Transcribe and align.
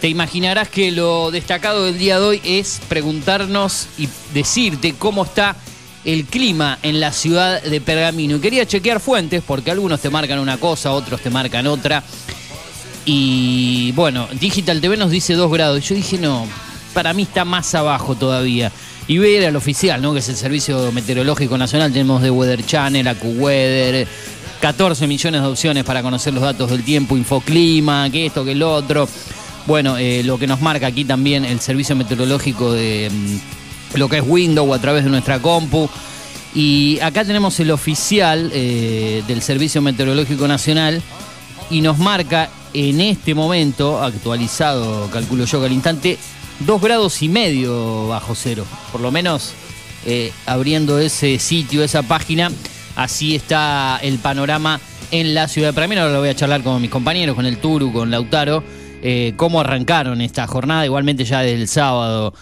te 0.00 0.08
imaginarás 0.08 0.68
que 0.68 0.90
lo 0.90 1.30
destacado 1.30 1.84
del 1.84 1.98
día 1.98 2.18
de 2.18 2.26
hoy 2.26 2.40
es 2.42 2.80
preguntarnos 2.88 3.86
y 3.96 4.08
decirte 4.32 4.96
cómo 4.98 5.22
está 5.22 5.54
el 6.04 6.24
clima 6.24 6.78
en 6.82 7.00
la 7.00 7.12
ciudad 7.12 7.62
de 7.62 7.80
Pergamino. 7.80 8.36
Y 8.36 8.40
quería 8.40 8.66
chequear 8.66 9.00
fuentes 9.00 9.42
porque 9.46 9.70
algunos 9.70 10.00
te 10.00 10.10
marcan 10.10 10.38
una 10.38 10.58
cosa, 10.58 10.92
otros 10.92 11.20
te 11.20 11.30
marcan 11.30 11.66
otra. 11.66 12.02
Y 13.06 13.92
bueno, 13.92 14.28
Digital 14.40 14.80
TV 14.80 14.96
nos 14.96 15.10
dice 15.10 15.34
2 15.34 15.50
grados. 15.52 15.86
Yo 15.88 15.94
dije, 15.94 16.18
no, 16.18 16.46
para 16.92 17.12
mí 17.12 17.22
está 17.22 17.44
más 17.44 17.74
abajo 17.74 18.14
todavía. 18.14 18.70
Y 19.06 19.18
ir 19.18 19.44
al 19.44 19.56
oficial, 19.56 20.00
¿no? 20.00 20.14
Que 20.14 20.20
es 20.20 20.28
el 20.30 20.36
Servicio 20.36 20.90
Meteorológico 20.92 21.58
Nacional. 21.58 21.92
Tenemos 21.92 22.22
de 22.22 22.30
Weather 22.30 22.64
Channel, 22.64 23.06
AcuWeather, 23.06 24.08
14 24.60 25.06
millones 25.06 25.42
de 25.42 25.46
opciones 25.46 25.84
para 25.84 26.02
conocer 26.02 26.32
los 26.32 26.42
datos 26.42 26.70
del 26.70 26.82
tiempo, 26.82 27.14
Infoclima, 27.14 28.08
que 28.10 28.24
esto, 28.26 28.44
que 28.44 28.54
lo 28.54 28.72
otro. 28.72 29.06
Bueno, 29.66 29.98
eh, 29.98 30.22
lo 30.24 30.38
que 30.38 30.46
nos 30.46 30.62
marca 30.62 30.86
aquí 30.86 31.04
también 31.04 31.44
el 31.44 31.60
Servicio 31.60 31.94
Meteorológico 31.96 32.72
de 32.72 33.10
mm, 33.12 33.63
lo 33.94 34.08
que 34.08 34.18
es 34.18 34.24
Windows 34.26 34.68
o 34.68 34.74
a 34.74 34.78
través 34.80 35.04
de 35.04 35.10
nuestra 35.10 35.40
compu. 35.40 35.88
Y 36.54 37.00
acá 37.00 37.24
tenemos 37.24 37.58
el 37.60 37.70
oficial 37.70 38.50
eh, 38.52 39.22
del 39.26 39.42
Servicio 39.42 39.82
Meteorológico 39.82 40.46
Nacional 40.46 41.02
y 41.70 41.80
nos 41.80 41.98
marca 41.98 42.48
en 42.72 43.00
este 43.00 43.34
momento, 43.34 44.02
actualizado, 44.02 45.08
calculo 45.10 45.44
yo 45.44 45.60
que 45.60 45.66
al 45.66 45.72
instante, 45.72 46.18
dos 46.60 46.80
grados 46.80 47.22
y 47.22 47.28
medio 47.28 48.08
bajo 48.08 48.34
cero. 48.34 48.64
Por 48.92 49.00
lo 49.00 49.10
menos 49.10 49.52
eh, 50.06 50.32
abriendo 50.46 50.98
ese 50.98 51.38
sitio, 51.38 51.82
esa 51.82 52.02
página, 52.02 52.50
así 52.96 53.34
está 53.34 53.98
el 54.02 54.18
panorama 54.18 54.80
en 55.10 55.34
la 55.34 55.48
ciudad 55.48 55.68
de 55.68 55.72
Pergamino. 55.72 56.02
Ahora 56.02 56.14
lo 56.14 56.20
voy 56.20 56.28
a 56.28 56.36
charlar 56.36 56.62
con 56.62 56.80
mis 56.80 56.90
compañeros, 56.90 57.34
con 57.34 57.46
el 57.46 57.58
Turu, 57.58 57.92
con 57.92 58.10
Lautaro, 58.10 58.62
eh, 59.02 59.34
cómo 59.36 59.60
arrancaron 59.60 60.20
esta 60.20 60.46
jornada. 60.46 60.84
Igualmente 60.84 61.24
ya 61.24 61.40
desde 61.40 61.60
el 61.60 61.68
sábado 61.68 62.34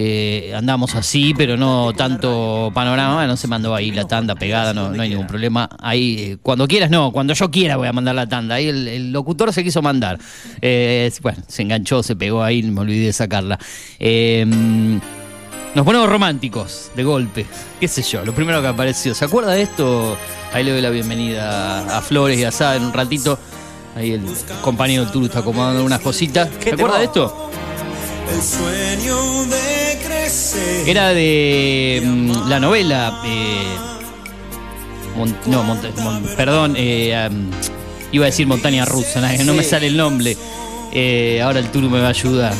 eh, 0.00 0.52
andamos 0.54 0.94
así, 0.94 1.34
pero 1.36 1.56
no 1.56 1.92
tanto 1.92 2.70
panorama. 2.72 3.16
Bueno, 3.16 3.36
se 3.36 3.48
mandó 3.48 3.74
ahí 3.74 3.90
la 3.90 4.04
tanda 4.04 4.36
pegada, 4.36 4.72
no, 4.72 4.90
no 4.90 5.02
hay 5.02 5.08
ningún 5.08 5.26
problema. 5.26 5.68
Ahí, 5.80 6.16
eh, 6.20 6.36
cuando 6.40 6.68
quieras, 6.68 6.88
no, 6.88 7.10
cuando 7.10 7.34
yo 7.34 7.50
quiera 7.50 7.76
voy 7.76 7.88
a 7.88 7.92
mandar 7.92 8.14
la 8.14 8.28
tanda. 8.28 8.54
Ahí 8.54 8.68
el, 8.68 8.86
el 8.86 9.10
locutor 9.10 9.52
se 9.52 9.64
quiso 9.64 9.82
mandar. 9.82 10.20
Eh, 10.62 11.10
bueno, 11.20 11.42
se 11.48 11.62
enganchó, 11.62 12.04
se 12.04 12.14
pegó 12.14 12.44
ahí, 12.44 12.62
me 12.62 12.80
olvidé 12.80 13.06
de 13.06 13.12
sacarla. 13.12 13.58
Nos 15.74 15.84
ponemos 15.84 16.08
románticos, 16.08 16.92
de 16.94 17.02
golpe. 17.02 17.44
¿Qué 17.80 17.88
sé 17.88 18.02
yo? 18.02 18.24
Lo 18.24 18.32
primero 18.32 18.62
que 18.62 18.68
apareció. 18.68 19.16
¿Se 19.16 19.24
acuerda 19.24 19.50
de 19.50 19.62
esto? 19.62 20.16
Ahí 20.52 20.62
le 20.62 20.70
doy 20.70 20.80
la 20.80 20.90
bienvenida 20.90 21.98
a 21.98 22.00
Flores 22.02 22.38
y 22.38 22.44
a 22.44 22.52
Sada 22.52 22.76
en 22.76 22.84
un 22.84 22.92
ratito. 22.92 23.36
Ahí 23.96 24.12
el 24.12 24.22
compañero 24.62 25.10
Turu 25.10 25.26
está 25.26 25.40
acomodando 25.40 25.84
unas 25.84 25.98
cositas. 25.98 26.48
¿Se 26.62 26.70
acuerda 26.70 26.98
de 26.98 27.06
esto? 27.06 27.50
El 28.32 28.42
sueño 28.42 29.44
de. 29.46 29.67
Era 30.86 31.08
de 31.10 32.02
mm, 32.04 32.48
la 32.48 32.60
novela. 32.60 33.22
eh, 33.24 33.76
Mon- 35.16 35.36
no, 35.46 35.62
Monta- 35.64 35.90
Mon- 36.02 36.22
perdón, 36.36 36.74
eh, 36.76 37.28
iba 38.12 38.24
a 38.24 38.26
decir 38.26 38.46
Montaña 38.46 38.84
Rusa, 38.84 39.20
no 39.44 39.54
me 39.54 39.64
sale 39.64 39.86
el 39.88 39.96
nombre. 39.96 40.36
Eh, 40.92 41.40
ahora 41.42 41.58
el 41.60 41.70
Turu 41.70 41.90
me 41.90 42.00
va 42.00 42.06
a 42.06 42.10
ayudar. 42.10 42.54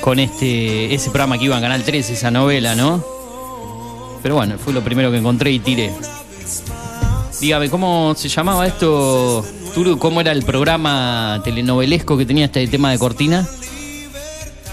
con 0.00 0.18
este 0.18 0.94
ese 0.94 1.08
programa 1.08 1.38
que 1.38 1.46
iba 1.46 1.56
en 1.56 1.62
Canal 1.62 1.82
13, 1.82 2.12
esa 2.12 2.30
novela, 2.30 2.74
¿no? 2.74 3.02
Pero 4.22 4.34
bueno, 4.34 4.56
fue 4.62 4.72
lo 4.74 4.82
primero 4.82 5.10
que 5.10 5.16
encontré 5.16 5.50
y 5.50 5.58
tiré. 5.60 5.90
Dígame, 7.40 7.70
¿cómo 7.70 8.14
se 8.16 8.28
llamaba 8.28 8.66
esto, 8.66 9.44
Turu? 9.74 9.98
¿Cómo 9.98 10.20
era 10.20 10.32
el 10.32 10.42
programa 10.44 11.40
telenovelesco 11.42 12.18
que 12.18 12.26
tenía 12.26 12.44
este 12.46 12.66
tema 12.68 12.90
de 12.90 12.98
cortina? 12.98 13.48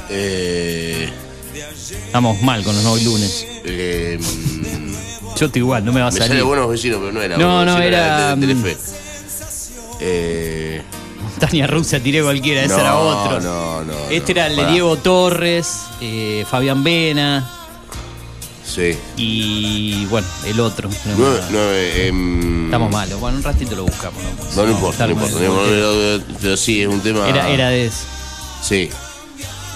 Eh, 0.09 1.09
Estamos 2.11 2.41
mal 2.41 2.61
con 2.61 2.75
los 2.75 2.83
no 2.83 2.97
lunes. 2.97 3.47
eh, 3.63 4.19
Yo 5.39 5.45
estoy 5.45 5.61
igual, 5.61 5.85
no 5.85 5.93
me 5.93 6.01
va 6.01 6.07
a 6.07 6.11
me 6.11 6.17
salir. 6.17 6.27
sale 6.33 6.41
buenos 6.41 6.69
vecinos, 6.69 6.99
pero 6.99 7.13
no 7.13 7.21
era. 7.21 7.37
No, 7.37 7.63
no, 7.63 7.77
era, 7.77 8.35
de- 8.35 8.47
de 8.47 8.53
mm. 8.53 8.65
Eh, 10.01 10.81
Tania 11.39 11.67
Russa 11.67 12.01
tiré 12.01 12.21
cualquiera, 12.21 12.63
ese 12.65 12.73
no, 12.73 12.79
era 12.81 12.97
otro. 12.97 13.39
No, 13.39 13.85
no. 13.85 13.93
Este 14.09 14.33
no, 14.33 14.41
era 14.41 14.47
el 14.47 14.55
de. 14.57 14.65
Diego 14.73 14.97
Torres, 14.97 15.83
eh, 16.01 16.45
Fabián 16.51 16.83
Vena 16.83 17.49
Sí. 18.65 18.97
y 19.15 20.05
bueno, 20.07 20.27
el 20.45 20.59
otro. 20.59 20.89
No, 20.89 20.95
Nueve, 21.17 21.41
nueve, 21.49 22.07
em, 22.07 22.65
Estamos 22.65 22.91
malos. 22.91 23.21
Bueno, 23.21 23.37
un 23.37 23.43
ratito 23.43 23.73
lo 23.73 23.83
buscamos. 23.85 24.21
No, 24.57 24.65
no 24.65 24.71
importa, 24.71 25.05
no 25.07 25.13
importa. 25.13 25.39
no 25.39 26.21
Pero 26.41 26.57
sí, 26.57 26.81
es 26.81 26.89
un 26.89 26.99
tema. 26.99 27.29
Era, 27.29 27.47
era 27.49 27.69
de 27.69 27.85
eso. 27.85 28.03
Sí. 28.61 28.89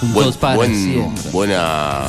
Buen- 0.02 0.26
dos 0.26 0.36
para 0.36 0.56
buen- 0.56 0.74
siempre. 0.74 1.30
buena, 1.32 2.04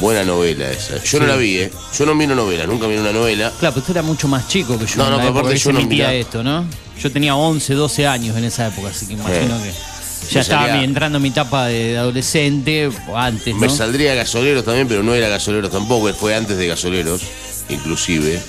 buena 0.00 0.24
novela 0.24 0.70
esa. 0.70 1.02
Yo 1.02 1.20
no 1.20 1.26
la 1.26 1.36
vi, 1.36 1.58
¿eh? 1.58 1.72
Yo 1.98 2.06
no 2.06 2.14
miro 2.14 2.34
novela, 2.34 2.64
nunca 2.66 2.86
miré 2.86 3.00
una 3.00 3.12
novela. 3.12 3.52
Claro, 3.58 3.74
pero 3.74 3.80
usted 3.80 3.90
era 3.96 4.02
mucho 4.02 4.28
más 4.28 4.46
chico 4.48 4.78
que 4.78 4.86
yo. 4.86 4.96
No, 4.96 5.10
no, 5.10 5.16
pero 5.16 5.28
aparte 5.30 5.56
yo 5.56 5.72
no 5.72 5.82
miraba. 5.82 6.14
esto, 6.14 6.42
¿no? 6.42 6.64
Yo 7.00 7.10
tenía 7.10 7.34
11, 7.34 7.74
12 7.74 8.06
años 8.06 8.36
en 8.36 8.44
esa 8.44 8.68
época, 8.68 8.88
así 8.90 9.06
que 9.06 9.14
imagino 9.14 9.56
Eh. 9.56 9.62
que 9.64 10.28
ya 10.28 10.34
Me 10.34 10.40
estaba 10.40 10.66
salía- 10.68 10.84
entrando 10.84 11.16
en 11.18 11.22
mi 11.22 11.28
etapa 11.30 11.66
de 11.66 11.98
adolescente 11.98 12.90
antes, 13.14 13.54
Me 13.56 13.68
saldría 13.68 14.14
gasoleros 14.14 14.64
también, 14.64 14.86
pero 14.86 15.02
no 15.02 15.12
era 15.14 15.28
gasoleros 15.28 15.70
tampoco, 15.70 16.12
fue 16.14 16.36
antes 16.36 16.56
de 16.56 16.68
gasoleros, 16.68 17.22
inclusive. 17.68 18.40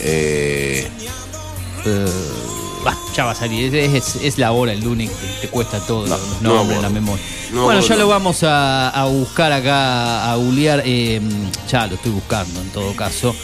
Eh, 0.00 0.88
Ya 3.16 3.24
va 3.24 3.32
a 3.32 3.34
salir. 3.34 3.74
Es, 3.74 3.94
es- 4.16 4.22
es 4.22 4.38
la 4.38 4.52
hora 4.52 4.72
el 4.72 4.80
lunes 4.80 5.10
que 5.10 5.26
te 5.42 5.48
cuesta 5.48 5.80
todo, 5.80 6.06
No, 6.06 6.16
los 6.16 6.42
no 6.42 6.54
nombres, 6.54 6.80
la 6.80 6.86
acuerdo. 6.88 6.90
memoria. 6.90 7.24
No 7.52 7.60
me 7.60 7.64
bueno, 7.64 7.80
ya 7.80 7.96
lo 7.96 8.08
vamos 8.08 8.42
a, 8.44 8.90
a 8.90 9.04
buscar 9.06 9.52
acá, 9.52 10.30
a 10.30 10.36
googlear. 10.36 10.82
eh, 10.84 11.20
ya 11.70 11.86
lo 11.86 11.94
estoy 11.96 12.12
buscando 12.12 12.60
en 12.60 12.68
todo 12.70 12.94
caso. 12.94 13.34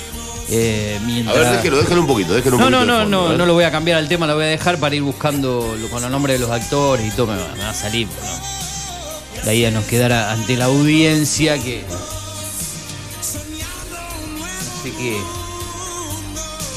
Eh, 0.51 0.99
a 1.01 1.05
mientras... 1.07 1.37
ver, 1.39 1.53
déjelo, 1.57 1.79
déjelo 1.79 2.01
un 2.03 2.07
poquito, 2.07 2.35
déjelo 2.35 2.57
un 2.57 2.63
No, 2.63 2.69
no, 2.71 2.77
poquito. 2.79 2.93
de 2.93 2.99
no, 2.99 3.03
fondo, 3.05 3.29
no, 3.29 3.35
¿eh? 3.35 3.39
no 3.39 3.47
lo 3.47 3.55
voy 3.55 3.65
a 3.65 3.71
cambiar 3.71 3.99
al 3.99 4.09
tema, 4.09 4.27
lo 4.27 4.35
voy 4.35 4.45
a 4.45 4.49
dejar 4.49 4.79
para 4.79 4.95
ir 4.95 5.03
buscando 5.03 5.75
lo- 5.81 5.89
con 5.89 6.03
los 6.03 6.11
nombres 6.11 6.39
de 6.39 6.47
los 6.47 6.55
actores 6.55 7.07
y 7.07 7.11
todo, 7.17 7.29
me 7.29 7.37
va, 7.39 7.49
me 7.57 7.63
va 7.65 7.71
a 7.71 7.75
salir. 7.75 8.07
¿no? 8.07 9.45
La 9.47 9.55
idea 9.55 9.71
nos 9.71 9.85
quedara 9.85 10.33
ante 10.33 10.57
la 10.57 10.67
audiencia 10.67 11.59
que. 11.63 11.83
No 11.89 11.97
sé 14.83 14.93
qué. 14.99 15.17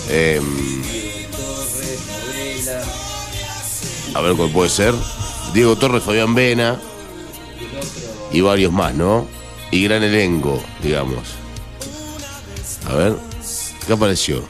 Em, 0.09 0.43
a 4.13 4.21
ver 4.21 4.35
cuál 4.35 4.49
puede 4.49 4.69
ser. 4.69 4.93
Diego 5.53 5.75
Torres, 5.75 6.03
Fabián 6.03 6.33
Vena. 6.35 6.79
Y 8.31 8.41
varios 8.41 8.71
más, 8.73 8.93
¿no? 8.93 9.25
Y 9.71 9.83
gran 9.83 10.03
elenco, 10.03 10.61
digamos. 10.83 11.23
A 12.89 12.95
ver, 12.95 13.15
¿qué 13.85 13.93
apareció? 13.93 14.43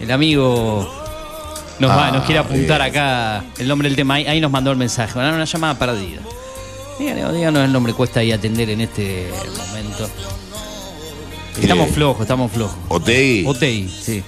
El 0.00 0.10
amigo 0.10 0.88
nos, 1.78 1.90
va, 1.90 2.08
Ah, 2.08 2.10
nos 2.10 2.24
quiere 2.24 2.40
apuntar 2.40 2.80
bien. 2.80 2.90
acá 2.90 3.44
el 3.58 3.68
nombre 3.68 3.88
del 3.88 3.96
tema. 3.96 4.14
Ahí, 4.14 4.26
ahí 4.26 4.40
nos 4.40 4.50
mandó 4.50 4.70
el 4.72 4.76
mensaje. 4.76 5.12
Bueno, 5.14 5.34
una 5.34 5.44
llamada 5.44 5.78
perdida. 5.78 6.20
Díganos, 6.98 7.34
díganos 7.34 7.64
el 7.64 7.72
nombre, 7.72 7.92
cuesta 7.94 8.20
ahí 8.20 8.32
atender 8.32 8.70
en 8.70 8.80
este 8.82 9.30
momento. 9.68 10.08
Estamos 11.60 11.84
Mire. 11.86 11.94
flojos, 11.94 12.22
estamos 12.22 12.50
flojos. 12.52 12.76
Otei. 12.88 13.44
Otei, 13.46 13.88
sí. 13.88 14.22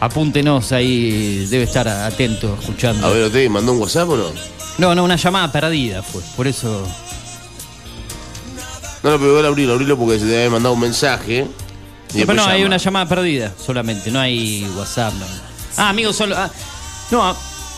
Apúntenos 0.00 0.70
ahí, 0.72 1.46
debe 1.50 1.64
estar 1.64 1.88
atento, 1.88 2.56
escuchando. 2.60 3.06
A 3.06 3.10
ver, 3.10 3.24
Otei, 3.24 3.48
¿mandó 3.48 3.72
un 3.72 3.80
WhatsApp 3.80 4.08
o 4.10 4.16
no? 4.16 4.24
No, 4.78 4.94
no, 4.94 5.04
una 5.04 5.16
llamada 5.16 5.50
perdida 5.50 6.02
fue. 6.02 6.22
Por 6.36 6.46
eso. 6.46 6.86
No, 9.02 9.10
no, 9.10 9.18
pero 9.18 9.30
igual 9.30 9.46
abrirlo, 9.46 9.72
abrirlo 9.74 9.96
porque 9.98 10.18
se 10.20 10.26
te 10.26 10.36
había 10.36 10.50
mandado 10.50 10.74
un 10.74 10.80
mensaje. 10.80 11.42
No, 12.14 12.26
pero 12.26 12.34
no, 12.34 12.44
hay 12.46 12.62
una 12.64 12.76
llamada 12.76 13.06
perdida 13.06 13.52
solamente, 13.64 14.10
no 14.10 14.20
hay 14.20 14.64
WhatsApp. 14.76 15.14
no. 15.14 15.26
Ah, 15.76 15.90
amigos 15.90 16.16
son 16.16 16.30
los. 16.30 16.38
Ah, 16.38 16.50
no, 17.10 17.22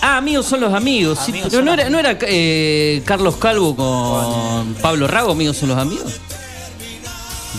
ah, 0.02 0.16
amigos 0.18 0.47
son 0.47 0.61
los 0.61 0.73
amigos. 0.75 1.18
sí, 1.25 1.30
Amigos 1.33 1.49
pero 1.50 1.62
no 1.64 1.73
era, 1.73 1.88
no 1.90 1.99
era 1.99 2.16
eh, 2.23 3.02
Carlos 3.04 3.37
Calvo 3.37 3.75
con 3.76 4.75
Pablo 4.75 5.06
Rago, 5.06 5.33
amigos 5.33 5.56
son 5.56 5.71
los 5.71 5.78
amigos. 5.78 6.14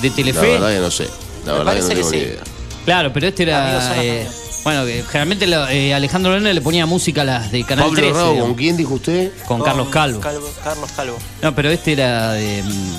De 0.01 0.09
La 0.09 0.15
Telefe. 0.15 0.47
verdad 0.53 0.69
que 0.71 0.79
no 0.79 0.91
sé. 0.91 1.07
La 1.45 1.53
Me 1.53 1.57
verdad 1.59 1.74
que 1.74 1.79
no 1.81 1.88
parece 1.88 1.88
que 1.89 1.95
tengo 1.95 2.12
ni 2.12 2.17
sí. 2.17 2.24
idea. 2.25 2.43
Claro, 2.85 3.12
pero 3.13 3.27
este 3.27 3.43
Amigos 3.53 3.83
era. 3.83 3.88
son 3.88 3.97
los 3.97 4.05
eh, 4.05 4.19
amigos. 4.21 4.35
Bueno, 4.63 4.85
que 4.85 5.03
generalmente 5.03 5.47
lo- 5.47 5.67
eh, 5.67 5.93
Alejandro 5.93 6.33
Luna 6.35 6.53
le 6.53 6.61
ponía 6.61 6.85
música 6.85 7.21
a 7.21 7.25
las 7.25 7.51
de 7.51 7.63
Canal 7.63 7.85
Pablo 7.85 7.99
13. 7.99 8.13
Rago, 8.13 8.29
digamos, 8.31 8.47
¿con 8.49 8.57
quién 8.57 8.77
dijo 8.77 8.93
usted? 8.95 9.31
con 9.47 9.61
Carlos 9.61 9.89
Calvo. 9.89 10.19
Carlos 10.19 10.91
Calvo. 10.95 11.17
No, 11.41 11.55
pero 11.55 11.69
este 11.71 11.93
era 11.93 12.33
de. 12.33 12.61
mm, 12.63 12.95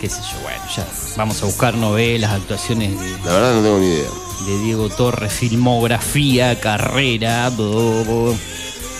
qué 0.00 0.08
sé 0.08 0.16
yo, 0.32 0.40
bueno, 0.42 0.62
ya. 0.76 0.86
Vamos 1.16 1.42
a 1.42 1.46
buscar 1.46 1.74
novelas, 1.74 2.32
actuaciones 2.32 2.98
de, 2.98 3.10
La 3.24 3.32
verdad 3.32 3.54
no 3.54 3.62
tengo 3.62 3.78
ni 3.78 3.86
idea. 3.86 4.08
de 4.46 4.58
Diego 4.64 4.88
Torres, 4.88 5.32
filmografía, 5.32 6.58
carrera, 6.58 7.48
bo- 7.50 8.04
bo- 8.04 8.34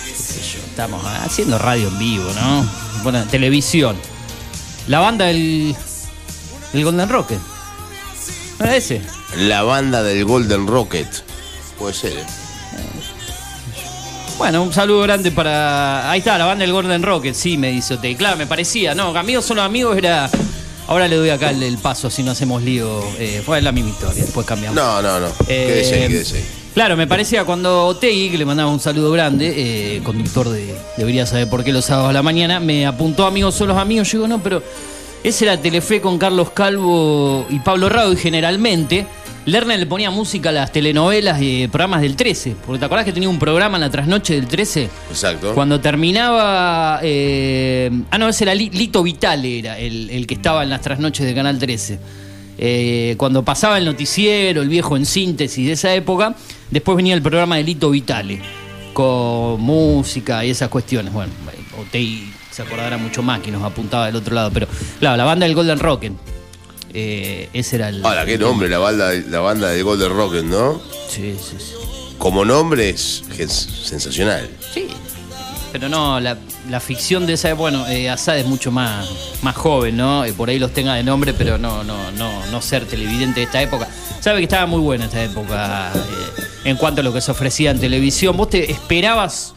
qué 0.07 0.15
sé 0.15 0.41
yo. 0.41 0.59
Estamos 0.69 1.05
haciendo 1.05 1.59
radio 1.59 1.89
en 1.89 1.99
vivo, 1.99 2.31
¿no? 2.35 2.69
Bueno, 3.03 3.25
televisión. 3.25 3.97
La 4.87 5.01
banda 5.01 5.25
del. 5.27 5.75
del 6.73 6.85
Golden 6.85 7.09
Rocket. 7.09 7.39
¿No 8.59 8.67
era 8.67 8.77
ese? 8.77 9.01
La 9.37 9.63
banda 9.63 10.03
del 10.03 10.25
Golden 10.25 10.67
Rocket. 10.67 11.09
Puede 11.79 11.95
ser, 11.95 12.13
¿eh? 12.13 12.25
Bueno, 14.39 14.63
un 14.63 14.73
saludo 14.73 15.03
grande 15.03 15.31
para. 15.31 16.11
Ahí 16.11 16.19
está, 16.19 16.37
la 16.37 16.47
banda 16.47 16.65
del 16.65 16.73
Golden 16.73 17.03
Rocket, 17.03 17.35
sí, 17.35 17.57
me 17.57 17.71
dice 17.71 17.95
Otey. 17.95 18.15
Claro, 18.15 18.37
me 18.37 18.47
parecía, 18.47 18.95
no, 18.95 19.17
amigos 19.17 19.45
son 19.45 19.59
los 19.59 19.67
amigos, 19.67 19.97
era. 19.97 20.29
Ahora 20.89 21.07
le 21.07 21.17
doy 21.17 21.31
acá 21.31 21.51
el, 21.51 21.63
el 21.63 21.79
paso, 21.79 22.11
si 22.11 22.23
no 22.23 22.33
hacemos 22.33 22.63
lío. 22.63 23.03
Eh, 23.19 23.43
fue 23.45 23.63
la 23.63 23.73
misma 23.73 23.91
historia, 23.91 24.25
después 24.25 24.47
cambiamos. 24.47 24.77
No, 24.77 25.01
no, 25.01 25.21
no. 25.21 25.29
Eh, 25.47 25.67
Quédese 25.67 25.95
ahí, 25.95 26.09
quédese 26.09 26.37
ahí. 26.39 26.45
Claro, 26.75 26.97
me 26.97 27.07
parecía 27.07 27.45
cuando 27.45 27.87
Otei, 27.87 28.31
que 28.31 28.39
le 28.39 28.45
mandaba 28.45 28.71
un 28.71 28.81
saludo 28.81 29.11
grande, 29.13 29.53
eh, 29.97 30.01
conductor 30.03 30.49
de 30.49 30.75
Debería 30.97 31.27
saber 31.27 31.49
por 31.49 31.63
qué 31.63 31.73
los 31.73 31.85
sábados 31.85 32.11
a 32.11 32.13
la 32.13 32.23
mañana, 32.23 32.61
me 32.61 32.87
apuntó 32.87 33.27
amigos 33.27 33.55
son 33.55 33.69
los 33.69 33.77
amigos. 33.77 34.11
Yo 34.11 34.19
digo, 34.19 34.29
no, 34.29 34.43
pero 34.43 34.63
ese 35.23 35.45
era 35.45 35.61
Telefe 35.61 36.01
con 36.01 36.19
Carlos 36.19 36.51
Calvo 36.51 37.47
y 37.49 37.59
Pablo 37.61 37.89
Rado, 37.89 38.13
y 38.13 38.17
generalmente 38.17 39.07
Lerner 39.45 39.79
le 39.81 39.87
ponía 39.87 40.11
música 40.11 40.51
a 40.51 40.53
las 40.53 40.71
telenovelas 40.73 41.41
y 41.43 41.67
programas 41.69 42.01
del 42.03 42.15
13. 42.15 42.55
Porque 42.65 42.79
te 42.79 42.85
acordás 42.85 43.05
que 43.05 43.13
tenía 43.13 43.29
un 43.29 43.39
programa 43.41 43.77
en 43.77 43.81
la 43.81 43.91
trasnoche 43.91 44.35
del 44.35 44.47
13. 44.47 44.89
Exacto. 45.11 45.53
Cuando 45.55 45.81
terminaba. 45.81 47.01
eh, 47.03 47.91
ah, 48.11 48.19
no, 48.19 48.29
ese 48.29 48.45
era 48.45 48.55
Li- 48.55 48.71
Lito 48.71 49.03
Vitale, 49.03 49.59
era 49.59 49.79
el, 49.79 50.11
el 50.11 50.27
que 50.27 50.35
estaba 50.35 50.63
en 50.63 50.71
las 50.71 50.81
trasnoches 50.81 51.27
de 51.27 51.35
Canal 51.35 51.59
13. 51.59 51.99
Eh, 52.59 53.15
cuando 53.17 53.43
pasaba 53.45 53.79
el 53.79 53.85
noticiero, 53.85 54.63
el 54.63 54.69
viejo 54.69 54.97
en 54.97 55.07
síntesis 55.07 55.67
de 55.67 55.73
esa 55.73 55.93
época, 55.95 56.35
después 56.71 56.97
venía 56.97 57.15
el 57.15 57.23
programa 57.23 57.57
de 57.57 57.65
Lito 57.65 57.91
Vitale, 57.91 58.41
con 58.93 59.61
música 59.61 60.45
y 60.45 60.51
esas 60.51 60.69
cuestiones. 60.69 61.13
Bueno, 61.13 61.33
Otei 61.81 62.31
se 62.51 62.63
acordará 62.63 62.97
mucho 62.99 63.23
más 63.23 63.41
que 63.41 63.51
nos 63.51 63.63
apuntaba 63.65 64.07
del 64.07 64.17
otro 64.17 64.35
lado, 64.35 64.51
pero 64.53 64.69
claro, 65.01 65.17
la 65.17 65.25
banda 65.25 65.47
del 65.47 65.55
Golden 65.57 65.79
Rocket. 65.81 66.13
Eh, 66.95 67.49
ese 67.53 67.77
era 67.77 67.89
el. 67.89 68.05
Ahora, 68.05 68.25
qué 68.27 68.39
nombre, 68.39 68.69
la 68.69 68.79
banda, 68.79 69.13
la 69.13 69.41
banda 69.41 69.69
del 69.69 69.85
Golden 69.85 70.11
Rocket, 70.11 70.45
¿no? 70.45 70.81
Sí, 71.09 71.37
sí, 71.39 71.57
sí. 71.59 71.75
Como 72.19 72.45
nombre 72.45 72.91
es, 72.91 73.23
es 73.39 73.53
sensacional. 73.53 74.49
Sí, 74.73 74.89
pero 75.73 75.89
no, 75.89 76.21
la, 76.21 76.37
la 76.69 76.81
ficción 76.81 77.27
de 77.27 77.33
esa, 77.33 77.55
bueno, 77.55 77.87
eh, 77.89 78.11
Asad 78.11 78.39
es 78.39 78.47
mucho 78.47 78.71
más, 78.71 79.09
más 79.43 79.57
joven, 79.57 79.97
¿no? 79.97 80.25
Eh, 80.25 80.33
por 80.33 80.49
ahí 80.51 80.59
los 80.59 80.73
tenga 80.73 80.95
de 80.95 81.03
nombre, 81.03 81.33
pero 81.33 81.59
no, 81.59 81.83
no, 81.83 82.13
no, 82.13 82.47
no 82.47 82.63
ser 82.63 82.85
televidente 82.87 83.41
de 83.41 83.47
esta 83.47 83.61
época. 83.63 83.89
Sabe 84.21 84.39
que 84.39 84.45
estaba 84.45 84.67
muy 84.67 84.81
buena 84.81 85.07
esta 85.07 85.25
época 85.25 85.91
eh, 85.95 86.43
en 86.65 86.77
cuanto 86.77 87.01
a 87.01 87.05
lo 87.05 87.13
que 87.13 87.21
se 87.21 87.31
ofrecía 87.31 87.71
en 87.71 87.81
televisión. 87.81 88.37
¿Vos 88.37 88.51
te 88.51 88.71
esperabas 88.71 89.55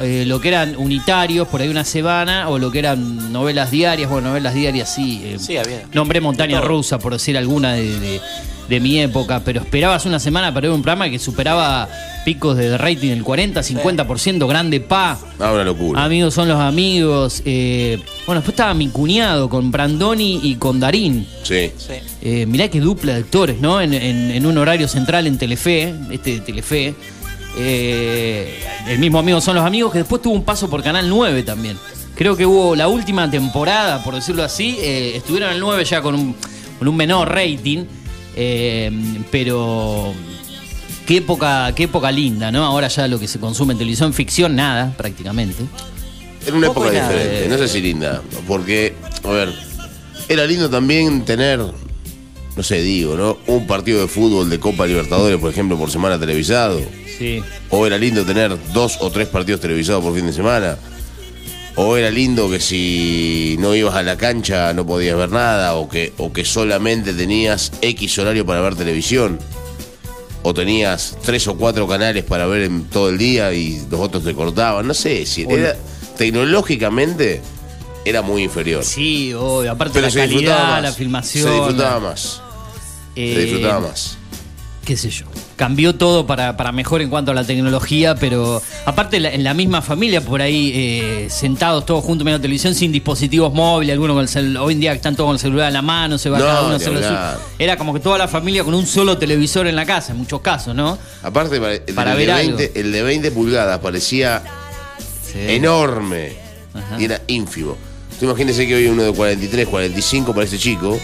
eh, 0.00 0.24
lo 0.26 0.40
que 0.40 0.48
eran 0.48 0.76
unitarios, 0.76 1.48
por 1.48 1.60
ahí 1.60 1.68
una 1.68 1.84
semana, 1.84 2.48
o 2.48 2.58
lo 2.58 2.70
que 2.70 2.78
eran 2.80 3.32
novelas 3.32 3.70
diarias? 3.70 4.08
Bueno, 4.10 4.28
novelas 4.28 4.54
diarias 4.54 4.92
sí. 4.94 5.20
eh, 5.24 5.36
Sí, 5.38 5.56
había. 5.56 5.82
Nombré 5.92 6.20
Montaña. 6.20 6.60
Rusa, 6.60 6.98
por 6.98 7.12
decir 7.12 7.36
alguna 7.36 7.74
de, 7.74 7.98
de- 8.00 8.20
de 8.68 8.78
mi 8.80 8.98
época, 9.00 9.42
pero 9.44 9.60
esperabas 9.60 10.06
una 10.06 10.18
semana 10.20 10.54
para 10.54 10.68
ver 10.68 10.70
un 10.70 10.82
programa 10.82 11.10
que 11.10 11.18
superaba 11.18 11.88
picos 12.24 12.56
de 12.56 12.78
rating 12.78 13.08
del 13.10 13.22
40, 13.24 13.60
50%, 13.60 14.46
grande 14.48 14.80
pa. 14.80 15.18
Ah, 15.40 15.52
una 15.52 15.64
locura. 15.64 16.02
Amigos 16.02 16.32
son 16.32 16.48
los 16.48 16.58
amigos. 16.58 17.42
eh, 17.44 17.98
bueno, 18.24 18.40
después 18.40 18.54
estaba 18.54 18.72
mi 18.72 18.88
cuñado 18.88 19.48
con 19.50 19.70
Brandoni 19.72 20.40
y 20.44 20.54
con 20.54 20.78
Darín. 20.80 21.26
Sí. 21.42 21.70
Sí. 21.76 21.94
Eh, 22.22 22.46
mirá 22.46 22.68
qué 22.68 22.80
dupla 22.80 23.14
de 23.14 23.18
actores, 23.18 23.60
¿no? 23.60 23.80
En, 23.80 23.92
en- 23.92 24.30
en 24.30 24.46
un 24.46 24.56
horario 24.56 24.86
central 24.88 25.26
en 25.26 25.36
Telefe, 25.38 25.92
este 26.10 26.34
de 26.34 26.40
Telefe. 26.40 26.94
Eh, 27.56 28.64
el 28.86 28.98
mismo 28.98 29.18
amigo 29.18 29.40
son 29.40 29.56
los 29.56 29.64
amigos, 29.64 29.92
que 29.92 29.98
después 29.98 30.22
tuvo 30.22 30.34
un 30.34 30.44
paso 30.44 30.68
por 30.70 30.82
Canal 30.82 31.08
9 31.08 31.42
también. 31.42 31.76
Creo 32.14 32.36
que 32.36 32.46
hubo 32.46 32.76
la 32.76 32.88
última 32.88 33.30
temporada, 33.30 34.02
por 34.02 34.14
decirlo 34.14 34.42
así, 34.42 34.76
eh, 34.80 35.16
estuvieron 35.16 35.50
en 35.50 35.56
el 35.56 35.60
9 35.60 35.84
ya 35.84 36.02
con 36.02 36.14
un, 36.14 36.36
con 36.78 36.88
un 36.88 36.96
menor 36.96 37.28
rating, 37.28 37.84
eh, 38.36 38.90
pero 39.30 40.12
qué 41.06 41.18
época, 41.18 41.72
qué 41.74 41.84
época 41.84 42.10
linda, 42.10 42.50
¿no? 42.50 42.64
Ahora 42.64 42.88
ya 42.88 43.08
lo 43.08 43.18
que 43.18 43.28
se 43.28 43.38
consume 43.40 43.72
en 43.72 43.78
televisión, 43.78 44.12
ficción, 44.12 44.54
nada, 44.54 44.94
prácticamente. 44.96 45.64
Era 46.46 46.56
una 46.56 46.66
época 46.68 46.90
diferente, 46.90 47.46
no 47.48 47.58
sé 47.58 47.68
si 47.68 47.80
linda, 47.80 48.22
porque, 48.46 48.94
a 49.24 49.30
ver, 49.30 49.52
era 50.28 50.44
lindo 50.44 50.68
también 50.68 51.24
tener, 51.24 51.60
no 51.60 52.62
sé, 52.62 52.82
digo, 52.82 53.16
¿no? 53.16 53.38
Un 53.46 53.66
partido 53.66 54.00
de 54.00 54.08
fútbol 54.08 54.50
de 54.50 54.58
Copa 54.58 54.86
Libertadores, 54.86 55.38
por 55.38 55.50
ejemplo, 55.50 55.78
por 55.78 55.90
semana 55.90 56.18
televisado. 56.18 56.80
Sí. 57.22 57.42
O 57.70 57.86
era 57.86 57.96
lindo 57.98 58.24
tener 58.24 58.56
dos 58.72 58.98
o 59.00 59.10
tres 59.10 59.28
partidos 59.28 59.60
televisados 59.60 60.02
por 60.04 60.14
fin 60.14 60.26
de 60.26 60.32
semana. 60.32 60.76
O 61.76 61.96
era 61.96 62.10
lindo 62.10 62.50
que 62.50 62.60
si 62.60 63.56
no 63.58 63.74
ibas 63.74 63.94
a 63.94 64.02
la 64.02 64.16
cancha 64.18 64.72
no 64.74 64.84
podías 64.84 65.16
ver 65.16 65.30
nada. 65.30 65.74
O 65.74 65.88
que, 65.88 66.12
o 66.18 66.32
que 66.32 66.44
solamente 66.44 67.12
tenías 67.14 67.72
X 67.80 68.18
horario 68.18 68.44
para 68.44 68.60
ver 68.60 68.74
televisión. 68.74 69.38
O 70.42 70.52
tenías 70.52 71.16
tres 71.22 71.46
o 71.46 71.54
cuatro 71.56 71.86
canales 71.86 72.24
para 72.24 72.46
ver 72.46 72.62
en 72.62 72.84
todo 72.86 73.08
el 73.10 73.16
día 73.18 73.52
y 73.54 73.80
los 73.88 74.00
otros 74.00 74.24
te 74.24 74.34
cortaban. 74.34 74.86
No 74.86 74.92
sé, 74.92 75.24
si 75.24 75.42
era, 75.48 75.76
tecnológicamente 76.18 77.40
era 78.04 78.22
muy 78.22 78.42
inferior. 78.42 78.84
Sí, 78.84 79.32
obvio, 79.32 79.70
aparte 79.70 79.94
Pero 80.00 80.08
la 80.08 80.12
calidad, 80.12 80.82
la 80.82 80.92
filmación. 80.92 81.44
Se 81.48 81.54
disfrutaba 81.54 82.00
más. 82.00 82.42
eh, 83.14 83.34
Se 83.34 83.40
disfrutaba 83.42 83.80
más. 83.88 84.18
Qué 84.84 84.96
sé 84.96 85.10
yo. 85.10 85.26
Cambió 85.56 85.94
todo 85.94 86.26
para, 86.26 86.56
para 86.56 86.72
mejor 86.72 87.02
en 87.02 87.08
cuanto 87.10 87.30
a 87.30 87.34
la 87.34 87.44
tecnología, 87.44 88.14
pero 88.16 88.60
aparte 88.84 89.20
la- 89.20 89.30
en 89.32 89.44
la 89.44 89.54
misma 89.54 89.80
familia, 89.80 90.20
por 90.20 90.42
ahí 90.42 90.72
eh, 90.74 91.28
sentados 91.30 91.86
todos 91.86 92.04
juntos 92.04 92.24
viendo 92.24 92.40
televisión 92.40 92.74
sin 92.74 92.90
dispositivos 92.90 93.52
móviles, 93.54 93.92
algunos 93.94 94.14
con 94.16 94.22
el 94.22 94.28
cel- 94.28 94.58
hoy 94.60 94.72
en 94.74 94.80
día 94.80 94.92
están 94.92 95.14
todos 95.14 95.28
con 95.28 95.34
el 95.36 95.40
celular 95.40 95.68
en 95.68 95.74
la 95.74 95.82
mano, 95.82 96.18
se 96.18 96.30
va 96.30 96.38
No, 96.38 96.44
cada 96.46 96.62
uno 96.66 96.74
hacer 96.76 96.92
lo. 96.92 97.00
Era 97.58 97.76
como 97.76 97.94
que 97.94 98.00
toda 98.00 98.18
la 98.18 98.26
familia 98.28 98.64
con 98.64 98.74
un 98.74 98.86
solo 98.86 99.16
televisor 99.18 99.66
en 99.68 99.76
la 99.76 99.86
casa, 99.86 100.12
en 100.12 100.18
muchos 100.18 100.40
casos, 100.40 100.74
¿no? 100.74 100.98
Aparte, 101.22 101.60
para- 101.60 101.74
el, 101.74 101.94
Para 101.94 102.10
de 102.12 102.16
ver 102.16 102.30
algo. 102.32 102.56
20, 102.56 102.80
el 102.80 102.90
de 102.92 103.02
20 103.02 103.30
pulgadas 103.30 103.78
parecía 103.78 104.42
Sí. 105.32 105.38
enorme 105.48 106.32
Ajá. 106.74 107.00
y 107.00 107.04
era 107.04 107.20
ínfimo. 107.28 107.76
Tú 108.18 108.26
imagínese 108.26 108.66
que 108.66 108.74
hoy 108.74 108.86
uno 108.86 109.02
de 109.04 109.12
43, 109.12 109.66
45 109.68 110.32
para 110.32 110.44
este 110.44 110.58
chico, 110.58 110.98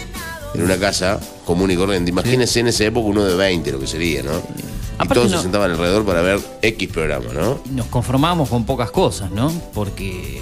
en 0.53 0.61
una 0.63 0.77
casa 0.77 1.19
común 1.45 1.71
y 1.71 1.75
corriente. 1.75 2.09
Imagínese 2.11 2.59
en 2.61 2.67
esa 2.67 2.85
época 2.85 3.07
uno 3.07 3.23
de 3.23 3.35
20, 3.35 3.71
lo 3.71 3.79
que 3.79 3.87
sería, 3.87 4.23
¿no? 4.23 4.31
Y 4.31 4.63
Aparte 4.95 5.13
todos 5.15 5.31
no- 5.31 5.37
se 5.37 5.43
sentaban 5.43 5.71
alrededor 5.71 6.05
para 6.05 6.21
ver 6.21 6.39
X 6.61 6.89
programa, 6.89 7.31
¿no? 7.33 7.61
nos 7.71 7.85
conformábamos 7.87 8.49
con 8.49 8.65
pocas 8.65 8.91
cosas, 8.91 9.31
¿no? 9.31 9.51
Porque 9.73 10.41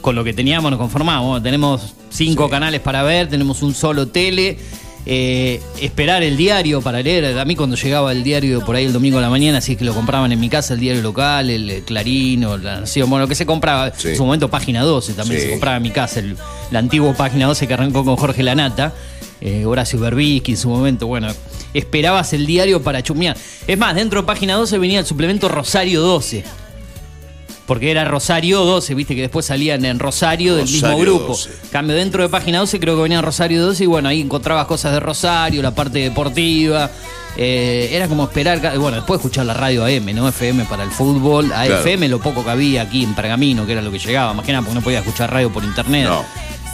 con 0.00 0.14
lo 0.16 0.24
que 0.24 0.32
teníamos 0.32 0.70
nos 0.70 0.80
conformábamos. 0.80 1.42
Tenemos 1.42 1.94
cinco 2.10 2.50
canales 2.50 2.80
para 2.80 3.02
ver, 3.04 3.28
tenemos 3.28 3.62
un 3.62 3.74
solo 3.74 4.08
tele. 4.08 4.58
eh, 5.04 5.60
esperar 5.80 6.22
el 6.22 6.36
diario 6.36 6.80
para 6.80 7.02
leer. 7.02 7.36
A 7.36 7.44
mí 7.44 7.56
cuando 7.56 7.74
llegaba 7.74 8.12
el 8.12 8.22
diario 8.22 8.64
por 8.64 8.76
ahí 8.76 8.84
el 8.84 8.92
domingo 8.92 9.18
a 9.18 9.20
la 9.20 9.30
mañana, 9.30 9.58
así 9.58 9.72
es 9.72 9.78
que 9.78 9.84
lo 9.84 9.94
compraban 9.94 10.30
en 10.30 10.38
mi 10.38 10.48
casa, 10.48 10.74
el 10.74 10.80
diario 10.80 11.02
local, 11.02 11.50
el, 11.50 11.68
eh, 11.70 11.82
Clarín 11.84 12.44
o 12.44 12.56
la 12.56 12.78
Nación, 12.82 13.10
bueno, 13.10 13.24
lo 13.24 13.28
que 13.28 13.34
se 13.34 13.44
compraba. 13.44 13.92
Sí. 13.96 14.10
En 14.10 14.16
su 14.16 14.24
momento 14.24 14.48
Página 14.48 14.82
12 14.84 15.14
también 15.14 15.40
Sí. 15.40 15.46
se 15.46 15.50
compraba 15.54 15.76
en 15.78 15.82
mi 15.82 15.90
casa, 15.90 16.20
el, 16.20 16.36
la 16.70 16.78
antigua 16.78 17.12
Página 17.14 17.46
12 17.46 17.66
que 17.66 17.74
arrancó 17.74 18.04
con 18.04 18.14
Jorge 18.14 18.44
Lanata. 18.44 18.92
Eh, 19.44 19.66
Horacio 19.66 19.98
Berbisky 19.98 20.52
en 20.52 20.56
su 20.56 20.68
momento, 20.68 21.08
bueno, 21.08 21.28
esperabas 21.74 22.32
el 22.32 22.46
diario 22.46 22.80
para 22.80 23.02
chumear. 23.02 23.36
Es 23.66 23.76
más, 23.76 23.94
dentro 23.94 24.20
de 24.20 24.26
Página 24.26 24.54
12 24.54 24.78
venía 24.78 25.00
el 25.00 25.06
suplemento 25.06 25.48
Rosario 25.48 26.00
12. 26.00 26.44
Porque 27.66 27.90
era 27.90 28.04
Rosario 28.04 28.60
12, 28.64 28.94
viste 28.94 29.14
que 29.14 29.22
después 29.22 29.46
salían 29.46 29.84
en 29.84 29.98
Rosario 29.98 30.56
del 30.56 30.66
mismo 30.66 30.98
grupo. 30.98 31.28
12. 31.28 31.50
Cambio 31.70 31.96
dentro 31.96 32.22
de 32.22 32.28
página 32.28 32.58
12 32.58 32.80
creo 32.80 32.96
que 32.96 33.02
venía 33.02 33.22
Rosario 33.22 33.64
12 33.64 33.84
y 33.84 33.86
bueno, 33.86 34.08
ahí 34.08 34.20
encontrabas 34.20 34.66
cosas 34.66 34.92
de 34.92 35.00
Rosario, 35.00 35.62
la 35.62 35.74
parte 35.74 36.00
deportiva. 36.00 36.90
Eh, 37.36 37.88
era 37.92 38.08
como 38.08 38.24
esperar, 38.24 38.60
bueno, 38.78 38.96
después 38.96 39.18
escuchar 39.18 39.46
la 39.46 39.54
radio 39.54 39.84
AM, 39.84 40.14
¿no? 40.14 40.28
FM 40.28 40.64
para 40.66 40.82
el 40.82 40.90
fútbol, 40.90 41.50
AFM 41.52 42.08
lo 42.08 42.20
poco 42.20 42.44
que 42.44 42.50
había 42.50 42.82
aquí 42.82 43.04
en 43.04 43.14
Pergamino, 43.14 43.64
que 43.64 43.72
era 43.72 43.80
lo 43.80 43.90
que 43.90 43.98
llegaba, 43.98 44.34
más 44.34 44.44
que 44.44 44.52
nada 44.52 44.62
porque 44.62 44.74
no 44.74 44.82
podías 44.82 45.02
escuchar 45.02 45.32
radio 45.32 45.50
por 45.50 45.64
internet. 45.64 46.06
No. 46.08 46.24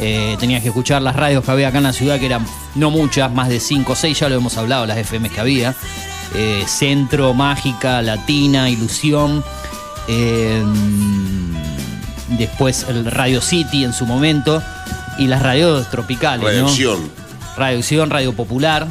Eh, 0.01 0.37
tenías 0.39 0.63
que 0.63 0.69
escuchar 0.69 1.03
las 1.03 1.15
radios 1.17 1.45
que 1.45 1.51
había 1.51 1.69
acá 1.69 1.79
en 1.79 1.85
la 1.85 1.93
ciudad, 1.93 2.19
que 2.19 2.27
eran 2.27 2.47
no 2.75 2.91
muchas, 2.91 3.33
más 3.33 3.49
de 3.49 3.61
5 3.61 3.93
o 3.93 3.97
6, 3.97 4.19
ya 4.19 4.29
lo 4.29 4.37
hemos 4.37 4.57
hablado, 4.57 4.87
las 4.87 4.97
FM 4.99 5.29
que 5.29 5.41
había. 5.41 5.75
Eh, 6.35 6.65
Centro, 6.67 7.35
Mágica, 7.35 8.03
Latina, 8.03 8.69
Ilusión. 8.69 9.45
Eh, 10.09 10.63
después 12.39 12.87
el 12.89 13.05
Radio 13.07 13.41
City 13.41 13.85
en 13.85 13.93
su 13.93 14.07
momento. 14.07 14.63
Y 15.19 15.27
las 15.27 15.43
radios 15.43 15.91
tropicales, 15.91 16.45
¿no? 16.61 16.69
Radio 17.57 17.79
Acción, 17.79 18.09
Radio 18.11 18.33
Popular. 18.35 18.87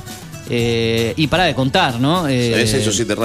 eh, 0.49 1.13
y 1.17 1.27
para 1.27 1.43
de 1.45 1.53
contar, 1.55 1.99
¿no? 2.01 2.27
Eh, 2.27 2.61
es 2.61 2.73
eso, 2.73 2.91
siete 2.91 3.15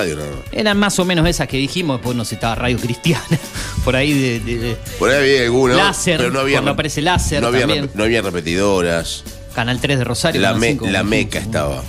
eran 0.52 0.76
más 0.76 0.98
o 1.00 1.04
menos 1.04 1.26
esas 1.28 1.46
que 1.48 1.56
dijimos, 1.56 1.98
después 1.98 2.16
no 2.16 2.24
sé, 2.24 2.34
estaba 2.36 2.54
Radio 2.56 2.78
Cristiana, 2.78 3.24
por 3.84 3.94
ahí 3.96 4.12
de- 4.12 4.40
de- 4.40 4.58
de, 4.58 4.76
Por 4.98 5.08
ahí 5.10 5.16
había 5.18 5.42
alguno. 5.44 5.74
Láser, 5.74 6.16
pero 6.18 6.30
no 6.32 6.40
había, 6.40 6.56
cuando 6.58 6.72
aparece 6.72 7.00
láser 7.02 7.40
no 7.42 7.48
había, 7.48 7.60
también. 7.60 7.84
rep- 7.86 7.94
no 7.94 8.04
había 8.04 8.22
repetidoras. 8.22 9.22
Canal 9.54 9.80
3 9.80 9.98
de 9.98 10.04
Rosario. 10.04 10.40
La, 10.40 10.48
Canal 10.48 10.60
me- 10.60 10.68
5, 10.72 10.86
la 10.86 10.92
Canal 10.92 11.06
meca 11.06 11.38
5. 11.40 11.44
estaba. 11.50 11.82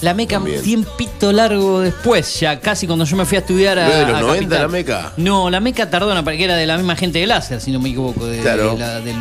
La 0.00 0.14
Meca 0.14 0.36
También. 0.36 0.62
tiempito 0.62 1.32
largo 1.32 1.80
después, 1.80 2.38
ya 2.38 2.60
casi 2.60 2.86
cuando 2.86 3.04
yo 3.04 3.16
me 3.16 3.24
fui 3.24 3.36
a 3.36 3.40
estudiar 3.40 3.78
a. 3.80 3.86
¿No 3.88 3.92
es 3.92 3.98
de 3.98 4.06
los 4.06 4.16
a 4.16 4.20
90 4.20 4.38
Capital. 4.40 4.62
la 4.62 4.68
Meca? 4.68 5.12
No, 5.16 5.50
la 5.50 5.58
Meca 5.60 5.90
tardó, 5.90 6.14
no, 6.14 6.22
porque 6.22 6.44
era 6.44 6.54
de 6.56 6.66
la 6.66 6.76
misma 6.76 6.94
gente 6.94 7.18
de 7.18 7.26
Láser, 7.26 7.60
si 7.60 7.72
no 7.72 7.80
me 7.80 7.88
equivoco, 7.88 8.24
de, 8.26 8.38
Claro. 8.38 8.72
de 8.74 8.78
la- 8.78 9.00
del. 9.00 9.16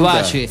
Valle. 0.00 0.50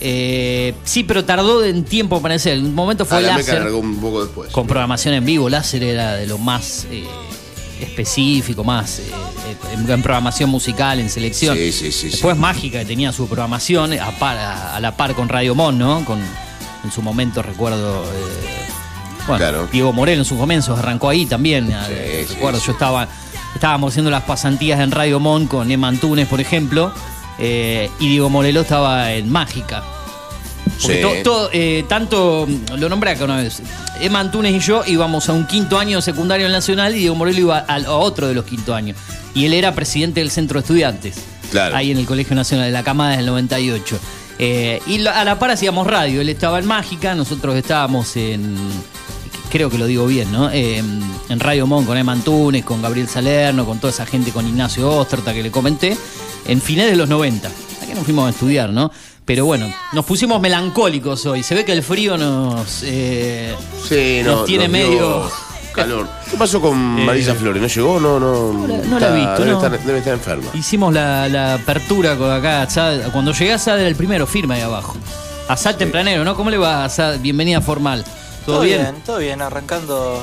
Eh, 0.00 0.74
sí, 0.84 1.04
pero 1.04 1.24
tardó 1.24 1.64
en 1.64 1.84
tiempo 1.84 2.16
para 2.16 2.34
aparecer. 2.34 2.58
Un 2.58 2.74
momento 2.74 3.04
fue 3.04 3.18
Ah, 3.18 3.20
la 3.20 3.36
Meca 3.36 3.54
largó 3.54 3.78
un 3.78 3.96
poco 4.00 4.24
después. 4.24 4.50
Con 4.50 4.66
programación 4.66 5.14
en 5.14 5.24
vivo, 5.24 5.48
Láser 5.48 5.84
era 5.84 6.14
de 6.16 6.26
lo 6.26 6.36
más 6.38 6.86
eh, 6.90 7.04
específico, 7.80 8.64
más 8.64 8.98
eh, 8.98 9.04
en, 9.74 9.88
en 9.90 10.02
programación 10.02 10.50
musical, 10.50 10.98
en 10.98 11.08
selección. 11.08 11.56
Sí, 11.56 11.70
sí, 11.72 11.92
sí, 11.92 12.08
Después 12.10 12.34
sí. 12.34 12.40
Mágica, 12.40 12.80
que 12.80 12.84
tenía 12.84 13.12
su 13.12 13.26
programación 13.28 13.92
a, 13.94 14.10
par- 14.18 14.36
a- 14.38 14.76
a 14.76 14.80
la 14.80 14.96
par 14.96 15.14
con 15.14 15.28
Radio 15.28 15.54
Mon, 15.54 15.78
¿no? 15.78 16.04
Con, 16.04 16.18
en 16.18 16.92
su 16.92 17.00
momento 17.00 17.42
recuerdo. 17.42 18.04
Bueno, 19.26 19.38
Claro. 19.38 19.68
Diego 19.72 19.92
Moreno 19.92 20.22
en 20.22 20.24
sus 20.24 20.38
comienzos 20.38 20.78
arrancó 20.78 21.08
ahí 21.08 21.26
también. 21.26 21.68
eh, 21.88 22.24
sí, 22.28 22.34
recuerdo, 22.34 22.60
sí. 22.60 22.66
yo 22.66 22.72
estaba. 22.72 23.08
Estábamos 23.54 23.92
haciendo 23.92 24.10
las 24.10 24.22
pasantías 24.24 24.80
en 24.80 24.90
Radio 24.90 25.20
Mon 25.20 25.46
con 25.46 25.70
Emma 25.70 25.88
Antunes, 25.88 26.26
por 26.28 26.40
ejemplo. 26.40 26.92
eh, 27.38 27.90
y 28.00 28.08
Diego 28.10 28.30
Morelo 28.30 28.60
estaba 28.60 29.12
en 29.12 29.28
Mágica. 29.30 29.82
Porque 30.82 31.20
to- 31.24 31.50
eh, 31.52 31.84
tanto, 31.88 32.46
mm, 32.48 32.74
lo 32.78 32.88
nombré 32.88 33.10
acá 33.10 33.24
una 33.24 33.36
vez, 33.36 33.60
Emma 34.00 34.20
Antunes 34.20 34.52
y 34.54 34.60
yo 34.60 34.82
íbamos 34.86 35.28
a 35.28 35.32
un 35.32 35.46
quinto 35.46 35.78
año 35.78 36.00
secundario 36.00 36.46
en 36.46 36.52
Nacional 36.52 36.94
y 36.94 37.00
Diego 37.00 37.14
Morelo 37.14 37.38
iba 37.38 37.58
a, 37.58 37.90
otro 37.90 38.26
de 38.28 38.34
los 38.34 38.44
quinto 38.44 38.74
años. 38.74 38.96
Y 39.34 39.46
él 39.46 39.54
era 39.54 39.74
presidente 39.74 40.20
del 40.20 40.30
centro 40.30 40.58
de 40.60 40.64
estudiantes. 40.64 41.16
Claro. 41.50 41.76
Ahí 41.76 41.90
en 41.92 41.98
el 41.98 42.06
Colegio 42.06 42.34
Nacional, 42.34 42.66
de 42.66 42.72
la 42.72 42.82
camada 42.82 43.16
del 43.16 43.26
98. 43.26 43.98
Eh, 44.38 44.80
y 44.86 45.06
a 45.06 45.24
la 45.24 45.38
par 45.38 45.50
hacíamos 45.52 45.86
radio. 45.86 46.20
Él 46.20 46.28
estaba 46.28 46.58
en 46.58 46.66
Mágica, 46.66 47.14
nosotros 47.14 47.54
estábamos 47.56 48.16
en. 48.16 48.56
Creo 49.54 49.70
que 49.70 49.78
lo 49.78 49.86
digo 49.86 50.04
bien, 50.08 50.32
¿no? 50.32 50.50
Eh, 50.50 50.78
en 50.78 51.38
Radio 51.38 51.64
Mon 51.68 51.84
con 51.84 51.96
Emma 51.96 52.10
Antunes, 52.10 52.64
con 52.64 52.82
Gabriel 52.82 53.06
Salerno, 53.08 53.64
con 53.64 53.78
toda 53.78 53.92
esa 53.92 54.04
gente, 54.04 54.32
con 54.32 54.48
Ignacio 54.48 54.90
Osterta 54.90 55.32
que 55.32 55.44
le 55.44 55.52
comenté, 55.52 55.96
en 56.48 56.60
finales 56.60 56.90
de 56.90 56.96
los 56.96 57.08
90. 57.08 57.46
Aquí 57.80 57.94
nos 57.94 58.02
fuimos 58.02 58.26
a 58.26 58.30
estudiar, 58.30 58.70
¿no? 58.70 58.90
Pero 59.24 59.44
bueno, 59.44 59.72
nos 59.92 60.04
pusimos 60.04 60.40
melancólicos 60.40 61.24
hoy. 61.26 61.44
Se 61.44 61.54
ve 61.54 61.64
que 61.64 61.70
el 61.72 61.84
frío 61.84 62.16
nos. 62.18 62.82
eh, 62.82 63.54
Sí, 63.88 64.22
no. 64.24 64.38
Nos 64.38 64.44
tiene 64.46 64.66
dio 64.66 64.72
medio- 64.88 65.30
Calor. 65.72 66.08
¿Qué 66.28 66.36
pasó 66.36 66.60
con 66.60 66.76
Marisa 66.76 67.30
Eh, 67.30 67.34
Flores? 67.36 67.62
¿No 67.62 67.68
llegó? 67.68 68.00
No, 68.00 68.18
no. 68.18 68.52
No 68.52 68.98
la- 68.98 69.08
he 69.08 69.14
visto, 69.20 69.38
Debe, 69.44 69.50
no. 69.52 69.56
Estar, 69.64 69.84
debe 69.84 69.98
estar 70.00 70.14
enferma. 70.14 70.50
Hicimos 70.54 70.92
la, 70.92 71.28
la 71.28 71.54
apertura 71.54 72.16
con 72.16 72.28
acá. 72.32 72.66
Cuando 73.12 73.30
llegué 73.32 73.52
a 73.52 73.54
Asad 73.54 73.78
era 73.78 73.88
el 73.88 73.94
primero, 73.94 74.26
firma 74.26 74.54
ahí 74.54 74.62
abajo. 74.62 74.96
Asad 75.46 75.76
tempranero, 75.76 76.24
¿no? 76.24 76.34
¿Cómo 76.34 76.50
le 76.50 76.58
va, 76.58 76.84
Asad? 76.84 77.20
Bienvenida 77.20 77.60
formal. 77.60 78.04
¿Todo, 78.46 78.60
bien? 78.60 78.94
Todo 79.04 79.18
bien, 79.18 79.40
arrancando 79.42 80.22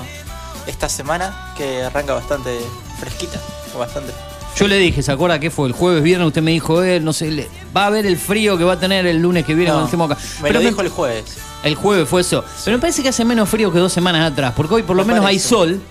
esta 0.67 0.89
semana 0.89 1.53
que 1.57 1.83
arranca 1.83 2.13
bastante 2.13 2.59
fresquita, 2.99 3.39
o 3.75 3.79
bastante. 3.79 4.13
Yo 4.57 4.67
le 4.67 4.77
dije, 4.77 5.01
¿se 5.01 5.11
acuerda 5.11 5.39
qué 5.39 5.49
fue? 5.49 5.67
El 5.67 5.73
jueves, 5.73 6.03
viernes, 6.03 6.27
usted 6.27 6.41
me 6.41 6.51
dijo, 6.51 6.83
eh, 6.83 6.99
no 6.99 7.13
sé, 7.13 7.31
le- 7.31 7.47
va 7.75 7.85
a 7.85 7.89
ver 7.89 8.05
el 8.05 8.17
frío 8.17 8.57
que 8.57 8.63
va 8.63 8.73
a 8.73 8.79
tener 8.79 9.05
el 9.07 9.17
lunes 9.21 9.45
que 9.45 9.55
viene 9.55 9.69
No, 9.69 9.75
cuando 9.75 9.85
estemos 9.87 10.11
acá. 10.11 10.21
me 10.41 10.49
Pero 10.49 10.59
lo 10.59 10.69
dijo 10.69 10.81
el 10.81 10.89
jueves. 10.89 11.37
el 11.63 11.75
jueves 11.75 12.07
fue 12.09 12.21
eso. 12.21 12.43
Pero 12.65 12.77
me 12.77 12.81
parece 12.81 13.01
que 13.01 13.09
hace 13.09 13.23
menos 13.25 13.47
frío 13.49 13.71
que 13.71 13.79
dos 13.79 13.93
semanas 13.93 14.29
atrás, 14.31 14.53
porque 14.55 14.73
hoy 14.75 14.83
por 14.83 14.95
lo 14.95 15.03
Me 15.05 15.13
menos 15.13 15.25
hay 15.27 15.39
sol. 15.39 15.81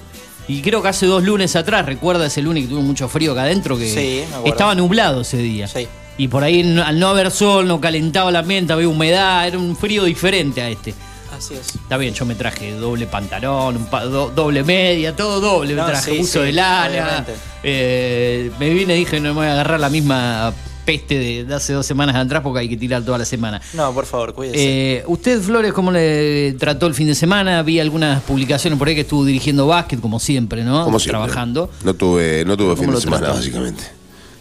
Y 0.47 0.63
creo 0.63 0.83
que 0.83 0.89
hace 0.89 1.07
dos 1.07 1.23
lunes 1.23 1.55
atrás, 1.57 1.87
recuerda 1.87 2.27
ese 2.27 2.43
lunes 2.43 2.65
que 2.65 2.71
tuvo 2.71 2.83
mucho 2.83 3.09
frío 3.09 3.33
acá 3.33 3.43
adentro, 3.43 3.79
que 3.79 3.89
Sí, 3.89 4.25
me 4.43 4.51
estaba 4.51 4.75
nublado 4.75 5.21
ese 5.23 5.37
día. 5.39 5.69
Sí. 5.69 5.87
Y 6.19 6.29
por 6.29 6.43
ahí 6.45 6.77
al 6.85 6.99
no 6.99 7.09
haber 7.09 7.31
sol, 7.31 7.67
no 7.69 7.81
calentaba 7.81 8.31
el 8.31 8.37
ambiente, 8.37 8.73
había 8.73 8.89
humedad, 8.89 9.47
era 9.47 9.59
un 9.59 9.77
frío 9.77 10.05
diferente 10.05 10.61
a 10.61 10.69
este. 10.69 10.93
Así 11.41 11.55
es. 11.55 11.75
Está 11.75 11.97
bien, 11.97 12.13
yo 12.13 12.27
me 12.27 12.35
traje 12.35 12.73
doble 12.75 13.07
pantalón, 13.07 13.77
un 13.77 13.87
pa- 13.87 14.05
do- 14.05 14.31
doble 14.31 14.63
media, 14.63 15.17
todo 15.17 15.41
doble. 15.41 15.75
me 15.75 15.83
traje 15.83 16.13
sí, 16.13 16.21
uso 16.21 16.41
sí, 16.41 16.47
de 16.47 16.53
lana. 16.53 17.25
Eh, 17.63 18.51
me 18.61 18.69
vine 18.71 18.95
y 18.97 19.01
dije, 19.01 19.21
no 19.21 19.31
me 19.31 19.41
voy 19.41 19.47
a 19.47 19.53
agarrar 19.53 19.81
la 19.81 19.89
misma 19.89 20.53
peste 20.85 21.19
de, 21.19 21.45
de 21.45 21.55
hace 21.55 21.73
dos 21.73 21.87
semanas 21.87 22.17
atrás 22.17 22.43
porque 22.43 22.61
hay 22.61 22.69
que 22.69 22.77
tirar 22.77 23.03
toda 23.05 23.17
la 23.17 23.25
semana. 23.25 23.61
No, 23.75 23.93
por 23.95 24.05
favor, 24.07 24.35
cuídese. 24.35 24.59
Eh, 24.99 25.05
¿Usted, 25.07 25.41
Flores, 25.41 25.73
cómo 25.73 25.93
le 25.93 26.53
trató 26.59 26.87
el 26.87 26.95
fin 26.95 27.07
de 27.07 27.15
semana? 27.15 27.63
Vi 27.63 27.81
algunas 27.81 28.23
publicaciones 28.23 28.79
por 28.79 28.89
ahí 28.89 28.95
que 28.95 29.03
estuvo 29.03 29.25
dirigiendo 29.25 29.67
básquet, 29.67 29.99
como 30.01 30.19
siempre, 30.21 30.63
¿no? 30.63 30.85
Como 30.85 30.99
siempre. 30.99 31.19
Trabajando. 31.21 31.71
No 31.85 31.95
tuve, 31.95 32.45
no 32.45 32.57
tuve 32.57 32.75
¿Cómo 32.77 32.83
fin 32.83 32.95
de 32.95 33.01
semana, 33.01 33.21
trató? 33.27 33.37
básicamente. 33.39 33.85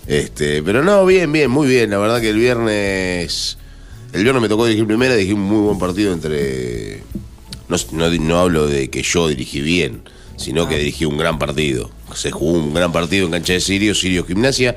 Este, 0.07 0.63
pero 0.63 0.83
no, 0.83 1.05
bien, 1.05 1.31
bien, 1.31 1.51
muy 1.51 1.67
bien. 1.67 1.91
La 1.91 1.97
verdad 1.99 2.19
que 2.19 2.29
el 2.31 2.37
viernes. 2.37 3.57
El 4.13 4.23
viernes 4.23 4.41
me 4.41 4.49
tocó 4.49 4.65
dirigir 4.65 4.87
primera, 4.87 5.15
dirigí 5.15 5.33
un 5.33 5.41
muy 5.41 5.59
buen 5.65 5.79
partido 5.79 6.13
entre. 6.13 7.03
No, 7.67 7.77
no, 7.91 8.09
no 8.09 8.39
hablo 8.39 8.67
de 8.67 8.89
que 8.89 9.03
yo 9.03 9.27
dirigí 9.27 9.61
bien, 9.61 10.01
sino 10.37 10.63
Ah. 10.63 10.69
que 10.69 10.77
dirigí 10.77 11.05
un 11.05 11.17
gran 11.17 11.37
partido. 11.37 11.91
Se 12.15 12.31
jugó 12.31 12.53
un 12.53 12.73
gran 12.73 12.91
partido 12.91 13.25
en 13.25 13.31
cancha 13.31 13.53
de 13.53 13.59
Sirio, 13.61 13.93
Sirio 13.93 14.25
Gimnasia. 14.25 14.75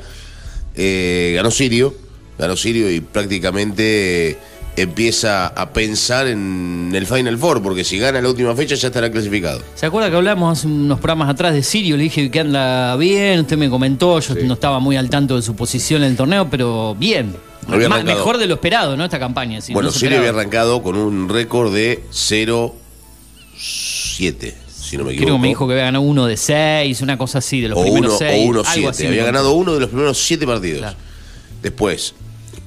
Eh, 0.75 1.33
ganó 1.35 1.51
Sirio, 1.51 1.95
ganó 2.39 2.57
Sirio 2.57 2.91
y 2.91 3.01
prácticamente 3.01 4.37
empieza 4.77 5.49
a 5.49 5.73
pensar 5.73 6.27
en 6.27 6.93
el 6.95 7.07
Final 7.07 7.37
Four, 7.39 7.63
porque 7.63 7.85
si 7.85 7.99
gana 7.99 8.21
la 8.23 8.29
última 8.29 8.55
fecha 8.57 8.75
ya 8.75 8.89
estará 8.89 9.11
clasificado. 9.11 9.61
¿Se 9.75 9.85
acuerda 9.87 10.09
que 10.11 10.17
hablamos 10.17 10.59
hace 10.59 10.67
unos 10.67 10.99
programas 10.99 11.29
atrás 11.29 11.53
de 11.55 11.63
Sirio? 11.63 11.97
Le 11.97 12.05
dije 12.05 12.31
que 12.31 12.41
anda 12.41 12.97
bien, 12.97 13.41
usted 13.41 13.57
me 13.59 13.69
comentó, 13.69 14.19
yo 14.21 14.35
Sí. 14.35 14.41
no 14.45 14.55
estaba 14.55 14.79
muy 14.81 14.97
al 14.97 15.11
tanto 15.11 15.37
de 15.37 15.43
su 15.43 15.55
posición 15.55 16.03
en 16.03 16.11
el 16.13 16.17
torneo, 16.17 16.49
pero 16.51 16.95
bien. 16.99 17.37
Había 17.69 17.87
arrancado. 17.87 18.19
mejor 18.19 18.39
de 18.39 18.47
lo 18.47 18.55
esperado, 18.55 18.97
¿no? 18.97 19.05
Esta 19.05 19.19
campaña. 19.21 19.61
bueno, 19.73 19.91
no 19.91 19.93
Sirio 19.95 20.19
había 20.19 20.31
arrancado 20.31 20.83
con 20.83 20.97
un 20.97 21.29
récord 21.29 21.73
de 21.73 22.03
0-7, 23.57 24.55
si 24.69 24.97
no 24.97 25.05
me 25.05 25.11
equivoco. 25.13 25.25
Creo 25.27 25.35
que 25.37 25.43
me 25.43 25.49
dijo 25.49 25.67
que 25.67 25.73
había 25.75 25.85
ganado 25.85 26.03
uno 26.05 26.27
de 26.27 26.37
seis, 26.37 27.01
una 27.03 27.17
cosa 27.19 27.39
así, 27.39 27.61
de 27.61 27.69
los 27.69 27.79
o 27.79 27.83
primeros 27.83 28.11
1 28.15 28.19
seis. 28.19 28.47
o 28.47 28.49
uno 28.51 28.65
siete. 28.65 29.07
Había 29.09 29.25
ganado 29.25 29.53
uno 29.53 29.75
de 29.75 29.81
los 29.81 29.89
primeros 29.91 30.19
siete 30.19 30.47
partidos. 30.47 30.81
Claro. 30.81 30.97
Después, 31.63 32.15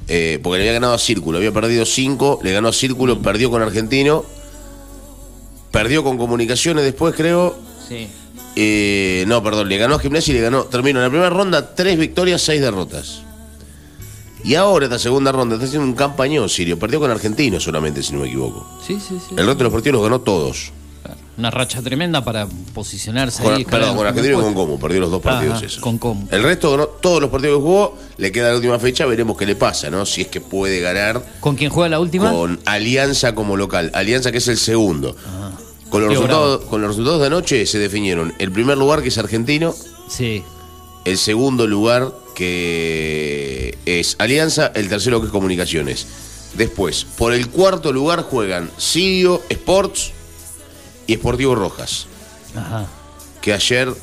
eh, 0.07 0.39
porque 0.41 0.57
le 0.59 0.63
había 0.63 0.73
ganado 0.73 0.93
a 0.93 0.99
Círculo, 0.99 1.37
había 1.37 1.51
perdido 1.51 1.85
cinco, 1.85 2.39
le 2.43 2.51
ganó 2.51 2.69
a 2.69 2.73
Círculo, 2.73 3.21
perdió 3.21 3.49
con 3.49 3.61
Argentino, 3.61 4.23
perdió 5.71 6.03
con 6.03 6.17
Comunicaciones 6.17 6.83
después, 6.83 7.15
creo. 7.15 7.57
Sí. 7.87 8.07
Eh, 8.55 9.25
no, 9.27 9.43
perdón, 9.43 9.67
le 9.67 9.77
ganó 9.77 9.95
a 9.95 9.99
Gimnasia 9.99 10.31
y 10.31 10.35
le 10.35 10.41
ganó. 10.41 10.63
Terminó 10.65 10.99
en 10.99 11.03
la 11.03 11.09
primera 11.09 11.29
ronda, 11.29 11.75
tres 11.75 11.97
victorias, 11.97 12.41
seis 12.41 12.61
derrotas. 12.61 13.21
Y 14.43 14.55
ahora, 14.55 14.85
esta 14.85 14.99
segunda 14.99 15.31
ronda, 15.31 15.55
está 15.55 15.65
haciendo 15.65 15.87
un 15.87 15.95
campañón 15.95 16.47
Sirio. 16.49 16.77
Perdió 16.77 16.99
con 16.99 17.09
Argentino 17.09 17.59
solamente, 17.59 18.03
si 18.03 18.13
no 18.13 18.19
me 18.19 18.27
equivoco. 18.27 18.79
Sí, 18.85 18.99
sí, 18.99 19.17
sí. 19.19 19.35
El 19.35 19.47
resto 19.47 19.55
de 19.55 19.63
los 19.63 19.73
partidos 19.73 19.95
los 19.95 20.03
ganó 20.03 20.21
todos. 20.21 20.71
Una 21.37 21.51
racha 21.51 21.81
tremenda 21.81 22.23
para 22.23 22.47
posicionarse 22.73 23.43
Con- 23.43 23.55
ahí. 23.55 23.65
perdón, 23.65 23.95
con 23.97 24.05
los 24.05 24.11
Argentino 24.13 24.39
y 24.39 24.43
con. 24.43 24.53
Como. 24.53 24.79
Perdió 24.79 25.01
los 25.01 25.11
dos 25.11 25.21
partidos 25.21 25.57
Ajá, 25.57 25.65
esos. 25.65 25.79
con 25.81 25.97
Como. 25.97 26.27
El 26.31 26.43
resto 26.43 26.97
todos 27.01 27.21
los 27.21 27.29
partidos 27.29 27.57
que 27.57 27.61
jugó. 27.63 27.97
Le 28.17 28.31
queda 28.31 28.49
la 28.49 28.55
última 28.55 28.79
fecha, 28.79 29.05
veremos 29.05 29.35
qué 29.37 29.45
le 29.45 29.55
pasa, 29.57 29.89
¿no? 29.89 30.05
Si 30.05 30.21
es 30.21 30.27
que 30.27 30.39
puede 30.39 30.79
ganar 30.79 31.21
¿Con 31.41 31.55
quién 31.57 31.69
juega 31.69 31.89
la 31.89 31.99
última? 31.99 32.31
con 32.31 32.59
Alianza 32.65 33.35
como 33.35 33.57
local. 33.57 33.91
Alianza 33.93 34.31
que 34.31 34.37
es 34.37 34.47
el 34.47 34.57
segundo. 34.57 35.15
Con 35.89 36.01
los, 36.01 36.09
resultados, 36.09 36.61
con 36.65 36.81
los 36.81 36.89
resultados 36.91 37.19
de 37.21 37.27
anoche 37.27 37.65
se 37.65 37.79
definieron 37.79 38.33
el 38.39 38.51
primer 38.51 38.77
lugar, 38.77 39.01
que 39.01 39.09
es 39.09 39.17
Argentino, 39.17 39.73
Sí. 40.09 40.43
el 41.05 41.17
segundo 41.17 41.67
lugar, 41.67 42.11
que 42.33 43.77
es 43.85 44.15
Alianza, 44.19 44.71
el 44.75 44.89
tercero, 44.89 45.19
que 45.21 45.27
es 45.27 45.31
Comunicaciones. 45.31 46.07
Después, 46.55 47.05
por 47.17 47.33
el 47.33 47.49
cuarto 47.49 47.91
lugar 47.91 48.23
juegan 48.23 48.71
Sirio 48.77 49.41
Sports 49.49 50.11
y 51.07 51.15
Sportivo 51.15 51.55
Rojas, 51.55 52.07
Ajá. 52.55 52.85
que 53.41 53.53
ayer 53.53 53.93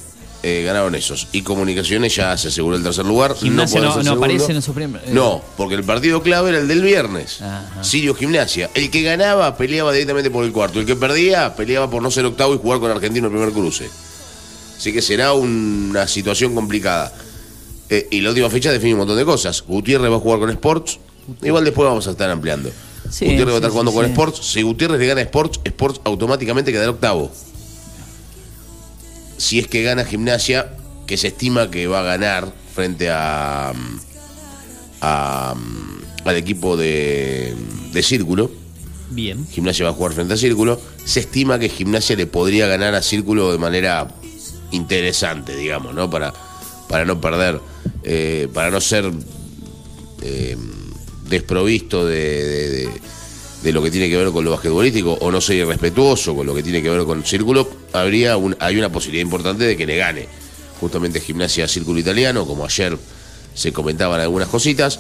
eh, 0.45 0.63
ganaron 0.67 0.95
esos. 0.97 1.29
Y 1.33 1.43
Comunicaciones 1.43 2.17
ya 2.17 2.37
se 2.37 2.49
aseguró 2.49 2.77
el 2.77 2.83
tercer 2.83 3.05
lugar. 3.07 3.37
Gimnasia 3.37 3.81
no- 3.81 3.93
aparece 4.13 4.51
en 4.51 4.59
esos 4.59 4.75
prim- 4.75 4.97
eh. 4.97 5.11
No, 5.13 5.41
porque 5.57 5.75
el 5.77 5.85
partido 5.85 6.21
clave 6.23 6.51
era 6.51 6.59
el 6.59 6.67
del 6.67 6.83
viernes. 6.83 7.41
Ajá. 7.41 7.85
Sirio 7.85 8.15
Gimnasia. 8.15 8.69
El 8.75 8.91
que 8.91 9.03
ganaba 9.03 9.57
peleaba 9.57 9.93
directamente 9.93 10.31
por 10.31 10.45
el 10.45 10.51
cuarto. 10.53 10.81
El 10.81 10.87
que 10.87 10.97
perdía 10.97 11.55
peleaba 11.55 11.89
por 11.89 12.03
no 12.03 12.11
ser 12.11 12.25
octavo 12.27 12.55
y 12.55 12.59
jugar 12.59 12.81
con 12.81 12.91
Argentino 12.91 13.27
el 13.29 13.33
primer 13.33 13.53
cruce. 13.53 13.89
Así 14.77 14.93
que 14.93 15.01
será 15.01 15.33
una 15.33 16.09
situación 16.09 16.57
complicada. 16.57 17.13
Eh, 17.89 18.09
y 18.11 18.21
la 18.21 18.31
última 18.31 18.51
fecha 18.51 18.73
define 18.73 18.95
un 18.95 18.99
montón 19.01 19.17
de 19.19 19.25
cosas. 19.25 19.63
Gutiérrez 19.63 20.11
va 20.11 20.17
a 20.17 20.21
jugar 20.21 20.41
con 20.41 20.51
Sports. 20.51 20.99
Igual 21.43 21.65
después 21.65 21.87
vamos 21.89 22.09
a 22.09 22.11
estar 22.11 22.29
ampliando. 22.31 22.69
Sí, 23.13 23.27
Gutiérrez 23.27 23.49
va 23.53 23.53
a 23.53 23.57
estar 23.59 23.71
sí, 23.71 23.73
jugando 23.73 23.93
con. 23.93 24.07
Sports. 24.07 24.41
Si 24.43 24.63
Gutiérrez 24.63 24.99
le 24.99 25.07
gana 25.07 25.21
a 25.21 25.25
Sports, 25.25 25.61
Sports 25.65 26.01
automáticamente 26.05 26.73
quedará 26.73 26.91
octavo. 26.91 27.31
Si 29.37 29.59
es 29.59 29.67
que 29.67 29.83
gana 29.83 30.05
Gimnasia, 30.05 30.73
que 31.07 31.17
se 31.17 31.29
estima 31.29 31.71
que 31.71 31.87
va 31.87 32.01
a 32.01 32.03
ganar 32.05 32.53
frente 32.75 33.11
a, 33.11 33.73
a- 35.01 35.55
al 36.25 36.37
equipo 36.37 36.77
de, 36.77 37.55
de 37.93 38.03
Círculo. 38.03 38.51
Bien. 39.11 39.47
Gimnasia 39.49 39.85
va 39.85 39.91
a 39.91 39.95
jugar 39.95 40.13
frente 40.13 40.33
a 40.35 40.37
Círculo. 40.39 40.81
Se 41.05 41.21
estima 41.21 41.59
que 41.59 41.69
Gimnasia 41.69 42.17
le 42.17 42.27
podría 42.27 42.67
ganar 42.67 42.95
a 42.95 43.03
Círculo 43.03 43.53
de 43.53 43.59
manera 43.59 44.09
interesante, 44.71 45.55
digamos, 45.55 45.95
¿no? 45.95 46.09
Para, 46.09 46.33
para 46.89 47.05
no 47.05 47.21
perder, 47.21 47.61
eh, 48.05 48.49
para 48.55 48.71
no 48.71 48.81
ser 48.81 49.13
eh, 50.23 50.57
desprovisto 51.33 52.07
de, 52.07 52.71
de- 52.71 52.91
de- 53.63 53.73
lo 53.73 53.83
que 53.83 53.91
tiene 53.91 54.09
que 54.09 54.17
ver 54.17 54.31
con 54.31 54.45
lo 54.45 54.51
basquetbolístico 54.53 55.13
o 55.15 55.31
no 55.33 55.41
ser 55.41 55.57
irrespetuoso 55.57 56.35
con 56.37 56.47
lo 56.47 56.55
que 56.55 56.63
tiene 56.63 56.83
que 56.83 56.91
ver 56.91 57.05
con 57.05 57.25
Círculo, 57.25 57.69
habría 57.93 58.37
un- 58.37 58.57
hay 58.61 58.77
una 58.77 58.91
posibilidad 58.91 59.23
importante 59.25 59.65
de 59.65 59.77
que 59.77 59.87
le 59.87 59.97
gane 59.97 60.29
justamente 60.81 61.21
Gimnasia 61.21 61.67
Círculo 61.69 61.99
Italiano, 62.01 62.47
como 62.47 62.65
ayer 62.65 62.97
se 63.55 63.73
comentaban 63.73 64.21
algunas 64.21 64.49
cositas. 64.49 64.99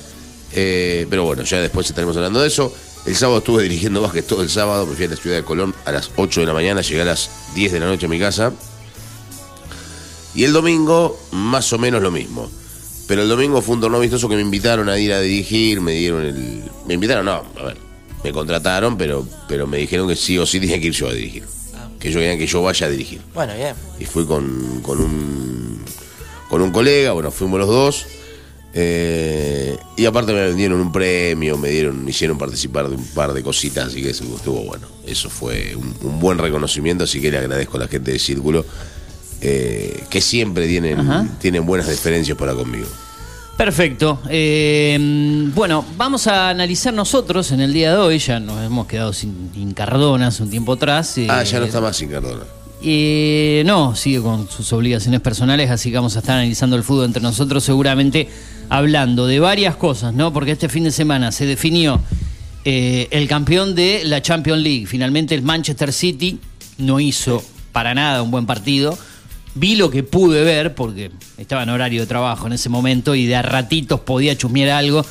Eh, 0.54 1.06
pero 1.10 1.24
bueno, 1.24 1.42
ya 1.44 1.60
después 1.60 1.88
estaremos 1.88 2.16
hablando 2.16 2.40
de 2.40 2.48
eso. 2.48 2.72
El 3.06 3.16
sábado 3.16 3.38
estuve 3.38 3.62
dirigiendo 3.64 4.00
básquet 4.00 4.26
todo 4.26 4.42
el 4.42 4.48
sábado, 4.50 4.86
me 4.86 4.94
fui 4.94 5.06
a 5.06 5.08
la 5.08 5.16
ciudad 5.16 5.36
de 5.36 5.42
Colón 5.42 5.74
a 5.84 5.90
las 5.92 6.10
8 6.16 6.40
de 6.40 6.46
la 6.46 6.52
mañana, 6.54 6.82
llegué 6.82 7.02
a 7.02 7.04
las 7.06 7.30
10 7.54 7.72
de 7.72 7.80
la 7.80 7.86
noche 7.86 8.06
a 8.06 8.08
mi 8.08 8.18
casa. 8.20 8.52
Y 10.34 10.44
el 10.44 10.52
domingo, 10.52 11.18
más 11.32 11.72
o 11.72 11.78
menos 11.78 12.00
lo 12.02 12.10
mismo. 12.10 12.48
Pero 13.06 13.22
el 13.22 13.28
domingo 13.28 13.60
fue 13.62 13.74
un 13.74 13.80
torneo 13.80 14.00
vistoso 14.00 14.28
que 14.28 14.36
me 14.36 14.42
invitaron 14.42 14.88
a 14.88 14.98
ir 14.98 15.12
a 15.12 15.20
dirigir, 15.20 15.80
me 15.80 15.92
dieron 15.92 16.24
el. 16.24 16.62
Me 16.86 16.94
invitaron, 16.94 17.24
no, 17.26 17.42
a 17.60 17.64
ver, 17.64 17.76
me 18.24 18.32
contrataron, 18.32 18.96
pero, 18.96 19.26
pero 19.48 19.66
me 19.66 19.78
dijeron 19.78 20.08
que 20.08 20.16
sí 20.16 20.38
o 20.38 20.46
sí 20.46 20.60
tenía 20.60 20.80
que 20.80 20.86
ir 20.88 20.92
yo 20.94 21.08
a 21.08 21.12
dirigir. 21.12 21.44
Que 21.98 22.08
ellos 22.08 22.20
querían 22.20 22.38
que 22.38 22.46
yo 22.46 22.62
vaya 22.62 22.86
a 22.86 22.90
dirigir. 22.90 23.20
Bueno, 23.34 23.54
bien. 23.54 23.74
Y 24.00 24.04
fui 24.06 24.24
con, 24.26 24.80
con 24.82 25.00
un 25.00 25.82
con 26.48 26.60
un 26.62 26.70
colega, 26.70 27.12
bueno, 27.12 27.30
fuimos 27.30 27.58
los 27.60 27.68
dos. 27.68 28.06
eh, 28.74 29.76
y 29.96 30.04
aparte 30.06 30.32
me 30.32 30.44
vendieron 30.46 30.80
un 30.80 30.90
premio, 30.92 31.56
me 31.58 31.70
dieron, 31.70 32.04
me 32.04 32.10
hicieron 32.10 32.38
participar 32.38 32.88
de 32.88 32.96
un 32.96 33.04
par 33.08 33.32
de 33.32 33.42
cositas, 33.42 33.86
así 33.88 34.02
que 34.02 34.10
eso 34.10 34.24
estuvo 34.36 34.62
bueno. 34.62 34.86
Eso 35.06 35.28
fue 35.30 35.74
un, 35.76 35.94
un 36.02 36.18
buen 36.20 36.38
reconocimiento, 36.38 37.04
así 37.04 37.20
que 37.20 37.30
le 37.30 37.38
agradezco 37.38 37.76
a 37.76 37.80
la 37.80 37.88
gente 37.88 38.12
de 38.12 38.18
Círculo, 38.18 38.64
eh, 39.42 40.04
que 40.08 40.20
siempre 40.20 40.66
tienen, 40.68 41.00
Ajá. 41.00 41.26
tienen 41.40 41.66
buenas 41.66 41.88
deferencias 41.88 42.36
para 42.38 42.54
conmigo. 42.54 42.86
Perfecto. 43.56 44.18
Eh, 44.30 44.98
bueno, 45.54 45.84
vamos 45.96 46.26
a 46.26 46.48
analizar 46.48 46.92
nosotros 46.94 47.52
en 47.52 47.60
el 47.60 47.72
día 47.72 47.92
de 47.92 47.98
hoy. 47.98 48.18
Ya 48.18 48.40
nos 48.40 48.62
hemos 48.64 48.86
quedado 48.86 49.12
sin, 49.12 49.50
sin 49.54 49.72
Cardona 49.74 50.28
hace 50.28 50.42
un 50.42 50.50
tiempo 50.50 50.72
atrás. 50.72 51.16
eh, 51.18 51.26
Ah, 51.28 51.42
ya 51.44 51.60
no 51.60 51.66
está 51.66 51.80
más 51.80 51.96
sin 51.96 52.08
Cardona. 52.08 52.42
Eh, 52.82 53.62
no, 53.66 53.94
sigue 53.94 54.20
con 54.20 54.48
sus 54.50 54.72
obligaciones 54.72 55.20
personales, 55.20 55.70
así 55.70 55.90
que 55.90 55.96
vamos 55.96 56.16
a 56.16 56.20
estar 56.20 56.36
analizando 56.38 56.74
el 56.76 56.82
fútbol 56.82 57.04
entre 57.04 57.22
nosotros, 57.22 57.62
seguramente 57.62 58.28
hablando 58.70 59.26
de 59.28 59.38
varias 59.38 59.76
cosas, 59.76 60.12
¿no? 60.14 60.32
Porque 60.32 60.52
este 60.52 60.68
fin 60.68 60.82
de 60.84 60.90
semana 60.90 61.30
se 61.30 61.46
definió 61.46 62.00
el 62.64 63.28
campeón 63.28 63.74
de 63.76 64.02
la 64.04 64.22
Champions 64.22 64.62
League. 64.62 64.86
Finalmente 64.86 65.34
el 65.34 65.42
Manchester 65.42 65.92
City 65.92 66.40
no 66.78 66.98
hizo 66.98 67.42
para 67.72 67.94
nada 67.94 68.22
un 68.22 68.30
buen 68.32 68.46
partido. 68.46 68.98
Vi 69.54 69.76
lo 69.76 69.90
que 69.90 70.02
pude 70.02 70.42
ver, 70.44 70.74
porque 70.74 71.10
estaba 71.36 71.62
en 71.64 71.68
horario 71.70 72.00
de 72.00 72.06
trabajo 72.06 72.46
en 72.46 72.54
ese 72.54 72.68
momento 72.68 73.14
y 73.14 73.26
de 73.26 73.36
a 73.36 73.42
ratitos 73.42 74.00
podía 74.00 74.36
chusmear 74.36 74.70
algo. 74.70 75.04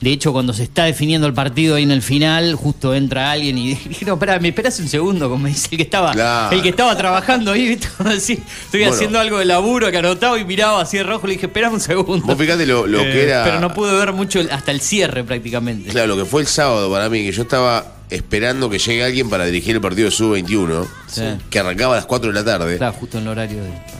De 0.00 0.10
hecho, 0.10 0.32
cuando 0.34 0.52
se 0.52 0.64
está 0.64 0.84
definiendo 0.84 1.26
el 1.26 1.32
partido 1.32 1.76
ahí 1.76 1.84
en 1.84 1.90
el 1.92 2.02
final, 2.02 2.56
justo 2.56 2.94
entra 2.94 3.30
alguien 3.30 3.56
y 3.56 3.68
dije, 3.88 4.04
no, 4.04 4.14
espera, 4.14 4.38
me 4.40 4.48
esperas 4.48 4.78
un 4.80 4.88
segundo, 4.88 5.30
como 5.30 5.44
me 5.44 5.50
dice 5.50 5.68
el 5.70 5.76
que 5.78 5.84
estaba, 5.84 6.12
Claro. 6.12 6.54
el 6.56 6.60
que 6.62 6.68
estaba 6.70 6.94
trabajando 6.96 7.52
ahí, 7.52 7.78
decir, 8.04 8.42
estoy 8.64 8.80
Bueno. 8.80 8.94
haciendo 8.94 9.18
algo 9.20 9.38
de 9.38 9.44
laburo 9.46 9.90
que 9.90 9.96
anotaba 9.96 10.38
y 10.38 10.44
miraba 10.44 10.82
así 10.82 10.98
de 10.98 11.04
rojo, 11.04 11.26
le 11.26 11.34
dije, 11.34 11.46
espera 11.46 11.70
un 11.70 11.80
segundo. 11.80 12.26
Vos 12.26 12.36
fíjate 12.36 12.66
lo, 12.66 12.86
lo 12.86 13.00
Eh, 13.00 13.12
que 13.12 13.22
era. 13.22 13.44
Pero 13.44 13.60
no 13.60 13.72
pude 13.72 13.94
ver 13.96 14.12
mucho 14.12 14.40
hasta 14.50 14.72
el 14.72 14.80
cierre 14.80 15.24
prácticamente. 15.24 15.90
Claro, 15.90 16.08
lo 16.08 16.16
que 16.16 16.24
fue 16.28 16.42
el 16.42 16.48
sábado 16.48 16.90
para 16.90 17.08
mí, 17.08 17.22
que 17.24 17.32
yo 17.32 17.42
estaba 17.42 17.86
esperando 18.10 18.68
que 18.70 18.78
llegue 18.78 19.04
alguien 19.04 19.30
para 19.30 19.44
dirigir 19.46 19.74
el 19.76 19.80
partido 19.80 20.06
de 20.06 20.10
Sub-21, 20.10 20.86
Sí. 21.06 21.22
que 21.50 21.58
arrancaba 21.58 21.94
a 21.94 21.96
las 21.96 22.06
4 22.06 22.28
de 22.32 22.34
la 22.34 22.44
tarde. 22.44 22.74
Estaba 22.74 22.92
justo 22.92 23.18
en 23.18 23.24
el 23.24 23.28
horario 23.30 23.62
del 23.62 23.72
partido. 23.72 23.94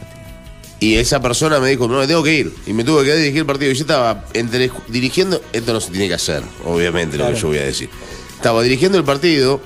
Y 0.81 0.97
esa 0.97 1.21
persona 1.23 1.61
me 1.61 1.71
dijo, 1.71 1.89
no, 1.89 1.99
me 1.99 2.07
tengo 2.07 2.23
que 2.23 2.35
ir. 2.35 2.53
Y 2.67 2.73
me 2.75 2.85
tuve 2.85 3.05
que 3.05 3.15
dirigir 3.17 3.39
el 3.41 3.47
partido. 3.47 3.71
Y 3.71 3.75
yo 3.75 3.81
estaba 3.83 4.25
entre 4.35 4.71
dirigiendo, 4.89 5.41
esto 5.53 5.73
no 5.73 5.81
se 5.81 5.91
tiene 5.91 6.09
que 6.09 6.15
hacer, 6.15 6.43
obviamente, 6.65 7.17
lo 7.17 7.29
que 7.29 7.35
yo 7.37 7.49
voy 7.49 7.59
a 7.59 7.65
decir. 7.65 7.89
Estaba 8.37 8.63
dirigiendo 8.63 8.99
el 8.99 9.05
partido 9.05 9.61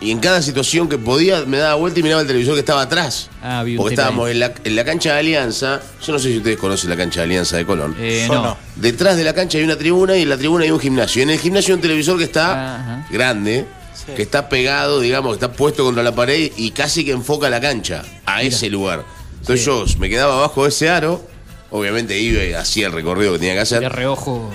y 0.00 0.10
en 0.10 0.18
cada 0.18 0.42
situación 0.42 0.88
que 0.88 0.98
podía 0.98 1.44
me 1.46 1.56
daba 1.58 1.76
vuelta 1.76 2.00
y 2.00 2.02
miraba 2.02 2.20
el 2.22 2.26
televisor 2.26 2.54
que 2.54 2.60
estaba 2.60 2.82
atrás. 2.82 3.30
Ah, 3.42 3.62
vi 3.62 3.72
un 3.72 3.78
Porque 3.78 3.96
tema 3.96 4.08
estábamos 4.08 4.26
ahí. 4.26 4.32
en 4.32 4.40
la, 4.40 4.54
en 4.64 4.76
la 4.76 4.84
cancha 4.84 5.12
de 5.14 5.18
Alianza. 5.20 5.80
Yo 6.04 6.12
no 6.12 6.18
sé 6.18 6.28
si 6.30 6.36
ustedes 6.38 6.56
conocen 6.58 6.90
la 6.90 6.96
cancha 6.96 7.20
de 7.20 7.24
Alianza 7.24 7.56
de 7.56 7.64
Colón. 7.64 7.96
Eh, 7.98 8.26
no. 8.28 8.42
no. 8.42 8.56
Detrás 8.76 9.16
de 9.16 9.24
la 9.24 9.32
cancha 9.32 9.56
hay 9.58 9.64
una 9.64 9.76
tribuna 9.78 10.16
y 10.16 10.22
en 10.22 10.28
la 10.28 10.36
tribuna 10.36 10.64
hay 10.64 10.70
un 10.70 10.80
gimnasio. 10.80 11.20
Y 11.20 11.22
en 11.22 11.30
el 11.30 11.38
gimnasio 11.38 11.72
hay 11.72 11.76
un 11.76 11.82
televisor 11.82 12.18
que 12.18 12.24
está 12.24 12.76
Ajá. 12.76 13.06
grande, 13.10 13.64
Sí. 13.94 14.12
que 14.16 14.22
está 14.22 14.48
pegado, 14.48 15.00
digamos, 15.00 15.30
que 15.38 15.44
está 15.44 15.56
puesto 15.56 15.84
contra 15.84 16.02
la 16.02 16.14
pared 16.14 16.50
y 16.56 16.72
casi 16.72 17.04
que 17.04 17.12
enfoca 17.12 17.48
la 17.48 17.60
cancha 17.60 18.02
a 18.26 18.42
ese 18.42 18.68
lugar. 18.68 19.04
Entonces 19.40 19.60
Sí. 19.64 19.70
yo 19.70 19.84
me 20.00 20.10
quedaba 20.10 20.34
abajo 20.36 20.64
de 20.64 20.70
ese 20.70 20.90
aro, 20.90 21.24
obviamente 21.70 22.18
iba 22.18 22.42
y 22.44 22.52
hacía 22.52 22.88
el 22.88 22.92
recorrido 22.92 23.32
que 23.34 23.38
tenía 23.38 23.54
que 23.54 23.60
hacer. 23.60 23.80
De 23.80 23.88
reojo. 23.88 24.50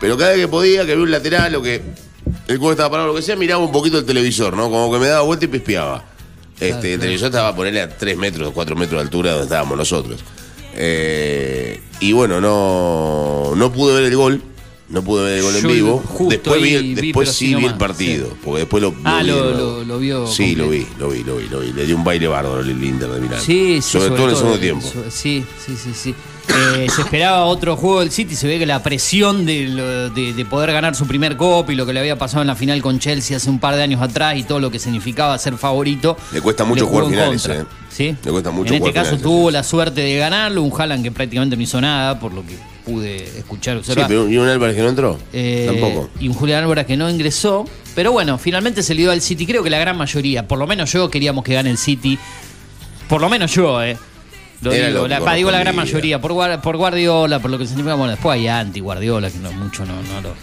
Pero 0.00 0.16
cada 0.16 0.30
vez 0.30 0.40
que 0.40 0.48
podía, 0.48 0.84
que 0.86 0.92
había 0.92 1.04
un 1.04 1.10
lateral 1.10 1.54
o 1.54 1.62
que 1.62 1.82
el 2.48 2.56
juego 2.58 2.72
estaba 2.72 2.90
parado, 2.90 3.08
lo 3.08 3.14
que 3.14 3.22
sea, 3.22 3.36
miraba 3.36 3.64
un 3.64 3.72
poquito 3.72 3.98
el 3.98 4.04
televisor, 4.04 4.56
¿no? 4.56 4.70
Como 4.70 4.92
que 4.92 4.98
me 4.98 5.06
daba 5.06 5.22
vuelta 5.22 5.44
y 5.44 5.48
pispeaba. 5.48 6.04
Este, 6.60 6.94
el 6.94 7.00
televisor 7.00 7.26
estaba 7.28 7.48
a 7.48 7.56
ponerle 7.56 7.80
a 7.80 7.88
3 7.96 8.16
metros 8.16 8.48
o 8.48 8.52
4 8.52 8.76
metros 8.76 8.98
de 8.98 9.02
altura 9.02 9.30
donde 9.32 9.44
estábamos 9.44 9.76
nosotros. 9.76 10.20
Eh, 10.74 11.80
y 12.00 12.12
bueno, 12.12 12.40
no, 12.40 13.52
no 13.56 13.72
pude 13.72 13.94
ver 13.94 14.04
el 14.04 14.16
gol. 14.16 14.42
No 14.88 15.02
pude 15.02 15.24
ver 15.24 15.38
el 15.38 15.42
gol 15.42 15.56
en 15.56 15.66
vivo. 15.68 16.02
Después, 16.28 16.60
vi, 16.62 16.76
vi, 16.76 16.94
después 16.94 17.30
sí 17.30 17.54
vi 17.54 17.64
el 17.64 17.74
partido. 17.78 18.26
sí. 18.26 18.36
Porque 18.44 18.58
después 18.60 18.82
lo, 18.82 18.94
Ah, 19.04 19.20
vi 19.22 19.28
lo- 19.28 19.50
lo- 19.54 19.84
lo 19.84 19.98
vio 19.98 20.26
Sí, 20.26 20.54
lo 20.54 20.68
vi, 20.68 20.86
lo 20.98 21.08
vi, 21.08 21.24
lo 21.24 21.36
vi, 21.36 21.48
lo 21.48 21.60
vi. 21.60 21.72
Le 21.72 21.86
dio 21.86 21.96
un 21.96 22.04
baile 22.04 22.28
bárbaro 22.28 22.60
el 22.60 22.70
Inter 22.84 23.08
de 23.08 23.20
Milán. 23.20 23.40
Sí, 23.40 23.80
sí, 23.80 23.90
sobre, 23.90 24.10
todo 24.10 24.24
en 24.24 24.30
el 24.30 24.36
segundo 24.36 24.58
tiempo. 24.58 24.86
so- 24.86 25.04
Sí, 25.10 25.44
sí, 25.64 25.76
sí, 25.82 25.92
sí. 25.94 26.14
Eh, 26.48 26.86
se 26.94 27.02
esperaba 27.02 27.44
otro 27.44 27.76
juego 27.76 28.00
del 28.00 28.10
City, 28.10 28.34
se 28.34 28.46
ve 28.46 28.58
que 28.58 28.66
la 28.66 28.82
presión 28.82 29.46
de, 29.46 29.68
lo- 29.68 30.10
de- 30.10 30.32
de 30.34 30.44
poder 30.44 30.72
ganar 30.72 30.94
su 30.94 31.06
primer 31.06 31.36
cop 31.36 31.70
y 31.70 31.74
lo 31.74 31.86
que 31.86 31.92
le 31.92 32.00
había 32.00 32.18
pasado 32.18 32.42
en 32.42 32.48
la 32.48 32.56
final 32.56 32.82
con 32.82 32.98
Chelsea 32.98 33.36
hace 33.36 33.48
un 33.48 33.58
par 33.58 33.74
de 33.76 33.82
años 33.82 34.02
atrás 34.02 34.36
y 34.36 34.42
todo 34.42 34.60
lo 34.60 34.70
que 34.70 34.78
significaba 34.78 35.38
ser 35.38 35.56
favorito. 35.56 36.16
Le 36.32 36.40
cuesta 36.40 36.64
mucho 36.64 36.86
jugar 36.86 37.06
finales, 37.06 37.46
eh. 37.46 37.64
¿Sí? 37.90 38.16
Le 38.24 38.30
cuesta 38.30 38.50
mucho 38.50 38.74
En 38.74 38.80
este 38.82 38.92
caso 38.92 39.10
finales, 39.10 39.22
tuvo 39.22 39.48
sí. 39.48 39.52
la 39.54 39.62
suerte 39.62 40.00
de 40.02 40.16
ganarlo, 40.18 40.62
un 40.62 40.72
Haaland 40.78 41.02
que 41.04 41.12
prácticamente 41.12 41.56
no 41.56 41.62
hizo 41.62 41.80
nada, 41.80 42.18
por 42.18 42.34
lo 42.34 42.42
que 42.44 42.56
pude 42.84 43.16
escuchar, 43.38 43.74
Sí, 43.76 43.78
observar. 43.80 44.08
pero 44.08 44.28
¿y 44.28 44.36
un 44.36 44.48
Álvarez 44.48 44.74
que 44.76 44.82
no 44.82 44.88
entró? 44.88 45.18
Eh, 45.32 45.66
Tampoco. 45.70 46.10
Y 46.20 46.28
un 46.28 46.34
Julián 46.34 46.64
Álvarez 46.64 46.86
que 46.86 46.96
no 46.96 47.08
ingresó. 47.08 47.64
Pero 47.94 48.10
bueno, 48.12 48.36
finalmente 48.38 48.82
se 48.82 48.94
le 48.94 49.02
dio 49.02 49.10
al 49.12 49.20
City. 49.20 49.46
Creo 49.46 49.62
que 49.62 49.70
la 49.70 49.78
gran 49.78 49.96
mayoría, 49.96 50.48
por 50.48 50.58
lo 50.58 50.66
menos 50.66 50.92
yo 50.92 51.08
queríamos 51.10 51.44
que 51.44 51.54
gane 51.54 51.70
el 51.70 51.78
City. 51.78 52.18
Por 53.08 53.20
lo 53.20 53.28
menos 53.28 53.52
yo, 53.54 53.82
¿eh? 53.82 53.96
Lo 54.62 54.70
digo, 54.72 54.88
lo 54.90 55.08
la, 55.08 55.20
pa, 55.20 55.34
digo 55.34 55.50
la 55.50 55.58
gran 55.58 55.74
mayoría. 55.76 56.20
Por, 56.20 56.60
por 56.60 56.76
Guardiola, 56.76 57.40
por 57.40 57.50
lo 57.50 57.58
que 57.58 57.66
significa. 57.66 57.94
Bueno, 57.94 58.12
después 58.12 58.34
hay 58.34 58.46
anti-Guardiola, 58.48 59.30
que 59.30 59.38
no 59.38 59.52
mucho 59.52 59.84
no, 59.84 59.94
no 60.02 60.20
lo. 60.20 60.34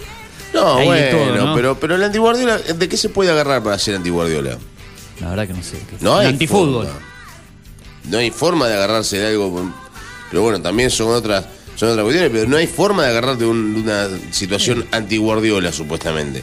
No, 0.53 0.77
Hay 0.77 0.85
bueno, 0.87 1.17
todo, 1.17 1.35
¿no? 1.45 1.55
pero, 1.55 1.79
pero 1.79 1.95
el 1.95 2.03
antiguardiola, 2.03 2.57
¿de 2.57 2.89
qué 2.89 2.97
se 2.97 3.09
puede 3.09 3.29
agarrar 3.31 3.61
para 3.63 3.77
ser 3.77 3.95
antiguardiola? 3.95 4.57
La 5.21 5.29
verdad 5.29 5.47
que 5.47 5.53
no 5.53 5.61
sé. 5.63 5.79
No 6.01 6.17
hay 6.17 6.27
Antifútbol. 6.27 6.85
forma. 6.87 6.99
No 8.05 8.17
hay 8.17 8.31
forma 8.31 8.67
de 8.67 8.73
agarrarse 8.73 9.19
de 9.19 9.27
algo. 9.27 9.71
Pero 10.31 10.41
bueno, 10.41 10.59
también 10.61 10.89
son 10.89 11.09
otras, 11.13 11.45
son 11.75 11.89
otras 11.89 12.03
cuestiones, 12.03 12.31
pero 12.33 12.49
no 12.49 12.57
hay 12.57 12.67
forma 12.67 13.03
de 13.03 13.09
agarrarte 13.09 13.43
de, 13.43 13.49
un- 13.49 13.73
de 13.75 13.81
una 13.81 14.07
situación 14.31 14.85
antiguardiola, 14.91 15.71
supuestamente. 15.71 16.41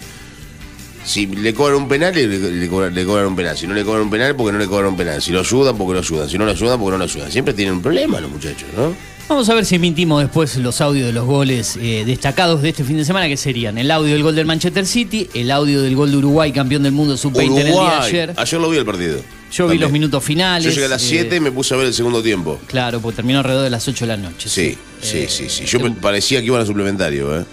Si 1.06 1.26
le 1.26 1.54
cobran 1.54 1.78
un 1.82 1.88
penal, 1.88 2.12
le, 2.14 2.26
le 2.26 2.68
cobran, 2.68 2.92
le 2.94 3.04
cobran 3.04 3.26
un 3.28 3.36
penal. 3.36 3.56
Si 3.56 3.66
no 3.66 3.74
le 3.74 3.84
cobran 3.84 4.02
un 4.02 4.10
penal, 4.10 4.34
porque 4.34 4.52
no 4.52 4.58
le 4.58 4.66
cobran 4.66 4.90
un 4.90 4.96
penal. 4.96 5.22
Si 5.22 5.30
lo 5.30 5.40
ayudan, 5.40 5.78
porque 5.78 5.94
lo 5.94 6.00
ayudan. 6.00 6.28
Si 6.28 6.36
no 6.36 6.44
lo 6.44 6.50
ayudan, 6.50 6.78
porque 6.80 6.92
no 6.92 6.98
lo 6.98 7.04
ayudan. 7.04 7.30
Siempre 7.30 7.54
tienen 7.54 7.74
un 7.74 7.82
problema 7.82 8.20
los 8.20 8.30
muchachos, 8.30 8.68
¿no? 8.76 8.92
Vamos 9.28 9.48
a 9.48 9.54
ver 9.54 9.64
si 9.64 9.74
emitimos 9.74 10.22
después 10.22 10.56
los 10.58 10.80
audios 10.80 11.06
de 11.08 11.12
los 11.12 11.24
goles 11.24 11.76
eh, 11.80 12.04
destacados 12.06 12.62
de 12.62 12.68
este 12.68 12.84
fin 12.84 12.96
de 12.96 13.04
semana, 13.04 13.26
que 13.26 13.36
serían 13.36 13.76
el 13.76 13.90
audio 13.90 14.12
del 14.12 14.22
gol 14.22 14.36
del 14.36 14.46
Manchester 14.46 14.86
City, 14.86 15.28
el 15.34 15.50
audio 15.50 15.82
del 15.82 15.96
gol 15.96 16.12
de 16.12 16.16
Uruguay, 16.18 16.52
campeón 16.52 16.84
del 16.84 16.92
mundo 16.92 17.16
sub-20 17.16 17.42
en 17.42 17.48
el 17.48 17.54
día 17.54 17.64
de 17.64 17.70
Uruguay. 17.72 17.98
ayer. 18.36 18.60
lo 18.60 18.70
vi 18.70 18.76
el 18.78 18.84
partido. 18.84 19.18
Yo 19.52 19.66
vi 19.66 19.78
los 19.78 19.90
minutos 19.90 20.22
finales. 20.22 20.64
Yo 20.64 20.70
llegué 20.70 20.86
a 20.86 20.90
las 20.90 21.02
eh, 21.04 21.08
7 21.08 21.36
y 21.36 21.40
me 21.40 21.50
puse 21.50 21.74
a 21.74 21.76
ver 21.76 21.86
el 21.86 21.94
segundo 21.94 22.22
tiempo. 22.22 22.60
Claro, 22.68 23.00
porque 23.00 23.16
terminó 23.16 23.38
alrededor 23.40 23.64
de 23.64 23.70
las 23.70 23.86
8 23.88 24.04
de 24.04 24.08
la 24.08 24.16
noche. 24.16 24.48
Sí, 24.48 24.76
sí, 25.00 25.18
Eh, 25.18 25.26
sí, 25.28 25.48
sí. 25.48 25.64
Yo 25.64 25.80
me 25.80 25.90
parecía 25.90 26.38
que 26.40 26.46
iban 26.46 26.60
a 26.62 26.66
suplementario, 26.66 27.40
¿eh? 27.40 27.44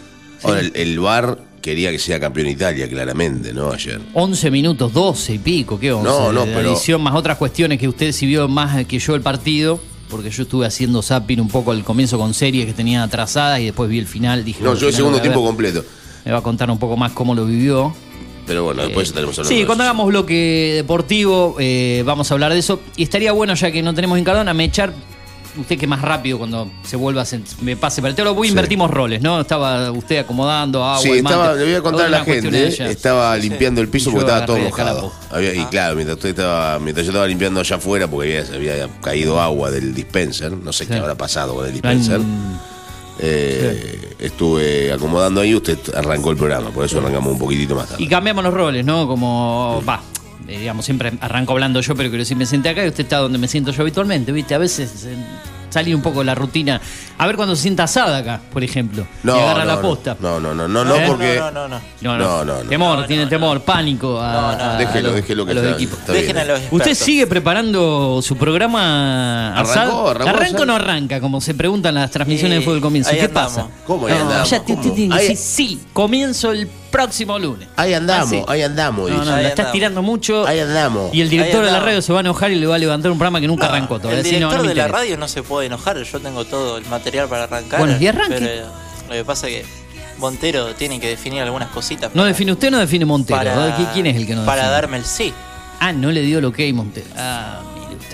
Ahora, 0.44 0.60
el, 0.60 0.72
el 0.76 1.00
VAR 1.00 1.39
quería 1.63 1.89
que 1.91 1.97
sea 1.97 2.19
campeón 2.19 2.47
Italia, 2.47 2.88
claramente, 2.89 3.54
¿no? 3.54 3.71
Ayer. 3.71 3.99
11 4.13 4.52
minutos, 4.52 4.91
12 4.93 5.36
y 5.36 5.39
pico, 5.39 5.80
¿qué 5.80 5.93
11? 5.93 6.08
No, 6.08 6.32
no, 6.34 6.43
pero- 6.43 6.69
adición, 6.71 7.02
más 7.02 7.15
otras 7.15 7.38
cuestiones 7.38 7.80
que 7.80 7.88
usted 7.88 8.12
sí 8.12 8.26
vio 8.28 8.47
más 8.49 8.86
que 8.86 8.99
yo 8.99 9.15
el 9.15 9.21
partido, 9.21 9.80
porque 10.10 10.30
yo 10.30 10.43
estuve 10.43 10.65
haciendo 10.67 11.02
zapping 11.02 11.39
un 11.39 11.47
poco 11.47 11.71
al 11.71 11.84
comienzo 11.86 12.17
con 12.19 12.34
series 12.34 12.65
que 12.65 12.73
tenía 12.73 13.02
atrasadas 13.02 13.62
y 13.62 13.65
después 13.65 13.89
vi 13.89 13.97
el 13.97 14.08
final. 14.08 14.43
Dije, 14.43 14.62
No, 14.62 14.76
yo 14.76 14.89
el 14.89 14.93
segundo 14.93 15.21
tiempo 15.21 15.41
completo. 15.41 15.84
Me 16.26 16.32
va 16.34 16.39
a 16.39 16.43
contar 16.43 16.69
un 16.69 16.78
poco 16.78 16.97
más 16.97 17.13
cómo 17.13 17.34
lo 17.34 17.45
vivió. 17.45 17.95
Pero 18.45 18.65
bueno, 18.65 18.84
después 18.84 19.08
estaremos 19.08 19.39
hablando. 19.39 19.56
Sí, 19.56 19.62
de 19.62 19.65
cuando 19.65 19.86
hagamos 19.86 20.06
bloque 20.08 20.73
deportivo, 20.76 21.56
eh, 21.60 22.04
vamos 22.06 22.30
a 22.30 22.34
hablar 22.34 22.52
de 22.52 22.60
eso. 22.60 22.82
Y 22.97 23.04
estaría 23.04 23.32
bueno, 23.32 23.54
ya 23.56 23.71
que 23.71 23.82
no 23.82 23.93
tenemos 23.93 24.17
en 24.17 24.26
Cardona, 24.26 24.54
me 24.54 24.65
echar. 24.65 24.93
Usted 25.56 25.78
que 25.78 25.86
más 25.86 26.02
rápido 26.02 26.39
cuando 26.39 26.72
se 26.84 26.96
vuelva 26.96 27.22
a 27.22 27.26
sent- 27.26 27.60
me 27.62 27.76
pase 27.78 28.02
para 28.02 28.10
el 28.10 28.16
teatro, 28.16 28.34
voy 28.34 28.48
Sí. 28.48 28.54
invertimos 28.54 28.89
roles, 28.89 29.22
¿no? 29.22 29.39
Estaba 29.42 29.92
usted 29.92 30.18
acomodando 30.18 30.84
agua, 30.84 31.00
Sí, 31.02 31.12
estaba, 31.12 31.46
mate. 31.50 31.60
le 31.60 31.66
voy 31.66 31.74
a 31.76 31.82
contar 31.82 32.06
a 32.08 32.10
la 32.10 32.24
gente, 32.26 32.68
estaba 32.89 33.38
limpiando 33.38 33.80
el 33.82 33.88
piso 33.88 34.10
Y 34.10 34.13
porque 34.13 34.26
estaba 34.26 34.46
todo 34.48 34.56
agarré 34.56 34.70
mojado. 34.72 35.13
Había- 35.30 35.54
y 35.54 35.63
claro, 35.66 35.96
mientras 35.96 36.18
usted 36.18 36.30
estaba, 36.30 36.80
mientras 36.80 37.06
yo 37.06 37.12
estaba 37.12 37.28
limpiando 37.28 37.60
allá 37.60 37.76
afuera 37.76 38.08
porque 38.08 38.39
había, 38.39 38.74
había 38.74 38.88
caído 39.02 39.39
agua 39.39 39.70
del 39.70 39.94
dispenser, 39.94 40.52
no 40.54 40.74
sé 40.74 40.88
qué 40.88 40.96
habrá 40.96 41.16
pasado 41.16 41.54
con 41.56 41.66
el 41.68 41.72
dispenser. 41.74 42.20
Mm, 42.20 42.58
eh, 43.20 44.00
Estuve 44.20 44.92
acomodando 44.94 45.42
ahí, 45.42 45.54
usted 45.54 45.78
arrancó 45.94 46.32
el 46.32 46.38
programa, 46.38 46.70
por 46.72 46.86
eso 46.86 46.98
arrancamos 47.00 47.34
un 47.34 47.39
poquitito 47.39 47.76
más 47.76 47.89
tarde. 47.89 48.02
Y 48.02 48.08
cambiamos 48.08 48.42
los 48.44 48.54
roles, 48.54 48.86
¿no? 48.86 49.06
Como, 49.06 49.84
va, 49.88 50.02
eh, 50.48 50.60
digamos, 50.60 50.86
siempre 50.86 51.14
arranco 51.22 51.54
hablando 51.54 51.80
yo, 51.82 51.96
pero 51.96 52.10
quiero 52.10 52.22
decir, 52.22 52.38
me 52.38 52.46
senté 52.46 52.70
acá 52.70 52.84
y 52.86 52.90
usted 52.90 53.04
está 53.04 53.18
donde 53.18 53.38
me 53.38 53.48
siento 53.48 53.72
yo 53.72 53.82
habitualmente, 53.82 54.32
¿viste? 54.32 54.54
A 54.56 54.58
veces 54.60 55.06
eh, 55.06 55.16
salir 55.70 55.96
un 55.96 56.02
poco 56.04 56.20
de 56.20 56.26
la 56.26 56.36
rutina. 56.36 56.80
A 57.18 57.26
ver 57.28 57.36
cuando 57.36 57.56
se 57.56 57.64
sienta 57.64 57.84
asada 57.84 58.18
acá, 58.18 58.42
por 58.52 58.64
ejemplo. 58.64 59.06
y 59.24 59.30
agarra 59.30 59.66
la 59.66 59.76
no, 59.76 59.82
posta. 59.82 60.16
No, 60.20 60.40
no, 60.40 60.54
no, 60.54 60.68
no, 60.68 60.84
no, 60.84 60.96
¿Eh? 60.96 61.04
porque. 61.08 61.36
No, 61.40 61.50
no, 61.52 61.68
no. 61.68 61.80
No, 62.02 62.18
no. 62.18 62.24
No, 62.26 62.46
no, 62.46 62.64
no. 62.64 62.70
Temor, 62.70 63.00
No, 63.00 63.06
tiene 63.06 63.24
no, 63.24 63.30
temor, 63.30 63.62
pánico 63.62 64.20
a, 64.22 64.32
No, 64.34 64.42
no. 64.42 64.48
a- 64.64 64.76
a 64.76 64.78
Déjelo, 64.78 65.08
los, 65.10 65.16
déjelo 65.16 65.46
que 65.46 65.52
a 65.52 65.56
los 65.56 65.64
está- 65.64 65.76
equipos. 65.76 66.00
está 66.00 66.12
bien. 66.14 66.26
Dejen 66.26 66.38
a 66.38 66.46
los 66.46 66.60
expertos. 66.60 66.88
¿Usted 66.88 67.06
sigue 67.06 67.28
preparando 67.28 68.20
su 68.22 68.36
programa 68.38 69.58
asado? 69.60 70.10
arrancó, 70.10 70.10
¿Arranca 70.30 70.44
asado. 70.48 70.64
o 70.64 70.66
no 70.66 70.76
arranca? 70.76 71.20
Como 71.22 71.42
se 71.42 71.54
preguntan 71.54 71.96
las 71.96 72.12
transmisiones 72.12 72.58
Y 72.58 72.60
de 72.60 72.66
fútbol 72.66 72.82
comienzo. 72.82 73.10
¿Qué 73.12 73.22
andamos. 73.22 73.54
pasa? 73.54 73.68
¿Cómo 73.88 74.08
ahí 74.08 74.14
No, 74.14 74.22
andamos? 74.22 74.50
Ya 74.50 74.60
¿Cómo? 74.64 74.82
tiene 74.82 75.08
que 75.10 75.14
Ahí- 75.16 75.28
decir, 75.30 75.38
sí, 75.38 75.82
comienzo 75.94 76.52
el 76.52 76.68
próximo 76.94 77.38
lunes. 77.40 77.68
Ahí 77.76 77.94
andamos, 77.94 78.28
Así. 78.28 78.42
ahí 78.48 78.62
andamos, 78.62 79.10
No, 79.10 79.16
dice. 79.20 79.30
no, 79.30 79.36
Ahí 79.36 79.44
la 79.44 79.50
estás 79.50 79.60
andamos. 79.66 79.74
tirando 79.74 80.02
mucho. 80.04 80.48
Ahí 80.48 80.60
andamos. 80.60 81.14
Y 81.14 81.22
el 81.22 81.30
director 81.30 81.60
Ahí 81.62 81.66
de 81.66 81.72
la 81.72 81.80
radio 81.82 82.02
se 82.02 82.14
va 82.14 82.20
a 82.20 82.22
enojar 82.22 82.52
y 82.52 82.56
le 82.56 82.68
va 82.68 82.76
a 82.76 82.78
levantar 82.78 83.12
un 83.12 83.18
programa 83.18 83.42
que 83.42 83.48
nunca 83.48 83.68
No, 83.68 83.74
arrancó 83.74 83.98
todavía. 84.00 84.20
El 84.20 84.24
director 84.24 84.66
de 84.68 84.76
la 84.76 84.88
radio 84.88 85.18
no 85.18 85.28
se 85.28 85.44
puede 85.44 85.66
enojar, 85.68 86.02
yo 86.02 86.20
tengo 86.22 86.46
todo 86.46 86.78
el 86.78 86.86
material 86.86 87.28
para 87.28 87.44
arrancar. 87.44 87.80
Bueno, 87.80 87.98
y 88.00 88.08
arranque. 88.08 88.36
Pero 88.40 88.48
eh, 88.48 88.66
lo 89.10 89.14
que 89.16 89.26
pasa 89.26 89.48
es 89.50 89.56
que 89.64 89.66
Montero 90.20 90.74
tiene 90.76 91.00
que 91.00 91.08
definir 91.10 91.42
algunas 91.42 91.70
cositas. 91.70 92.12
No 92.14 92.22
para- 92.22 92.28
define 92.28 92.52
usted, 92.54 92.72
no 92.72 92.78
define 92.78 93.06
Montero. 93.06 93.38
para- 93.40 93.78
¿Qui- 93.78 93.92
¿Quién 93.94 94.06
es 94.06 94.16
el 94.16 94.28
que 94.28 94.36
no 94.36 94.46
Para 94.46 94.62
define? 94.62 94.72
darme 94.74 94.98
el 94.98 95.06
sí. 95.06 95.34
Ah, 95.80 95.92
no 95.92 96.12
le 96.12 96.22
dio 96.22 96.40
lo 96.40 96.54
que 96.54 96.64
hay 96.64 96.72
Montero. 96.74 97.08
Ah. 97.18 97.60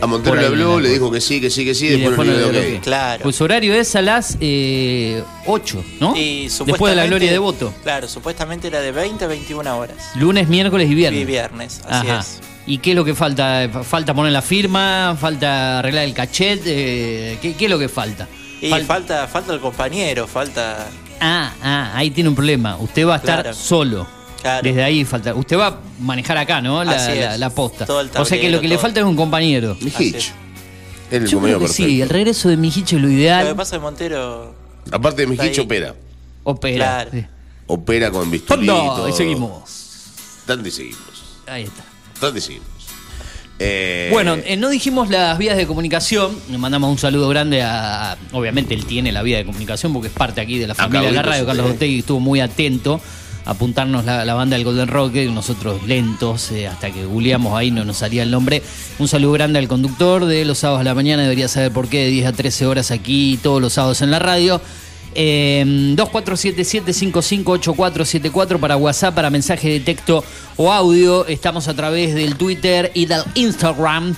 A 0.01 0.07
Montero 0.07 0.35
le 0.35 0.45
habló, 0.45 0.79
le 0.79 0.89
dijo 0.89 1.11
que 1.11 1.19
sí, 1.21 1.41
que 1.41 1.49
sí, 1.49 1.65
que 1.65 1.73
sí, 1.75 1.87
Y 1.87 1.89
después 1.99 2.15
no 2.17 2.23
le 2.23 2.31
dio 2.31 2.39
no 2.39 2.45
lo 2.47 2.51
le 2.53 2.65
dio 2.65 2.75
que. 2.75 2.81
Claro. 2.81 3.23
Pues 3.23 3.35
su 3.35 3.43
horario 3.43 3.73
es 3.73 3.95
a 3.95 4.01
las 4.01 4.37
eh, 4.39 5.23
8, 5.45 5.83
¿no? 5.99 6.15
Y 6.15 6.47
Después 6.65 6.91
de 6.91 6.95
la 6.95 7.05
gloria 7.05 7.31
de 7.31 7.37
voto. 7.39 7.73
Claro, 7.83 8.07
supuestamente 8.07 8.67
era 8.67 8.79
de 8.81 8.91
20 8.91 9.25
a 9.25 9.27
21 9.27 9.77
horas. 9.77 9.97
Lunes, 10.15 10.47
miércoles 10.47 10.89
y 10.89 10.95
viernes. 10.95 11.21
Y 11.21 11.25
viernes, 11.25 11.81
así 11.87 12.07
Ajá. 12.07 12.19
es. 12.19 12.39
¿Y 12.65 12.77
qué 12.77 12.91
es 12.91 12.95
lo 12.95 13.03
que 13.03 13.15
falta? 13.15 13.67
¿Falta 13.83 14.13
poner 14.13 14.31
la 14.31 14.41
firma? 14.43 15.17
¿Falta 15.19 15.79
arreglar 15.79 16.05
el 16.05 16.13
cachet? 16.13 16.61
Eh, 16.65 17.37
¿qué, 17.41 17.55
qué 17.55 17.65
es 17.65 17.71
lo 17.71 17.79
que 17.79 17.89
falta? 17.89 18.27
Y 18.61 18.69
Fal- 18.69 18.85
falta, 18.85 19.27
falta 19.27 19.53
el 19.53 19.59
compañero, 19.59 20.27
falta. 20.27 20.87
Ah, 21.19 21.51
ah, 21.63 21.91
ahí 21.95 22.11
tiene 22.11 22.29
un 22.29 22.35
problema. 22.35 22.77
Usted 22.77 23.07
va 23.07 23.15
a 23.15 23.17
estar 23.17 23.41
Claro. 23.41 23.57
solo. 23.57 24.07
Claro. 24.41 24.63
Desde 24.63 24.83
ahí 24.83 25.03
falta. 25.05 25.33
Usted 25.35 25.57
va 25.57 25.67
a 25.67 25.79
manejar 25.99 26.37
acá, 26.37 26.61
¿no? 26.61 26.83
La, 26.83 26.91
Así 26.93 27.19
la- 27.19 27.33
es. 27.33 27.39
la 27.39 27.49
posta. 27.49 27.85
Todo 27.85 27.99
el 28.01 28.07
o 28.15 28.25
sea 28.25 28.37
que 28.37 28.43
lo 28.49 28.57
tablero, 28.57 28.61
que 28.61 28.67
le 28.69 28.75
todo. 28.75 28.81
falta 28.81 28.99
es 29.01 29.05
un 29.05 29.15
compañero. 29.17 29.71
Así 29.73 29.85
Mijich. 29.85 30.15
es. 30.15 30.23
Es 30.25 30.33
el 31.11 31.21
Yo 31.23 31.27
creo 31.27 31.31
compañero 31.31 31.59
que 31.59 31.65
perfecto. 31.65 31.89
sí, 31.89 32.01
el 32.01 32.09
regreso 32.09 32.49
de 32.49 32.57
Mijicho 32.57 32.95
es 32.95 33.01
lo 33.01 33.07
Lo 33.07 33.13
que 33.13 33.19
ideal. 33.19 33.55
pasa 33.55 33.75
es 33.75 33.79
que 33.79 33.83
Montero. 33.83 34.55
Aparte 34.91 35.21
de 35.23 35.27
Mijich 35.27 35.57
ahí. 35.57 35.65
opera. 35.65 35.95
Opera. 36.43 36.75
Claro. 36.75 37.09
Sí. 37.13 37.25
Opera 37.67 38.11
con 38.11 38.31
bisturí 38.31 38.63
y 38.63 38.67
todo. 38.67 39.11
seguimos. 39.11 39.69
Y 40.65 40.71
seguimos. 40.71 40.99
Ahí 41.45 41.63
está. 41.63 41.83
Y 42.37 42.41
seguimos. 42.41 42.67
Eh, 43.61 44.09
Bueno, 44.13 44.35
eh, 44.45 44.55
no 44.55 44.69
dijimos 44.69 45.09
las 45.09 45.37
vías 45.37 45.57
de 45.57 45.67
comunicación. 45.67 46.31
Le 46.49 46.57
mandamos 46.57 46.89
un 46.89 46.97
saludo 46.97 47.27
grande 47.27 47.61
a. 47.61 48.17
Obviamente 48.31 48.73
él 48.73 48.85
tiene 48.85 49.11
la 49.11 49.21
vía 49.21 49.37
de 49.37 49.45
comunicación 49.45 49.91
porque 49.91 50.07
es 50.07 50.13
parte 50.13 50.39
aquí 50.39 50.57
de 50.57 50.67
la 50.67 50.75
familia 50.75 51.09
de 51.09 51.15
la 51.15 51.21
Carlitos, 51.23 51.31
radio. 51.33 51.45
Carlos 51.45 51.65
sí. 51.71 51.75
Otegui 51.75 51.99
estuvo 51.99 52.19
muy 52.21 52.39
atento 52.39 53.01
apuntarnos 53.49 54.05
la, 54.05 54.23
la 54.25 54.35
banda 54.35 54.55
del 54.55 54.63
Golden 54.63 54.87
Rocket. 54.87 55.31
Nosotros 55.31 55.81
lentos, 55.87 56.51
eh, 56.51 56.67
hasta 56.67 56.91
que 56.91 57.05
googleamos 57.05 57.57
ahí 57.57 57.71
no 57.71 57.83
nos 57.83 57.97
salía 57.97 58.21
el 58.23 58.31
nombre. 58.31 58.61
Un 58.99 59.07
saludo 59.07 59.31
grande 59.33 59.57
al 59.59 59.67
conductor 59.67 60.25
de 60.25 60.45
los 60.45 60.59
sábados 60.59 60.81
a 60.81 60.83
la 60.83 60.93
mañana. 60.93 61.23
Debería 61.23 61.47
saber 61.47 61.71
por 61.71 61.87
qué, 61.87 62.05
de 62.05 62.11
10 62.11 62.27
a 62.27 62.33
13 62.33 62.67
horas 62.67 62.91
aquí, 62.91 63.39
todos 63.41 63.59
los 63.61 63.73
sábados 63.73 64.01
en 64.01 64.11
la 64.11 64.19
radio. 64.19 64.61
Eh, 65.15 65.63
2477-558474 65.95 68.59
para 68.59 68.77
WhatsApp, 68.77 69.15
para 69.15 69.31
mensaje 69.31 69.69
de 69.69 69.79
texto 69.79 70.23
o 70.55 70.71
audio. 70.71 71.25
Estamos 71.25 71.67
a 71.67 71.73
través 71.73 72.13
del 72.13 72.35
Twitter 72.35 72.91
y 72.93 73.07
del 73.07 73.23
Instagram. 73.33 74.15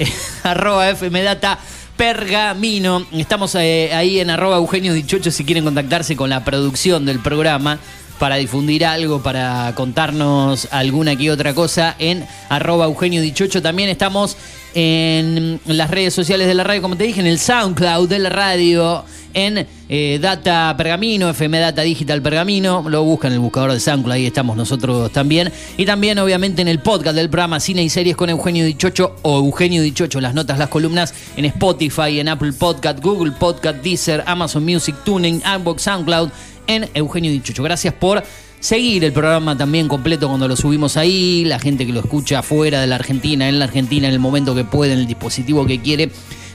arroba 0.42 0.94
FMData 0.94 1.58
Pergamino. 1.96 3.06
Estamos 3.12 3.54
eh, 3.56 3.90
ahí 3.92 4.20
en 4.20 4.30
arroba 4.30 4.56
Eugenio 4.56 4.94
Dichocho 4.94 5.30
si 5.30 5.44
quieren 5.44 5.64
contactarse 5.64 6.16
con 6.16 6.30
la 6.30 6.44
producción 6.44 7.04
del 7.04 7.20
programa 7.20 7.78
para 8.20 8.36
difundir 8.36 8.84
algo, 8.84 9.22
para 9.22 9.72
contarnos 9.74 10.68
alguna 10.70 11.16
que 11.16 11.30
otra 11.30 11.54
cosa 11.54 11.96
en 11.98 12.26
arroba 12.50 12.84
Eugenio 12.84 13.22
Dichocho. 13.22 13.62
También 13.62 13.88
estamos 13.88 14.36
en 14.74 15.58
las 15.64 15.90
redes 15.90 16.12
sociales 16.12 16.46
de 16.46 16.52
la 16.52 16.62
radio, 16.62 16.82
como 16.82 16.98
te 16.98 17.04
dije, 17.04 17.20
en 17.20 17.26
el 17.26 17.38
SoundCloud 17.38 18.10
de 18.10 18.18
la 18.18 18.28
radio, 18.28 19.04
en 19.32 19.66
eh, 19.88 20.18
Data 20.20 20.74
Pergamino, 20.76 21.30
FM 21.30 21.60
Data 21.60 21.80
Digital 21.80 22.20
Pergamino, 22.20 22.84
lo 22.90 23.02
buscan 23.04 23.30
en 23.30 23.36
el 23.36 23.40
buscador 23.40 23.72
de 23.72 23.80
SoundCloud, 23.80 24.12
ahí 24.12 24.26
estamos 24.26 24.54
nosotros 24.54 25.10
también. 25.12 25.50
Y 25.78 25.86
también, 25.86 26.18
obviamente, 26.18 26.60
en 26.60 26.68
el 26.68 26.80
podcast 26.80 27.16
del 27.16 27.30
programa 27.30 27.58
Cine 27.58 27.82
y 27.82 27.88
Series 27.88 28.16
con 28.16 28.28
Eugenio 28.28 28.66
Dichocho 28.66 29.16
o 29.22 29.38
Eugenio 29.38 29.80
Dichocho, 29.80 30.20
las 30.20 30.34
notas, 30.34 30.58
las 30.58 30.68
columnas 30.68 31.14
en 31.38 31.46
Spotify, 31.46 32.20
en 32.20 32.28
Apple 32.28 32.52
Podcast, 32.52 33.00
Google 33.00 33.32
Podcast, 33.32 33.78
Deezer, 33.82 34.22
Amazon 34.26 34.62
Music, 34.62 34.94
Tuning, 35.04 35.42
Unbox, 35.56 35.80
SoundCloud, 35.82 36.30
en 36.70 36.88
Eugenio 36.94 37.30
Dichocho. 37.30 37.62
Gracias 37.62 37.94
por 37.94 38.22
seguir 38.60 39.04
el 39.04 39.12
programa 39.12 39.56
también 39.56 39.88
completo 39.88 40.28
cuando 40.28 40.46
lo 40.46 40.54
subimos 40.54 40.96
ahí, 40.96 41.44
la 41.44 41.58
gente 41.58 41.86
que 41.86 41.92
lo 41.92 42.00
escucha 42.00 42.42
fuera 42.42 42.80
de 42.80 42.86
la 42.86 42.96
Argentina, 42.96 43.48
en 43.48 43.58
la 43.58 43.64
Argentina, 43.64 44.06
en 44.06 44.14
el 44.14 44.20
momento 44.20 44.54
que 44.54 44.64
puede, 44.64 44.92
en 44.92 45.00
el 45.00 45.06
dispositivo 45.06 45.66
que 45.66 45.80
quiere. 45.80 46.10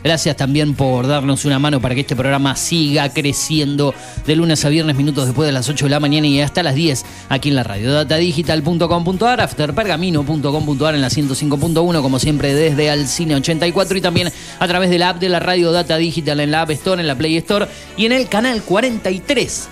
Gracias 0.06 0.36
también 0.36 0.76
por 0.76 1.08
darnos 1.08 1.46
una 1.46 1.58
mano 1.58 1.82
para 1.82 1.96
que 1.96 2.02
este 2.02 2.16
programa 2.16 2.56
siga 2.56 3.10
creciendo 3.10 3.96
de 4.28 4.36
lunes 4.36 4.64
a 4.64 4.70
viernes, 4.70 4.96
minutos 4.96 5.26
después 5.26 5.48
de 5.48 5.52
las 5.52 5.68
8 5.68 5.86
de 5.86 5.90
la 5.90 6.00
mañana 6.00 6.28
y 6.28 6.40
hasta 6.42 6.62
las 6.62 6.76
10 6.76 7.04
aquí 7.30 7.50
en 7.50 7.56
la 7.56 7.64
radio. 7.64 7.92
Datadigital.com.ar, 7.92 9.42
afterpergamino.com.ar 9.42 10.94
en 10.94 11.02
la 11.02 11.10
105.1, 11.10 12.02
como 12.04 12.20
siempre 12.20 12.54
desde 12.54 12.92
Alcine 12.92 13.34
84 13.34 13.98
y 13.98 14.02
también 14.02 14.32
a 14.60 14.68
través 14.68 14.92
de 14.92 15.00
la 15.00 15.10
app 15.10 15.20
de 15.20 15.30
la 15.30 15.40
radio 15.40 15.72
Data 15.72 15.98
Digital 15.98 16.40
en 16.40 16.52
la 16.52 16.62
App 16.62 16.70
Store, 16.70 17.02
en 17.02 17.08
la 17.08 17.18
Play 17.18 17.38
Store 17.38 17.66
y 17.98 18.06
en 18.06 18.12
el 18.12 18.30
canal 18.30 18.62
43. 18.62 19.70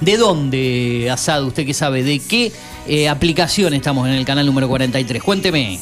¿De 0.00 0.16
dónde, 0.16 1.08
Asado, 1.10 1.46
usted 1.46 1.66
que 1.66 1.74
sabe? 1.74 2.02
¿De 2.04 2.20
qué 2.20 2.52
eh, 2.86 3.08
aplicación 3.08 3.74
estamos 3.74 4.06
en 4.08 4.14
el 4.14 4.24
canal 4.24 4.46
número 4.46 4.68
43? 4.68 5.22
Cuénteme. 5.22 5.80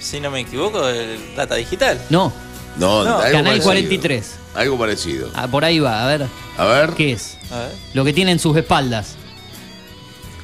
Si 0.00 0.20
no 0.20 0.30
me 0.30 0.40
equivoco, 0.40 0.86
el 0.88 1.18
Data 1.36 1.54
Digital. 1.54 2.00
No, 2.10 2.32
No, 2.78 3.04
No, 3.04 3.10
algo 3.18 3.22
Canal 3.22 3.44
parecido. 3.44 3.64
43. 3.64 4.34
Algo 4.54 4.78
parecido. 4.78 5.30
ah, 5.34 5.46
por 5.48 5.64
ahí 5.64 5.78
va, 5.78 6.04
a 6.04 6.06
ver. 6.08 6.26
A 6.58 6.64
ver. 6.66 6.90
¿Qué 6.90 7.12
es? 7.12 7.36
A 7.50 7.58
ver. 7.60 7.72
Lo 7.94 8.04
que 8.04 8.12
tiene 8.12 8.32
en 8.32 8.38
sus 8.38 8.56
espaldas. 8.56 9.16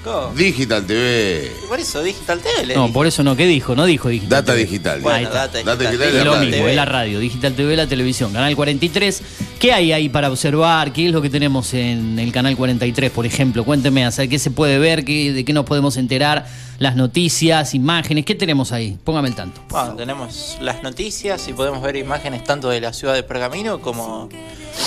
¿Cómo? 0.04 0.32
Digital 0.34 0.86
TV. 0.86 1.52
Por 1.68 1.78
eso, 1.78 2.02
Digital 2.02 2.40
TV. 2.40 2.66
le 2.66 2.74
No, 2.74 2.82
dije. 2.84 2.94
por 2.94 3.06
eso 3.06 3.22
no, 3.22 3.36
¿qué 3.36 3.46
dijo? 3.46 3.74
No 3.76 3.84
dijo 3.84 4.08
digital. 4.08 4.30
Data 4.30 4.52
TV. 4.52 4.64
digital. 4.64 5.00
Bueno, 5.00 5.18
Ahí 5.18 5.24
está. 5.24 5.46
Data 5.48 5.62
Data 5.62 5.90
Digital 5.90 6.08
Es 6.16 6.24
lo 6.24 6.34
la 6.34 6.40
mismo, 6.40 6.52
radio. 6.56 6.68
es 6.68 6.76
la 6.76 6.84
radio, 6.84 7.18
Digital 7.20 7.52
TV, 7.54 7.76
la 7.76 7.86
televisión, 7.86 8.32
Canal 8.32 8.56
43. 8.56 9.22
¿Qué 9.58 9.72
hay 9.74 9.92
ahí 9.92 10.08
para 10.08 10.30
observar? 10.30 10.92
¿Qué 10.92 11.06
es 11.06 11.12
lo 11.12 11.20
que 11.20 11.28
tenemos 11.28 11.74
en 11.74 12.18
el 12.18 12.32
Canal 12.32 12.56
43, 12.56 13.10
por 13.10 13.26
ejemplo? 13.26 13.62
Cuénteme, 13.64 14.06
o 14.06 14.10
sea, 14.10 14.26
¿qué 14.26 14.38
se 14.38 14.50
puede 14.50 14.78
ver? 14.78 15.04
¿Qué- 15.04 15.32
¿De 15.32 15.44
qué 15.44 15.52
nos 15.52 15.66
podemos 15.66 15.96
enterar? 15.98 16.46
Las 16.78 16.96
noticias, 16.96 17.74
imágenes, 17.74 18.24
¿qué 18.24 18.34
tenemos 18.34 18.72
ahí? 18.72 18.96
Póngame 19.04 19.28
el 19.28 19.34
tanto. 19.34 19.60
Bueno, 19.68 19.96
tenemos 19.96 20.56
las 20.62 20.82
noticias 20.82 21.46
y 21.46 21.52
podemos 21.52 21.82
ver 21.82 21.96
imágenes 21.96 22.42
tanto 22.42 22.70
de 22.70 22.80
la 22.80 22.94
ciudad 22.94 23.12
de 23.12 23.22
Pergamino 23.22 23.82
como 23.82 24.30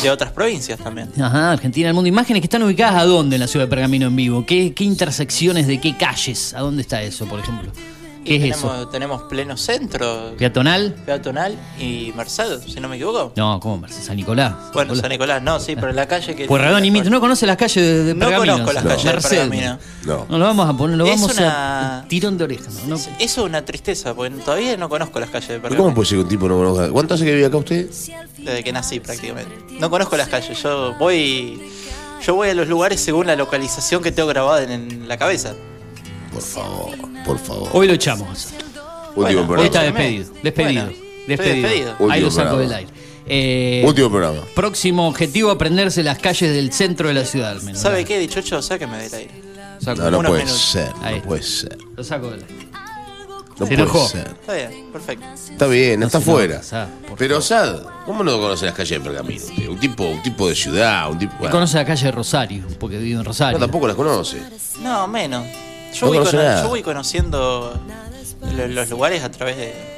de 0.02 0.10
otras 0.10 0.32
provincias 0.32 0.80
también. 0.80 1.10
Ajá, 1.22 1.52
Argentina, 1.52 1.90
el 1.90 1.94
mundo. 1.94 2.08
Imágenes 2.08 2.42
que 2.42 2.48
están 2.48 2.64
ubicadas 2.64 2.96
a 2.96 3.06
dónde 3.06 3.36
en 3.36 3.42
la 3.42 3.48
ciudad 3.48 3.68
de 3.68 3.70
Pergamino 3.70 4.08
en 4.08 4.16
vivo? 4.16 4.44
¿Qué, 4.44 4.74
qué 4.74 4.84
intersecciones 5.04 5.68
de 5.68 5.80
qué 5.82 5.98
calles? 5.98 6.54
¿A 6.54 6.62
dónde 6.62 6.82
está 6.82 7.02
eso, 7.02 7.26
por 7.26 7.40
ejemplo? 7.40 7.72
¿Qué 8.24 8.36
Y 8.36 8.36
es 8.38 8.42
tenemos, 8.56 8.80
eso? 8.80 8.88
tenemos 8.88 9.22
pleno 9.24 9.58
centro, 9.58 10.32
¿Peatonal? 10.38 10.94
peatonal 11.06 11.58
y 11.78 12.14
Mercedes, 12.16 12.62
si 12.74 12.80
no 12.80 12.88
me 12.88 12.96
equivoco. 12.96 13.34
No, 13.36 13.60
¿cómo? 13.60 13.80
Mercedes? 13.80 14.06
San 14.06 14.16
Nicolás. 14.16 14.54
Bueno, 14.74 14.96
San 14.96 15.10
Nicolás, 15.10 15.42
no, 15.44 15.60
sí, 15.60 15.76
pero 15.76 15.92
la 15.92 16.08
calle 16.08 16.34
que. 16.34 16.46
Pueyrredón 16.46 16.86
y 16.86 16.92
Mitre. 16.92 17.10
¿No 17.10 17.20
conoce 17.20 17.46
las 17.46 17.58
calles 17.58 17.76
de, 17.86 18.04
de 18.06 18.14
No 18.16 18.32
conozco 18.34 18.72
las 18.72 18.82
No. 18.86 18.90
calles 18.92 19.04
de 19.06 19.12
Mercedes. 19.12 19.50
Pergamino. 19.50 19.78
No. 20.06 20.26
No, 20.30 20.38
lo 20.38 20.46
vamos 20.46 20.70
a 20.70 20.78
poner, 20.78 20.96
lo 20.98 21.06
Es 21.06 21.12
vamos 21.20 21.36
una- 21.38 22.00
a 22.00 22.08
tirón 22.08 22.38
de 22.38 22.46
oreja. 22.46 22.70
¿no? 22.88 22.96
Eso 22.96 23.10
es 23.20 23.38
una 23.40 23.66
tristeza, 23.66 24.14
porque 24.16 24.34
todavía 24.38 24.78
no 24.78 24.88
conozco 24.88 25.20
las 25.20 25.30
calles 25.30 25.50
de 25.50 25.56
¿Pero 25.56 25.64
Pergamino. 25.64 25.84
¿Cómo 25.84 25.96
puede 25.96 26.08
ser 26.08 26.18
que 26.20 26.24
un 26.24 26.30
tipo 26.30 26.48
no 26.48 26.56
conozca? 26.56 26.90
¿Cuánto 26.92 27.16
hace 27.16 27.26
que 27.26 27.34
vive 27.34 27.46
acá 27.48 27.58
usted? 27.58 27.90
Desde 28.38 28.64
que 28.64 28.72
nací 28.72 29.02
prácticamente. 29.02 29.52
No 29.82 29.90
conozco 29.90 30.16
las 30.16 30.30
calles, 30.30 30.64
yo 30.64 30.94
voy. 30.98 31.62
Yo 32.22 32.36
voy 32.36 32.50
a 32.50 32.54
los 32.54 32.68
lugares 32.68 33.02
según 33.02 33.28
la 33.28 33.36
localización 33.36 34.02
que 34.02 34.12
tengo 34.12 34.30
grabada 34.30 34.64
en, 34.64 34.72
en 34.72 35.08
la 35.08 35.18
cabeza. 35.18 35.54
Por 36.32 36.42
favor, 36.42 36.90
por 37.26 37.40
favor. 37.40 37.70
Hoy 37.74 37.88
lo 37.88 37.94
echamos. 37.94 38.50
Último 39.16 39.44
Bueno, 39.46 39.62
Hoy 39.62 39.66
está 39.68 39.80
programa. 39.82 40.00
Despedido. 40.00 40.34
Despedido. 40.44 40.84
Bueno, 40.86 40.98
despedido. 41.28 41.68
despedido. 41.68 42.12
Ahí 42.12 42.22
lo 42.22 42.32
saco 42.32 42.50
programa. 42.50 42.62
del 42.62 42.74
aire. 42.74 42.90
Eh, 43.26 43.84
Último 43.86 44.10
programa. 44.10 44.42
próximo 44.56 45.08
objetivo, 45.08 45.52
aprenderse 45.52 46.02
las 46.04 46.18
calles 46.20 46.54
del 46.54 46.74
centro 46.74 47.08
de 47.10 47.14
la 47.14 47.26
ciudad 47.26 47.52
al 47.52 47.62
menos. 47.64 47.82
¿Sabe 47.82 48.04
qué, 48.06 48.18
dichocho? 48.20 48.62
Sáqueme 48.62 48.98
del 48.98 49.14
aire. 49.14 49.32
Saco- 49.80 50.02
No, 50.02 50.12
no 50.22 50.30
puede 50.30 50.44
minutos. 50.46 50.62
ser. 50.62 50.92
Ahí. 51.02 51.18
No 51.18 51.24
puede 51.24 51.44
ser. 51.44 51.78
Lo 51.96 52.04
saco 52.04 52.32
del 52.32 52.42
aire. 52.44 52.68
No 53.60 53.66
Se 53.68 53.74
enojó. 53.76 54.06
Está 54.06 54.54
bien, 54.54 54.90
perfecto. 54.92 55.26
Está 55.34 55.68
bien, 55.68 56.00
No 56.00 56.06
está 56.08 56.20
se 56.20 56.26
fuera. 56.26 56.64
Sad, 56.64 56.88
por 57.08 57.18
Pero 57.18 57.42
favor. 57.42 57.44
Sad, 57.84 57.84
¿cómo 58.06 58.24
no 58.24 58.40
conoce 58.40 58.66
las 58.66 58.74
calles 58.74 58.92
de 58.92 59.00
Pergamino? 59.10 59.44
usted? 59.44 59.68
Un 59.68 59.80
tipo, 59.80 60.04
un 60.06 60.24
tipo 60.24 60.50
de 60.50 60.56
ciudad, 60.56 61.10
un 61.12 61.20
tipo. 61.20 61.34
Y 61.46 61.50
conoce 61.50 61.78
la 61.78 61.86
calle 61.86 62.06
de 62.06 62.12
Rosario, 62.12 62.66
porque 62.80 62.98
vive 62.98 63.20
en 63.20 63.26
Rosario. 63.26 63.58
No, 63.60 63.66
tampoco 63.66 63.88
las 63.88 63.96
conoce. 63.96 64.42
No, 64.82 65.08
menos. 65.08 65.46
Yo, 65.94 66.02
No 66.02 66.08
voy, 66.08 66.18
conoce 66.18 66.38
cono- 66.38 66.50
nada. 66.50 66.64
yo 66.64 66.70
voy 66.70 66.82
conociendo 66.82 67.80
lo- 68.58 68.68
los 68.68 68.90
lugares 68.90 69.24
a 69.24 69.30
través 69.32 69.58
de. 69.58 69.94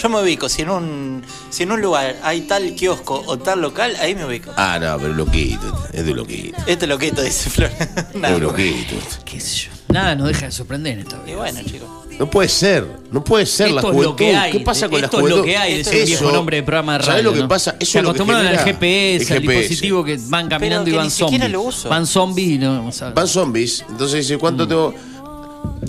Yo 0.00 0.08
me 0.08 0.20
ubico, 0.22 0.48
si 0.48 0.62
en 0.62 0.70
un 0.70 1.22
si 1.50 1.62
en 1.64 1.72
un 1.72 1.80
lugar 1.82 2.16
hay 2.22 2.42
tal 2.42 2.74
kiosco 2.74 3.22
o 3.26 3.38
tal 3.38 3.60
local, 3.60 3.96
ahí 4.00 4.14
me 4.14 4.24
ubico. 4.24 4.50
Ah, 4.56 4.78
no, 4.80 4.98
pero 4.98 5.12
loquito. 5.12 5.86
Es 5.92 6.04
de 6.06 6.14
loquito. 6.14 6.56
Este 6.66 6.86
loquito, 6.86 7.20
dice 7.22 7.50
Flor. 7.50 7.70
Es 7.78 8.14
Nada. 8.14 8.34
de 8.34 8.40
loquito. 8.40 8.94
¿Qué 9.26 9.40
sé 9.40 9.66
yo? 9.66 9.70
Nada 9.88 10.14
nos 10.14 10.28
deja 10.28 10.46
de 10.46 10.52
sorprender 10.52 10.94
en 10.94 11.00
esta 11.00 11.16
Y 11.22 11.26
vida. 11.26 11.36
bueno, 11.36 11.60
chicos. 11.64 11.88
No 12.20 12.28
puede 12.30 12.48
ser, 12.50 12.86
no 13.10 13.24
puede 13.24 13.46
ser 13.46 13.70
la 13.70 13.80
Esto 13.80 13.88
es 13.88 13.94
juventud. 13.94 14.10
lo 14.10 14.16
que 14.16 14.36
hay. 14.36 14.52
¿Qué 14.52 14.60
pasa 14.60 14.88
con 14.90 15.02
Esto 15.02 15.16
la 15.16 15.18
es 15.18 15.22
juventud? 15.32 15.38
lo 15.38 15.44
que 15.44 15.56
hay, 15.56 15.78
decía 15.78 16.00
un 16.00 16.04
viejo 16.06 16.32
nombre 16.32 16.56
de 16.58 16.62
programa 16.62 16.92
de 16.92 16.98
radio. 16.98 17.10
¿Sabes 17.12 17.24
lo 17.24 17.32
que 17.32 17.40
¿no? 17.40 17.48
pasa? 17.48 17.76
Eso 17.80 17.92
Se 17.92 17.98
es 17.98 18.04
lo 18.04 18.12
que 18.12 18.20
acostumbraron 18.22 18.46
al 18.46 18.58
GPS, 18.64 19.32
el 19.32 19.36
al 19.36 19.42
dispositivo 19.48 20.04
que 20.04 20.18
van 20.28 20.48
caminando 20.50 20.84
que 20.84 20.90
y 20.90 20.94
van 20.94 21.06
ni 21.06 21.10
siquiera 21.10 21.30
zombies. 21.46 21.50
lo 21.52 21.62
uso. 21.62 21.88
Van 21.88 22.06
zombies 22.06 22.48
y 22.50 22.58
no. 22.58 22.86
o 22.86 22.92
sea, 22.92 23.10
Van 23.10 23.26
zombies, 23.26 23.84
entonces 23.88 24.18
dice, 24.20 24.36
Mm. 24.36 24.40
¿cuánto 24.40 24.68
tengo? 24.68 24.94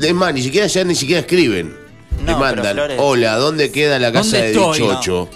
Es 0.01 0.13
más, 0.13 0.33
ni 0.33 0.41
siquiera 0.41 0.67
ya 0.67 0.83
ni 0.85 0.95
siquiera 0.95 1.19
escriben. 1.19 1.75
No, 2.19 2.25
pero, 2.25 2.39
mandan, 2.39 2.79
hola, 2.99 3.35
¿dónde 3.35 3.69
queda 3.71 3.99
la 3.99 4.11
casa 4.13 4.37
¿Dónde 4.37 4.41
de 4.41 4.51
estoy? 4.53 4.79
Dichocho? 4.79 5.29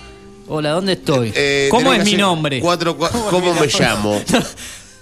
Hola, 0.48 0.72
¿dónde 0.72 0.94
estoy? 0.94 1.34
Eh, 1.36 1.68
¿Cómo 1.72 1.92
es 1.92 2.06
mi 2.06 2.14
nombre? 2.14 2.60
cuatro- 2.62 2.98
cua- 2.98 3.10
¿Cómo, 3.30 3.54
me 3.54 3.68
llamo? 3.68 4.22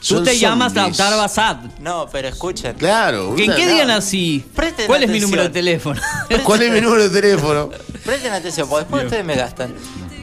Tú 0.07 0.21
te 0.23 0.37
llamas 0.37 0.73
zombies. 0.73 0.97
Lautaro 0.97 1.17
Basad. 1.21 1.57
No, 1.79 2.07
pero 2.11 2.27
escuchen. 2.27 2.75
Claro. 2.75 3.35
¿En 3.37 3.53
qué 3.53 3.67
día 3.67 3.85
nací? 3.85 4.43
Presten 4.55 4.87
¿Cuál 4.87 5.03
es 5.03 5.09
mi 5.09 5.19
número 5.19 5.43
de 5.43 5.49
teléfono? 5.49 6.01
¿Cuál 6.43 6.61
es 6.63 6.71
mi 6.71 6.81
número 6.81 7.03
de 7.03 7.21
teléfono? 7.21 7.69
Presten 8.03 8.33
atención, 8.33 8.67
porque 8.67 8.83
después 8.83 9.03
ustedes 9.05 9.25
me 9.25 9.35
gastan. 9.35 9.73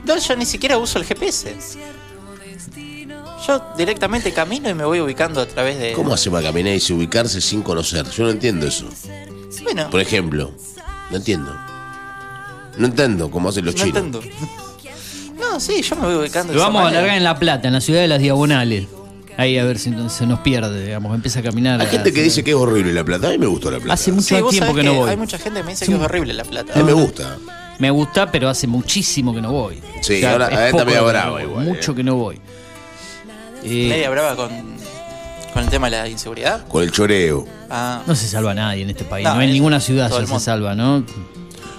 No, 0.04 0.18
yo 0.18 0.36
ni 0.36 0.44
siquiera 0.46 0.76
uso 0.76 0.98
el 0.98 1.04
GPS. 1.04 1.54
Yo 3.46 3.62
directamente 3.76 4.32
camino 4.32 4.68
y 4.68 4.74
me 4.74 4.84
voy 4.84 5.00
ubicando 5.00 5.40
a 5.40 5.46
través 5.46 5.78
de. 5.78 5.92
¿Cómo 5.92 6.12
hace 6.12 6.30
para 6.30 6.42
caminar 6.48 6.74
y 6.74 6.80
se 6.80 6.92
ubicarse 6.92 7.40
sin 7.40 7.62
conocer? 7.62 8.08
Yo 8.10 8.24
no 8.24 8.30
entiendo 8.30 8.66
eso. 8.66 8.86
Bueno, 9.62 9.88
Por 9.90 10.00
ejemplo, 10.00 10.52
no 11.10 11.16
entiendo. 11.16 11.54
No 12.76 12.86
entiendo 12.86 13.30
cómo 13.30 13.48
hacen 13.48 13.64
los 13.64 13.74
no 13.76 13.84
chinos. 13.84 13.96
entendo. 13.96 14.20
No, 15.38 15.58
sí, 15.58 15.80
yo 15.82 15.96
me 15.96 16.06
voy 16.06 16.14
ubicando. 16.16 16.52
Lo 16.52 16.60
vamos 16.60 16.82
a 16.82 16.88
alargar 16.88 17.16
en 17.16 17.24
La 17.24 17.38
Plata, 17.38 17.66
en 17.68 17.74
la 17.74 17.80
ciudad 17.80 18.00
de 18.00 18.08
las 18.08 18.20
Diagonales. 18.20 18.86
Ahí 19.36 19.56
a 19.58 19.64
ver 19.64 19.78
si 19.78 19.90
no- 19.90 20.10
se 20.10 20.26
nos 20.26 20.40
pierde, 20.40 20.84
digamos. 20.84 21.14
Empieza 21.14 21.40
a 21.40 21.42
caminar. 21.42 21.80
Hay 21.80 21.86
a- 21.86 21.90
gente 21.90 22.12
que 22.12 22.22
dice 22.22 22.44
que 22.44 22.50
es 22.50 22.56
horrible 22.56 22.92
la 22.92 23.04
plata. 23.04 23.28
A 23.28 23.30
mí 23.30 23.38
me 23.38 23.46
gustó 23.46 23.70
la 23.70 23.78
plata. 23.78 23.94
Hace 23.94 24.12
mucho 24.12 24.26
Sí, 24.36 24.40
vos 24.40 24.50
tiempo 24.50 24.66
sabés 24.72 24.84
que 24.84 24.90
no 24.90 24.94
voy. 25.00 25.10
Hay 25.10 25.16
mucha 25.16 25.38
gente 25.38 25.60
que 25.60 25.64
me 25.64 25.70
dice 25.72 25.86
que 25.86 25.92
es 25.94 26.00
horrible 26.00 26.34
la 26.34 26.44
plata. 26.44 26.72
A 26.74 26.76
mí 26.78 26.84
me 26.84 26.92
gusta. 26.92 27.38
Me 27.78 27.90
gusta, 27.90 28.30
pero 28.30 28.48
hace 28.50 28.66
muchísimo 28.66 29.34
que 29.34 29.40
no 29.40 29.52
voy. 29.52 29.80
Sí, 30.02 30.22
ahora- 30.24 30.48
es 30.48 30.52
ahora 30.52 30.66
está 30.66 30.72
poco 30.72 30.84
medio 30.84 31.00
lo 31.00 31.06
que 31.06 31.12
brava 31.12 31.26
no 31.26 31.32
voy, 31.32 31.42
igual, 31.44 31.64
Mucho 31.66 31.92
eh. 31.92 31.94
que 31.94 32.02
no 32.04 32.16
voy. 32.16 32.40
Eh, 33.62 33.88
Media 33.88 34.10
brava 34.10 34.36
con, 34.36 34.50
con 35.54 35.62
el 35.64 35.68
tema 35.70 35.88
de 35.88 35.96
la 35.96 36.08
inseguridad. 36.08 36.66
Con 36.68 36.82
el 36.82 36.90
choreo. 36.92 37.46
Ah, 37.70 38.02
no 38.06 38.14
se 38.14 38.26
salva 38.28 38.52
nadie 38.54 38.82
en 38.82 38.90
este 38.90 39.04
país. 39.04 39.24
No, 39.24 39.34
No, 39.34 39.40
en 39.42 39.48
es- 39.48 39.54
ninguna 39.54 39.80
ciudad 39.80 40.08
todo 40.08 40.18
ya 40.18 40.22
el 40.22 40.26
se 40.26 40.32
mundo. 40.32 40.44
salva, 40.44 40.74
¿no? 40.74 41.04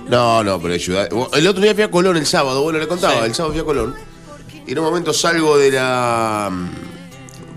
No, 0.10 0.44
no, 0.44 0.60
pero 0.60 0.74
hay 0.74 0.80
ciudad. 0.80 1.08
El 1.34 1.48
otro 1.48 1.62
día 1.62 1.74
fui 1.76 1.84
a 1.84 1.92
Colón 1.92 2.18
el 2.18 2.26
sábado, 2.26 2.64
bueno, 2.64 2.80
le 2.80 2.88
contaba, 2.88 3.14
Sí. 3.20 3.26
el 3.26 3.36
sábado 3.36 3.54
fui 3.54 3.62
a 3.62 3.66
Colón. 3.66 3.96
Y 4.68 4.72
en 4.72 4.80
un 4.80 4.86
momento 4.86 5.14
salgo 5.14 5.58
de 5.58 5.72
la 5.72 6.52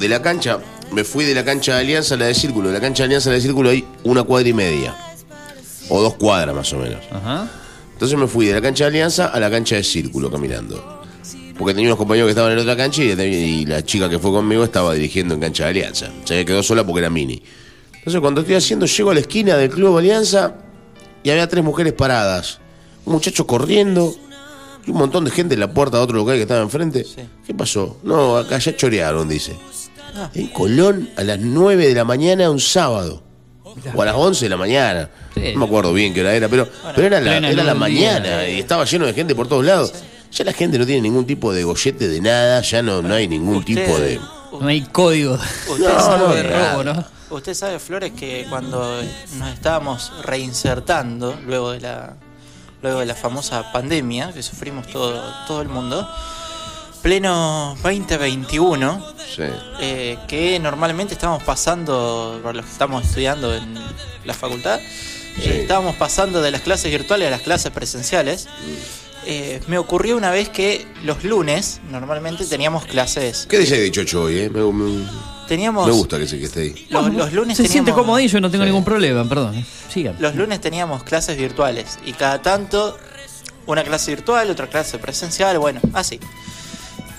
de 0.05 0.11
la 0.11 0.23
cancha, 0.23 0.59
me 0.93 1.03
fui 1.03 1.25
de 1.25 1.35
la 1.35 1.45
cancha 1.45 1.75
de 1.75 1.81
Alianza 1.81 2.15
a 2.15 2.19
la 2.19 2.27
de 2.27 2.35
Círculo. 2.35 2.69
De 2.69 2.75
la 2.75 2.81
cancha 2.81 3.03
de 3.03 3.07
Alianza 3.07 3.31
a 3.31 3.33
la 3.33 3.37
de 3.37 3.43
Círculo 3.43 3.71
hay 3.71 3.85
una 4.05 4.23
cuadra 4.23 4.49
y 4.49 4.53
media. 4.53 4.95
O 5.89 6.01
dos 6.03 6.15
cuadras 6.15 6.55
más 6.55 6.73
o 6.73 6.79
menos. 6.79 7.01
Ajá. 7.11 7.49
Entonces 7.95 8.19
me 8.19 8.27
fui 8.27 8.47
de 8.47 8.53
la 8.55 8.61
cancha 8.61 8.85
de 8.85 8.89
Alianza 8.89 9.27
a 9.27 9.41
la 9.41 9.51
cancha 9.51 9.77
de 9.77 9.83
Círculo 9.85 10.31
caminando. 10.31 11.03
porque 11.59 11.73
tenía 11.75 11.89
unos 11.89 11.99
compañeros 11.99 12.27
que 12.27 12.31
estaban 12.33 12.53
en 12.53 12.59
otra 12.59 12.77
cancha 12.77 13.03
y, 13.03 13.11
y 13.13 13.67
la 13.67 13.83
chica 13.85 14.09
que 14.11 14.19
fue 14.19 14.31
conmigo 14.31 14.63
estaba 14.65 14.93
dirigiendo 14.93 15.35
en 15.35 15.41
cancha 15.41 15.65
de 15.65 15.71
Alianza. 15.71 16.11
Se 16.25 16.45
quedó 16.45 16.63
sola 16.63 16.85
porque 16.85 17.01
era 17.01 17.11
mini. 17.11 17.43
Entonces 17.95 18.21
cuando 18.21 18.43
estoy 18.43 18.57
haciendo, 18.57 18.85
llego 18.87 19.11
a 19.11 19.15
la 19.15 19.21
esquina 19.21 19.57
del 19.57 19.71
Club 19.71 19.97
Alianza 19.97 20.55
y 21.23 21.31
había 21.31 21.49
tres 21.49 21.65
mujeres 21.65 21.95
paradas. 21.95 22.59
Un 23.07 23.15
muchacho 23.15 23.47
corriendo 23.47 24.15
y 24.87 24.91
un 24.91 24.99
montón 24.99 25.25
de 25.25 25.31
gente 25.31 25.55
en 25.55 25.61
la 25.61 25.73
puerta 25.73 25.97
de 25.97 26.03
otro 26.03 26.17
local 26.17 26.37
que 26.37 26.43
estaba 26.43 26.61
enfrente. 26.61 27.05
Sí. 27.05 27.23
¿Qué 27.47 27.55
pasó? 27.55 27.99
No, 28.03 28.37
acá 28.37 28.59
ya 28.59 28.77
chorearon, 28.77 29.29
dice. 29.29 29.57
Ah. 30.17 30.31
En 30.35 30.47
Colón 30.49 31.11
a 31.17 31.23
las 31.25 31.39
9 31.39 31.89
de 31.89 31.95
la 31.95 32.05
mañana 32.05 32.51
un 32.51 32.61
sábado. 32.61 33.23
O 33.95 34.03
a 34.03 34.05
las 34.05 34.15
11 34.15 34.45
de 34.45 34.49
la 34.49 34.57
mañana. 34.57 35.11
Sí. 35.35 35.53
No 35.55 35.61
me 35.61 35.65
acuerdo 35.67 35.93
bien 35.93 36.15
qué 36.15 36.21
hora 36.21 36.33
era, 36.35 36.49
pero, 36.49 36.69
pero 36.95 37.07
era, 37.09 37.21
la, 37.21 37.37
era 37.39 37.65
la 37.65 37.75
mañana 37.75 38.41
día. 38.43 38.51
y 38.51 38.61
estaba 38.61 38.85
lleno 38.85 39.07
de 39.07 39.13
gente 39.15 39.35
por 39.35 39.49
todos 39.49 39.65
lados. 39.65 39.93
Ya 40.33 40.45
la 40.45 40.53
gente 40.53 40.79
no 40.79 40.87
tiene 40.87 41.01
ningún 41.03 41.27
tipo 41.27 41.53
de 41.53 41.65
gollete 41.65 42.07
de 42.09 42.21
nada, 42.21 42.61
ya 42.61 42.83
no, 42.83 43.03
no 43.03 43.15
hay 43.15 43.27
ningún 43.29 43.57
Usted- 43.57 43.75
tipo 43.85 43.99
de... 43.99 44.21
No 44.61 44.69
hay 44.69 44.83
código 44.83 45.35
Usted 45.35 45.85
No, 45.89 46.01
sabe, 46.01 46.19
no, 46.29 46.35
de 46.35 46.43
robo, 46.45 46.85
¿no? 46.85 47.05
Usted 47.31 47.55
sabe, 47.55 47.81
Flores, 47.81 48.13
que 48.13 48.47
cuando 48.49 49.03
nos 49.39 49.49
estábamos 49.53 50.13
reinsertando 50.23 51.37
luego 51.47 51.73
de 51.73 51.81
la 51.81 52.15
luego 52.83 53.01
de 53.01 53.07
la 53.07 53.15
famosa 53.15 53.73
pandemia 53.73 54.33
que 54.33 54.43
sufrimos 54.43 54.87
todo, 54.89 55.21
todo 55.49 55.63
el 55.63 55.69
mundo, 55.69 56.07
pleno 57.09 57.77
2021, 57.83 59.05
Sí. 59.37 59.43
eh, 59.79 60.17
que 60.27 60.59
normalmente 60.59 61.13
estamos 61.13 61.43
pasando, 61.43 62.41
por 62.43 62.55
los 62.57 62.65
que 62.65 62.73
estamos 62.73 63.05
estudiando 63.05 63.55
en 63.55 63.75
la 64.25 64.33
facultad, 64.33 64.81
eh, 64.81 64.87
Sí. 65.37 65.51
estábamos 65.51 65.97
pasando 65.97 66.41
de 66.41 66.51
las 66.51 66.63
clases 66.63 66.91
virtuales 66.91 67.29
a 67.29 67.31
las 67.31 67.43
clases 67.43 67.71
presenciales. 67.73 68.49
Eh, 69.27 69.61
me 69.69 69.77
ocurrió 69.77 70.17
una 70.17 70.31
vez 70.31 70.49
que 70.49 70.87
los 71.03 71.25
lunes 71.25 71.83
normalmente 71.91 72.47
teníamos 72.47 72.87
clases. 72.87 73.47
¿Qué 73.51 73.59
dice 73.59 73.79
de 73.79 73.91
Chocho 73.91 74.23
hoy, 74.23 74.39
eh? 74.39 74.51
Me, 74.51 74.63
me- 74.73 75.07
Teníamos 75.47 75.87
me 75.87 75.93
gusta 75.93 76.19
que 76.19 76.27
se 76.27 76.39
que 76.39 76.47
esté 76.47 76.61
ahí. 76.63 76.87
los, 76.89 77.13
los 77.13 77.33
lunes 77.35 77.59
Se 77.59 77.65
teníamos, 77.65 77.71
siente 77.73 77.93
comodillo, 77.93 78.41
no 78.41 78.51
tengo 78.51 78.65
Sí. 78.65 78.71
ningún 78.71 78.83
problema, 78.85 79.29
perdón. 79.29 79.57
eh. 79.57 79.67
Sigan. 79.93 80.17
Los 80.21 80.35
lunes 80.37 80.59
teníamos 80.63 81.03
clases 81.05 81.37
virtuales 81.37 81.99
y 82.07 82.15
cada 82.15 82.41
tanto 82.41 82.97
una 83.67 83.85
clase 83.85 84.11
virtual, 84.15 84.49
otra 84.51 84.69
clase 84.69 84.99
presencial, 84.99 85.59
bueno, 85.59 85.81
así. 85.93 86.19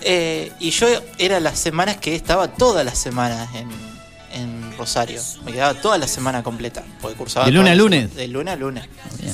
Eh, 0.08 0.52
y 0.60 0.70
yo 0.70 0.88
era 1.18 1.40
las 1.40 1.58
semanas 1.58 1.98
que 1.98 2.14
estaba 2.14 2.48
todas 2.48 2.86
las 2.86 3.00
semanas 3.00 3.50
en, 3.56 3.68
en 4.32 4.78
Rosario. 4.78 5.20
Me 5.44 5.52
quedaba 5.52 5.74
toda 5.82 5.98
la 5.98 6.08
semana 6.08 6.44
completa. 6.44 6.84
Porque 7.02 7.18
cursaba 7.18 7.48
¿De 7.48 7.52
lunes 7.52 7.72
a 7.72 7.76
lunes? 7.76 8.14
De 8.14 8.28
lunes 8.28 8.54
a 8.54 8.56
lunes. 8.58 8.86
Bien. 9.20 9.34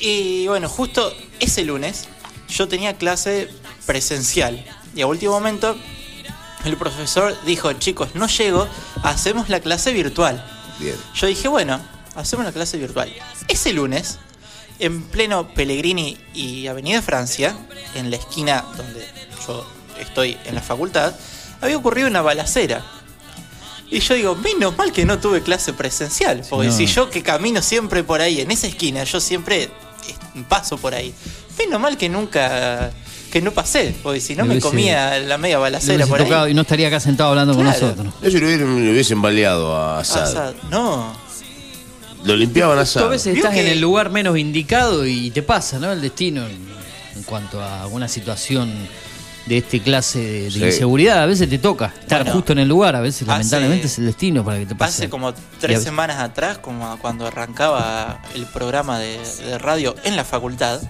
Y 0.00 0.46
bueno, 0.46 0.70
justo 0.70 1.14
ese 1.38 1.64
lunes 1.64 2.06
yo 2.48 2.66
tenía 2.66 2.96
clase 2.96 3.50
presencial. 3.84 4.64
Y 4.94 5.02
a 5.02 5.06
último 5.06 5.32
momento 5.32 5.76
el 6.64 6.78
profesor 6.78 7.36
dijo, 7.44 7.72
chicos, 7.74 8.14
no 8.14 8.26
llego, 8.26 8.66
hacemos 9.02 9.50
la 9.50 9.60
clase 9.60 9.92
virtual. 9.92 10.42
Bien. 10.78 10.96
Yo 11.14 11.26
dije, 11.26 11.48
bueno, 11.48 11.78
hacemos 12.14 12.46
la 12.46 12.52
clase 12.52 12.78
virtual. 12.78 13.12
Ese 13.48 13.74
lunes, 13.74 14.18
en 14.78 15.02
pleno 15.02 15.48
Pellegrini 15.48 16.16
y 16.32 16.68
Avenida 16.68 17.02
Francia, 17.02 17.54
en 17.94 18.10
la 18.10 18.16
esquina 18.16 18.64
donde 18.78 19.06
yo 19.46 19.66
estoy 20.00 20.36
en 20.44 20.54
la 20.54 20.62
facultad, 20.62 21.14
había 21.60 21.76
ocurrido 21.76 22.08
una 22.08 22.22
balacera. 22.22 22.84
Y 23.90 23.98
yo 24.00 24.14
digo, 24.14 24.36
menos 24.36 24.76
mal 24.78 24.92
que 24.92 25.04
no 25.04 25.18
tuve 25.18 25.42
clase 25.42 25.72
presencial, 25.72 26.42
porque 26.48 26.68
no. 26.68 26.72
si 26.76 26.86
yo 26.86 27.10
que 27.10 27.22
camino 27.22 27.60
siempre 27.60 28.04
por 28.04 28.20
ahí, 28.20 28.40
en 28.40 28.50
esa 28.50 28.68
esquina, 28.68 29.02
yo 29.04 29.18
siempre 29.20 29.64
eh, 29.64 29.70
paso 30.48 30.78
por 30.78 30.94
ahí. 30.94 31.12
Menos 31.58 31.80
mal 31.80 31.96
que 31.98 32.08
nunca, 32.08 32.92
que 33.32 33.42
no 33.42 33.50
pasé, 33.50 33.94
porque 34.02 34.20
si 34.20 34.36
no 34.36 34.44
me 34.44 34.60
comía 34.60 35.18
la 35.18 35.38
media 35.38 35.58
balacera 35.58 36.06
por 36.06 36.18
tocado 36.18 36.44
ahí. 36.44 36.52
y 36.52 36.54
no 36.54 36.62
estaría 36.62 36.86
acá 36.86 37.00
sentado 37.00 37.30
hablando 37.30 37.52
con 37.54 37.64
Claro. 37.64 37.80
nosotros. 37.88 38.14
Eso 38.22 38.38
lo 38.38 38.46
hubiesen, 38.46 38.86
lo 38.86 38.92
hubiesen 38.92 39.20
baleado 39.22 39.76
a 39.76 39.98
Asad. 39.98 40.22
Asad. 40.22 40.54
No, 40.70 41.12
Lo 42.22 42.36
limpiaban 42.36 42.78
a 42.78 42.84
Tú 42.84 42.98
a 43.00 43.08
veces 43.08 43.34
estás 43.36 43.54
en 43.56 43.64
que- 43.64 43.72
el 43.72 43.80
lugar 43.80 44.10
menos 44.10 44.38
indicado 44.38 45.04
y 45.04 45.30
te 45.32 45.42
pasa, 45.42 45.78
¿no? 45.80 45.90
El 45.90 46.00
destino 46.00 46.46
en, 46.46 46.58
en 47.16 47.22
cuanto 47.24 47.60
a 47.60 47.82
alguna 47.82 48.06
situación 48.08 48.72
de 49.46 49.58
este 49.58 49.80
clase 49.80 50.18
de, 50.18 50.42
de 50.44 50.50
Sí. 50.50 50.64
inseguridad. 50.64 51.22
A 51.22 51.26
veces 51.26 51.48
te 51.48 51.58
toca 51.58 51.92
estar 52.00 52.20
Bueno, 52.20 52.32
justo 52.34 52.52
en 52.52 52.58
el 52.60 52.68
lugar, 52.68 52.94
a 52.96 53.00
veces 53.00 53.22
hace- 53.22 53.30
lamentablemente 53.30 53.86
es 53.86 53.98
el 53.98 54.06
destino 54.06 54.44
para 54.44 54.58
que 54.58 54.66
te 54.66 54.74
pase. 54.74 55.02
Hace 55.04 55.10
como 55.10 55.32
tres 55.60 55.82
semanas 55.82 56.18
atrás, 56.20 56.58
como 56.58 56.98
cuando 56.98 57.26
arrancaba 57.26 58.20
el 58.34 58.46
programa 58.46 58.98
de, 58.98 59.18
de 59.46 59.58
radio 59.58 59.96
en 60.04 60.16
la 60.16 60.24
facultad, 60.24 60.80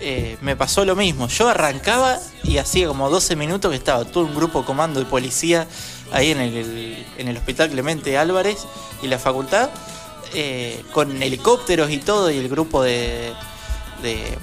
eh, 0.00 0.36
me 0.42 0.54
pasó 0.56 0.84
lo 0.84 0.94
mismo. 0.96 1.28
Yo 1.28 1.48
arrancaba 1.48 2.18
y 2.42 2.58
hacía 2.58 2.86
como 2.88 3.08
12 3.08 3.36
minutos 3.36 3.70
que 3.70 3.76
estaba 3.76 4.04
todo 4.04 4.24
un 4.24 4.34
grupo 4.34 4.64
comando 4.64 5.00
de 5.00 5.06
policía 5.06 5.66
ahí 6.12 6.30
en 6.30 6.40
el, 6.40 7.04
en 7.18 7.28
el 7.28 7.36
Hospital 7.36 7.70
Clemente 7.70 8.18
Álvarez 8.18 8.58
y 9.02 9.06
la 9.08 9.18
facultad, 9.18 9.70
eh, 10.34 10.82
con 10.92 11.22
helicópteros 11.22 11.90
y 11.90 11.98
todo, 11.98 12.30
y 12.30 12.36
el 12.38 12.48
grupo 12.48 12.82
de. 12.82 13.32
de 14.02 14.36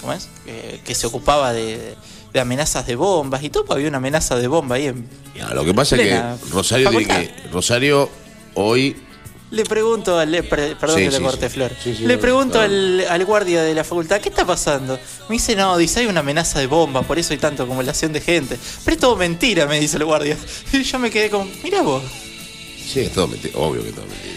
¿Cómo 0.00 0.12
es? 0.12 0.28
Eh, 0.46 0.80
que 0.84 0.94
se 0.94 1.06
ocupaba 1.06 1.52
de, 1.54 1.96
de 2.32 2.40
amenazas 2.40 2.86
de 2.86 2.96
bombas 2.96 3.42
y 3.42 3.50
todo, 3.50 3.64
pues 3.64 3.76
había 3.76 3.88
una 3.88 3.98
amenaza 3.98 4.36
de 4.36 4.46
bomba 4.48 4.76
ahí 4.76 4.86
en, 4.86 5.08
Ya, 5.34 5.48
lo 5.54 5.64
que 5.64 5.72
pasa 5.74 5.96
es 5.96 6.02
que 6.02 6.50
Rosario 6.52 6.90
tiene 6.90 7.04
facultad. 7.06 7.34
que. 7.42 7.48
Rosario 7.50 8.10
hoy. 8.54 8.96
Le 9.50 9.64
pregunto 9.64 10.18
al. 10.18 10.30
le- 10.32 10.42
perdón 10.42 10.76
Sí, 10.88 10.94
que 10.96 11.10
le 11.10 11.18
sí, 11.18 11.24
sí. 11.40 11.48
flor. 11.48 11.72
Le 12.00 12.18
pregunto 12.18 12.60
al, 12.60 13.06
al 13.08 13.24
guardia 13.24 13.62
de 13.62 13.74
la 13.74 13.84
facultad, 13.84 14.20
¿qué 14.20 14.28
está 14.28 14.44
pasando? 14.44 14.98
Me 15.28 15.34
dice, 15.36 15.54
no, 15.54 15.76
dice, 15.78 16.00
hay 16.00 16.06
una 16.06 16.20
amenaza 16.20 16.58
de 16.58 16.66
bomba, 16.66 17.02
por 17.02 17.18
eso 17.18 17.32
hay 17.32 17.38
tanta 17.38 17.62
acumulación 17.62 18.12
de 18.12 18.20
gente. 18.20 18.58
Pero 18.84 18.94
es 18.96 19.00
todo 19.00 19.16
mentira, 19.16 19.66
me 19.66 19.78
dice 19.78 19.96
el 19.98 20.04
guardia. 20.04 20.36
Y 20.72 20.82
yo 20.82 20.98
me 20.98 21.10
quedé 21.10 21.30
como, 21.30 21.48
mira 21.62 21.82
vos. 21.82 22.02
Sí, 22.86 23.00
es 23.00 23.12
todo 23.12 23.28
mentira. 23.28 23.56
Obvio 23.58 23.82
que 23.82 23.90
es 23.90 23.94
todo 23.94 24.06
mentira. 24.06 24.35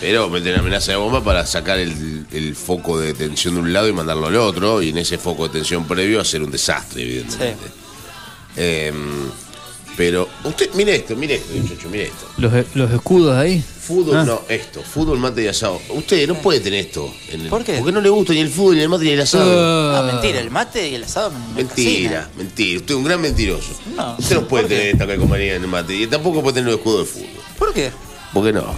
Pero 0.00 0.30
meten 0.30 0.54
amenaza 0.54 0.92
de 0.92 0.96
bomba 0.98 1.22
para 1.22 1.44
sacar 1.46 1.78
el, 1.78 2.26
el 2.32 2.56
foco 2.56 2.98
de 2.98 3.12
tensión 3.12 3.54
de 3.54 3.60
un 3.60 3.72
lado 3.72 3.86
y 3.88 3.92
mandarlo 3.92 4.28
al 4.28 4.36
otro. 4.36 4.80
Y 4.82 4.88
en 4.90 4.98
ese 4.98 5.18
foco 5.18 5.46
de 5.48 5.54
tensión 5.58 5.86
previo 5.86 6.20
hacer 6.20 6.42
un 6.42 6.50
desastre, 6.50 7.02
evidentemente. 7.02 7.66
Em, 8.56 8.94
pero 9.96 10.26
usted, 10.44 10.70
mire 10.74 10.94
esto, 10.96 11.14
mire 11.16 11.34
esto, 11.34 11.52
muchacho, 11.54 11.88
mire 11.90 12.04
esto. 12.04 12.26
Los, 12.38 12.52
los 12.74 12.90
escudos 12.90 13.36
ahí. 13.36 13.62
Fútbol, 13.80 14.16
Ah. 14.16 14.24
no, 14.24 14.42
esto, 14.48 14.82
fútbol, 14.82 15.18
mate 15.18 15.42
y 15.42 15.48
asado. 15.48 15.80
Usted 15.90 16.26
no 16.28 16.36
puede 16.36 16.60
tener 16.60 16.80
esto. 16.86 17.12
En 17.28 17.42
el- 17.42 17.48
¿Por 17.48 17.64
qué? 17.64 17.74
Porque 17.74 17.92
no 17.92 18.00
le 18.00 18.08
gusta 18.08 18.32
ni 18.32 18.38
el 18.38 18.48
fútbol, 18.48 18.76
ni 18.76 18.82
el 18.82 18.88
mate, 18.88 19.04
ni 19.04 19.10
el 19.10 19.20
asado. 19.20 19.50
Ah, 19.94 19.98
Ah. 19.98 20.12
mentira, 20.12 20.38
el 20.40 20.50
mate 20.50 20.88
y 20.88 20.94
el 20.94 21.04
asado 21.04 21.30
me- 21.32 21.38
me 21.38 21.54
Mentira, 21.64 22.30
mentira. 22.38 22.78
Usted 22.80 22.94
es 22.94 22.96
un 22.98 23.04
gran 23.04 23.20
mentiroso. 23.20 23.68
No. 23.96 24.16
Usted 24.18 24.36
no 24.36 24.48
puede 24.48 24.64
tener 24.68 24.86
esta 24.94 25.06
calcomanía 25.06 25.56
en 25.56 25.62
el 25.62 25.68
mate. 25.68 25.94
Y 25.94 26.06
tampoco 26.06 26.40
puede 26.40 26.54
tener 26.54 26.70
los 26.70 26.78
escudos 26.78 27.00
de 27.00 27.12
fútbol. 27.12 27.42
¿Por 27.58 27.74
qué? 27.74 27.90
¿Por 28.32 28.44
qué 28.46 28.52
no? 28.52 28.74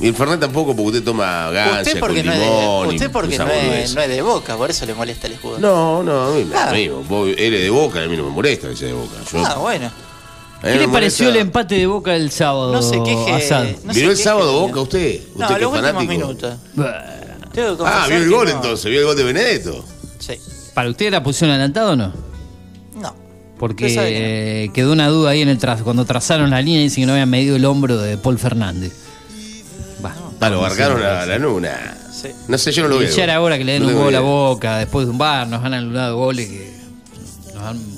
Y 0.00 0.08
el 0.08 0.14
Fernet 0.14 0.40
tampoco, 0.40 0.74
porque 0.74 0.88
usted 0.88 1.04
toma 1.04 1.50
gancia 1.50 1.82
usted 1.82 2.00
porque, 2.00 2.16
con 2.24 2.26
no 2.26 2.32
es, 2.32 2.38
limón. 2.40 2.88
de, 2.88 2.92
y 2.92 2.96
usted 2.96 3.10
porque 3.12 3.38
no, 3.38 3.46
es, 3.50 3.94
no 3.94 4.00
es 4.02 4.08
de 4.08 4.22
boca, 4.22 4.56
por 4.56 4.70
eso 4.70 4.84
le 4.86 4.94
molesta 4.94 5.26
el 5.28 5.34
escudo. 5.34 5.58
No, 5.60 6.02
no, 6.02 6.24
a 6.24 6.30
mí 6.32 6.44
lo 6.44 6.72
mismo. 6.72 7.02
Vos 7.04 7.28
eres 7.36 7.62
de 7.62 7.70
boca, 7.70 8.02
a 8.02 8.06
mí 8.06 8.16
no 8.16 8.24
me 8.24 8.30
molesta 8.30 8.68
que 8.68 8.76
sea 8.76 8.88
de 8.88 8.94
boca. 8.94 9.14
Yo- 9.32 9.44
Ah, 9.46 9.54
bueno. 9.58 9.90
¿Qué 10.62 10.76
le 10.78 10.88
pareció 10.88 11.28
el 11.28 11.36
empate 11.36 11.74
de 11.74 11.86
Boca 11.86 12.16
el 12.16 12.30
sábado? 12.30 12.72
No 12.72 12.80
se 12.80 13.02
queje. 13.02 13.32
Asad? 13.32 13.66
no 13.84 13.92
¿Vio 13.92 14.10
el 14.10 14.16
sábado 14.16 14.60
Boca 14.60 14.80
usted? 14.80 15.20
¿Usted 15.20 15.38
No, 15.38 15.46
que 15.48 15.52
los 15.52 15.60
es 15.60 15.66
últimos 15.66 15.82
fanático? 15.92 16.12
minutos. 16.12 16.54
Ah, 16.78 18.06
vio 18.08 18.16
el 18.16 18.30
gol 18.30 18.48
no. 18.48 18.52
entonces, 18.54 18.90
vio 18.90 19.00
el 19.00 19.06
gol 19.06 19.16
de 19.16 19.24
Benedetto. 19.24 19.84
Sí. 20.18 20.34
¿Para 20.72 20.88
usted 20.88 21.10
la 21.10 21.22
pusieron 21.22 21.50
adelantado 21.54 21.92
o 21.92 21.96
no? 21.96 22.12
No. 22.96 23.14
Porque 23.58 23.94
eh, 23.96 24.70
quedó 24.72 24.92
una 24.92 25.08
duda 25.08 25.30
ahí 25.30 25.42
en 25.42 25.48
el 25.48 25.58
tras 25.58 25.82
cuando 25.82 26.04
trazaron 26.06 26.50
la 26.50 26.60
línea 26.62 26.80
dicen 26.80 27.02
que 27.02 27.06
no 27.06 27.12
habían 27.12 27.28
medido 27.30 27.56
el 27.56 27.64
hombro 27.66 27.98
de 27.98 28.16
Paul 28.16 28.38
Fernández. 28.38 28.92
Ah, 30.40 30.50
lo 30.50 30.68
sé, 30.70 30.82
a 30.82 31.26
la 31.26 31.38
nuna. 31.38 31.96
Sí. 32.12 32.28
No 32.48 32.58
sé, 32.58 32.72
yo 32.72 32.82
no 32.84 32.88
lo 32.90 32.96
Y 33.02 33.06
veo. 33.06 33.16
ya 33.16 33.24
era 33.24 33.40
hora 33.40 33.58
que 33.58 33.64
le 33.64 33.72
den 33.72 33.82
No 33.82 33.88
un 33.88 33.94
gol 33.94 34.14
a. 34.14 34.20
Boca 34.20 34.78
después 34.78 35.06
de 35.06 35.10
un 35.12 35.18
bar, 35.18 35.46
nos 35.48 35.64
han 35.64 35.74
anulado 35.74 36.16
goles 36.16 36.48
que 36.48 36.74
nos 37.54 37.62
han- 37.62 37.94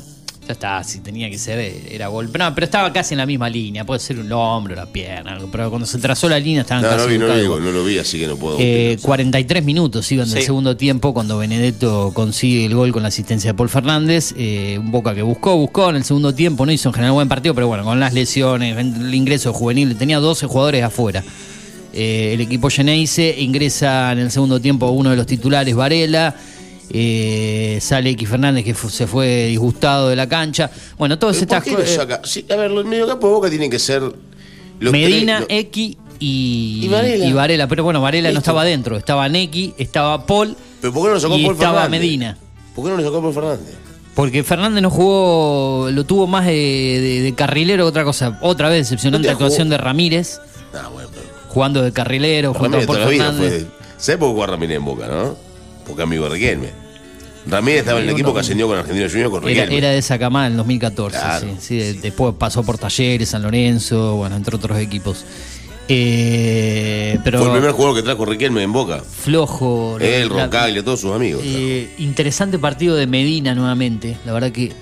ya 0.47 0.53
está, 0.53 0.85
si 0.85 1.01
tenía 1.01 1.29
que 1.29 1.39
ser 1.39 1.59
era 1.91 2.07
gol. 2.07 2.29
Pero, 2.31 2.45
no, 2.45 2.55
pero 2.55 2.67
estaba 2.67 2.93
casi 2.93 3.15
en 3.15 3.19
la 3.19 3.27
misma 3.27 3.49
línea, 3.49 3.85
puede 3.85 3.99
ser 3.99 4.19
un 4.21 4.31
hombro, 4.33 4.77
la 4.77 4.87
pierna, 4.87 5.33
algo, 5.33 5.49
pero 5.51 5.71
cuando 5.71 5.87
se 5.87 5.99
trazó 5.99 6.29
la 6.29 6.39
línea 6.39 6.61
estaban 6.63 6.85
No, 6.85 6.89
casi 6.91 7.03
no, 7.05 7.09
vi, 7.11 7.19
no, 7.19 7.33
el 7.33 7.49
gol. 7.49 7.65
no 7.65 7.73
lo 7.73 7.83
vi, 7.85 7.99
así 7.99 8.19
que 8.21 8.29
no 8.29 8.37
puedo. 8.37 8.57
Eh, 8.61 8.93
opinar. 8.93 9.01
43 9.07 9.65
minutos 9.65 10.11
iban 10.13 10.29
del 10.31 10.39
Sí. 10.39 10.47
segundo 10.47 10.77
tiempo 10.77 11.13
cuando 11.13 11.37
Benedetto 11.39 12.13
consigue 12.15 12.65
el 12.65 12.77
gol 12.77 12.93
con 12.93 13.03
la 13.03 13.09
asistencia 13.09 13.51
de 13.51 13.55
Paul 13.57 13.69
Fernández. 13.69 14.35
Eh, 14.37 14.77
un 14.79 14.93
Boca 14.93 15.17
que 15.17 15.23
buscó, 15.23 15.57
buscó 15.57 15.91
en 15.91 15.97
el 15.97 16.05
segundo 16.05 16.33
tiempo, 16.33 16.65
no 16.65 16.71
hizo 16.71 16.91
en 16.91 16.95
general 16.95 17.13
buen 17.15 17.29
partido, 17.29 17.53
pero 17.55 17.67
bueno, 17.67 17.83
con 17.83 17.99
las 17.99 18.15
lesiones, 18.15 18.77
el 18.79 19.15
ingreso 19.15 19.53
juvenil, 19.53 19.97
tenía 19.97 20.21
12 20.21 20.47
jugadores 20.47 20.85
afuera. 20.85 21.25
Eh, 21.99 22.35
el 22.35 22.43
equipo 22.43 22.69
Geneise 22.69 23.35
ingresa 23.39 24.13
en 24.13 24.19
el 24.19 24.31
segundo 24.31 24.61
tiempo 24.61 24.91
uno 24.91 25.11
de 25.11 25.17
los 25.17 25.27
titulares, 25.27 25.75
Varela. 25.75 26.35
Eh, 26.91 27.79
sale 27.81 28.11
X 28.11 28.29
Fernández 28.29 28.65
que 28.65 28.75
se 28.75 29.07
fue 29.07 29.47
disgustado 29.47 30.09
de 30.09 30.17
la 30.17 30.29
cancha. 30.29 30.71
Bueno, 30.99 31.19
todas 31.19 31.37
¿Pero 31.37 31.45
estas 31.45 31.59
¿Por 31.59 31.65
qué 31.65 31.71
lo 31.73 31.77
cosas. 31.79 31.95
saca? 31.97 32.21
Sí, 32.25 32.45
a 32.51 32.57
ver, 32.57 32.71
los 32.71 32.85
mediocampo 32.85 33.27
de 33.27 33.33
Boca 33.33 33.49
tienen 33.51 33.71
que 33.71 33.79
ser. 33.79 34.03
Los 34.79 34.93
Medina, 34.93 35.43
tres- 35.47 35.61
X 35.69 35.97
y, 36.21 36.81
Y 36.85 37.33
Varela. 37.33 37.67
Pero 37.67 37.83
bueno, 37.83 38.01
Varela 38.01 38.31
no 38.31 38.39
estaba 38.39 38.63
dentro. 38.65 38.97
Estaba 38.97 39.29
Neki, 39.29 39.75
estaba 39.79 40.27
Paul 40.27 40.55
¿Pero 40.81 40.93
por 40.93 41.03
qué 41.05 41.09
no 41.09 41.15
lo 41.15 41.21
sacó 41.21 41.39
y 41.39 41.43
Paul 41.45 41.55
estaba 41.55 41.81
Fernández? 41.83 42.01
Medina. 42.01 42.39
¿Por 42.75 42.85
qué 42.85 42.91
no 42.91 42.97
lo 42.99 43.03
sacó 43.03 43.21
Paul 43.23 43.35
Fernández? 43.35 43.75
Porque 44.15 44.45
Fernández 44.45 44.83
no 44.83 44.91
jugó, 44.91 45.89
lo 45.91 46.05
tuvo 46.05 46.27
más 46.27 46.47
de, 46.47 46.53
de- 46.53 47.21
de 47.23 47.35
carrilero 47.35 47.85
que 47.85 47.89
otra 47.89 48.05
cosa. 48.05 48.39
Otra 48.43 48.69
vez 48.69 48.79
decepcionante 48.89 49.29
¿Dónde 49.29 49.33
actuación 49.45 49.69
de 49.69 49.77
Ramírez, 49.77 50.39
jugando 51.57 51.81
de 51.81 51.91
carrilero, 51.91 52.53
la 52.61 52.69
vida 52.69 52.81
Fernández. 53.33 53.67
¿Sabes 53.97 54.19
por 54.19 54.29
qué 54.29 54.35
juega 54.35 54.47
Ramírez 54.53 54.77
en 54.77 54.85
Boca, 54.85 55.07
no? 55.07 55.35
Porque 55.87 56.03
amigo 56.03 56.25
de 56.25 56.31
Riquelme. 56.35 56.69
Ramírez 57.47 57.81
estaba 57.81 57.99
en 58.01 58.05
el 58.05 58.11
equipo 58.11 58.35
que 58.35 58.41
ascendió 58.41 58.67
con 58.69 58.77
Argentino 58.77 59.09
Junior 59.09 59.31
con 59.31 59.43
Riquelme. 59.43 59.79
era 59.79 59.89
de 59.89 59.97
esa 59.97 60.19
camada 60.19 60.49
en 60.49 60.53
el 60.53 60.57
2014, 60.59 61.19
Claro. 61.19 61.47
sí, 61.49 61.57
sí, 61.59 61.77
de- 61.79 61.93
Después 61.95 62.35
pasó 62.39 62.63
por 62.63 62.77
Talleres, 62.77 63.31
San 63.31 63.43
Lorenzo, 63.43 64.17
bueno, 64.17 64.37
entre 64.37 64.55
otros 64.55 64.79
equipos. 64.79 65.25
Eh, 65.89 67.19
pero 67.25 67.39
Fue 67.39 67.47
el 67.49 67.53
primer 67.55 67.71
jugador 67.73 67.97
que 67.97 68.03
trajo 68.03 68.27
Riquelme 68.27 68.63
en 68.63 68.73
Boca. 68.75 68.99
flojo. 69.01 69.97
Él, 69.99 70.29
Roncaglia, 70.29 70.85
todos 70.85 71.01
sus 71.01 71.13
amigos. 71.15 71.41
Eh, 71.43 71.89
interesante 71.99 72.59
partido 72.59 72.97
de 72.97 73.07
Medina 73.07 73.55
nuevamente. 73.55 74.19
La 74.27 74.33
verdad 74.35 74.53
que 74.53 74.73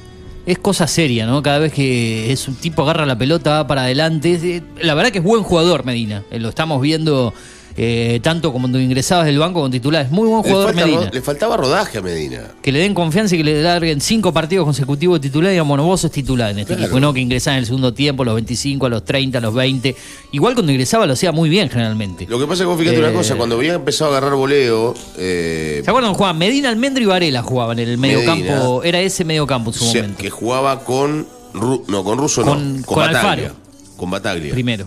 es 0.47 0.59
cosa 0.59 0.87
seria, 0.87 1.27
¿no? 1.27 1.43
Cada 1.43 1.59
vez 1.59 1.73
que 1.73 2.33
es 2.33 2.49
un 2.49 2.55
tipo 2.57 2.83
agarra 2.83 3.07
la 3.07 3.17
pelota, 3.17 3.51
va 3.51 3.67
para 3.67 3.83
adelante. 3.83 4.63
La 4.83 4.95
verdad 4.95 5.11
que 5.11 5.19
es 5.19 5.25
buen 5.25 5.43
jugador 5.43 5.85
Medina. 5.85 6.23
Eh, 6.31 6.39
Lo 6.39 6.49
estamos 6.51 6.81
viendo 6.81 7.33
eh, 7.77 8.21
tanto 8.23 8.53
como 8.53 8.65
cuando 8.65 8.81
ingresabas 8.81 9.27
del 9.27 9.39
banco 9.39 9.61
con 9.61 9.71
titulares. 9.71 10.11
Muy 10.11 10.29
buen 10.29 10.43
le, 10.43 10.49
jugador 10.49 10.73
falta 10.75 10.87
Medina. 10.87 11.11
le 11.13 11.21
faltaba 11.23 11.57
rodaje 11.57 11.99
a 11.99 12.03
Medina. 12.03 12.41
Que 12.63 12.71
le 12.73 12.79
den 12.81 12.95
confianza 12.95 13.35
y 13.35 13.39
que 13.39 13.45
le 13.45 13.63
larguen 13.63 14.01
cinco 14.01 14.33
partidos 14.33 14.65
consecutivos 14.65 15.21
de 15.21 15.29
titular 15.29 15.51
y 15.51 15.55
digamos, 15.55 15.71
bueno, 15.71 15.85
vos 15.85 16.01
sos 16.01 16.11
titular 16.11 16.51
en 16.51 16.61
este 16.61 16.75
Claro. 16.75 16.85
equipo. 16.87 17.01
No 17.01 17.13
que 17.13 17.21
ingresás 17.21 17.53
en 17.55 17.59
el 17.59 17.67
segundo 17.67 17.93
tiempo, 17.95 18.23
a 18.23 18.27
los 18.27 18.35
25, 18.37 18.87
a 18.87 18.89
los 18.89 19.05
30, 19.05 19.39
a 19.39 19.41
los 19.41 19.55
20. 19.55 19.97
Igual 20.33 20.55
cuando 20.55 20.73
ingresaba 20.73 21.07
lo 21.07 21.13
hacía 21.15 21.33
muy 21.33 21.49
bien 21.49 21.69
generalmente. 21.69 22.27
Lo 22.29 22.39
que 22.39 22.45
pasa 22.45 22.55
es 22.55 22.61
que 22.61 22.67
vos 22.67 22.79
fíjate 22.79 22.97
Eh, 22.97 23.01
una 23.01 23.13
cosa, 23.13 23.35
cuando 23.37 23.57
había 23.57 23.75
empezado 23.75 24.15
a 24.15 24.19
agarrar 24.19 24.37
voleo, 24.37 24.95
eh, 25.19 25.81
¿Se 25.85 25.91
acuerdan? 25.91 26.15
Jugaban 26.15 26.39
Medina, 26.39 26.69
Almendra 26.69 27.03
y 27.03 27.07
Varela 27.07 27.43
jugaban 27.43 27.79
en 27.79 27.89
el 27.89 27.99
mediocampo. 27.99 28.83
Era 28.85 29.01
ese 29.01 29.25
mediocampo 29.25 29.71
en 29.71 29.75
su 29.77 29.85
momento. 29.85 30.19
que 30.19 30.31
jugaba 30.31 30.85
con 30.85 31.27
Ru- 31.55 31.85
no, 31.89 32.03
con 32.05 32.19
Russo 32.19 32.43
Con- 32.43 32.81
no, 32.81 32.87
con 32.87 32.97
Bataglia. 32.99 33.47
Alfaro. 33.49 33.55
Con 33.97 34.11
Bataglia. 34.11 34.53
Primero. 34.53 34.87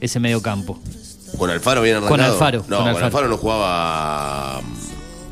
Ese 0.00 0.18
mediocampo. 0.20 0.78
Con 1.38 1.50
Alfaro 1.50 1.80
habían 1.80 1.96
arrancado. 1.96 2.16
Con 2.16 2.20
Alfaro, 2.32 2.58
No, 2.68 2.76
con 2.76 2.78
con 2.78 2.88
Alfaro. 2.88 3.06
Alfaro, 3.06 3.28
no 3.28 3.36
jugaba. 3.36 4.60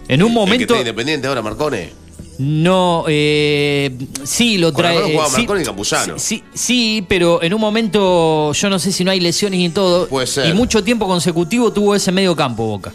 En 0.09 0.23
un 0.23 0.29
el 0.29 0.35
que 0.35 0.41
momento. 0.41 0.75
está 0.75 0.79
independiente 0.79 1.29
ahora, 1.29 1.43
Marcone. 1.43 1.93
No, 2.39 3.05
eh, 3.07 3.97
sí, 4.25 4.57
lo 4.59 4.73
Con 4.73 4.83
trae. 4.83 4.97
Alfaro 4.97 5.13
jugaba 5.13 5.31
sí, 5.31 5.37
Marconi 5.39 5.61
y 5.61 5.65
Campuzano. 5.65 6.19
Sí, 6.19 6.37
sí, 6.37 6.45
sí, 6.55 7.07
pero 7.09 7.43
en 7.43 7.53
un 7.53 7.61
momento, 7.61 8.53
yo 8.53 8.71
no 8.71 8.79
sé 8.79 8.93
si 8.93 9.05
no 9.05 9.11
hay 9.11 9.21
lesiones 9.21 9.61
y 9.61 9.69
todo. 9.69 10.09
Puede 10.09 10.27
ser. 10.27 10.47
Y 10.49 10.55
mucho 10.55 10.83
tiempo 10.83 11.07
consecutivo 11.07 11.73
tuvo 11.73 11.95
ese 11.95 12.11
medio 12.13 12.35
campo 12.35 12.65
Boca. 12.67 12.93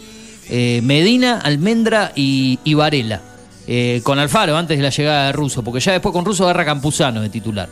Eh, 0.48 0.80
Medina, 0.82 1.40
Almendra 1.40 2.12
y, 2.14 2.58
y 2.64 2.74
Varela. 2.74 3.20
Eh, 3.68 4.00
con 4.04 4.18
Alfaro 4.18 4.56
antes 4.56 4.76
de 4.76 4.82
la 4.82 4.90
llegada 4.90 5.26
de 5.26 5.32
Russo, 5.32 5.62
porque 5.64 5.80
ya 5.80 5.92
después 5.92 6.12
con 6.12 6.24
Russo 6.24 6.44
agarra 6.44 6.64
Campuzano 6.64 7.20
de 7.20 7.28
titular. 7.28 7.68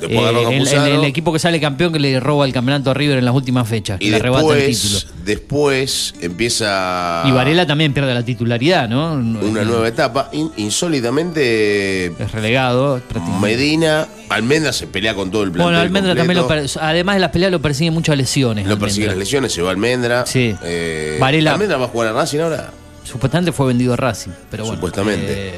Después 0.00 0.18
agarró 0.20 0.40
el- 0.40 0.46
el, 0.46 0.50
Campuzano. 0.64 0.86
el 0.86 1.04
equipo 1.04 1.32
que 1.32 1.38
sale 1.38 1.60
campeón 1.60 1.92
que 1.92 1.98
le 2.00 2.18
roba 2.20 2.44
el 2.46 2.52
campeonato 2.52 2.90
a 2.90 2.94
River 2.94 3.18
en 3.18 3.24
las 3.24 3.34
últimas 3.34 3.68
fechas, 3.68 3.98
Y 4.00 4.10
le 4.10 4.16
el 4.16 4.22
título. 4.22 4.48
después, 4.48 5.06
después 5.24 6.14
empieza. 6.20 7.22
Y 7.26 7.30
Varela 7.32 7.66
también 7.66 7.92
pierde 7.92 8.12
la 8.12 8.24
titularidad, 8.24 8.88
¿no? 8.88 9.14
Una 9.14 9.64
nueva 9.64 9.86
etapa. 9.88 10.28
In- 10.32 10.50
insólitamente, 10.56 12.06
Es 12.06 12.32
relegado. 12.32 13.00
Medina, 13.40 14.06
Almendra 14.28 14.72
se 14.72 14.86
pelea 14.86 15.14
con 15.14 15.30
todo 15.30 15.42
el 15.42 15.50
plantel. 15.50 15.64
Bueno, 15.64 15.80
Almendra 15.80 16.14
también 16.14 16.38
lo 16.38 16.48
además 16.80 17.16
de 17.16 17.20
las 17.20 17.30
peleas 17.30 17.52
lo 17.52 17.60
persiguen 17.62 17.94
muchas 17.94 18.16
lesiones. 18.16 18.66
Lo 18.66 18.78
persigue 18.78 19.06
las 19.06 19.16
lesiones, 19.16 19.52
se 19.52 19.62
va 19.62 19.70
Almendra. 19.70 20.26
Sí. 20.26 20.54
Eh, 20.64 21.18
Varela- 21.20 21.52
¿Almendra 21.52 21.76
va 21.78 21.86
a 21.86 21.88
jugar 21.88 22.08
a 22.08 22.12
Racing 22.12 22.40
ahora? 22.40 22.70
Supuestamente 23.04 23.52
fue 23.52 23.66
vendido 23.66 23.92
a 23.92 23.96
Racing, 23.96 24.30
pero 24.50 24.64
bueno. 24.64 24.76
Supuestamente. 24.76 25.52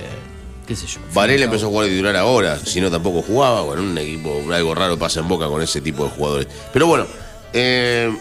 Qué 0.67 0.75
sé 0.77 0.87
yo. 0.87 1.01
Varela 1.15 1.45
empezó 1.45 1.67
a 1.67 1.69
jugar 1.69 1.87
de 1.87 1.93
titular 1.93 2.17
ahora, 2.17 2.59
si 2.59 2.81
no 2.81 2.91
tampoco 2.91 3.23
jugaba. 3.23 3.63
Bueno, 3.63 3.83
un 3.83 3.97
equipo, 3.99 4.43
algo 4.53 4.75
raro 4.75 4.99
pasa 4.99 5.21
en 5.21 5.29
boca 5.29 5.47
con 5.49 5.63
ese 5.63 5.81
tipo 5.81 6.05
de 6.05 6.11
jugadores. 6.11 6.49
Pero 6.73 6.87
bueno, 6.87 7.07
eh, 7.53 8.13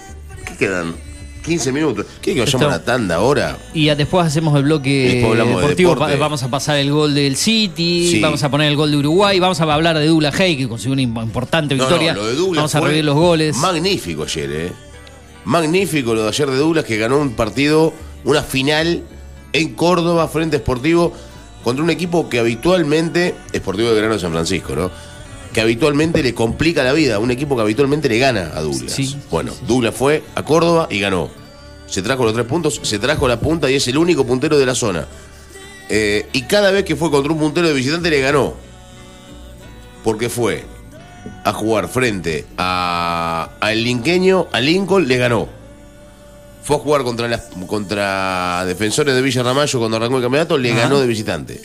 ¿qué 0.46 0.56
quedan? 0.58 0.96
15 1.44 1.72
minutos. 1.72 2.08
¿Qué 2.24 2.34
que 2.34 2.40
vayamos 2.40 2.66
a 2.68 2.70
la 2.72 2.84
tanda 2.84 3.16
ahora? 3.18 3.56
Y 3.72 3.86
ya 3.86 3.96
después 3.96 4.26
hacemos 4.26 4.56
el 4.58 4.64
bloque 4.64 5.22
de 5.22 5.46
deportivo. 5.46 5.96
pa- 5.96 6.16
vamos 6.16 6.42
a 6.42 6.50
pasar 6.50 6.78
el 6.78 6.90
gol 6.92 7.14
del 7.14 7.36
City, 7.36 8.10
Sí. 8.14 8.20
vamos 8.20 8.42
a 8.42 8.50
poner 8.50 8.68
el 8.70 8.76
gol 8.76 8.90
de 8.90 8.98
Uruguay, 8.98 9.40
vamos 9.40 9.62
a 9.62 9.72
hablar 9.72 9.96
de 10.00 10.08
Dula 10.08 10.32
Hey, 10.36 10.58
que 10.58 10.68
consiguió 10.68 10.94
una 10.94 11.04
im- 11.04 11.24
importante 11.24 11.76
No, 11.76 11.84
no, 11.84 11.88
victoria. 11.90 12.14
lo 12.16 12.26
de 12.26 12.34
Douglas 12.34 12.56
vamos 12.58 12.74
a 12.76 12.80
revivir 12.80 13.06
los 13.06 13.16
goles. 13.16 13.58
Magnífico 13.58 14.24
ayer, 14.24 14.52
¿eh? 14.52 14.72
Magnífico 15.44 16.16
lo 16.16 16.24
de 16.24 16.30
ayer 16.30 16.50
de 16.50 16.58
Douglas 16.58 16.84
que 16.86 16.98
ganó 16.98 17.20
un 17.20 17.32
partido, 17.34 17.94
una 18.24 18.42
final 18.42 19.04
en 19.54 19.74
Córdoba 19.76 20.28
frente 20.28 20.56
a 20.58 20.60
Sportivo 20.60 21.14
contra 21.66 21.84
un 21.84 21.90
equipo 21.90 22.30
que 22.30 22.38
habitualmente, 22.38 23.34
Sportivo 23.56 23.90
de 23.90 24.08
de 24.08 24.20
San 24.20 24.32
Francisco, 24.32 24.76
¿no? 24.76 24.92
Que 25.52 25.62
habitualmente 25.62 26.22
le 26.22 26.36
complica 26.36 26.84
la 26.84 26.94
vida, 26.94 27.18
un 27.18 27.32
equipo 27.32 27.56
que 27.56 27.64
habitualmente 27.64 28.08
le 28.08 28.20
gana 28.20 28.52
a 28.54 28.62
Douglas. 28.62 28.92
Sí. 28.92 29.18
Bueno, 29.32 29.52
Douglas 29.68 29.96
fue 29.96 30.22
a 30.36 30.44
Córdoba 30.44 30.88
y 30.92 31.00
ganó. 31.00 31.32
Se 31.88 32.04
trajo 32.04 32.24
los 32.24 32.36
tres 32.36 32.46
puntos, 32.46 32.80
se 32.84 33.00
trajo 33.00 33.28
la 33.28 33.40
punta 33.40 33.72
y 33.72 33.74
es 33.74 33.88
el 33.88 33.98
único 33.98 34.28
puntero 34.28 34.60
de 34.60 34.66
la 34.68 34.76
zona. 34.76 35.08
Eh, 35.90 36.30
y 36.34 36.44
cada 36.44 36.70
vez 36.70 36.86
que 36.86 36.96
fue 36.96 37.10
contra 37.10 37.34
un 37.34 37.40
puntero 37.40 37.68
de 37.68 37.74
visitante 37.74 38.12
le 38.12 38.22
ganó. 38.22 38.54
Porque 40.04 40.30
fue 40.30 40.66
a 41.44 41.52
jugar 41.52 41.88
frente 41.88 42.46
a, 42.60 43.50
al 43.60 43.84
linqueño, 43.84 44.46
a 44.52 44.62
Lincoln, 44.62 45.08
le 45.08 45.18
ganó. 45.18 45.50
Fue 46.66 46.76
a 46.76 46.80
jugar 46.80 47.04
contra, 47.04 47.28
las, 47.28 47.42
contra 47.68 48.66
defensores 48.66 49.14
de 49.16 49.22
Villa 49.22 49.44
Ramallo 49.44 49.80
cuando 49.80 49.98
arrancó 49.98 50.18
el 50.18 50.24
campeonato, 50.24 50.58
le 50.58 50.72
Ajá. 50.72 50.82
ganó 50.82 51.00
de 51.00 51.08
visitante. 51.08 51.62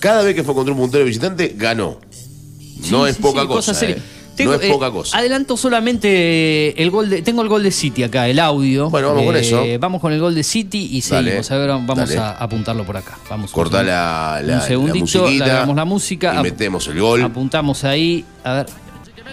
Cada 0.00 0.22
vez 0.22 0.34
que 0.34 0.44
fue 0.44 0.54
contra 0.54 0.72
un 0.72 0.78
puntero 0.78 1.00
de 1.00 1.08
visitante, 1.08 1.54
ganó. 1.56 1.98
Sí, 2.10 2.90
no 2.90 3.04
sí, 3.04 3.10
es 3.10 3.16
poca 3.16 3.40
sí, 3.42 3.46
cosa. 3.48 3.86
eh. 3.86 3.98
Tengo, 4.36 4.52
no 4.52 4.58
es 4.60 4.64
eh, 4.68 4.70
poca 4.72 4.90
cosa. 4.92 5.18
Adelanto 5.18 5.56
solamente 5.56 6.80
el 6.80 6.90
gol 6.92 7.10
de. 7.10 7.22
Tengo 7.22 7.42
el 7.42 7.48
gol 7.48 7.62
de 7.64 7.72
City 7.72 8.04
acá, 8.04 8.28
el 8.28 8.38
audio. 8.38 8.86
Eh, 8.86 8.90
Bueno, 8.90 9.08
vamos 9.08 9.24
con 9.24 9.36
eso. 9.36 9.64
Vamos 9.80 10.00
con 10.00 10.12
el 10.12 10.20
gol 10.20 10.34
de 10.34 10.44
City 10.44 10.90
y 10.92 11.00
Dale, 11.00 11.24
seguimos. 11.30 11.50
A 11.50 11.56
ver, 11.56 11.68
vamos 11.70 11.96
dale. 11.96 12.16
a 12.18 12.30
apuntarlo 12.32 12.84
por 12.84 12.96
acá. 12.96 13.18
Vamos. 13.28 13.50
Cortá 13.50 13.82
la, 13.82 14.40
la, 14.44 14.56
un 14.56 14.60
segundito, 14.62 15.28
la 15.30 15.66
la 15.66 15.84
música. 15.84 16.36
y 16.38 16.42
metemos 16.42 16.86
el 16.86 17.00
gol. 17.00 17.22
Apuntamos 17.22 17.82
ahí. 17.82 18.24
A 18.44 18.52
ver. 18.54 18.66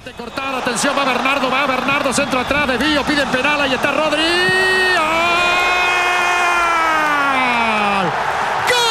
Mete 0.06 0.18
cortada, 0.18 0.60
atención, 0.60 0.96
va 0.96 1.04
Bernardo, 1.04 1.50
va 1.50 1.66
Bernardo, 1.66 2.14
centro 2.14 2.40
atrás, 2.40 2.68
desvío, 2.68 3.04
piden 3.06 3.28
penal, 3.30 3.60
ahí 3.60 3.74
está 3.74 3.92
Rodri. 3.92 4.22
¡Gol! 8.70 8.86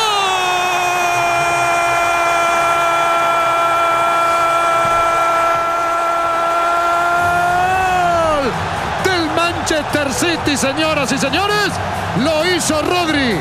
Del 9.04 9.30
Manchester 9.36 10.12
City, 10.12 10.56
señoras 10.56 11.12
y 11.12 11.18
señores, 11.18 11.70
lo 12.24 12.44
hizo 12.44 12.82
Rodri. 12.82 13.38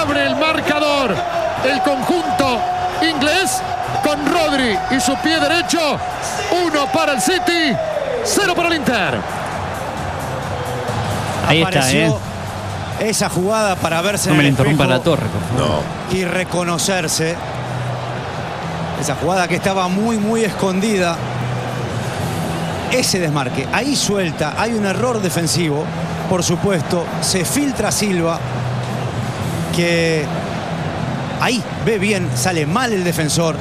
Abre 0.00 0.28
el 0.28 0.36
marcador. 0.36 1.14
El 1.62 1.82
conjunto 1.82 2.58
inglés 3.02 3.60
con 4.02 4.26
Rodri 4.26 4.78
y 4.90 5.00
su 5.00 5.14
pie 5.16 5.38
derecho. 5.40 5.98
Uno 6.66 6.86
para 6.92 7.12
el 7.12 7.20
City, 7.20 7.76
cero 8.24 8.54
para 8.54 8.68
el 8.68 8.74
Inter. 8.76 9.18
Ahí 11.48 11.62
está, 11.62 11.80
apareció 11.80 12.16
¿eh? 13.00 13.08
esa 13.08 13.28
jugada 13.28 13.76
para 13.76 14.00
verse 14.00 14.28
No 14.28 14.34
en 14.34 14.38
me 14.38 14.42
le 14.44 14.48
el 14.50 14.54
espejo 14.54 14.84
la 14.84 15.00
torre, 15.00 15.26
por 15.26 15.58
favor. 15.58 15.82
No. 16.10 16.16
y 16.16 16.24
reconocerse. 16.24 17.36
Esa 19.00 19.16
jugada 19.16 19.48
que 19.48 19.56
estaba 19.56 19.88
muy, 19.88 20.18
muy 20.18 20.44
escondida. 20.44 21.16
Ese 22.92 23.18
desmarque, 23.18 23.66
ahí 23.72 23.96
suelta, 23.96 24.54
hay 24.58 24.74
un 24.74 24.84
error 24.84 25.22
defensivo, 25.22 25.82
por 26.28 26.42
supuesto, 26.42 27.06
se 27.22 27.42
filtra 27.42 27.90
Silva, 27.90 28.38
que 29.74 30.26
ahí 31.40 31.62
ve 31.86 31.98
bien, 31.98 32.28
sale 32.34 32.66
mal 32.66 32.92
el 32.92 33.02
defensor. 33.02 33.56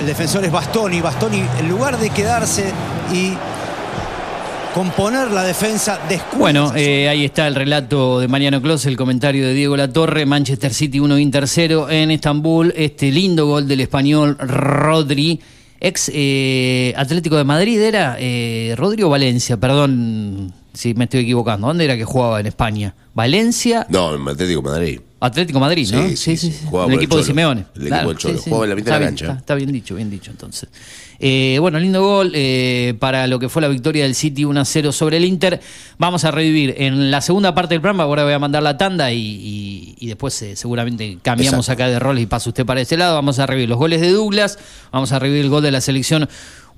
El 0.00 0.06
defensor 0.06 0.44
es 0.44 0.52
Bastoni, 0.52 1.00
Bastoni 1.00 1.42
en 1.58 1.68
lugar 1.68 1.98
de 1.98 2.10
quedarse 2.10 2.72
y 3.12 3.32
componer 4.74 5.30
la 5.30 5.42
defensa, 5.42 5.98
descuida. 6.08 6.38
Bueno, 6.38 6.72
eh, 6.76 7.08
ahí 7.08 7.24
está 7.24 7.48
el 7.48 7.56
relato 7.56 8.20
de 8.20 8.28
Mariano 8.28 8.62
Clos, 8.62 8.86
el 8.86 8.96
comentario 8.96 9.44
de 9.46 9.54
Diego 9.54 9.76
Latorre, 9.76 10.24
Manchester 10.24 10.72
City 10.72 11.00
1 11.00 11.18
Inter 11.18 11.48
0 11.48 11.90
en 11.90 12.12
Estambul, 12.12 12.72
este 12.76 13.10
lindo 13.10 13.46
gol 13.46 13.66
del 13.66 13.80
español 13.80 14.36
Rodri, 14.38 15.40
ex 15.80 16.10
eh, 16.14 16.94
Atlético 16.96 17.36
de 17.36 17.44
Madrid, 17.44 17.80
¿era 17.80 18.16
eh, 18.20 18.74
Rodrigo 18.76 19.08
Valencia? 19.08 19.56
Perdón 19.56 20.52
si 20.78 20.94
me 20.94 21.04
estoy 21.04 21.20
equivocando, 21.20 21.66
¿dónde 21.66 21.84
era 21.84 21.96
que 21.96 22.04
jugaba 22.04 22.38
en 22.38 22.46
España? 22.46 22.94
Valencia, 23.14 23.84
No, 23.90 24.14
en 24.14 24.28
Atlético 24.28 24.62
Madrid. 24.62 25.00
Atlético 25.20 25.58
Madrid, 25.58 25.88
¿no? 25.92 26.08
Sí, 26.10 26.16
sí, 26.16 26.36
sí. 26.36 26.54
Jugaba 26.66 26.92
El 26.92 26.98
equipo 26.98 27.16
de. 27.16 27.24
Simeone. 27.24 27.64
El 27.74 27.88
equipo 27.88 28.08
del 28.10 28.16
Cholo. 28.18 28.38
Jugaba 28.38 28.64
en 28.66 28.70
la 28.70 28.76
mitad 28.76 28.94
Está 28.94 28.98
de 29.00 29.04
la 29.04 29.10
bien, 29.10 29.16
cancha. 29.16 29.24
Está, 29.26 29.38
está 29.40 29.54
bien 29.56 29.72
dicho, 29.72 29.94
bien 29.96 30.08
dicho 30.10 30.30
entonces. 30.30 30.68
Eh, 31.18 31.56
bueno, 31.60 31.80
lindo 31.80 32.00
gol 32.00 32.30
eh, 32.36 32.94
para 33.00 33.26
lo 33.26 33.40
que 33.40 33.48
fue 33.48 33.60
la 33.60 33.66
victoria 33.66 34.04
del 34.04 34.14
City 34.14 34.44
1 34.44 34.60
a 34.60 34.64
0 34.64 34.92
sobre 34.92 35.16
el 35.16 35.24
Inter. 35.24 35.60
Vamos 35.98 36.24
a 36.24 36.30
revivir 36.30 36.76
en 36.78 37.10
la 37.10 37.20
segunda 37.22 37.52
parte 37.56 37.74
del 37.74 37.80
programa. 37.80 38.04
Ahora 38.04 38.22
voy 38.22 38.32
a 38.34 38.38
mandar 38.38 38.62
la 38.62 38.78
tanda 38.78 39.10
y, 39.10 39.18
y- 39.18 39.94
y 39.98 40.06
después 40.06 40.40
eh, 40.42 40.54
seguramente 40.54 41.18
cambiamos 41.20 41.66
Exacto. 41.66 41.82
acá 41.82 41.90
de 41.90 41.98
roles 41.98 42.22
y 42.22 42.26
pasa 42.26 42.48
usted 42.50 42.64
para 42.64 42.80
este 42.80 42.96
lado. 42.96 43.16
Vamos 43.16 43.40
a 43.40 43.46
revivir 43.46 43.68
los 43.68 43.78
goles 43.78 44.00
de 44.00 44.12
Douglas. 44.12 44.60
Vamos 44.92 45.10
a 45.10 45.18
revivir 45.18 45.42
el 45.42 45.50
gol 45.50 45.64
de 45.64 45.72
la 45.72 45.80
selección 45.80 46.28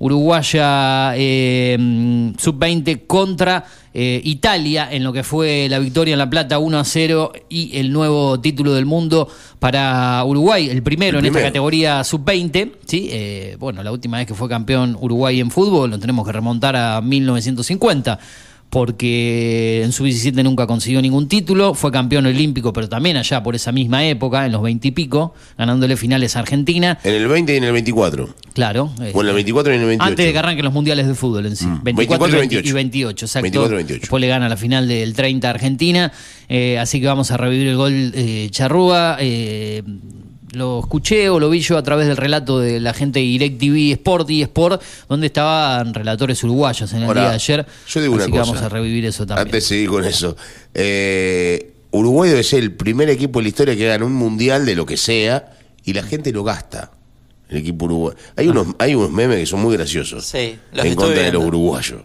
uruguaya 0.01 1.13
eh, 1.15 1.77
mm, 1.79 2.31
sub-20 2.35 3.05
contra 3.05 3.63
eh, 3.93 4.19
Italia 4.23 4.87
en 4.91 5.03
lo 5.03 5.13
que 5.13 5.23
fue 5.23 5.67
la 5.69 5.77
victoria 5.77 6.13
en 6.13 6.17
La 6.17 6.29
Plata 6.29 6.57
1 6.57 6.79
a 6.79 6.83
0 6.83 7.33
y 7.49 7.77
el 7.77 7.93
nuevo 7.93 8.39
título 8.39 8.73
del 8.73 8.87
mundo 8.87 9.27
para 9.59 10.23
Uruguay, 10.25 10.69
el 10.69 10.81
primero 10.81 11.19
El 11.19 11.25
en 11.25 11.35
esta 11.35 11.47
categoría 11.47 12.03
sub-20. 12.03 12.71
¿sí? 12.87 13.09
Eh, 13.11 13.57
bueno, 13.59 13.83
la 13.83 13.91
última 13.91 14.17
vez 14.17 14.25
que 14.25 14.33
fue 14.33 14.49
campeón 14.49 14.97
Uruguay 14.99 15.39
en 15.39 15.51
fútbol 15.51 15.91
lo 15.91 15.99
tenemos 15.99 16.25
que 16.25 16.31
remontar 16.31 16.75
a 16.75 16.99
1950 16.99 18.17
porque 18.71 19.81
en 19.83 19.91
su 19.91 20.05
17 20.05 20.43
nunca 20.43 20.65
consiguió 20.65 21.01
ningún 21.01 21.27
título, 21.27 21.73
fue 21.73 21.91
campeón 21.91 22.25
olímpico, 22.25 22.71
pero 22.71 22.87
también 22.87 23.17
allá 23.17 23.43
por 23.43 23.53
esa 23.53 23.73
misma 23.73 24.05
época, 24.05 24.45
en 24.45 24.53
los 24.53 24.61
20 24.61 24.87
y 24.87 24.91
pico, 24.91 25.33
ganándole 25.57 25.97
finales 25.97 26.37
a 26.37 26.39
Argentina. 26.39 26.97
En 27.03 27.13
el 27.13 27.27
20 27.27 27.53
y 27.53 27.57
en 27.57 27.65
el 27.65 27.73
24. 27.73 28.29
Claro. 28.53 28.93
O 29.13 29.21
en 29.21 29.27
el 29.27 29.33
24 29.33 29.73
y 29.73 29.75
en 29.75 29.81
el 29.81 29.87
28. 29.89 30.09
Antes 30.09 30.25
de 30.25 30.31
que 30.31 30.39
arranquen 30.39 30.63
los 30.63 30.73
mundiales 30.73 31.05
de 31.05 31.15
fútbol 31.15 31.47
en 31.47 31.57
sí. 31.57 31.65
Mm. 31.65 31.83
24, 31.83 32.37
24 32.37 32.37
y 32.37 32.39
y 32.39 32.39
20 32.39 32.55
y 32.55 32.73
28. 32.73 32.75
28, 32.75 33.25
exacto. 33.25 33.43
24 33.43 33.73
y 33.73 33.77
28. 33.77 33.99
Después 33.99 34.21
le 34.21 34.27
gana 34.29 34.47
la 34.47 34.55
final 34.55 34.87
del 34.87 35.13
30 35.13 35.47
a 35.47 35.51
Argentina. 35.51 36.13
Eh, 36.47 36.79
así 36.79 37.01
que 37.01 37.07
vamos 37.07 37.29
a 37.31 37.37
revivir 37.37 37.67
el 37.67 37.75
gol 37.75 37.91
eh, 38.15 38.47
Charrúa. 38.51 39.17
Lo 40.53 40.81
escuché 40.81 41.29
o 41.29 41.39
lo 41.39 41.49
vi 41.49 41.61
yo 41.61 41.77
a 41.77 41.83
través 41.83 42.07
del 42.07 42.17
relato 42.17 42.59
de 42.59 42.79
la 42.81 42.93
gente 42.93 43.19
de 43.19 43.25
DirecTV 43.25 43.93
Sport 43.93 44.29
y 44.31 44.41
Sport, 44.41 44.81
donde 45.07 45.27
estaban 45.27 45.93
relatores 45.93 46.43
uruguayos 46.43 46.91
en 46.91 46.99
el 46.99 47.03
Ahora, 47.05 47.21
día 47.21 47.29
de 47.29 47.35
ayer. 47.35 47.65
yo 47.87 48.01
digo 48.01 48.15
así 48.15 48.23
una 48.23 48.25
que 48.25 48.39
cosa. 48.39 48.51
vamos 48.51 48.61
a 48.65 48.69
revivir 48.69 49.05
eso 49.05 49.25
también. 49.25 49.47
Antes 49.47 49.63
de 49.63 49.67
seguir 49.69 49.89
con 49.89 50.03
eso. 50.03 50.35
Eh, 50.73 51.73
Uruguay 51.91 52.29
debe 52.29 52.43
ser 52.43 52.63
el 52.63 52.73
primer 52.73 53.09
equipo 53.09 53.39
de 53.39 53.43
la 53.43 53.49
historia 53.49 53.75
que 53.75 53.85
gana 53.87 54.05
un 54.05 54.13
mundial 54.13 54.65
de 54.65 54.75
lo 54.75 54.85
que 54.85 54.97
sea 54.97 55.53
y 55.85 55.93
la 55.93 56.03
gente 56.03 56.31
lo 56.31 56.43
gasta. 56.43 56.91
El 57.49 57.57
equipo 57.57 57.85
uruguayo. 57.85 58.17
Hay 58.37 58.47
unos, 58.47 58.67
hay 58.79 58.95
unos 58.95 59.11
memes 59.11 59.37
que 59.39 59.45
son 59.45 59.61
muy 59.61 59.75
graciosos. 59.75 60.25
Sí, 60.25 60.57
los 60.73 60.85
en 60.85 60.95
contra 60.95 61.21
de 61.23 61.31
los 61.33 61.43
uruguayos. 61.43 62.01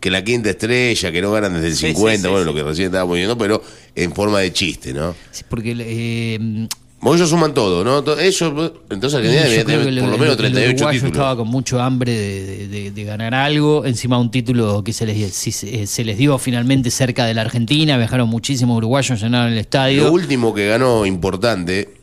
Que 0.00 0.10
la 0.10 0.22
quinta 0.22 0.50
estrella, 0.50 1.10
que 1.10 1.22
no 1.22 1.32
ganan 1.32 1.54
desde 1.54 1.68
el 1.68 1.74
Sí, 1.76 1.86
sí, 1.88 1.94
50, 1.94 2.22
sí, 2.22 2.28
bueno, 2.28 2.38
sí. 2.40 2.46
lo 2.46 2.54
que 2.54 2.62
recién 2.62 2.86
estábamos 2.86 3.16
viendo, 3.16 3.36
pero 3.36 3.62
en 3.96 4.12
forma 4.12 4.38
de 4.40 4.52
chiste, 4.52 4.92
¿no? 4.92 5.14
Sí, 5.32 5.42
porque 5.48 5.74
eh, 5.78 6.68
Porque 6.98 7.16
ellos 7.18 7.28
suman 7.30 7.52
todo, 7.54 7.84
¿no? 7.84 7.98
Ellos, 8.18 8.52
entonces 8.90 9.18
Argentina 9.18 9.44
yo 9.44 9.50
debe 9.50 9.64
creo 9.64 9.84
tener 9.84 10.00
por 10.02 10.10
lo 10.12 10.18
menos 10.18 10.38
el- 10.38 10.44
el 10.46 10.52
38 10.52 10.74
uruguayo 10.76 10.90
títulos. 11.00 11.12
estaba 11.12 11.36
con 11.36 11.48
mucho 11.48 11.80
hambre 11.80 12.12
de, 12.12 12.90
de- 12.90 13.04
ganar 13.04 13.34
algo, 13.34 13.84
encima 13.84 14.18
un 14.18 14.30
título 14.30 14.82
que 14.82 14.92
se 14.92 15.06
les, 15.06 15.32
si 15.34 15.52
se, 15.52 15.86
se 15.86 16.04
les 16.04 16.16
dio 16.18 16.36
finalmente 16.38 16.90
cerca 16.90 17.24
de 17.26 17.34
la 17.34 17.42
Argentina, 17.42 17.96
viajaron 17.98 18.28
muchísimos 18.28 18.76
uruguayos, 18.78 19.20
llenaron 19.20 19.48
el 19.48 19.54
Lo 19.56 19.60
estadio. 19.60 20.10
último 20.10 20.52
que 20.54 20.66
ganó 20.66 21.06
importante, 21.06 21.94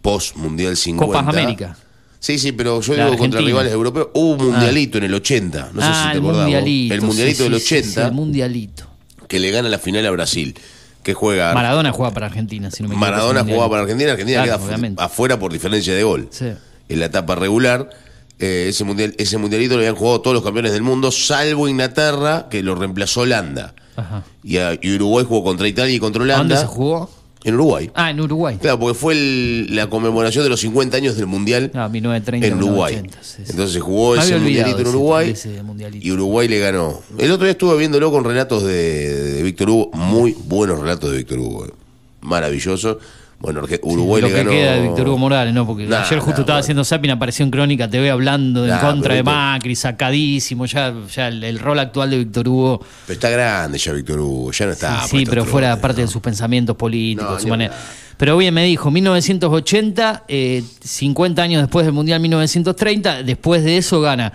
post 0.00 0.34
Mundial 0.36 0.76
50. 0.76 1.06
Copas 1.18 1.28
América. 1.34 1.76
Sí, 2.18 2.38
sí, 2.38 2.52
pero 2.52 2.80
yo 2.80 2.94
La 2.96 3.04
digo 3.06 3.18
contra 3.18 3.40
rivales 3.40 3.72
europeos. 3.72 4.08
Hubo 4.14 4.32
un 4.44 4.52
mundialito 4.52 4.98
en 4.98 5.04
el 5.04 5.14
80. 5.14 5.70
No 5.74 5.80
sé 5.80 5.86
ah, 5.90 6.02
si 6.06 6.12
te 6.12 6.12
el 6.12 6.18
acordás. 6.24 6.42
mundialito. 6.42 6.94
El 6.94 7.00
mundialito 7.02 7.44
sí, 7.44 7.50
del 7.50 7.60
sí, 7.60 7.66
sí, 7.66 7.74
80, 7.76 7.90
sí, 8.00 8.06
el 8.06 8.12
mundialito. 8.12 8.86
que 9.28 9.38
le 9.40 9.50
gana 9.50 9.68
la 9.68 9.78
final 9.78 10.06
a 10.06 10.10
Brasil. 10.10 10.54
Que 11.02 11.14
juega. 11.14 11.52
Maradona 11.54 11.90
juega 11.92 12.12
para 12.14 12.26
Argentina, 12.26 12.70
si 12.70 12.82
no 12.82 12.88
me 12.88 12.94
equivoco. 12.94 13.10
Maradona 13.10 13.42
jugaba 13.44 13.68
para. 13.70 13.82
Argentina. 13.82 14.12
Argentina 14.12 14.44
Claro, 14.44 14.58
queda 14.58 14.66
obviamente. 14.66 15.02
afuera 15.02 15.38
por 15.38 15.52
diferencia 15.52 15.94
de 15.94 16.02
gol. 16.04 16.28
Sí. 16.30 16.52
En 16.88 17.00
la 17.00 17.06
etapa 17.06 17.34
regular. 17.34 17.90
eh, 18.38 18.66
ese, 18.68 18.82
mundial, 18.84 19.14
ese 19.18 19.38
mundialito 19.38 19.74
lo 19.74 19.80
habían 19.80 19.94
jugado 19.94 20.20
todos 20.20 20.34
los 20.34 20.42
campeones 20.42 20.72
del 20.72 20.82
mundo, 20.82 21.12
salvo 21.12 21.68
Inglaterra, 21.68 22.48
que 22.50 22.62
lo 22.64 22.74
reemplazó 22.74 23.20
Holanda. 23.20 23.74
Ajá. 23.96 24.24
Y, 24.42 24.56
a- 24.58 24.76
y 24.80 24.94
Uruguay 24.96 25.24
jugó 25.28 25.44
contra 25.44 25.68
Italia 25.68 25.94
y 25.94 26.00
contra 26.00 26.22
¿A 26.22 26.24
Holanda. 26.24 26.56
dónde 26.56 26.56
se 26.60 26.66
jugó? 26.66 27.08
En 27.44 27.54
Uruguay. 27.54 27.90
Ah, 27.94 28.10
en 28.10 28.20
Uruguay. 28.20 28.56
Claro, 28.60 28.78
porque 28.78 28.94
fue 28.98 29.14
el- 29.14 29.74
la 29.74 29.88
conmemoración 29.88 30.44
de 30.44 30.50
los 30.50 30.60
50 30.60 30.96
años 30.96 31.16
del 31.16 31.26
Mundial 31.26 31.70
Ah, 31.74 31.88
1930, 31.88 32.46
en 32.46 32.54
Uruguay. 32.54 32.94
1980, 32.94 33.18
sí, 33.24 33.42
sí. 33.44 33.50
Entonces 33.50 33.72
se 33.74 33.80
jugó 33.80 34.14
ese 34.16 34.38
mundialito 34.38 34.78
en 34.80 34.86
Uruguay 34.86 35.26
de 35.26 35.32
ese 35.32 35.62
mundialito. 35.62 36.06
y 36.06 36.10
Uruguay 36.12 36.46
le 36.48 36.58
ganó. 36.60 37.00
El 37.18 37.30
otro 37.32 37.44
día 37.44 37.52
estuve 37.52 37.76
viéndolo 37.78 38.10
con 38.12 38.22
relatos 38.24 38.62
de, 38.64 39.32
de 39.34 39.42
Víctor 39.42 39.70
Hugo, 39.70 39.90
muy 39.94 40.36
buenos 40.46 40.78
relatos 40.80 41.10
de 41.10 41.16
Víctor 41.18 41.38
Hugo. 41.40 41.66
Maravilloso. 42.20 42.98
Bueno, 43.42 43.60
Uruguay 43.82 44.22
lo 44.22 44.28
le 44.28 44.34
que 44.34 44.48
queda 44.48 44.72
de 44.74 44.82
Víctor 44.82 45.08
Hugo 45.08 45.18
Morales, 45.18 45.52
¿no? 45.52 45.66
Porque 45.66 45.84
Nah, 45.84 46.02
ayer 46.02 46.20
justo 46.20 46.30
nah, 46.30 46.40
estaba 46.42 46.44
bueno. 46.44 46.60
haciendo 46.60 46.84
Sapin, 46.84 47.10
apareció 47.10 47.44
en 47.44 47.50
Crónica 47.50 47.90
TV 47.90 48.08
hablando 48.08 48.64
en 48.66 48.78
contra 48.78 49.14
de 49.14 49.24
Macri, 49.24 49.74
sacadísimo. 49.74 50.64
Ya, 50.66 50.94
ya 51.12 51.26
el, 51.26 51.42
el 51.42 51.58
rol 51.58 51.80
actual 51.80 52.10
de 52.10 52.18
Víctor 52.18 52.46
Hugo. 52.46 52.80
Pero 53.06 53.14
está 53.14 53.30
grande 53.30 53.78
ya 53.78 53.92
Víctor 53.92 54.20
Hugo, 54.20 54.52
ya 54.52 54.66
no 54.66 54.72
está. 54.72 54.88
sí, 54.90 54.94
para 54.94 55.08
sí, 55.08 55.26
pero 55.28 55.44
fuera 55.44 55.80
parte 55.80 56.02
¿no? 56.02 56.06
de 56.06 56.12
sus 56.12 56.22
pensamientos 56.22 56.76
políticos, 56.76 57.32
No, 57.32 57.40
su 57.40 57.48
manera. 57.48 57.74
Pero 58.16 58.36
bien, 58.36 58.54
me 58.54 58.64
dijo, 58.64 58.92
1980, 58.92 60.24
eh, 60.28 60.62
50 60.84 61.42
años 61.42 61.62
después 61.62 61.84
del 61.84 61.92
Mundial 61.94 62.20
1930, 62.20 63.24
después 63.24 63.64
de 63.64 63.76
eso 63.78 64.00
gana, 64.00 64.32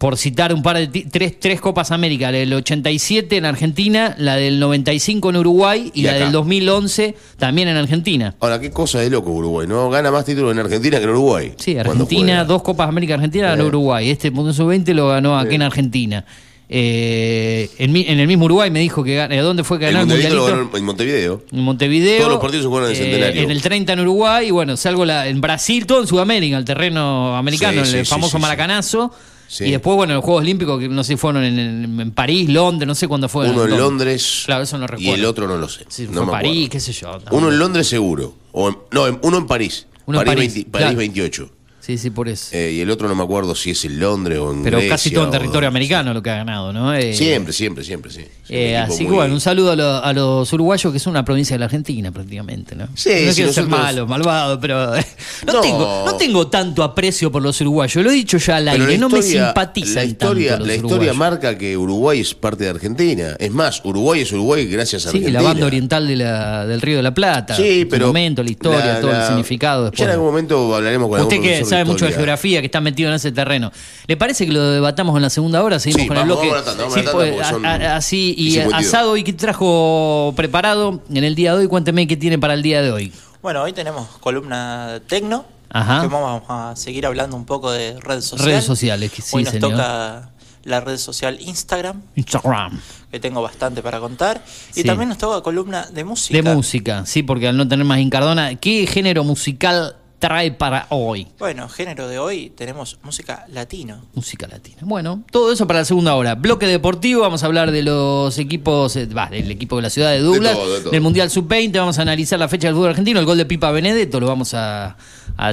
por 0.00 0.16
citar 0.16 0.54
un 0.54 0.62
par 0.62 0.78
de 0.78 0.86
tres, 1.10 1.38
tres 1.38 1.60
Copas 1.60 1.90
América, 1.90 2.32
la 2.32 2.38
del 2.38 2.54
87 2.54 3.36
en 3.36 3.44
Argentina, 3.44 4.14
la 4.16 4.36
del 4.36 4.58
95 4.58 5.28
en 5.28 5.36
Uruguay 5.36 5.92
y, 5.92 6.00
Y 6.00 6.04
la 6.04 6.12
acá. 6.12 6.20
del 6.20 6.32
2011 6.32 7.14
también 7.36 7.68
en 7.68 7.76
Argentina. 7.76 8.34
Ahora, 8.40 8.58
qué 8.58 8.70
cosa 8.70 9.00
de 9.00 9.10
loco 9.10 9.30
Uruguay, 9.30 9.66
¿no? 9.68 9.90
Gana 9.90 10.10
más 10.10 10.24
títulos 10.24 10.52
en 10.52 10.58
Argentina 10.58 10.96
que 10.96 11.04
en 11.04 11.10
Uruguay. 11.10 11.52
Sí, 11.58 11.76
Argentina, 11.76 12.46
dos 12.46 12.62
Copas 12.62 12.88
América 12.88 13.12
Argentina 13.12 13.48
ganó. 13.48 13.66
Uruguay. 13.66 14.08
Este 14.08 14.30
Mundial 14.30 14.54
Sub-20 14.54 14.94
lo 14.94 15.08
ganó 15.08 15.38
aquí 15.38 15.56
en 15.56 15.62
Argentina. 15.62 16.24
Eh, 16.72 17.68
en, 17.76 17.94
el 17.94 18.26
mismo 18.26 18.46
Uruguay 18.46 18.70
me 18.70 18.80
dijo 18.80 19.04
que 19.04 19.16
gana- 19.16 19.36
¿Dónde 19.42 19.64
fue 19.64 19.78
que 19.78 19.90
ganó 19.90 20.14
el, 20.14 20.22
ganó 20.22 20.70
en 20.74 20.84
Montevideo. 20.84 21.42
En 21.52 21.60
Montevideo. 21.60 22.18
Todos 22.20 22.30
los 22.32 22.40
partidos 22.40 22.62
se 22.62 22.68
jugaron 22.68 22.90
en 22.90 22.96
el 22.96 23.02
eh, 23.02 23.04
Centenario. 23.04 23.42
en 23.42 23.50
el 23.50 23.60
30 23.60 23.92
en 23.92 24.00
Uruguay 24.00 24.46
y 24.48 24.50
bueno, 24.50 24.78
salgo 24.78 25.04
la, 25.04 25.28
en 25.28 25.42
Brasil, 25.42 25.84
todo 25.84 26.00
en 26.00 26.06
Sudamérica, 26.06 26.56
el 26.56 26.64
terreno 26.64 27.36
americano, 27.36 27.84
Sí, 27.84 27.98
el 27.98 28.06
famoso 28.06 28.38
sí, 28.38 28.40
Maracanazo. 28.42 29.12
Sí. 29.52 29.64
Y 29.64 29.72
después, 29.72 29.96
bueno, 29.96 30.14
los 30.14 30.24
Juegos 30.24 30.42
Olímpicos, 30.42 30.78
que 30.78 30.88
no 30.88 31.02
sé, 31.02 31.16
fueron 31.16 31.42
en, 31.42 31.58
en- 31.58 32.00
en 32.00 32.10
París, 32.12 32.48
Londres, 32.48 32.86
no 32.86 32.94
sé 32.94 33.08
cuándo 33.08 33.28
fue. 33.28 33.50
Uno 33.50 33.64
en 33.64 33.76
Londres. 33.76 34.44
Claro, 34.46 34.62
eso 34.62 34.78
no 34.78 34.84
Y 34.84 34.86
recuerdo. 34.86 35.14
el 35.16 35.24
otro 35.24 35.48
no 35.48 35.56
lo 35.56 35.68
sé. 35.68 35.84
Sí, 35.88 36.06
no 36.06 36.12
fue 36.18 36.26
me 36.26 36.30
París, 36.30 36.50
acuerdo. 36.52 36.70
qué 36.70 36.80
sé 36.80 36.92
yo. 36.92 37.18
Uno 37.32 37.48
en 37.50 37.58
Londres 37.58 37.88
seguro. 37.88 38.34
O 38.52 38.68
en- 38.68 38.78
no, 38.92 39.08
en- 39.08 39.18
uno 39.22 39.38
en 39.38 39.46
París. 39.48 39.88
Uno 40.06 40.20
en 40.20 40.24
París, 40.24 40.36
París, 40.38 40.54
20 40.54 40.70
París 40.70 40.84
claro. 40.86 40.98
28. 40.98 41.50
Sí, 41.80 41.96
sí, 41.98 42.10
por 42.10 42.28
eso. 42.28 42.48
Eh, 42.52 42.72
y 42.72 42.80
el 42.80 42.90
otro 42.90 43.08
no 43.08 43.14
me 43.14 43.22
acuerdo 43.22 43.54
si 43.54 43.70
es 43.70 43.84
en 43.84 43.98
Londres 43.98 44.38
o 44.38 44.52
en 44.52 44.62
Pero 44.62 44.76
Grecia 44.78 44.94
casi 44.94 45.10
todo 45.10 45.24
en 45.24 45.28
o- 45.28 45.32
territorio 45.32 45.68
americano 45.68 46.12
lo 46.12 46.22
que 46.22 46.30
ha 46.30 46.36
ganado, 46.36 46.72
¿no? 46.72 46.94
Eh, 46.94 47.14
Siempre, 47.14 47.52
siempre, 47.52 47.82
siempre, 47.84 48.10
sí. 48.12 48.20
Sí, 48.44 48.54
Eh, 48.54 48.76
así 48.76 49.04
que 49.06 49.10
bueno, 49.12 49.32
un 49.34 49.40
saludo 49.40 49.72
a, 49.72 49.76
lo- 49.76 50.04
a 50.04 50.12
los 50.12 50.52
uruguayos 50.52 50.92
que 50.92 50.98
son 50.98 51.12
una 51.12 51.24
provincia 51.24 51.54
de 51.54 51.58
la 51.60 51.64
Argentina 51.66 52.12
prácticamente, 52.12 52.74
¿no? 52.76 52.86
Sí, 52.94 53.10
no 53.24 53.30
sí, 53.30 53.36
quiero 53.36 53.52
ser 53.52 53.66
malo, 53.66 54.06
malvado, 54.06 54.60
pero 54.60 54.92
no, 55.46 55.52
No. 55.54 55.60
Tengo, 55.60 56.02
no 56.06 56.14
tengo 56.16 56.46
tanto 56.48 56.82
aprecio 56.82 57.32
por 57.32 57.42
los 57.42 57.60
uruguayos. 57.60 58.04
Lo 58.04 58.10
he 58.10 58.14
dicho 58.14 58.36
ya 58.38 58.56
al 58.56 58.64
Pero 58.66 58.84
aire, 58.84 58.92
la 58.94 58.98
no 59.00 59.08
me 59.08 59.18
historia- 59.20 59.46
simpatizan 59.46 59.94
la 59.94 60.04
historia, 60.04 60.48
tanto 60.50 60.58
los 60.60 60.68
La 60.68 60.74
historia 60.74 60.94
uruguayos. 61.12 61.16
marca 61.16 61.58
que 61.58 61.76
Uruguay 61.76 62.20
es 62.20 62.34
parte 62.34 62.64
de 62.64 62.70
Argentina. 62.70 63.36
Es 63.38 63.50
más, 63.52 63.80
Uruguay 63.84 64.20
es 64.20 64.32
Uruguay 64.32 64.66
gracias 64.66 65.06
a 65.06 65.10
Sí, 65.12 65.16
Argentina. 65.18 65.40
la 65.40 65.48
banda 65.48 65.66
oriental 65.66 66.06
de 66.06 66.16
la- 66.16 66.66
del 66.66 66.80
Río 66.80 66.98
de 66.98 67.02
la 67.02 67.14
Plata. 67.14 67.56
Sí, 67.56 67.86
pero. 67.88 68.08
momento, 68.08 68.42
la 68.42 68.50
historia, 68.50 68.84
la- 68.86 69.00
todo 69.00 69.12
el 69.12 69.26
significado 69.26 69.90
Ya 69.92 70.04
en 70.04 70.10
algún 70.10 70.26
momento 70.26 70.74
hablaremos 70.74 71.08
con 71.08 71.20
Usted 71.20 71.36
algún 71.36 71.48
sabe 71.70 71.84
mucho 71.84 72.04
de 72.06 72.12
geografía, 72.12 72.60
que 72.60 72.66
está 72.66 72.80
metido 72.80 73.08
en 73.08 73.16
ese 73.16 73.32
terreno. 73.32 73.72
¿Le 74.06 74.16
parece 74.16 74.46
que 74.46 74.52
lo 74.52 74.62
debatamos 74.70 75.16
en 75.16 75.22
la 75.22 75.30
segunda 75.30 75.62
hora? 75.62 75.78
Seguimos 75.78 76.02
Sí, 76.02 76.08
con 76.08 76.16
vamos, 76.16 76.38
el 76.42 76.48
bloque. 76.50 76.72
vamos 76.78 76.94
Sí, 76.94 77.00
pues, 77.12 77.32
porque 77.32 77.44
son 77.44 77.66
a- 77.66 77.74
a- 77.74 77.96
así, 77.96 78.34
y 78.36 78.48
y 78.48 78.50
52. 78.52 78.86
asado, 78.86 79.16
¿y 79.16 79.24
qué 79.24 79.32
trajo 79.32 80.32
preparado 80.36 81.02
en 81.10 81.24
el 81.24 81.34
día 81.34 81.52
de 81.54 81.60
hoy? 81.60 81.68
Cuénteme 81.68 82.06
qué 82.06 82.16
tiene 82.16 82.38
para 82.38 82.54
el 82.54 82.62
día 82.62 82.82
de 82.82 82.90
hoy. 82.92 83.12
Bueno, 83.42 83.62
hoy 83.62 83.72
tenemos 83.72 84.06
columna 84.20 85.00
tecno. 85.06 85.44
Ajá. 85.72 86.00
Que 86.02 86.08
vamos 86.08 86.42
a 86.48 86.74
seguir 86.74 87.06
hablando 87.06 87.36
un 87.36 87.44
poco 87.44 87.70
de 87.70 87.98
redes 88.00 88.24
sociales. 88.24 88.44
Redes 88.54 88.64
sociales, 88.64 89.12
que 89.12 89.22
sí, 89.22 89.36
Hoy 89.36 89.44
nos 89.44 89.52
señor. 89.52 89.70
toca 89.70 90.30
la 90.64 90.80
red 90.80 90.98
social 90.98 91.38
Instagram, 91.40 92.02
Instagram. 92.16 92.80
que 93.10 93.20
tengo 93.20 93.40
bastante 93.40 93.80
para 93.80 94.00
contar. 94.00 94.42
Sí. 94.72 94.80
Y 94.80 94.84
también 94.84 95.08
nos 95.08 95.18
toca 95.18 95.40
columna 95.42 95.86
de 95.92 96.02
música. 96.04 96.36
De 96.36 96.42
música, 96.42 97.06
sí, 97.06 97.22
porque 97.22 97.46
al 97.48 97.56
no 97.56 97.68
tener 97.68 97.86
más 97.86 97.98
Incardona, 98.00 98.56
¿qué 98.56 98.86
género 98.86 99.22
musical 99.22 99.94
trae 100.20 100.52
para 100.52 100.86
hoy? 100.90 101.26
Bueno, 101.38 101.68
género 101.68 102.06
de 102.06 102.18
hoy 102.18 102.50
tenemos 102.50 102.98
música 103.02 103.46
latina. 103.48 104.00
Música 104.14 104.46
latina. 104.46 104.76
Bueno, 104.82 105.24
todo 105.32 105.50
eso 105.50 105.66
para 105.66 105.80
la 105.80 105.84
segunda 105.84 106.14
hora. 106.14 106.34
Bloque 106.36 106.66
deportivo, 106.66 107.22
vamos 107.22 107.42
a 107.42 107.46
hablar 107.46 107.72
de 107.72 107.82
los 107.82 108.38
equipos, 108.38 108.94
eh, 108.96 109.08
bah, 109.10 109.30
del 109.30 109.50
equipo 109.50 109.76
de 109.76 109.82
la 109.82 109.90
ciudad 109.90 110.12
de 110.12 110.20
Douglas, 110.20 110.56
del 110.90 111.00
Mundial 111.00 111.30
Sub-20, 111.30 111.72
vamos 111.78 111.98
a 111.98 112.02
analizar 112.02 112.38
la 112.38 112.48
fecha 112.48 112.68
del 112.68 112.76
fútbol 112.76 112.90
argentino, 112.90 113.18
el 113.18 113.26
gol 113.26 113.38
de 113.38 113.46
Pipa 113.46 113.70
Benedetto, 113.70 114.20
lo 114.20 114.26
vamos 114.26 114.52
a, 114.54 114.96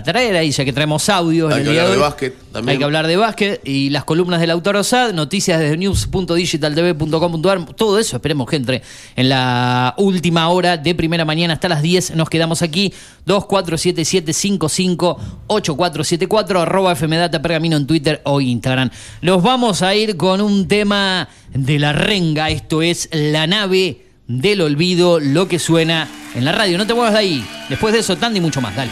traer 0.03 0.35
ahí, 0.35 0.51
ya 0.51 0.65
que 0.65 0.73
traemos 0.73 1.07
audio. 1.07 1.47
Hay 1.47 1.61
el 1.61 1.63
que 1.63 1.71
día 1.71 1.83
hablar 1.83 1.95
de 1.95 2.01
básquet 2.01 2.35
también. 2.51 2.69
Hay 2.69 2.77
que 2.77 2.83
hablar 2.83 3.07
de 3.07 3.15
básquet 3.15 3.61
y 3.63 3.89
las 3.89 4.03
columnas 4.03 4.41
del 4.41 4.51
Autor 4.51 4.75
Osad, 4.75 5.13
noticias 5.13 5.61
desde 5.61 5.77
news.digitaltv.com.ar, 5.77 7.65
todo 7.73 7.97
eso 7.97 8.17
esperemos 8.17 8.49
que 8.49 8.57
entre 8.57 8.81
en 9.15 9.29
la 9.29 9.95
última 9.97 10.49
hora 10.49 10.75
de 10.75 10.93
primera 10.93 11.23
mañana 11.23 11.53
hasta 11.53 11.69
las 11.69 11.81
10. 11.81 12.15
Nos 12.15 12.29
quedamos 12.29 12.61
aquí, 12.61 12.93
2477 13.25 14.33
558474, 14.65 16.61
arroba 16.61 16.95
FMData 16.95 17.41
Pergamino 17.41 17.77
en 17.77 17.85
Twitter 17.87 18.21
o 18.25 18.41
Instagram. 18.41 18.89
Los 19.21 19.43
vamos 19.43 19.81
a 19.83 19.95
ir 19.95 20.17
con 20.17 20.41
un 20.41 20.67
tema 20.67 21.29
de 21.53 21.79
la 21.79 21.93
renga, 21.93 22.49
esto 22.49 22.81
es 22.81 23.07
La 23.11 23.47
nave 23.47 24.05
del 24.27 24.61
olvido, 24.61 25.19
lo 25.19 25.47
que 25.47 25.59
suena 25.59 26.07
en 26.35 26.43
la 26.45 26.51
radio. 26.51 26.77
No 26.77 26.85
te 26.85 26.93
muevas 26.93 27.13
de 27.13 27.19
ahí. 27.19 27.45
Después 27.69 27.93
de 27.93 27.99
eso, 27.99 28.17
Tandy, 28.17 28.41
mucho 28.41 28.61
más. 28.61 28.75
Dale. 28.75 28.91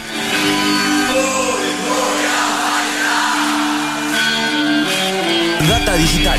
Data 5.68 5.96
digital 5.96 6.38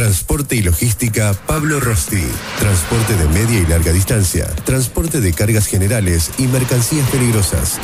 Transporte 0.00 0.56
y 0.56 0.62
logística 0.62 1.34
Pablo 1.46 1.78
Rosti. 1.78 2.24
Transporte 2.58 3.16
de 3.16 3.28
media 3.28 3.60
y 3.60 3.66
larga 3.66 3.92
distancia. 3.92 4.46
Transporte 4.64 5.20
de 5.20 5.34
cargas 5.34 5.66
generales 5.66 6.30
y 6.38 6.46
mercancías 6.46 7.06
peligrosas. 7.10 7.78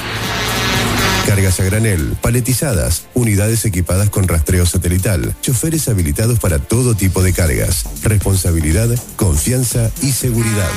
Cargas 1.26 1.60
a 1.60 1.64
granel, 1.64 2.16
paletizadas, 2.22 3.04
unidades 3.12 3.66
equipadas 3.66 4.08
con 4.08 4.26
rastreo 4.26 4.64
satelital, 4.64 5.36
choferes 5.42 5.88
habilitados 5.88 6.38
para 6.38 6.58
todo 6.58 6.94
tipo 6.94 7.22
de 7.22 7.34
cargas. 7.34 7.84
Responsabilidad, 8.02 8.88
confianza 9.16 9.90
y 10.00 10.12
seguridad. 10.12 10.70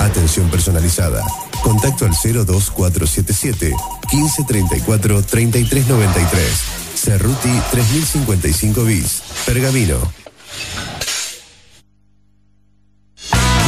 Atención 0.00 0.50
personalizada. 0.50 1.22
Contacto 1.62 2.04
al 2.04 2.10
02477 2.10 3.72
1534 4.12 5.22
3393. 5.22 6.87
Cerruti 7.00 7.62
3055 7.70 8.84
bis. 8.84 9.22
Pergamino. 9.44 10.12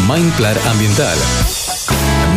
Mindplar 0.08 0.56
Ambiental. 0.66 1.16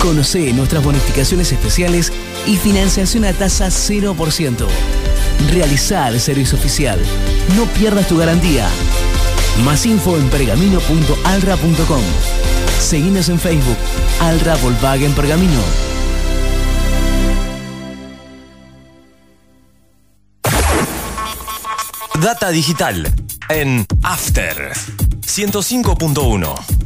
Conoce 0.00 0.52
nuestras 0.52 0.84
bonificaciones 0.84 1.52
especiales 1.52 2.12
y 2.46 2.56
financiación 2.56 3.24
a 3.24 3.32
tasa 3.32 3.68
0%. 3.68 4.66
Realizar 5.50 6.12
el 6.12 6.20
servicio 6.20 6.58
oficial. 6.58 7.00
No 7.56 7.64
pierdas 7.66 8.08
tu 8.08 8.16
garantía. 8.18 8.68
Más 9.64 9.86
info 9.86 10.16
en 10.16 10.28
pergamino.alra.com. 10.28 12.02
Seguinos 12.80 13.28
en 13.28 13.40
Facebook. 13.40 13.76
Alra 14.20 14.56
Volkswagen 14.56 15.12
Pergamino. 15.12 15.60
Data 22.20 22.50
digital 22.50 23.12
en 23.48 23.86
After 24.02 24.72
105.1. 25.20 26.85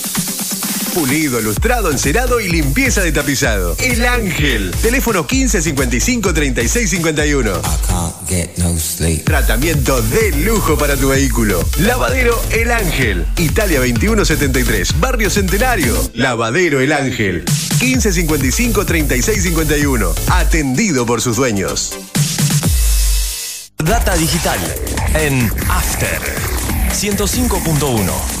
Pulido, 0.93 1.39
lustrado, 1.39 1.89
encerado 1.89 2.41
y 2.41 2.49
limpieza 2.49 3.01
de 3.01 3.13
tapizado. 3.13 3.75
El 3.79 4.05
Ángel. 4.05 4.71
Teléfono 4.81 5.21
1555 5.21 6.33
3651. 6.33 7.61
Tratamiento 9.23 10.01
de 10.01 10.31
lujo 10.43 10.77
para 10.77 10.97
tu 10.97 11.09
vehículo. 11.09 11.63
Lavadero 11.79 12.41
El 12.51 12.71
Ángel. 12.71 13.25
Italia 13.37 13.79
2173. 13.79 14.99
Barrio 14.99 15.29
Centenario. 15.29 15.95
Lavadero 16.13 16.81
El 16.81 16.91
Ángel. 16.91 17.45
1555 17.79 18.85
3651. 18.85 20.13
Atendido 20.27 21.05
por 21.05 21.21
sus 21.21 21.37
dueños. 21.37 21.93
Data 23.77 24.15
digital 24.15 24.59
en 25.15 25.51
After 25.69 26.21
105.1. 26.91 28.40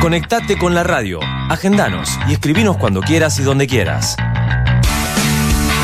Conectate 0.00 0.56
con 0.56 0.74
la 0.74 0.84
radio, 0.84 1.18
agendanos 1.48 2.08
y 2.28 2.32
escribinos 2.32 2.76
cuando 2.76 3.00
quieras 3.00 3.38
y 3.40 3.42
donde 3.42 3.66
quieras. 3.66 4.16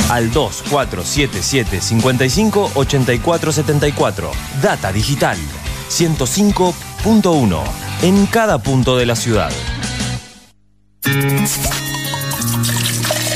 Al 0.08 0.30
2477 0.32 1.80
55 1.80 2.70
84 2.74 3.52
74. 3.52 4.30
Data 4.62 4.92
digital 4.92 5.36
105.1. 5.90 7.60
En 8.02 8.26
cada 8.26 8.58
punto 8.58 8.96
de 8.96 9.06
la 9.06 9.16
ciudad. 9.16 9.50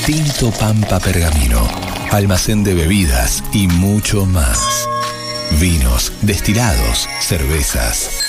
Tinto 0.05 0.51
Pampa 0.51 0.99
Pergamino, 0.99 1.67
almacén 2.11 2.63
de 2.63 2.73
bebidas 2.73 3.43
y 3.53 3.67
mucho 3.67 4.25
más. 4.25 4.87
Vinos, 5.59 6.13
destilados, 6.21 7.07
cervezas, 7.19 8.28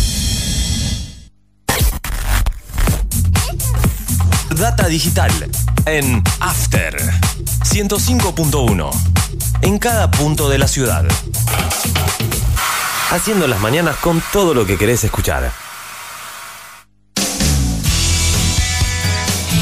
Data 4.61 4.87
digital 4.87 5.31
en 5.87 6.21
After 6.39 6.95
105.1. 7.63 8.91
En 9.63 9.79
cada 9.79 10.11
punto 10.11 10.49
de 10.49 10.59
la 10.59 10.67
ciudad. 10.67 11.03
Haciendo 13.09 13.47
las 13.47 13.59
mañanas 13.59 13.95
con 13.95 14.21
todo 14.31 14.53
lo 14.53 14.67
que 14.67 14.77
querés 14.77 15.03
escuchar. 15.03 15.51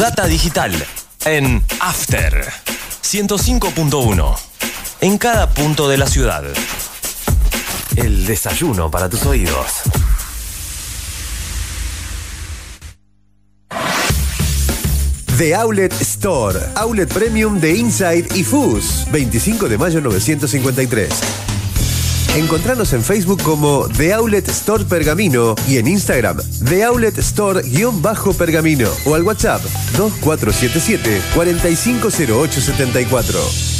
Data 0.00 0.26
Digital 0.26 0.72
en 1.26 1.62
After 1.78 2.50
105.1. 3.02 4.34
En 5.02 5.18
cada 5.18 5.50
punto 5.50 5.90
de 5.90 5.98
la 5.98 6.06
ciudad. 6.06 6.42
El 7.96 8.24
desayuno 8.24 8.90
para 8.90 9.10
tus 9.10 9.26
oídos. 9.26 9.82
The 15.36 15.54
Outlet 15.54 15.92
Store. 16.00 16.58
Outlet 16.76 17.12
Premium 17.12 17.60
de 17.60 17.76
Inside 17.76 18.28
y 18.34 18.42
Fus. 18.42 19.04
25 19.12 19.68
de 19.68 19.76
mayo 19.76 20.00
953. 20.00 21.10
Encontranos 22.36 22.92
en 22.92 23.02
Facebook 23.02 23.42
como 23.42 23.88
The 23.96 24.14
Outlet 24.14 24.48
Store 24.48 24.84
Pergamino 24.84 25.56
y 25.68 25.78
en 25.78 25.88
Instagram 25.88 26.36
The 26.64 26.84
Outlet 26.84 27.18
Store-Pergamino 27.18 28.88
o 29.04 29.16
al 29.16 29.24
WhatsApp 29.24 29.60
2477 29.96 31.20
450874. 31.34 33.79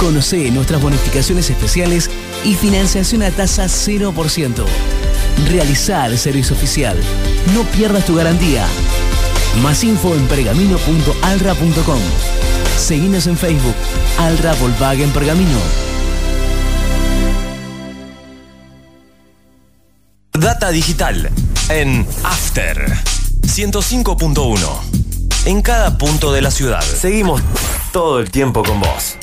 Conoce 0.00 0.50
nuestras 0.50 0.80
bonificaciones 0.80 1.50
especiales 1.50 2.10
y 2.42 2.54
financiación 2.54 3.22
a 3.22 3.30
tasa 3.30 3.66
0%. 3.66 4.64
Realiza 5.50 6.06
el 6.06 6.16
servicio 6.16 6.56
oficial. 6.56 6.98
No 7.54 7.64
pierdas 7.64 8.06
tu 8.06 8.14
garantía. 8.14 8.66
Más 9.62 9.84
info 9.84 10.14
en 10.14 10.26
pergamino.alra.com. 10.26 12.00
Seguinos 12.78 13.26
en 13.26 13.36
Facebook. 13.36 13.74
Alra 14.18 14.54
Volkswagen 14.54 15.10
Pergamino. 15.10 15.58
Data 20.32 20.70
digital 20.70 21.30
en 21.68 22.06
After 22.24 22.90
105.1. 23.42 24.56
En 25.44 25.60
cada 25.60 25.98
punto 25.98 26.32
de 26.32 26.40
la 26.40 26.50
ciudad. 26.50 26.80
Seguimos 26.80 27.42
todo 27.92 28.18
el 28.18 28.30
tiempo 28.30 28.62
con 28.62 28.80
vos. 28.80 29.18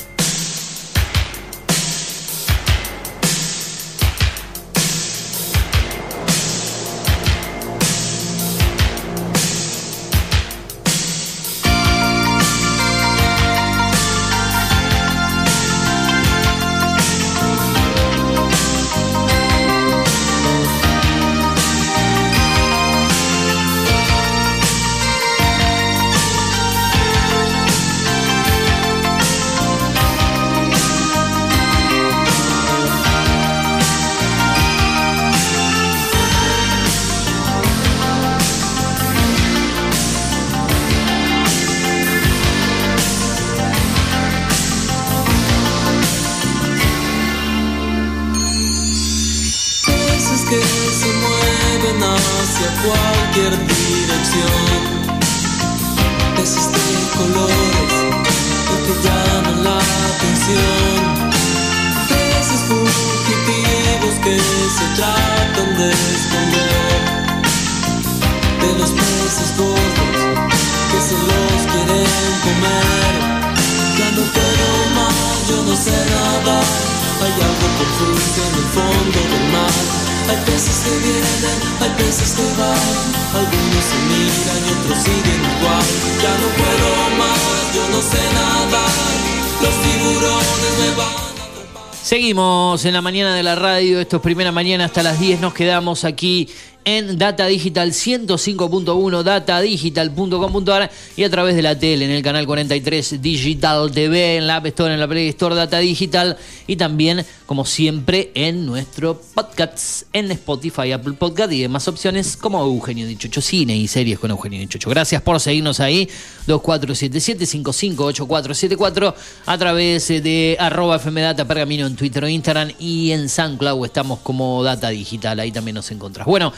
En 92.84 92.92
la 92.92 93.00
mañana 93.02 93.34
de 93.34 93.42
la 93.42 93.54
radio, 93.54 94.00
esto 94.00 94.16
es 94.16 94.22
primera 94.22 94.52
mañana 94.52 94.84
hasta 94.84 95.02
las 95.02 95.18
10, 95.18 95.40
nos 95.40 95.54
quedamos 95.54 96.04
aquí 96.04 96.48
en 96.84 97.16
Data 97.18 97.46
Digital 97.46 97.92
105.1, 97.92 99.22
datadigital.com.ar 99.22 100.90
y 101.16 101.24
a 101.24 101.30
través 101.30 101.56
de 101.56 101.62
la 101.62 101.78
tele 101.78 102.06
en 102.06 102.10
el 102.10 102.22
canal 102.22 102.46
43 102.46 103.20
Digital 103.20 103.90
TV, 103.92 104.36
en 104.36 104.46
la 104.46 104.56
App 104.56 104.64
Store, 104.66 104.94
en 104.94 105.00
la 105.00 105.08
Play 105.08 105.28
Store 105.28 105.54
Data 105.54 105.78
Digital 105.78 106.36
y 106.66 106.76
también, 106.76 107.24
como 107.46 107.64
siempre, 107.64 108.30
en 108.34 108.66
nuestro 108.66 109.18
podcast 109.34 110.02
en 110.12 110.30
Spotify, 110.30 110.92
Apple 110.92 111.14
Podcast 111.14 111.50
y 111.52 111.62
demás 111.62 111.88
opciones 111.88 112.36
como 112.36 112.62
Eugenio 112.62 113.06
Dichocho 113.06 113.40
Cine 113.40 113.74
y 113.76 113.88
series 113.88 114.18
con 114.18 114.30
Eugenio 114.30 114.60
Dichocho. 114.60 114.90
Gracias 114.90 115.22
por 115.22 115.40
seguirnos 115.40 115.80
ahí, 115.80 116.06
2477-558474 116.46 119.14
a 119.46 119.58
través 119.58 120.08
de 120.08 120.56
arroba 120.58 120.98
FMData 120.98 121.46
Pergamino 121.46 121.86
en 121.86 121.94
Twitter 121.96 122.24
o 122.24 122.28
Instagram 122.28 122.72
y 122.78 123.12
en 123.12 123.28
SoundCloud 123.28 123.84
estamos 123.84 124.20
como 124.20 124.62
Data 124.62 124.88
Digital, 124.88 125.40
ahí 125.40 125.52
también 125.52 125.74
nos 125.74 125.90
encontrás. 125.90 126.26
Bueno, 126.26 126.52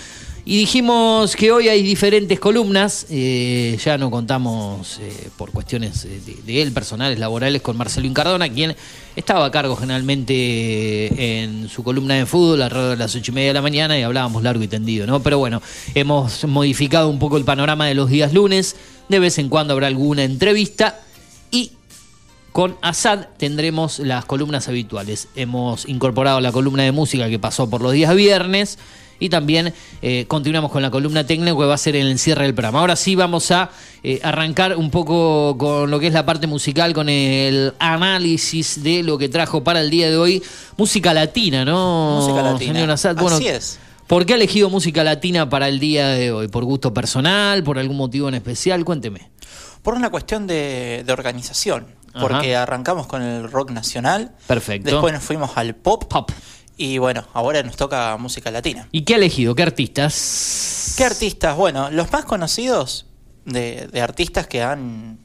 y 0.45 0.59
dijimos 0.59 1.37
que 1.37 1.53
hoy 1.53 1.69
hay 1.69 1.83
diferentes 1.83 2.41
columnas, 2.41 3.07
eh, 3.11 3.79
ya 3.85 3.99
no 3.99 4.11
contamos 4.11 4.99
eh, 5.01 5.29
por 5.37 5.51
cuestiones 5.51 6.07
eh, 6.07 6.21
de, 6.45 6.63
él, 6.63 6.73
personales, 6.73 7.19
laborales, 7.19 7.61
con 7.61 7.77
Marcelo 7.77 8.07
Incardona, 8.07 8.49
quien 8.49 8.75
estaba 9.17 9.45
a 9.45 9.51
cargo 9.51 9.77
generalmente 9.77 11.43
en 11.43 11.69
su 11.69 11.83
columna 11.83 12.15
de 12.15 12.25
fútbol 12.25 12.63
alrededor 12.63 12.93
de 12.93 12.97
las 12.97 13.15
ocho 13.15 13.33
y 13.33 13.35
media 13.35 13.49
de 13.49 13.55
la 13.55 13.63
mañana 13.63 13.99
y 13.99 14.03
hablábamos 14.03 14.43
largo 14.43 14.63
y 14.63 14.69
tendido, 14.69 15.07
¿no? 15.07 15.21
Pero 15.21 15.39
bueno, 15.39 15.61
hemos 15.95 16.45
modificado 16.47 17.11
un 17.11 17.19
poco 17.19 17.37
el 17.37 17.45
panorama 17.45 17.87
de 17.87 17.95
los 17.95 18.09
días 18.09 18.33
lunes, 18.33 18.77
de 19.09 19.19
vez 19.19 19.39
en 19.39 19.51
cuando 19.51 19.75
habrá 19.75 19.89
alguna 19.89 20.25
entrevista 20.25 21.01
y 21.51 21.73
con 22.53 22.77
Asad 22.81 23.27
tendremos 23.37 23.99
las 23.99 24.25
columnas 24.25 24.69
habituales. 24.69 25.29
Hemos 25.37 25.87
incorporado 25.87 26.41
la 26.41 26.51
columna 26.51 26.83
de 26.83 26.93
música 26.93 27.29
que 27.29 27.39
pasó 27.39 27.69
por 27.69 27.83
los 27.83 27.93
días 27.93 28.15
viernes 28.15 28.79
y 29.21 29.29
también 29.29 29.73
eh, 30.03 30.25
continuamos 30.27 30.73
con 30.73 30.83
la 30.83 30.91
columna 30.91 31.25
técnica 31.25 31.53
que 31.53 31.65
va 31.65 31.75
a 31.75 31.79
ser 31.79 31.95
el 31.95 32.11
encierre 32.11 32.45
del 32.45 32.55
programa. 32.55 32.81
Ahora 32.81 32.97
sí 32.97 33.15
vamos 33.15 33.51
a 33.53 33.71
eh, 34.03 34.19
arrancar 34.25 34.77
un 34.77 34.91
poco 34.91 35.57
con 35.57 35.91
lo 35.91 36.01
que 36.01 36.09
es 36.09 36.13
la 36.13 36.27
parte 36.27 36.47
musical, 36.47 36.93
con 36.93 37.09
el 37.09 37.75
análisis 37.79 38.83
de 38.83 39.03
lo 39.03 39.19
que 39.19 39.29
trajo 39.29 39.63
para 39.63 39.81
el 39.81 39.91
día 39.91 40.11
de 40.11 40.17
hoy 40.17 40.43
música 40.77 41.15
latina, 41.15 41.65
¿no? 41.65 42.21
Música 42.21 42.43
latina. 42.43 42.97
Bueno, 43.21 43.37
Así 43.37 43.47
es. 43.47 43.79
¿Por 44.07 44.27
qué 44.27 44.33
ha 44.33 44.37
elegido 44.37 44.71
música 44.71 45.05
latina 45.05 45.49
para 45.49 45.69
el 45.69 45.79
día 45.79 46.09
de 46.09 46.33
hoy? 46.33 46.49
¿Por 46.49 46.65
gusto 46.65 46.93
personal? 46.93 47.63
¿Por 47.63 47.79
algún 47.79 47.97
motivo 47.97 48.29
en 48.29 48.35
especial? 48.35 48.85
Cuénteme. 48.85 49.31
Por 49.83 49.95
una 49.95 50.11
cuestión 50.11 50.49
de, 50.49 51.05
de 51.07 51.13
organización. 51.13 52.01
Porque 52.19 52.57
arrancamos 52.57 53.07
con 53.07 53.23
el 53.23 53.51
rock 53.51 53.71
nacional. 53.71 54.33
Perfecto. 54.47 54.91
Después 54.91 55.13
nos 55.15 55.23
fuimos 55.23 55.57
al 55.57 55.77
pop. 55.77 56.31
Y 56.83 56.97
bueno, 56.97 57.27
ahora 57.35 57.63
nos 57.63 57.77
toca 57.77 58.17
música 58.17 58.51
latina. 58.51 58.89
¿Y 58.91 59.03
qué 59.03 59.13
ha 59.13 59.17
elegido? 59.19 59.55
¿Qué 59.55 59.63
artistas? 59.63 60.95
¿Qué 60.97 61.05
artistas? 61.05 61.55
Bueno, 61.55 61.91
los 61.91 62.11
más 62.11 62.25
conocidos 62.25 63.05
de, 63.45 63.87
de 63.89 64.01
artistas 64.01 64.47
que 64.47 64.63
han 64.63 65.19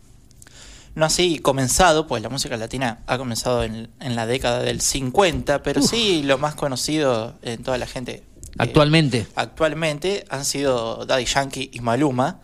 no 0.96 1.06
así 1.06 1.40
comenzado, 1.40 2.08
pues 2.08 2.22
la 2.22 2.28
música 2.28 2.58
latina 2.58 3.04
ha 3.08 3.18
comenzado 3.18 3.64
en, 3.64 3.90
en 4.02 4.16
la 4.18 4.28
década 4.28 4.64
del 4.64 4.82
50, 4.82 5.64
pero 5.64 5.82
sí 5.82 6.24
lo 6.24 6.38
más 6.38 6.56
conocido 6.56 7.36
en 7.42 7.64
toda 7.64 7.78
la 7.78 7.88
gente 7.88 8.24
Actualmente. 8.58 9.26
actualmente 9.36 10.26
han 10.30 10.44
sido 10.44 11.06
Daddy 11.06 11.24
Yankee 11.24 11.70
y 11.72 11.80
Maluma. 11.80 12.42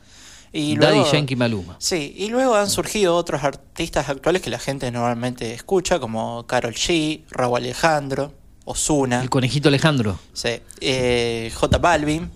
Y 0.54 0.78
Daddy 0.78 0.96
luego, 1.00 1.12
Yankee 1.12 1.36
Maluma. 1.36 1.76
Sí, 1.80 2.14
y 2.18 2.30
luego 2.30 2.56
han 2.56 2.70
surgido 2.70 3.18
otros 3.18 3.44
artistas 3.44 4.08
actuales 4.08 4.42
que 4.42 4.50
la 4.50 4.60
gente 4.60 4.90
normalmente 4.90 5.54
escucha, 5.54 6.00
como 6.00 6.48
Carol 6.48 6.74
G, 6.76 7.24
Raúl 7.30 7.58
Alejandro, 7.58 8.40
Osuna. 8.66 9.22
El 9.22 9.30
conejito 9.30 9.70
Alejandro. 9.70 10.20
Sí, 10.34 10.50
eh, 10.80 11.52
J 11.54 11.78
Balvin. 11.78 12.30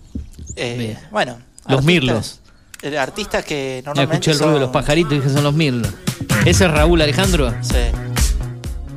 eh, 0.56 0.96
bueno, 1.10 1.38
Los 1.68 1.78
artistas- 1.80 1.84
Mirlos. 1.84 2.40
Artistas 2.98 3.44
que 3.44 3.82
normalmente. 3.84 4.14
escuché 4.16 4.30
el 4.32 4.38
ruido 4.38 4.54
de 4.54 4.60
los 4.60 4.70
pajaritos 4.70 5.12
y 5.12 5.16
dije 5.16 5.30
son 5.30 5.44
los 5.44 5.54
Mirlos. 5.54 5.92
¿Ese 6.44 6.64
es 6.66 6.70
Raúl 6.70 7.00
Alejandro? 7.02 7.52
Sí. 7.62 7.74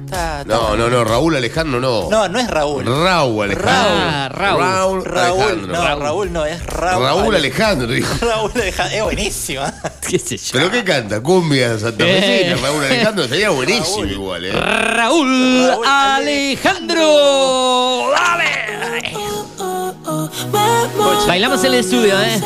Está- 0.09 0.43
No, 0.45 0.75
no, 0.75 0.89
no, 0.89 1.03
Raúl 1.03 1.35
Alejandro 1.35 1.79
no. 1.79 2.09
No, 2.09 2.27
no 2.27 2.39
es 2.39 2.47
Raúl. 2.49 2.83
Raúl 2.85 3.43
Alejandro. 3.45 4.37
Raúl. 4.37 4.59
Raúl, 4.59 5.05
Raúl, 5.05 5.41
Alejandro. 5.41 5.73
no, 5.73 5.99
Raúl. 5.99 6.33
no, 6.33 6.45
es 6.45 6.65
Raúl. 6.65 7.03
Raúl 7.03 7.35
Alejandro, 7.35 7.87
dijo. 7.87 8.13
Raúl 8.25 8.51
Alejandro, 8.55 8.97
es 8.97 9.03
buenísima. 9.03 9.73
¿Qué 10.09 10.17
sé 10.19 10.37
yo? 10.37 10.49
¿Pero 10.53 10.71
qué 10.71 10.83
canta? 10.83 11.21
Cumbia 11.21 11.77
santafesina. 11.77 12.53
Eh. 12.53 12.57
Raúl 12.61 12.83
Alejandro 12.83 13.27
sería 13.27 13.49
buenísimo 13.51 14.05
igual, 14.05 14.45
¿eh? 14.45 14.51
Raúl, 14.51 15.67
Raúl 15.67 15.85
Alejandro. 15.87 17.05
¡Dale! 18.11 19.28
Bailamos 21.27 21.59
en 21.63 21.73
el 21.73 21.79
estudio, 21.79 22.19
¿eh? 22.19 22.41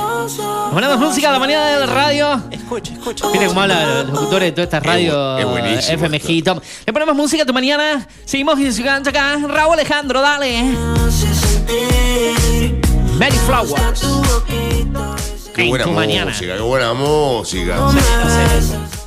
Ponemos 0.73 0.97
música 0.97 1.29
a 1.29 1.33
la 1.33 1.39
mañana 1.39 1.67
de 1.67 1.79
la 1.79 1.85
radio. 1.85 2.41
Escucha, 2.51 2.93
escucha. 2.93 3.27
Viste 3.29 3.47
cómo 3.47 3.61
hablan 3.61 4.07
los 4.07 4.09
locutores 4.09 4.47
de 4.49 4.51
todas 4.51 4.65
estas 4.65 4.83
radios 4.83 5.39
es 5.39 5.45
buenísimo 5.45 6.07
FMG. 6.07 6.61
Le 6.85 6.93
ponemos 6.93 7.15
música 7.15 7.43
a 7.43 7.45
tu 7.45 7.53
mañana. 7.53 8.07
Seguimos 8.25 8.57
disfrutando 8.57 9.09
acá. 9.09 9.37
Raúl 9.47 9.73
Alejandro, 9.73 10.21
dale. 10.21 10.63
Mary 13.17 13.37
Flowers. 13.45 14.01
Qué 15.53 15.63
En 15.63 15.69
buena 15.69 16.25
música, 16.25 16.55
qué 16.55 16.61
buena 16.61 16.93
música. 16.93 17.77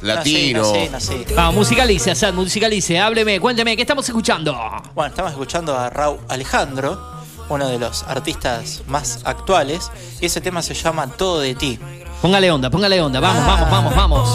Latino. 0.02 0.60
No 0.60 0.72
sé, 0.72 0.88
no 0.90 1.00
sé, 1.00 1.18
no 1.18 1.24
sé. 1.26 1.34
Vamos, 1.34 1.54
musicalice, 1.56 2.12
Asad, 2.12 2.32
musicalice. 2.32 3.00
Hábleme, 3.00 3.40
cuénteme, 3.40 3.74
¿qué 3.74 3.82
estamos 3.82 4.08
escuchando? 4.08 4.56
Bueno, 4.94 5.08
estamos 5.08 5.32
escuchando 5.32 5.76
a 5.76 5.90
Raúl 5.90 6.18
Alejandro, 6.28 7.15
uno 7.48 7.68
de 7.68 7.78
los 7.78 8.02
artistas 8.04 8.82
más 8.86 9.20
actuales, 9.24 9.90
y 10.20 10.26
ese 10.26 10.40
tema 10.40 10.62
se 10.62 10.74
llama 10.74 11.06
Todo 11.06 11.40
de 11.40 11.54
ti. 11.54 11.78
Póngale 12.22 12.50
onda, 12.50 12.70
póngale 12.70 13.00
onda. 13.00 13.20
Vamos, 13.20 13.46
vamos, 13.46 13.70
vamos, 13.70 13.94
vamos. 13.94 14.28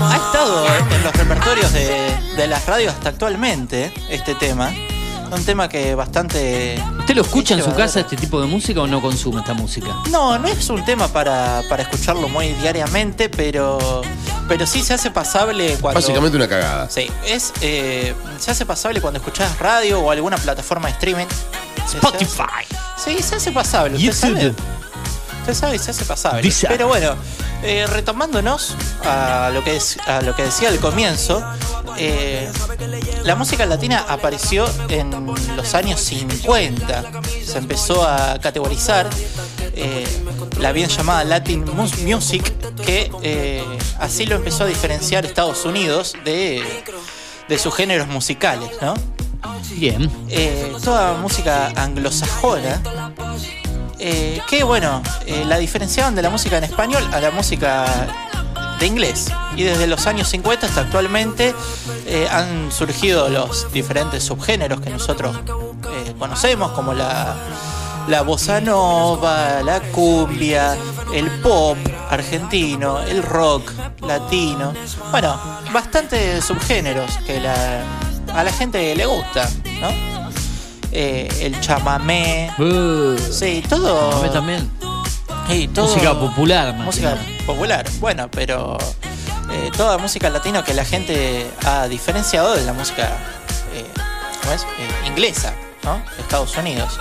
Ha 0.00 0.16
estado 0.16 0.66
en 0.66 1.04
los 1.04 1.12
repertorios 1.14 1.72
de, 1.72 2.16
de 2.36 2.46
las 2.46 2.64
radios 2.66 2.94
hasta 2.94 3.10
actualmente 3.10 3.92
este 4.08 4.34
tema. 4.34 4.72
Un 5.30 5.44
tema 5.44 5.68
que 5.68 5.96
bastante... 5.96 6.80
¿Usted 7.00 7.16
lo 7.16 7.22
escucha 7.22 7.54
en 7.54 7.64
su 7.64 7.74
casa 7.74 8.00
este 8.00 8.16
tipo 8.16 8.40
de 8.40 8.46
música 8.46 8.82
o 8.82 8.86
no 8.86 9.02
consume 9.02 9.40
esta 9.40 9.52
música? 9.52 9.88
No, 10.10 10.38
no 10.38 10.46
es 10.46 10.70
un 10.70 10.84
tema 10.84 11.08
para, 11.08 11.62
para 11.68 11.82
escucharlo 11.82 12.28
muy 12.28 12.52
diariamente, 12.54 13.28
pero, 13.28 14.02
pero 14.48 14.66
sí 14.66 14.82
se 14.82 14.94
hace 14.94 15.10
pasable 15.10 15.76
cuando... 15.80 16.00
Básicamente 16.00 16.36
una 16.36 16.48
cagada. 16.48 16.88
Sí, 16.90 17.10
es, 17.26 17.52
eh, 17.60 18.14
se 18.38 18.50
hace 18.50 18.66
pasable 18.66 19.00
cuando 19.00 19.18
escuchás 19.18 19.58
radio 19.58 20.00
o 20.00 20.10
alguna 20.10 20.36
plataforma 20.36 20.88
de 20.88 20.94
streaming. 20.94 21.26
Spotify. 21.86 22.64
Sí, 22.96 23.22
se 23.22 23.36
hace 23.36 23.52
pasable. 23.52 23.96
¿Usted 23.96 24.12
sabe? 24.12 24.54
Usted 25.44 25.54
sabe, 25.54 25.78
se 25.78 25.90
hace 25.90 26.06
pasable. 26.06 26.40
Dice. 26.40 26.66
Pero 26.68 26.88
bueno, 26.88 27.14
eh, 27.62 27.86
retomándonos 27.86 28.74
a 29.04 29.50
lo, 29.52 29.62
que 29.62 29.76
es, 29.76 29.98
a 30.06 30.22
lo 30.22 30.34
que 30.34 30.42
decía 30.44 30.70
al 30.70 30.78
comienzo, 30.80 31.44
eh, 31.98 32.50
la 33.24 33.34
música 33.34 33.66
latina 33.66 34.06
apareció 34.08 34.64
en 34.88 35.10
los 35.54 35.74
años 35.74 36.00
50. 36.00 37.04
Se 37.44 37.58
empezó 37.58 38.08
a 38.08 38.38
categorizar 38.40 39.06
eh, 39.74 40.06
la 40.60 40.72
bien 40.72 40.88
llamada 40.88 41.24
Latin 41.24 41.62
Mus- 41.76 41.98
Music, 41.98 42.50
que 42.82 43.10
así 44.00 44.24
lo 44.24 44.36
empezó 44.36 44.64
a 44.64 44.66
diferenciar 44.66 45.26
Estados 45.26 45.66
Unidos 45.66 46.14
de, 46.24 46.64
de 47.50 47.58
sus 47.58 47.74
géneros 47.74 48.08
musicales, 48.08 48.70
¿no? 48.80 48.94
Bien. 49.76 50.10
toda 50.82 51.12
música 51.18 51.70
anglosajona, 51.76 52.80
eh, 53.98 54.40
que 54.48 54.64
bueno, 54.64 55.02
eh, 55.26 55.44
la 55.46 55.58
diferenciaban 55.58 56.14
de 56.14 56.22
la 56.22 56.30
música 56.30 56.58
en 56.58 56.64
español 56.64 57.02
a 57.12 57.20
la 57.20 57.30
música 57.30 57.84
de 58.78 58.86
inglés. 58.86 59.32
Y 59.56 59.62
desde 59.62 59.86
los 59.86 60.06
años 60.06 60.28
50 60.28 60.66
hasta 60.66 60.82
actualmente 60.82 61.54
eh, 62.06 62.26
han 62.30 62.72
surgido 62.72 63.28
los 63.28 63.72
diferentes 63.72 64.24
subgéneros 64.24 64.80
que 64.80 64.90
nosotros 64.90 65.36
conocemos, 66.18 66.72
como 66.72 66.92
la, 66.92 67.34
la 68.08 68.22
bossa 68.22 68.60
nova, 68.60 69.62
la 69.62 69.80
cumbia, 69.80 70.76
el 71.12 71.30
pop 71.40 71.78
argentino, 72.10 73.00
el 73.00 73.22
rock 73.22 73.72
latino. 74.02 74.74
Bueno, 75.10 75.40
bastantes 75.72 76.44
subgéneros 76.44 77.16
que 77.26 77.40
la, 77.40 77.82
a 78.34 78.44
la 78.44 78.52
gente 78.52 78.94
le 78.94 79.06
gusta, 79.06 79.48
¿no? 79.80 80.23
Eh, 80.96 81.28
el 81.40 81.60
chamamé, 81.60 82.50
Uh, 82.56 83.16
sí, 83.32 83.62
todo. 83.68 84.10
chamamé 84.10 84.28
también. 84.30 84.70
Sí, 85.48 85.68
todo- 85.68 85.88
Música 85.88 86.14
popular, 86.18 86.74
más 86.76 86.86
Música 86.86 87.16
que 87.16 87.42
popular, 87.44 87.84
bueno, 88.00 88.28
pero 88.30 88.78
eh, 89.50 89.70
toda 89.76 89.98
música 89.98 90.30
latina 90.30 90.62
que 90.62 90.72
la 90.72 90.84
gente 90.84 91.50
ha 91.66 91.86
diferenciado 91.88 92.54
de 92.54 92.64
la 92.64 92.72
música 92.72 93.08
eh, 93.74 93.84
¿cómo 94.40 94.54
es? 94.54 94.62
Eh, 94.62 95.06
inglesa, 95.08 95.52
¿no? 95.82 95.96
De 96.16 96.22
Estados 96.22 96.56
Unidos. 96.56 96.98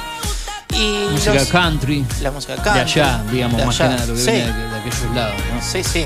Y 0.75 1.05
Música 1.11 1.35
los- 1.35 1.47
country. 1.49 2.03
La 2.21 2.31
música 2.31 2.55
De 2.55 2.61
country. 2.63 2.81
allá, 2.81 3.23
digamos, 3.31 3.57
de 3.59 3.65
más 3.67 3.77
que 3.77 3.83
allá, 3.83 3.93
nada, 3.93 4.05
lo 4.07 4.13
que 4.15 4.19
sí. 4.21 4.31
viene 4.31 4.51
de, 4.53 4.69
de 4.69 4.75
aquellos 4.79 5.15
lados, 5.15 5.35
¿no? 5.53 5.61
Sí, 5.61 5.83
sí. 5.83 5.99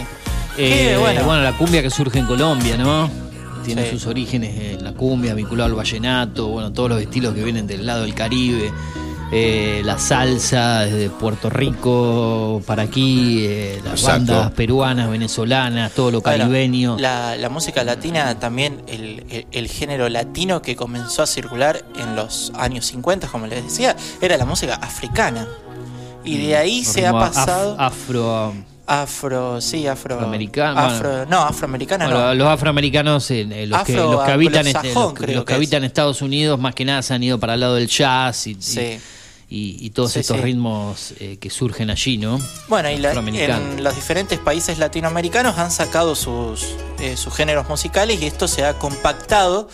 Eh, 0.57 0.89
Que, 0.91 0.97
bueno. 0.97 1.23
bueno. 1.23 1.41
la 1.43 1.53
cumbia 1.53 1.81
que 1.81 1.89
surge 1.89 2.19
en 2.19 2.25
Colombia, 2.25 2.75
¿no? 2.77 3.09
Tiene 3.67 3.83
Sí. 3.83 3.91
sus 3.91 4.07
orígenes 4.07 4.57
en 4.57 4.83
la 4.83 4.93
cumbia, 4.93 5.33
vinculado 5.33 5.69
al 5.69 5.75
vallenato, 5.75 6.47
bueno, 6.47 6.71
todos 6.71 6.89
los 6.89 7.01
estilos 7.01 7.33
que 7.35 7.43
vienen 7.43 7.67
del 7.67 7.85
lado 7.85 8.01
del 8.03 8.13
Caribe. 8.13 8.71
eh, 9.29 9.81
la 9.83 9.99
salsa 9.99 10.85
desde 10.85 11.09
Puerto 11.09 11.49
Rico 11.49 12.61
para 12.65 12.83
aquí, 12.83 13.45
eh, 13.45 13.81
las 13.83 13.99
Exacto. 13.99 14.31
bandas 14.31 14.51
peruanas, 14.53 15.09
venezolanas, 15.09 15.91
todo 15.91 16.11
lo 16.11 16.21
Bueno, 16.21 16.45
caribeño. 16.45 16.95
la, 16.97 17.35
la 17.35 17.49
música 17.49 17.83
latina 17.83 18.39
también, 18.39 18.81
el, 18.87 19.25
el- 19.29 19.45
el 19.51 19.67
género 19.67 20.07
latino 20.07 20.61
que 20.61 20.77
comenzó 20.77 21.23
a 21.23 21.27
circular 21.27 21.83
en 21.99 22.15
los 22.15 22.53
años 22.55 22.85
50, 22.85 23.27
como 23.27 23.47
les 23.47 23.65
decía, 23.65 23.97
era 24.21 24.37
la 24.37 24.45
música 24.45 24.75
africana. 24.75 25.45
Y 26.23 26.37
de 26.37 26.55
ahí 26.55 26.85
se 26.85 27.05
ha 27.05 27.11
af- 27.11 27.19
pasado 27.19 27.75
afro. 27.77 28.53
Afro, 28.87 29.59
sí, 29.61 29.85
afro, 29.85 30.15
Afroamericano, 30.15 30.79
afro, 30.79 31.09
bueno. 31.09 31.25
no, 31.29 31.41
afroamericana 31.41 32.05
Bueno, 32.05 32.21
no. 32.27 32.33
Los 32.35 32.47
afroamericanos, 32.47 33.29
eh, 33.31 33.41
eh, 33.51 33.67
los, 33.67 33.83
que, 33.83 33.93
Afro- 33.97 34.11
los 34.13 34.23
que 34.25 34.31
habitan, 34.31 34.65
este, 34.67 34.93
los, 34.93 35.13
que- 35.13 35.27
los 35.27 35.43
que 35.43 35.45
que 35.45 35.53
habitan 35.53 35.83
Estados 35.83 36.21
Unidos, 36.21 36.59
más 36.59 36.73
que 36.73 36.85
nada 36.85 37.01
se 37.01 37.13
han 37.13 37.21
ido 37.21 37.37
para 37.39 37.55
el 37.55 37.59
lado 37.59 37.75
del 37.75 37.87
jazz 37.87 38.47
y, 38.47 38.51
y- 38.51 38.61
Sí. 38.61 38.99
y, 39.49 39.85
y 39.85 39.89
todos 39.91 40.13
Sí, 40.13 40.19
estos 40.21 40.37
sí. 40.37 40.43
ritmos 40.43 41.13
eh, 41.19 41.37
que 41.39 41.49
surgen 41.49 41.89
allí, 41.89 42.17
¿no? 42.17 42.39
Bueno, 42.69 42.89
y 42.89 42.97
la- 42.97 43.11
en 43.13 43.83
los 43.83 43.95
diferentes 43.95 44.39
países 44.39 44.77
latinoamericanos 44.79 45.57
han 45.57 45.71
sacado 45.71 46.15
sus, 46.15 46.65
eh, 46.99 47.15
sus 47.17 47.33
géneros 47.35 47.67
musicales 47.69 48.21
y 48.21 48.25
esto 48.25 48.47
se 48.47 48.63
ha 48.65 48.73
compactado, 48.79 49.69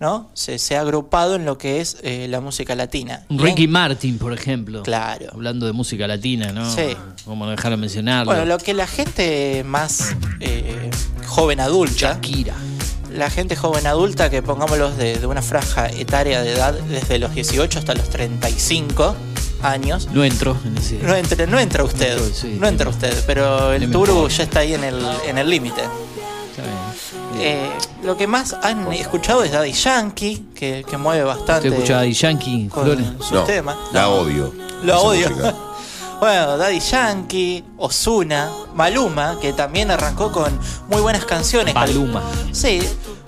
¿no? 0.00 0.30
Se, 0.34 0.58
se 0.58 0.76
ha 0.76 0.80
agrupado 0.80 1.36
en 1.36 1.44
lo 1.44 1.56
que 1.58 1.80
es 1.80 1.96
eh, 2.02 2.26
la 2.28 2.40
música 2.40 2.74
latina. 2.74 3.24
Ricky 3.30 3.64
en- 3.64 3.70
Martin, 3.70 4.18
por 4.18 4.32
ejemplo. 4.32 4.82
Claro. 4.82 5.26
Hablando 5.32 5.66
de 5.66 5.72
música 5.72 6.06
latina, 6.06 6.52
¿no? 6.52 6.70
Sí. 6.72 6.96
Vamos 7.26 7.48
a 7.48 7.50
dejar 7.52 7.70
de 7.72 7.76
mencionarlo. 7.78 8.32
Bueno, 8.32 8.44
lo 8.46 8.58
que 8.58 8.74
la 8.74 8.86
gente 8.86 9.62
más 9.64 10.14
eh, 10.40 10.90
joven 11.26 11.60
adulta. 11.60 11.94
Shakira. 12.14 12.54
La 13.12 13.30
gente 13.30 13.56
joven 13.56 13.86
adulta 13.86 14.28
que 14.28 14.42
pongámoslos 14.42 14.96
de, 14.98 15.16
de 15.18 15.26
una 15.26 15.40
franja 15.40 15.86
etaria 15.88 16.42
de 16.42 16.52
edad 16.52 16.74
desde 16.74 17.18
los 17.18 17.34
18 17.34 17.78
hasta 17.78 17.94
los 17.94 18.10
35 18.10 19.16
años. 19.62 20.08
No 20.12 20.22
entro 20.24 20.56
en. 20.64 21.06
No 21.06 21.14
entra, 21.14 21.46
no 21.46 21.58
entra 21.58 21.84
usted, 21.84 22.18
No, 22.18 22.24
sí. 22.34 22.56
no 22.60 22.66
entra 22.68 22.90
usted, 22.90 23.14
pero 23.26 23.72
el 23.72 23.84
importa. 23.84 24.28
ya 24.28 24.42
está 24.44 24.60
ahí 24.60 24.74
en 24.74 24.84
el 24.84 25.00
en 25.26 25.38
el 25.38 25.48
límite. 25.48 25.80
Está 25.80 26.62
bien. 26.62 26.74
Eh, 27.38 27.70
lo 28.02 28.16
que 28.16 28.26
más 28.26 28.54
han 28.62 28.90
escuchado 28.92 29.42
es 29.44 29.52
Daddy 29.52 29.72
Yankee, 29.72 30.46
que, 30.54 30.84
que 30.88 30.96
mueve 30.96 31.24
bastante 31.24 31.68
¿Usted 31.68 31.72
escucha 31.74 31.94
Daddy 31.96 32.12
Yankee, 32.12 32.68
con 32.68 32.84
Flores? 32.84 33.06
sus 33.18 33.32
No, 33.32 33.42
temas. 33.44 33.76
la 33.92 34.08
odio. 34.08 34.52
Lo 34.82 34.94
Esa 34.94 35.00
odio. 35.30 35.66
Bueno, 36.18 36.56
Daddy 36.56 36.80
Yankee, 36.80 37.62
Osuna, 37.76 38.48
Maluma, 38.74 39.36
que 39.38 39.52
también 39.52 39.90
arrancó 39.90 40.32
con 40.32 40.58
muy 40.88 41.02
buenas 41.02 41.26
canciones. 41.26 41.74
Maluma. 41.74 42.22
Sí, 42.52 42.80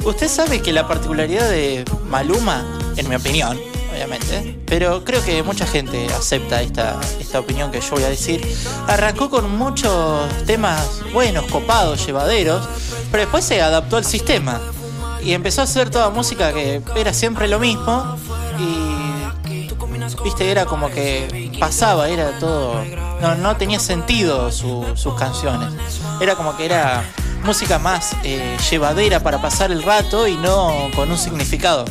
usted 0.07 0.27
sabe 0.27 0.63
que 0.63 0.73
la 0.73 0.89
particularidad 0.89 1.51
de 1.51 1.85
Maluma, 2.09 2.65
en 2.97 3.07
mi 3.11 3.15
opinión, 3.17 3.61
obviamente, 3.99 4.57
pero 4.67 5.03
creo 5.05 5.23
que 5.25 5.43
mucha 5.43 5.67
gente 5.67 6.07
acepta 6.17 6.63
esta, 6.63 7.01
esta 7.19 7.41
opinión 7.41 7.71
que 7.73 7.81
yo 7.81 7.91
voy 7.91 8.05
a 8.05 8.09
decir, 8.09 8.41
arrancó 8.87 9.29
con 9.29 9.57
muchos 9.59 10.29
temas 10.47 11.01
buenos, 11.13 11.47
copados, 11.47 12.07
llevaderos, 12.07 12.65
pero 13.11 13.23
después 13.25 13.45
se 13.45 13.61
adaptó 13.61 13.97
al 13.97 14.05
sistema. 14.05 14.61
Y 15.23 15.33
empezó 15.33 15.63
a 15.63 15.65
hacer 15.65 15.91
toda 15.91 16.11
música 16.11 16.53
que 16.53 16.81
era 16.95 17.13
siempre 17.13 17.49
lo 17.49 17.59
mismo. 17.59 18.17
Y 18.61 19.69
viste 20.23 20.49
era 20.51 20.65
como 20.65 20.91
que 20.91 21.51
pasaba 21.61 22.09
era 22.09 22.39
todo 22.39 22.83
no, 23.21 23.35
no 23.35 23.57
tenía 23.57 23.81
sentido 23.81 24.51
su- 24.53 24.87
sus 24.95 25.15
canciones. 25.15 25.71
Era 26.21 26.37
como 26.37 26.57
que 26.57 26.65
era 26.65 27.03
música 27.45 27.79
más 27.81 28.13
eh, 28.23 28.57
llevadera 28.71 29.21
para 29.25 29.41
pasar 29.43 29.73
el 29.73 29.83
rato 29.83 30.27
y 30.29 30.37
no 30.37 30.89
con 30.95 31.11
un 31.11 31.19
significado 31.19 31.85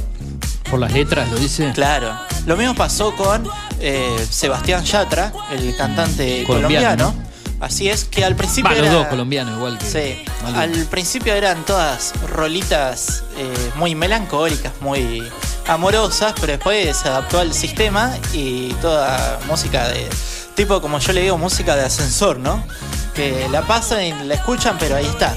Por 0.70 0.80
las 0.80 0.92
letras, 0.92 1.30
lo 1.32 1.38
dice. 1.38 1.72
claro 1.74 2.18
lo 2.48 2.56
mismo 2.56 2.74
pasó 2.76 3.14
con 3.14 3.46
eh, 3.82 4.26
Sebastián 4.30 4.84
Yatra 4.86 5.34
el 5.52 5.76
cantante 5.76 6.46
Colombiano, 6.46 7.12
colombiano, 7.12 7.26
así 7.60 7.90
es 7.90 8.06
que 8.06 8.24
al 8.24 8.38
principio 8.38 8.72
los 8.72 8.90
dos 8.90 9.08
colombianos, 9.08 9.58
igual 9.58 9.78
que. 9.78 9.86
Sí, 9.86 10.24
al 10.56 10.72
principio 10.86 11.34
eran 11.34 11.66
todas 11.66 12.14
rolitas 12.30 13.24
eh, 13.38 13.72
muy 13.76 13.96
melancólicas, 13.96 14.72
muy 14.80 15.30
amorosas, 15.68 16.34
pero 16.40 16.54
después 16.54 16.96
se 16.96 17.10
adaptó 17.10 17.40
al 17.40 17.54
sistema 17.54 18.16
y 18.32 18.70
toda 18.76 19.40
música 19.46 19.90
de 19.90 20.08
tipo 20.56 20.80
como 20.80 21.00
yo 21.00 21.12
le 21.12 21.24
digo, 21.24 21.38
música 21.38 21.76
de 21.76 21.84
ascensor, 21.84 22.40
¿no? 22.40 22.64
Que 23.14 23.50
la 23.52 23.62
pasan 23.64 24.04
y 24.04 24.14
la 24.24 24.36
escuchan, 24.36 24.78
pero 24.80 24.96
ahí 24.96 25.06
está. 25.06 25.36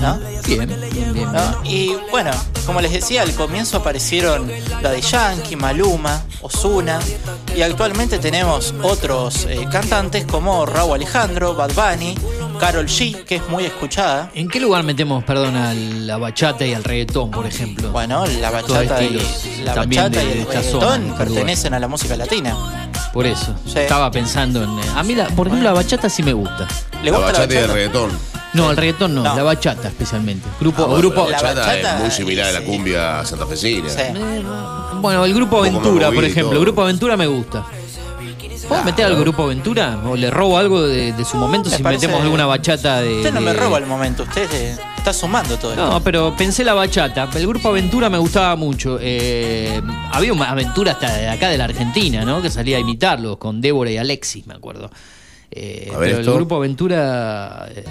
¿No? 0.00 0.18
Bien, 0.46 0.66
bien, 0.92 1.12
bien. 1.12 1.32
¿no? 1.32 1.60
Y 1.64 1.94
bueno, 2.10 2.30
como 2.66 2.80
les 2.80 2.92
decía, 2.92 3.22
al 3.22 3.32
comienzo 3.34 3.78
aparecieron 3.78 4.50
Daddy 4.82 5.00
Yankee, 5.02 5.56
Maluma, 5.56 6.22
Osuna 6.40 6.98
y 7.56 7.62
actualmente 7.62 8.18
tenemos 8.18 8.74
otros 8.82 9.46
eh, 9.48 9.66
cantantes 9.70 10.24
como 10.26 10.64
Raúl 10.66 10.94
Alejandro, 10.94 11.54
Bad 11.54 11.72
Bunny, 11.74 12.14
Carol 12.58 12.86
G, 12.86 13.24
que 13.24 13.36
es 13.36 13.48
muy 13.48 13.64
escuchada. 13.64 14.30
¿En 14.34 14.48
qué 14.48 14.60
lugar 14.60 14.82
metemos, 14.84 15.22
perdón, 15.24 15.56
a 15.56 15.74
la 15.74 16.16
bachata 16.18 16.64
y 16.66 16.72
al 16.74 16.84
reggaetón, 16.84 17.30
por 17.30 17.46
ejemplo? 17.46 17.90
Bueno, 17.90 18.24
la 18.26 18.50
bachata 18.50 19.02
y, 19.02 19.20
la 19.64 19.74
bachata 19.74 20.08
de- 20.20 20.22
el 20.40 20.46
reggaetón 20.46 20.80
zona, 20.80 21.16
pertenecen 21.18 21.74
a 21.74 21.78
la 21.78 21.88
música 21.88 22.16
latina. 22.16 22.56
Por 23.12 23.26
eso. 23.26 23.54
Sí. 23.64 23.78
Estaba 23.78 24.10
pensando 24.10 24.62
en. 24.64 24.70
eh, 24.78 24.82
A 24.96 25.02
mí, 25.04 25.14
la, 25.14 25.26
por 25.28 25.46
ejemplo, 25.46 25.68
la 25.68 25.74
bachata 25.74 26.08
sí 26.08 26.22
me 26.24 26.32
gusta. 26.32 26.66
¿Le 27.02 27.10
La 27.10 27.18
gusta 27.18 27.32
la 27.32 27.38
bachata 27.38 27.54
y 27.54 27.56
el 27.56 27.62
bachata? 27.62 27.74
reggaetón. 27.74 28.10
No, 28.54 28.70
el 28.70 28.76
reggaetón 28.76 29.14
no, 29.14 29.22
No. 29.22 29.36
la 29.36 29.42
bachata 29.42 29.88
especialmente. 29.88 30.48
Grupo, 30.60 30.82
Ah, 30.84 30.86
bueno, 30.86 30.98
grupo, 31.00 31.28
la 31.28 31.36
bachata, 31.42 31.60
bachata, 31.66 31.96
es 31.96 32.00
muy 32.02 32.10
similar 32.10 32.46
a 32.46 32.52
la 32.52 32.60
sí. 32.60 32.64
cumbia 32.66 33.24
santafesina. 33.24 33.88
Sí. 33.90 34.00
Bueno, 35.00 35.24
el 35.24 35.34
grupo 35.34 35.56
Un 35.58 35.62
poco 35.64 35.72
más 35.72 35.84
Aventura, 35.84 36.06
por 36.06 36.14
movido 36.14 36.22
y 36.28 36.30
ejemplo. 36.30 36.50
todo. 36.50 36.58
El 36.60 36.64
grupo 36.64 36.82
Aventura 36.82 37.16
me 37.16 37.26
gusta. 37.26 37.64
¿Puedo 38.68 38.82
meter 38.84 39.04
al 39.04 39.16
grupo 39.16 39.42
Aventura? 39.42 39.98
¿O 40.06 40.16
le 40.16 40.30
robo 40.30 40.56
algo 40.56 40.80
de, 40.86 41.12
de 41.12 41.24
su 41.26 41.36
momento 41.36 41.68
Me 41.68 41.76
si 41.76 41.82
parece- 41.82 42.06
metemos 42.06 42.22
alguna 42.24 42.46
bachata 42.46 43.02
de. 43.02 43.16
Usted 43.18 43.34
no 43.34 43.42
me 43.42 43.52
de- 43.52 43.60
roba 43.60 43.76
el 43.76 43.84
momento, 43.86 44.22
usted 44.22 44.48
eh, 44.54 44.76
está 44.96 45.12
sumando 45.12 45.58
todo 45.58 45.72
esto. 45.72 45.84
No, 45.86 46.00
pero 46.02 46.34
pensé 46.34 46.64
la 46.64 46.72
bachata. 46.72 47.28
El 47.34 47.46
grupo 47.46 47.68
Aventura 47.68 48.08
me 48.08 48.16
gustaba 48.16 48.56
mucho. 48.56 48.98
Eh, 49.02 49.82
había 50.12 50.32
una 50.32 50.50
aventura 50.50 50.92
hasta 50.92 51.12
de 51.14 51.28
acá 51.28 51.48
de 51.50 51.58
la 51.58 51.64
Argentina, 51.64 52.24
¿no? 52.24 52.40
Que 52.40 52.48
salía 52.48 52.78
a 52.78 52.80
imitarlos 52.80 53.36
con 53.36 53.60
Débora 53.60 53.90
y 53.90 53.98
Alexis, 53.98 54.46
me 54.46 54.54
acuerdo. 54.54 54.90
Eh, 55.56 55.90
A 55.94 55.98
ver 55.98 56.08
pero 56.10 56.20
esto. 56.20 56.30
el 56.32 56.36
grupo 56.38 56.56
Aventura. 56.56 57.68
eh, 57.74 57.84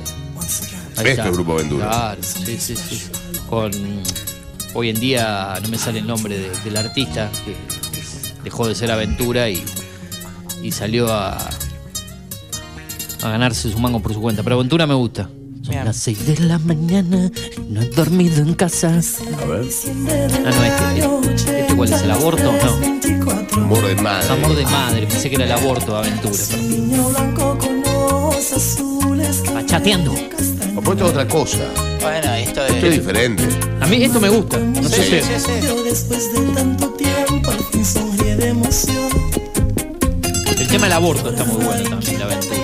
ahí 0.98 1.08
Este 1.08 1.32
Grupo 1.32 1.54
Aventura. 1.54 1.86
Claro, 1.88 2.22
sí, 2.22 2.58
sí, 2.60 2.76
sí. 2.76 3.04
Con. 3.50 3.72
Hoy 4.76 4.90
en 4.90 5.00
día 5.00 5.54
no 5.62 5.70
me 5.70 5.78
sale 5.78 6.00
el 6.00 6.08
nombre 6.08 6.38
de- 6.38 6.50
del 6.66 6.76
artista, 6.78 7.30
que 7.46 7.56
dejó 8.44 8.68
de 8.68 8.74
ser 8.76 8.92
Aventura 8.92 9.48
y, 9.50 9.64
y 10.64 10.72
salió 10.72 11.12
a, 11.14 11.38
a 13.22 13.30
ganarse 13.30 13.72
su 13.72 13.78
mango 13.80 14.00
por 14.02 14.14
su 14.14 14.20
cuenta. 14.22 14.44
Pero 14.44 14.56
Aventura 14.56 14.86
me 14.88 14.96
gusta. 14.96 15.30
Son 15.62 15.70
Bien. 15.72 15.86
las 15.86 15.96
6 15.98 16.26
de 16.28 16.40
la 16.46 16.60
mañana, 16.60 17.32
no 17.70 17.82
he 17.82 17.86
dormido 17.90 18.42
en 18.42 18.54
casa. 18.56 18.90
A 18.90 19.46
ver. 19.46 19.66
Ah, 20.46 20.94
no, 20.98 21.22
este. 21.24 21.62
¿Este 21.62 21.76
cuál 21.76 21.94
es? 21.94 22.02
¿El 22.02 22.12
aborto? 22.12 22.52
No. 22.52 23.23
Amor 23.56 23.86
de 23.88 23.96
madre. 23.96 24.30
Amor 24.30 24.56
de 24.56 24.66
madre, 24.66 25.08
pensé 25.08 25.30
que 25.30 25.36
era 25.36 25.46
el 25.46 25.52
aborto 25.52 25.94
de 25.94 25.98
aventura. 26.00 26.38
perdón. 26.50 27.64
Bachateando. 29.54 30.14
O 30.76 30.82
ponte 30.82 31.04
otra 31.04 31.28
cosa. 31.28 31.60
Bueno, 32.02 32.34
esto 32.34 32.66
Esto 32.66 32.78
es 32.78 32.84
es. 32.84 32.92
diferente. 33.00 33.44
A 33.80 33.88
mí 33.88 34.04
esto 34.04 34.20
me 34.20 34.30
gusta. 34.30 34.58
No 34.60 34.88
sé 34.90 35.04
Sí, 35.04 35.04
si- 35.04 35.22
sí, 35.22 35.40
sí. 35.62 35.68
Después 35.86 36.34
de 36.34 36.40
tanto 36.54 36.90
tiempo, 36.92 37.52
al 37.52 37.64
fin 37.72 37.86
sonríe 37.86 38.36
de 38.36 38.50
emoción. 38.50 39.10
El 40.60 40.68
tema 40.68 40.86
del 40.86 40.94
aborto 40.94 41.30
está 41.30 41.44
muy 41.46 41.64
bueno 41.64 41.90
también, 41.90 42.20
la 42.20 42.26
aventura. 42.26 42.58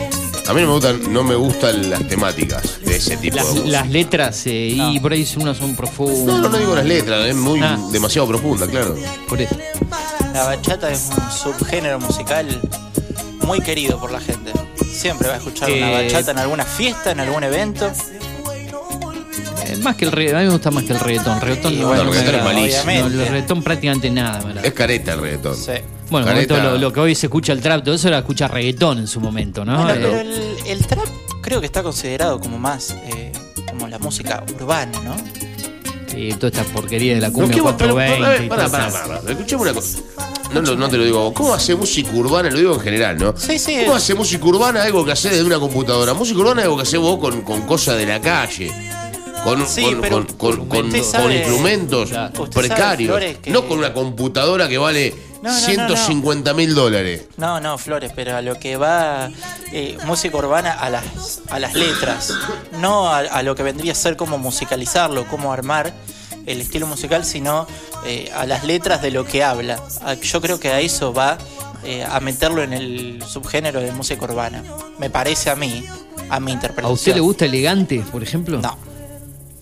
A 0.47 0.53
mí 0.53 0.61
no 0.61 0.67
me 0.67 0.73
gustan, 0.73 1.13
no 1.13 1.23
me 1.23 1.35
gustan 1.35 1.89
las 1.91 2.07
temáticas 2.07 2.79
de 2.83 2.95
ese 2.95 3.17
tipo 3.17 3.35
Las, 3.35 3.53
de 3.53 3.67
las 3.69 3.87
letras, 3.87 4.41
eh, 4.47 4.75
y 4.93 4.99
por 4.99 5.11
ahí 5.13 5.27
unas 5.39 5.57
son 5.57 5.75
profundas. 5.75 6.25
No, 6.25 6.39
no, 6.39 6.49
no 6.49 6.57
digo 6.57 6.73
las 6.75 6.85
letras, 6.85 7.27
es 7.27 7.35
muy 7.35 7.59
Ah. 7.61 7.77
demasiado 7.91 8.27
profunda, 8.27 8.65
claro. 8.65 8.95
Por 9.27 9.39
eso. 9.39 9.55
La 10.39 10.45
bachata 10.45 10.89
es 10.89 11.09
un 11.17 11.31
subgénero 11.53 11.99
musical 11.99 12.47
muy 13.45 13.59
querido 13.59 13.99
por 13.99 14.09
la 14.09 14.21
gente. 14.21 14.53
Siempre 14.89 15.27
va 15.27 15.33
a 15.33 15.37
escuchar 15.37 15.69
una 15.69 15.91
Eh, 15.91 16.05
bachata 16.05 16.31
en 16.31 16.37
alguna 16.39 16.63
fiesta, 16.63 17.11
en 17.11 17.19
algún 17.19 17.43
evento. 17.43 17.91
Eh, 19.65 19.75
más 19.83 19.97
que 19.97 20.05
el 20.05 20.13
reggaetón, 20.13 20.37
a 20.37 20.39
mí 20.39 20.45
me 20.47 20.53
gusta 20.53 20.71
más 20.71 20.85
que 20.85 20.93
el 20.93 20.99
reggaetón. 21.01 21.41
Reggaetón 21.41 21.77
no, 21.81 21.87
bueno, 21.89 22.03
el 22.03 22.09
reggaetón 22.13 22.35
es 22.35 22.43
malísimo. 22.45 22.85
No, 22.85 23.05
el 23.07 23.27
reggaetón 23.27 23.63
prácticamente 23.63 24.09
nada. 24.11 24.61
Es 24.63 24.71
careta 24.71 25.11
el 25.15 25.19
reggaetón. 25.19 25.57
Sí. 25.57 25.73
Bueno, 26.09 26.25
Careta. 26.27 26.55
esto 26.55 26.69
lo, 26.71 26.77
lo 26.77 26.93
que 26.93 26.99
hoy 27.01 27.15
se 27.15 27.25
escucha 27.25 27.51
el 27.51 27.59
trap, 27.59 27.83
todo 27.83 27.95
eso 27.95 28.07
era 28.07 28.19
escuchar 28.19 28.53
reggaetón 28.53 28.99
en 28.99 29.07
su 29.07 29.19
momento, 29.19 29.65
¿no? 29.65 29.75
Bueno, 29.83 29.91
Eh, 29.93 29.97
pero 30.01 30.19
el, 30.21 30.57
el 30.67 30.87
trap 30.87 31.05
creo 31.41 31.59
que 31.59 31.65
está 31.65 31.83
considerado 31.83 32.39
como 32.39 32.57
más 32.57 32.91
eh, 32.91 33.33
como 33.69 33.89
la 33.89 33.99
música 33.99 34.41
urbana, 34.55 34.97
¿no? 35.03 35.15
Eh, 36.15 36.36
toda 36.40 36.48
esta 36.48 36.64
porquería 36.73 37.15
de 37.15 37.22
la 37.22 37.27
No, 37.30 37.34
cumbia 37.34 37.56
¿qué 37.56 37.61
va- 37.61 37.77
pero, 37.77 37.94
420 37.95 38.45
y 38.45 38.49
pará, 38.49 38.65
todas 38.65 38.72
pará, 38.72 38.88
esas- 38.88 39.02
pará, 39.02 39.19
pará. 39.22 39.31
Escuchame 39.31 39.61
una 39.64 39.73
cosa. 39.73 39.98
No, 40.53 40.61
no, 40.61 40.76
no 40.76 40.90
te 40.90 40.98
lo 40.98 41.03
digo. 41.06 41.34
¿Cómo 41.34 41.53
hace 41.53 41.76
música 41.76 42.10
urbana? 42.14 42.49
Lo 42.49 42.57
digo 42.57 42.73
en 42.73 42.80
general, 42.81 43.18
¿no? 43.18 43.36
Sí, 43.38 43.60
sí. 43.60 43.77
¿Cómo 43.86 43.95
hace 43.95 44.15
música 44.15 44.44
urbana 44.45 44.84
algo 44.84 45.06
que 45.06 45.11
hace 45.11 45.30
desde 45.30 45.44
una 45.44 45.60
computadora? 45.60 46.14
Música 46.14 46.40
urbana 46.40 46.61
es 46.61 46.65
algo 46.65 46.77
que 46.77 46.84
hace 46.84 46.98
vos 46.98 47.19
con, 47.19 47.41
con 47.41 47.61
cosas 47.64 47.98
de 47.98 48.06
la 48.06 48.19
calle. 48.19 48.72
Con, 49.44 49.65
Sí, 49.68 49.84
con, 50.10 50.26
con- 50.68 50.91
sabe- 51.03 51.36
instrumentos 51.38 52.10
sabe, 52.10 52.31
precarios. 52.53 53.10
Flores, 53.11 53.38
que- 53.38 53.52
No 53.52 53.65
con 53.68 53.77
una 53.77 53.94
computadora 53.94 54.68
que 54.68 54.77
vale 54.77 55.14
No, 55.41 55.49
no, 55.49 55.55
no, 55.55 55.59
150 55.61 56.53
mil 56.53 56.75
dólares. 56.75 57.27
No, 57.37 57.59
no, 57.59 57.77
Flores, 57.77 58.11
pero 58.15 58.35
a 58.35 58.41
lo 58.41 58.55
que 58.59 58.75
va 58.77 59.29
eh, 59.71 59.97
música 60.05 60.35
urbana 60.37 60.71
a 60.73 60.89
las, 60.89 61.41
a 61.49 61.59
las 61.59 61.75
letras, 61.75 62.33
no 62.79 63.07
a, 63.09 63.19
a 63.19 63.41
lo 63.43 63.55
que 63.55 63.63
vendría 63.63 63.93
a 63.93 63.95
ser 63.95 64.17
como 64.17 64.37
musicalizarlo, 64.37 65.25
cómo 65.27 65.53
armar 65.53 65.93
el 66.45 66.59
estilo 66.61 66.87
musical, 66.87 67.23
sino 67.23 67.67
eh, 68.05 68.31
a 68.35 68.45
las 68.45 68.63
letras 68.65 69.01
de 69.01 69.11
lo 69.11 69.23
que 69.25 69.43
habla. 69.43 69.81
A- 70.03 70.15
Yo 70.15 70.41
creo 70.41 70.59
que 70.59 70.69
a 70.69 70.79
eso 70.81 71.13
va 71.13 71.37
eh, 71.83 72.03
a 72.03 72.19
meterlo 72.19 72.61
en 72.63 72.73
el 72.73 73.23
subgénero 73.25 73.79
de 73.79 73.91
música 73.93 74.25
urbana. 74.25 74.61
Me 74.97 75.09
parece 75.09 75.49
a 75.49 75.55
mí, 75.55 75.85
a 76.29 76.39
mi 76.41 76.51
¿A 76.51 76.53
interpretación. 76.55 76.93
usted 76.93 77.13
le 77.15 77.21
gusta 77.21 77.45
elegante, 77.45 78.03
por 78.11 78.23
ejemplo? 78.23 78.59
No. 78.59 78.77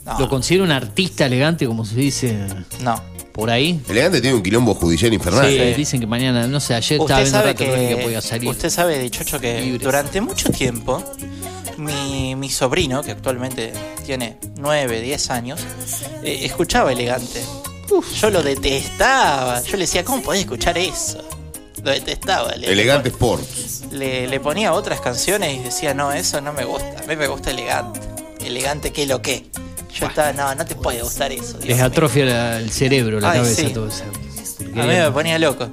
No. 0.05 0.19
¿Lo 0.19 0.29
considera 0.29 0.63
un 0.63 0.71
artista 0.71 1.25
elegante, 1.25 1.67
como 1.67 1.83
se 1.85 1.95
dice? 1.97 2.37
No. 2.79 2.99
¿Por 3.38 3.51
ahí? 3.51 3.80
Elegante 3.88 4.19
tiene 4.19 4.35
un 4.35 4.41
quilombo 4.41 4.73
judicial 4.73 5.14
infernal. 5.14 5.45
Sí, 5.47 5.59
dicen 5.76 5.99
que 5.99 6.07
mañana, 6.07 6.47
no 6.47 6.59
sé, 6.59 6.73
ayer 6.73 6.99
estaba 6.99 7.22
Usted 7.22 7.31
viendo 7.31 7.39
sabe, 7.39 7.55
que 7.55 8.01
podía 8.03 8.19
que, 8.19 8.27
salir. 8.27 8.49
usted 8.49 8.69
sabe, 8.72 8.97
Dichocho, 8.97 9.39
que 9.39 9.77
durante 9.80 10.22
mucho 10.22 10.49
tiempo 10.49 11.03
mi, 11.77 12.35
mi 12.35 12.49
sobrino, 12.49 13.03
que 13.03 13.11
actualmente 13.11 13.73
tiene 14.07 14.38
9, 14.57 15.01
10 15.01 15.30
años, 15.30 15.59
eh, 16.23 16.39
escuchaba 16.45 16.91
elegante. 16.91 17.43
Yo 18.19 18.31
lo 18.31 18.41
detestaba. 18.41 19.61
Yo 19.61 19.73
le 19.73 19.84
decía, 19.84 20.03
¿cómo 20.03 20.23
podés 20.23 20.41
escuchar 20.41 20.76
eso? 20.80 21.23
Lo 21.84 21.91
detestaba. 21.91 22.55
Le, 22.55 22.72
Elegante 22.72 23.09
Sports. 23.09 23.84
Le, 23.91 24.26
le 24.27 24.39
ponía 24.39 24.73
otras 24.73 24.99
canciones 24.99 25.57
y 25.57 25.59
decía, 25.59 25.93
no, 25.93 26.11
eso 26.11 26.41
no 26.41 26.53
me 26.53 26.65
gusta. 26.65 27.03
A 27.03 27.07
mí 27.07 27.15
me 27.15 27.27
gusta 27.27 27.51
elegante. 27.51 27.99
Elegante, 28.43 28.91
¿qué 28.91 29.05
lo 29.05 29.22
que? 29.22 29.45
Yo 29.99 30.07
estaba, 30.07 30.34
no, 30.34 30.56
no 30.56 30.65
te 30.65 30.76
puede 30.76 31.02
gustar 31.02 31.32
eso. 31.32 31.53
Dios 31.57 31.65
Les 31.65 31.78
mío". 31.78 31.86
atrofia 31.86 32.26
la- 32.26 32.57
el 32.60 32.69
cerebro, 32.72 33.19
la 33.19 33.32
Ay, 33.32 33.40
cabeza, 33.40 33.61
sí. 33.61 33.69
todo 33.74 33.88
eso. 33.88 34.03
A 34.76 34.84
mí 34.86 34.88
me 34.88 35.11
ponía 35.11 35.38
loco. 35.40 35.68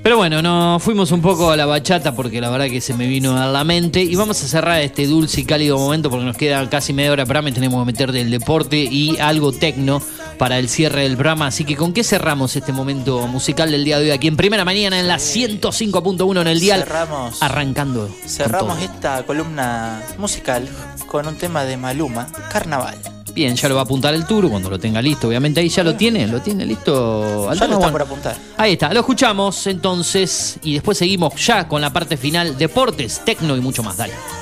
Pero 0.00 0.16
bueno, 0.16 0.40
nos 0.40 0.80
fuimos 0.82 1.10
un 1.10 1.20
poco 1.20 1.50
a 1.50 1.56
la 1.56 1.66
bachata 1.66 2.14
porque 2.14 2.40
la 2.40 2.48
verdad 2.50 2.66
que 2.68 2.80
se 2.80 2.94
me 2.94 3.06
vino 3.08 3.36
a 3.36 3.46
la 3.46 3.64
mente. 3.64 4.00
Y 4.00 4.14
vamos 4.14 4.42
a 4.42 4.46
cerrar 4.46 4.80
este 4.80 5.06
dulce 5.08 5.40
y 5.40 5.44
cálido 5.44 5.76
momento 5.76 6.08
porque 6.08 6.24
nos 6.24 6.36
queda 6.36 6.66
casi 6.70 6.92
media 6.92 7.10
hora 7.12 7.22
de 7.24 7.26
programa 7.26 7.48
y 7.50 7.52
tenemos 7.52 7.82
que 7.82 7.86
meter 7.92 8.12
del 8.12 8.30
deporte 8.30 8.76
y 8.76 9.18
algo 9.18 9.50
tecno 9.52 10.00
para 10.38 10.58
el 10.58 10.68
cierre 10.68 11.02
del 11.02 11.14
programa. 11.16 11.48
Así 11.48 11.64
que, 11.64 11.74
¿con 11.76 11.92
qué 11.92 12.04
cerramos 12.04 12.54
este 12.54 12.72
momento 12.72 13.26
musical 13.26 13.72
del 13.72 13.84
día 13.84 13.98
de 13.98 14.04
hoy 14.04 14.10
aquí 14.12 14.28
en 14.28 14.36
primera 14.36 14.64
mañana 14.64 15.00
en 15.00 15.08
la 15.08 15.16
105.1 15.18 16.40
en 16.42 16.46
el 16.46 16.60
dial? 16.60 16.80
Cerramos. 16.84 17.42
Arrancando. 17.42 18.06
con 18.06 18.28
Cerramos 18.28 18.76
todo. 18.78 18.84
esta 18.84 19.22
columna 19.24 20.00
musical 20.16 20.68
con 21.08 21.26
un 21.26 21.34
tema 21.34 21.64
de 21.64 21.76
Maluma, 21.76 22.28
Carnaval. 22.52 22.96
Bien, 23.34 23.54
ya 23.54 23.68
lo 23.68 23.74
va 23.74 23.82
a 23.82 23.84
apuntar 23.84 24.14
el 24.14 24.26
tour 24.26 24.48
cuando 24.48 24.70
lo 24.70 24.78
tenga 24.78 25.00
listo. 25.02 25.28
Obviamente 25.28 25.60
ahí 25.60 25.68
ya 25.68 25.84
lo 25.84 25.94
tiene, 25.94 26.26
lo 26.26 26.40
tiene 26.40 26.64
listo. 26.66 27.52
Ya 27.52 27.66
lo 27.66 27.74
está 27.74 27.92
por 27.92 28.02
apuntar. 28.02 28.36
Ahí 28.56 28.72
está, 28.72 28.92
lo 28.92 29.00
escuchamos 29.00 29.66
entonces 29.66 30.58
y 30.62 30.74
después 30.74 30.98
seguimos 30.98 31.34
ya 31.44 31.68
con 31.68 31.80
la 31.80 31.92
parte 31.92 32.16
final, 32.16 32.56
deportes, 32.56 33.22
tecno 33.24 33.56
y 33.56 33.60
mucho 33.60 33.82
más. 33.82 33.96
Dale. 33.96 34.37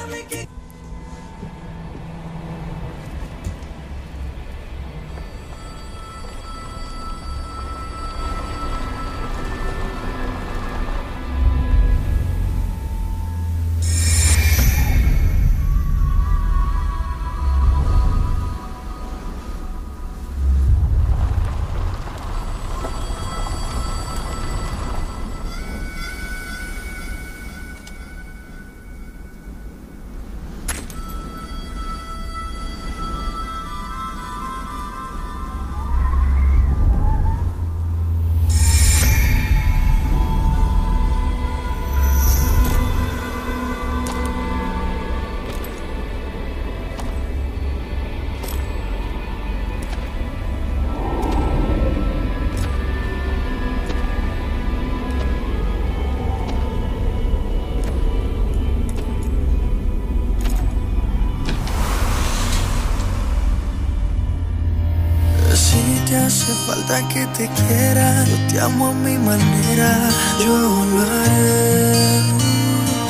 Hace 66.47 66.55
falta 66.67 67.09
que 67.09 67.27
te 67.27 67.49
quiera, 67.49 68.25
yo 68.25 68.37
te 68.47 68.61
amo 68.61 68.89
a 68.89 68.93
mi 68.93 69.19
manera, 69.19 70.09
yo 70.39 70.57
lo 70.57 71.03
haré. 71.03 72.23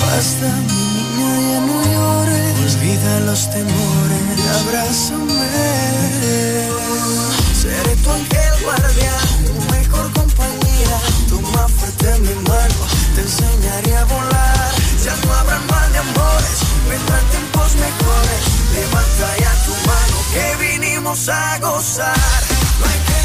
Basta, 0.01 0.49
mi 0.69 0.83
niña, 0.95 1.31
ya 1.51 1.61
no 1.69 1.77
llores, 1.93 2.75
olvida 2.75 3.21
los 3.21 3.51
temores, 3.51 4.23
y 4.39 4.47
abrázame. 4.59 5.49
Seré 7.61 7.97
tu 7.97 8.11
ángel 8.11 8.55
guardián, 8.65 9.29
tu 9.47 9.55
mejor 9.75 10.13
compañía, 10.13 10.97
toma 11.29 11.69
fuerte 11.69 12.19
mi 12.21 12.35
mano, 12.49 12.83
te 13.15 13.21
enseñaré 13.21 13.97
a 13.97 14.05
volar. 14.05 14.71
Ya 15.05 15.15
no 15.27 15.35
habrá 15.35 15.59
mal 15.71 15.93
de 15.93 15.99
amores, 15.99 16.59
vendrán 16.89 17.25
tiempos 17.31 17.75
mejores. 17.75 18.43
Levanta 18.73 19.29
ya 19.43 19.53
tu 19.67 19.73
mano 19.89 20.17
que 20.33 20.47
vinimos 20.65 21.29
a 21.29 21.59
gozar. 21.59 22.17
No 22.81 22.87
hay 22.87 23.01
que 23.07 23.16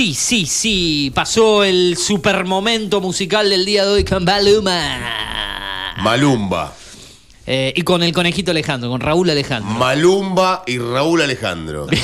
Sí, 0.00 0.14
sí, 0.14 0.46
sí. 0.46 1.12
Pasó 1.14 1.62
el 1.62 1.94
super 1.98 2.46
momento 2.46 3.02
musical 3.02 3.50
del 3.50 3.66
día 3.66 3.84
de 3.84 3.90
hoy 3.90 4.02
con. 4.02 4.24
Malumba. 5.98 6.72
Eh, 7.46 7.74
y 7.76 7.82
con 7.82 8.02
el 8.02 8.10
conejito 8.14 8.50
Alejandro, 8.50 8.88
con 8.88 9.02
Raúl 9.02 9.28
Alejandro. 9.28 9.70
Malumba 9.74 10.62
y 10.66 10.78
Raúl 10.78 11.20
Alejandro. 11.20 11.86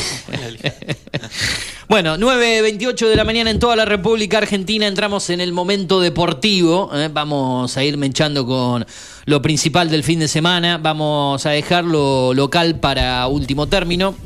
Bueno, 1.89 2.17
9.28 2.17 3.09
de 3.09 3.15
la 3.15 3.23
mañana 3.23 3.49
en 3.49 3.61
toda 3.61 3.77
la 3.77 3.85
República 3.85 4.39
Argentina. 4.39 4.89
Entramos 4.89 5.31
en 5.31 5.41
el 5.41 5.53
momento 5.53 6.01
deportivo. 6.01 6.91
¿eh? 6.93 7.09
Vamos 7.13 7.77
a 7.77 7.85
ir 7.85 7.97
menchando 7.97 8.45
con 8.45 8.85
lo 9.25 9.41
principal 9.41 9.89
del 9.89 10.03
fin 10.03 10.19
de 10.19 10.27
semana. 10.27 10.79
Vamos 10.79 11.47
a 11.47 11.51
dejar 11.51 11.85
lo 11.85 12.35
local 12.35 12.81
para 12.81 13.29
último 13.29 13.69
término. 13.69 14.17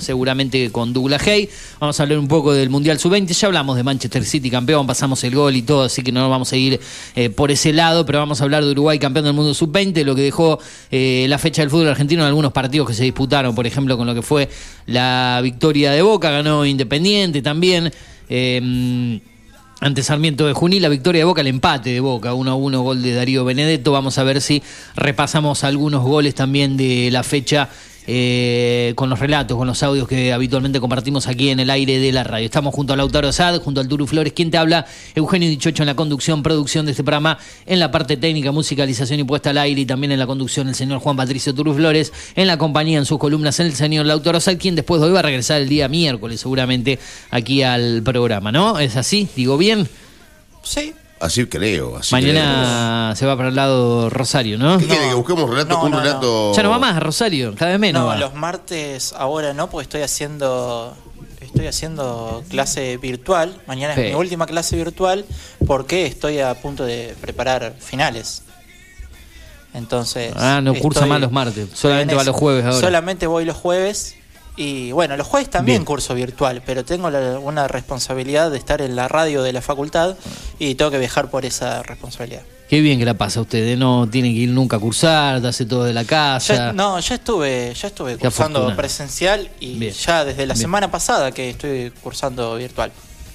Seguramente 0.00 0.70
con 0.70 0.92
Douglas 0.92 1.26
Hay. 1.26 1.48
Vamos 1.78 1.98
a 1.98 2.02
hablar 2.02 2.18
un 2.18 2.28
poco 2.28 2.52
del 2.52 2.70
Mundial 2.70 2.98
Sub-20. 2.98 3.32
Ya 3.32 3.46
hablamos 3.46 3.76
de 3.76 3.82
Manchester 3.82 4.24
City 4.24 4.50
campeón, 4.50 4.86
pasamos 4.86 5.22
el 5.24 5.34
gol 5.34 5.56
y 5.56 5.62
todo, 5.62 5.84
así 5.84 6.02
que 6.02 6.12
no 6.12 6.20
nos 6.20 6.30
vamos 6.30 6.52
a 6.52 6.56
ir 6.56 6.80
eh, 7.14 7.30
por 7.30 7.50
ese 7.50 7.72
lado. 7.72 8.04
Pero 8.06 8.18
vamos 8.18 8.40
a 8.40 8.44
hablar 8.44 8.64
de 8.64 8.70
Uruguay 8.70 8.98
campeón 8.98 9.24
del 9.24 9.34
mundo 9.34 9.54
Sub-20, 9.54 10.04
lo 10.04 10.14
que 10.14 10.22
dejó 10.22 10.58
eh, 10.90 11.26
la 11.28 11.38
fecha 11.38 11.62
del 11.62 11.70
fútbol 11.70 11.88
argentino 11.88 12.22
en 12.22 12.28
algunos 12.28 12.52
partidos 12.52 12.88
que 12.88 12.94
se 12.94 13.04
disputaron. 13.04 13.54
Por 13.54 13.66
ejemplo, 13.66 13.96
con 13.96 14.06
lo 14.06 14.14
que 14.14 14.22
fue 14.22 14.48
la 14.86 15.40
victoria 15.42 15.92
de 15.92 16.02
Boca, 16.02 16.30
ganó 16.30 16.64
Independiente 16.66 17.42
también. 17.42 17.92
eh, 18.28 19.20
ante 19.80 20.02
Sarmiento 20.02 20.46
de 20.46 20.52
Junín, 20.52 20.82
la 20.82 20.90
victoria 20.90 21.20
de 21.20 21.24
Boca, 21.24 21.40
el 21.40 21.46
empate 21.46 21.90
de 21.90 22.00
Boca, 22.00 22.34
1 22.34 22.50
a 22.50 22.54
1, 22.54 22.82
gol 22.82 23.02
de 23.02 23.14
Darío 23.14 23.46
Benedetto. 23.46 23.92
Vamos 23.92 24.18
a 24.18 24.24
ver 24.24 24.42
si 24.42 24.62
repasamos 24.94 25.64
algunos 25.64 26.02
goles 26.02 26.34
también 26.34 26.76
de 26.76 27.08
la 27.10 27.22
fecha 27.22 27.70
eh, 28.06 28.92
con 28.96 29.10
los 29.10 29.18
relatos, 29.18 29.56
con 29.56 29.66
los 29.66 29.82
audios 29.82 30.08
que 30.08 30.32
habitualmente 30.32 30.80
compartimos 30.80 31.26
aquí 31.26 31.50
en 31.50 31.60
el 31.60 31.70
aire 31.70 31.98
de 31.98 32.12
la 32.12 32.24
radio. 32.24 32.44
Estamos 32.44 32.74
junto 32.74 32.92
a 32.92 32.96
Lautaro 32.96 33.32
Sad, 33.32 33.60
junto 33.60 33.80
al 33.80 33.88
Turu 33.88 34.06
Flores, 34.06 34.32
quien 34.32 34.50
te 34.50 34.58
habla, 34.58 34.86
Eugenio 35.14 35.48
Dichocho 35.48 35.82
en 35.82 35.86
la 35.86 35.94
conducción, 35.94 36.42
producción 36.42 36.86
de 36.86 36.92
este 36.92 37.04
programa, 37.04 37.38
en 37.66 37.78
la 37.78 37.90
parte 37.90 38.16
técnica, 38.16 38.52
musicalización 38.52 39.20
y 39.20 39.24
puesta 39.24 39.50
al 39.50 39.58
aire, 39.58 39.82
y 39.82 39.86
también 39.86 40.12
en 40.12 40.18
la 40.18 40.26
conducción 40.26 40.68
el 40.68 40.74
señor 40.74 41.00
Juan 41.00 41.16
Patricio 41.16 41.54
Turu 41.54 41.74
Flores, 41.74 42.12
en 42.34 42.46
la 42.46 42.58
compañía, 42.58 42.98
en 42.98 43.04
sus 43.04 43.18
columnas, 43.18 43.60
el 43.60 43.74
señor 43.74 44.06
Lautaro 44.06 44.40
Sad, 44.40 44.56
quien 44.58 44.74
después 44.74 45.00
de 45.00 45.08
hoy 45.08 45.12
va 45.12 45.20
a 45.20 45.22
regresar 45.22 45.60
el 45.60 45.68
día 45.68 45.88
miércoles 45.88 46.40
seguramente 46.40 46.98
aquí 47.30 47.62
al 47.62 48.02
programa, 48.02 48.52
¿no? 48.52 48.78
¿Es 48.78 48.96
así? 48.96 49.28
¿Digo 49.36 49.58
bien? 49.58 49.88
Sí. 50.62 50.94
Así 51.20 51.44
creo. 51.46 51.96
Así 51.98 52.14
Mañana 52.14 53.12
se 53.14 53.26
va 53.26 53.36
para 53.36 53.50
el 53.50 53.54
lado 53.54 54.08
Rosario, 54.10 54.56
¿no? 54.58 54.78
¿Qué 54.78 54.86
quiere 54.86 55.08
que 55.08 55.14
busquemos 55.14 55.50
relato 55.50 55.74
No, 55.74 55.84
un 55.84 55.90
no, 55.90 55.96
no. 55.98 56.02
relato? 56.02 56.52
Ya 56.54 56.62
no 56.62 56.70
va 56.70 56.78
más 56.78 56.98
Rosario, 57.00 57.54
cada 57.56 57.72
vez 57.72 57.80
menos. 57.80 58.00
No, 58.02 58.06
va. 58.08 58.16
los 58.16 58.34
martes 58.34 59.12
ahora 59.12 59.52
no, 59.52 59.68
porque 59.68 59.82
estoy 59.84 60.02
haciendo 60.02 60.96
estoy 61.40 61.66
haciendo 61.66 62.42
clase 62.48 62.96
virtual. 62.96 63.60
Mañana 63.66 63.94
Sí. 63.94 64.00
es 64.02 64.08
mi 64.08 64.14
última 64.14 64.46
clase 64.46 64.76
virtual 64.76 65.24
porque 65.66 66.06
estoy 66.06 66.38
a 66.40 66.54
punto 66.54 66.84
de 66.84 67.14
preparar 67.20 67.74
finales. 67.80 68.42
Entonces. 69.74 70.32
Ah, 70.36 70.60
no 70.62 70.74
cursa 70.74 71.06
más 71.06 71.20
los 71.20 71.30
martes, 71.32 71.68
solamente 71.74 72.14
en 72.14 72.18
va 72.18 72.24
los 72.24 72.34
jueves 72.36 72.64
ahora. 72.64 72.80
Solamente 72.80 73.26
voy 73.26 73.44
los 73.44 73.56
jueves. 73.56 74.16
Y 74.62 74.92
bueno, 74.92 75.16
los 75.16 75.26
jueves 75.26 75.48
también 75.48 75.78
Bien. 75.78 75.84
curso 75.86 76.14
virtual, 76.14 76.60
pero 76.66 76.84
tengo 76.84 77.08
la- 77.08 77.38
una 77.38 77.66
responsabilidad 77.66 78.50
de 78.50 78.58
estar 78.58 78.82
en 78.82 78.94
la 78.94 79.08
radio 79.08 79.42
de 79.42 79.54
la 79.54 79.62
facultad 79.62 80.16
y 80.58 80.74
tengo 80.74 80.90
que 80.90 80.98
viajar 80.98 81.30
por 81.30 81.46
esa 81.46 81.82
responsabilidad. 81.82 82.42
Qué 82.68 82.82
bien 82.82 82.98
que 82.98 83.06
la 83.06 83.14
pasa 83.14 83.40
usted, 83.40 83.66
¿eh? 83.66 83.76
no 83.76 84.06
tiene 84.10 84.28
que 84.34 84.40
ir 84.40 84.50
nunca 84.50 84.76
a 84.76 84.78
cursar, 84.78 85.44
hace 85.46 85.64
todo 85.64 85.84
de 85.84 85.94
la 85.94 86.04
casa. 86.04 86.54
Ya- 86.54 86.72
no, 86.74 87.00
ya 87.00 87.14
estuve, 87.14 87.72
ya 87.74 87.88
estuve 87.88 88.12
Qué 88.12 88.18
cursando 88.18 88.58
afortunado. 88.58 88.76
presencial 88.76 89.48
y 89.60 89.90
ya 89.92 90.26
desde 90.26 90.44
la 90.46 90.52
bien. 90.52 90.60
semana 90.60 90.90
pasada 90.90 91.32
que 91.32 91.48
estoy 91.48 91.90
cursando 92.02 92.54
virtual. 92.56 92.92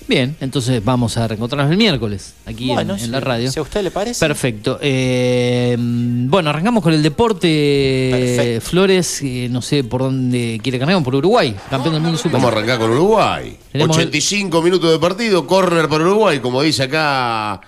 Bien, 0.07 0.35
entonces 0.39 0.83
vamos 0.85 1.17
a 1.17 1.27
reencontrarnos 1.27 1.71
el 1.71 1.77
miércoles 1.77 2.35
aquí 2.45 2.69
en- 2.69 2.75
Bueno, 2.75 2.93
en, 2.93 2.99
si- 2.99 3.07
la 3.07 3.19
radio. 3.19 3.51
Si 3.51 3.57
a 3.57 3.63
usted 3.63 3.81
le 3.83 3.89
parece. 3.91 4.19
Perfecto. 4.25 4.77
Eh, 4.81 5.75
bueno, 5.79 6.49
arrancamos 6.51 6.83
con 6.83 6.93
el 6.93 7.01
deporte. 7.01 8.59
Flores, 8.61 9.21
eh, 9.23 9.47
no 9.49 9.61
sé 9.61 9.83
por 9.83 10.01
dónde 10.01 10.59
quiere 10.61 10.77
que 10.77 10.83
arranquemos, 10.83 11.03
por 11.05 11.15
Uruguay, 11.15 11.55
campeón 11.69 11.93
del 11.95 12.03
mundo 12.03 12.17
super. 12.17 12.33
Vamos 12.33 12.49
a 12.53 12.57
arrancar 12.57 12.77
con 12.79 12.91
Uruguay. 12.91 13.57
Tenemos 13.71 13.97
85 13.97 14.61
minutos 14.61 14.91
de 14.91 14.99
partido, 14.99 15.47
corner 15.47 15.87
para 15.89 16.03
Uruguay, 16.03 16.39
como 16.39 16.61
dice 16.61 16.83
acá 16.83 17.59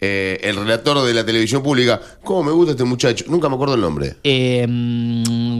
eh, 0.00 0.38
el 0.42 0.56
relator 0.56 1.02
de 1.02 1.14
la 1.14 1.24
televisión 1.24 1.62
pública. 1.62 2.00
¿Cómo 2.22 2.42
me 2.44 2.52
gusta 2.52 2.72
este 2.72 2.84
muchacho? 2.84 3.24
Nunca 3.28 3.48
me 3.48 3.54
acuerdo 3.54 3.74
el 3.74 3.80
nombre. 3.80 4.16
Eh, 4.24 4.66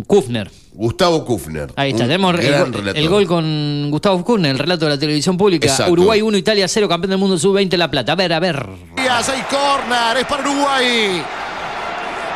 Kufner. 0.07 0.51
Gustavo 0.73 1.25
Kufner. 1.25 1.73
Ahí 1.77 1.93
está, 1.93 2.05
tenemos 2.05 2.35
el, 2.39 2.89
el 2.95 3.09
gol 3.09 3.27
con 3.27 3.91
Gustavo 3.91 4.23
Kufner, 4.23 4.51
el 4.51 4.59
relato 4.59 4.85
de 4.85 4.91
la 4.91 4.99
televisión 4.99 5.39
pública. 5.39 5.67
Exacto. 5.67 5.93
Uruguay 5.93 6.21
1, 6.21 6.37
Italia 6.37 6.69
0, 6.69 6.87
campeón 6.89 7.11
del 7.11 7.19
mundo 7.19 7.39
sub-20 7.39 7.77
La 7.79 7.91
Plata. 7.91 8.13
A 8.13 8.15
ver, 8.15 8.33
a 8.35 8.41
ver. 8.41 8.67
Díaz, 8.95 9.27
hay 9.31 9.41
corner, 9.43 10.19
es 10.19 10.25
para 10.27 10.43
Uruguay. 10.43 11.23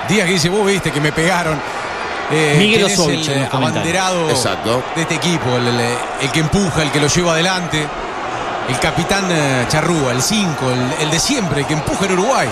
Díaz 0.08 0.26
que 0.26 0.32
dice, 0.32 0.48
vos 0.48 0.66
viste 0.66 0.90
que 0.90 1.00
me 1.00 1.12
pegaron. 1.12 1.58
Eh, 2.32 2.54
Miguel 2.58 2.84
Osovich 2.84 3.28
el 3.28 3.44
abanderado 3.50 4.30
Exacto. 4.30 4.82
de 4.94 5.02
este 5.02 5.16
equipo, 5.16 5.56
el, 5.56 5.66
el- 5.66 5.80
el 6.22 6.30
que 6.32 6.40
empuja, 6.40 6.82
el 6.82 6.90
que 6.92 7.00
lo 7.00 7.08
lleva 7.08 7.32
adelante. 7.32 7.86
El 8.68 8.78
capitán 8.78 9.26
eh, 9.30 9.66
Charrúa, 9.68 10.12
el 10.12 10.22
5, 10.22 10.70
el, 10.70 10.92
el 11.00 11.10
de 11.10 11.18
siempre, 11.18 11.60
el 11.62 11.66
que 11.66 11.74
empuja 11.74 12.06
en 12.06 12.12
Uruguay. 12.12 12.48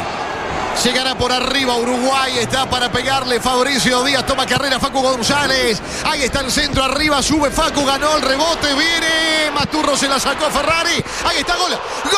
Llegará 0.82 1.16
por 1.16 1.32
arriba 1.32 1.74
Uruguay, 1.76 2.38
está 2.38 2.70
para 2.70 2.88
pegarle 2.90 3.40
Fabricio 3.40 4.04
Díaz, 4.04 4.24
toma 4.24 4.46
carrera 4.46 4.78
Facu 4.78 5.02
González. 5.02 5.82
Ahí 6.04 6.22
está 6.22 6.40
el 6.40 6.52
centro 6.52 6.84
arriba, 6.84 7.20
sube 7.20 7.50
Facu, 7.50 7.84
ganó 7.84 8.14
el 8.14 8.22
rebote, 8.22 8.74
viene 8.74 9.50
Maturro, 9.52 9.96
se 9.96 10.06
la 10.08 10.20
sacó 10.20 10.48
Ferrari. 10.50 11.02
Ahí 11.24 11.38
está, 11.38 11.56
gol. 11.56 11.72
¡Gol! 12.04 12.14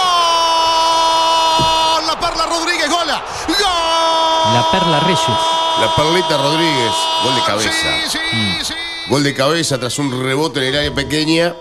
La 2.06 2.20
Perla 2.20 2.44
Rodríguez, 2.46 2.90
gola. 2.90 3.24
¡Gol! 3.48 4.54
La 4.54 4.70
Perla 4.70 5.00
Reyes. 5.00 5.20
La 5.80 5.96
Perlita 5.96 6.36
Rodríguez, 6.36 6.92
gol 7.24 7.34
de 7.34 7.42
cabeza. 7.42 7.70
Mm. 8.32 9.10
Gol 9.10 9.24
de 9.24 9.34
cabeza 9.34 9.78
tras 9.80 9.98
un 9.98 10.22
rebote 10.22 10.60
en 10.60 10.66
el 10.66 10.76
área 10.78 10.94
pequeña. 10.94 11.54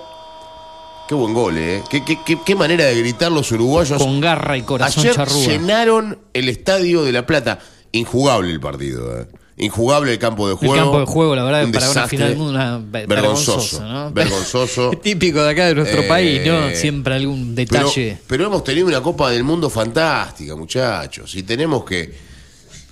Qué 1.10 1.16
buen 1.16 1.34
gol, 1.34 1.58
¿eh? 1.58 1.82
Qué, 1.90 2.06
qué- 2.06 2.20
qué- 2.24 2.38
qué 2.46 2.56
manera 2.56 2.86
de 2.86 2.96
gritar 3.00 3.32
los 3.32 3.52
uruguayos. 3.52 3.98
Con 4.02 4.22
garra 4.22 4.56
y 4.58 4.62
corazón 4.62 5.02
Ayer 5.02 5.16
charrúa. 5.16 5.44
llenaron 5.44 6.20
el 6.34 6.50
estadio 6.50 7.04
de 7.04 7.12
La 7.12 7.26
Plata. 7.26 7.58
Injugable 7.92 8.52
el 8.52 8.60
partido, 8.60 9.20
¿eh? 9.20 9.26
Injugable 9.58 10.14
el 10.14 10.20
campo 10.20 10.46
de 10.48 10.54
El 10.54 10.60
juego. 10.60 10.76
campo 10.76 11.00
de 11.00 11.06
juego, 11.08 11.36
la 11.36 11.44
verdad, 11.44 11.66
Un 11.66 11.72
para 11.72 11.90
una 11.90 12.08
final 12.08 12.28
del 12.30 12.38
mundo, 12.38 12.52
una 12.54 12.78
ve- 12.78 13.08
vergonzoso. 13.08 13.80
vergonzoso, 13.80 13.84
¿no? 13.84 14.12
Vergonzoso. 14.14 14.92
Típico 15.02 15.42
de 15.44 15.50
acá 15.50 15.66
de 15.66 15.74
nuestro 15.76 16.02
Eh, 16.04 16.08
país, 16.08 16.42
¿no? 16.46 16.70
Siempre 16.76 17.16
algún 17.16 17.56
Pero, 17.56 17.88
detalle. 17.88 18.18
pero 18.28 18.46
hemos 18.46 18.64
tenido 18.64 18.86
una 18.88 19.02
Copa 19.02 19.32
del 19.32 19.44
Mundo 19.44 19.68
fantástica, 19.72 20.56
muchachos. 20.56 21.34
Y 21.34 21.42
tenemos 21.42 21.84
que, 21.86 22.14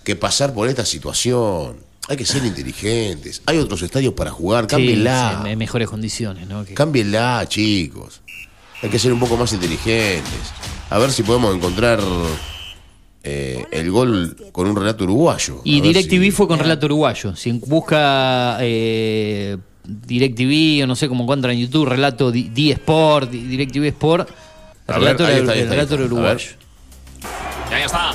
que 0.03 0.15
pasar 0.15 0.53
por 0.55 0.67
esta 0.67 0.83
situación. 0.83 1.85
Hay 2.09 2.15
que 2.17 2.25
ser 2.25 2.45
inteligentes. 2.45 3.41
Hay 3.45 3.57
otros 3.57 3.81
estadios 3.81 4.13
para 4.13 4.31
jugar. 4.31 4.65
Cámbienla. 4.67 5.41
sí, 5.43 5.49
en 5.49 5.57
mejores 5.59 5.89
condiciones, 5.89 6.47
¿no? 6.47 6.63
Que- 6.63 6.73
Cámbienla, 6.73 7.45
chicos. 7.49 8.21
Hay 8.81 8.89
que 8.89 8.99
ser 8.99 9.11
un 9.11 9.19
poco 9.19 9.35
más 9.37 9.51
inteligentes. 9.53 10.53
A 10.89 10.97
ver 10.99 11.11
si 11.11 11.23
podemos 11.23 11.53
encontrar 11.55 11.99
eh, 13.23 13.65
el 13.71 13.91
gol 13.91 14.37
con 14.53 14.67
un 14.67 14.75
relato 14.75 15.03
uruguayo. 15.03 15.61
Y 15.65 15.81
DirecTV 15.81 16.23
si- 16.25 16.31
fue 16.31 16.47
con 16.47 16.59
relato 16.59 16.85
uruguayo. 16.85 17.35
Si 17.35 17.51
busca 17.51 18.57
eh, 18.61 19.57
DirecTV 19.83 20.83
o 20.83 20.87
no 20.87 20.95
sé 20.95 21.09
cómo 21.09 21.23
encuentra 21.23 21.51
en 21.51 21.59
YouTube, 21.59 21.87
relato 21.89 22.31
Di- 22.31 22.49
Di 22.53 22.71
Sport, 22.71 23.31
Di- 23.31 23.41
DirecTV 23.47 23.85
Sport, 23.87 24.29
relato 24.87 25.27
el 25.27 25.45
relato 25.69 25.95
uruguayo. 25.95 26.51
Y 27.69 27.73
ahí 27.73 27.83
está. 27.83 28.13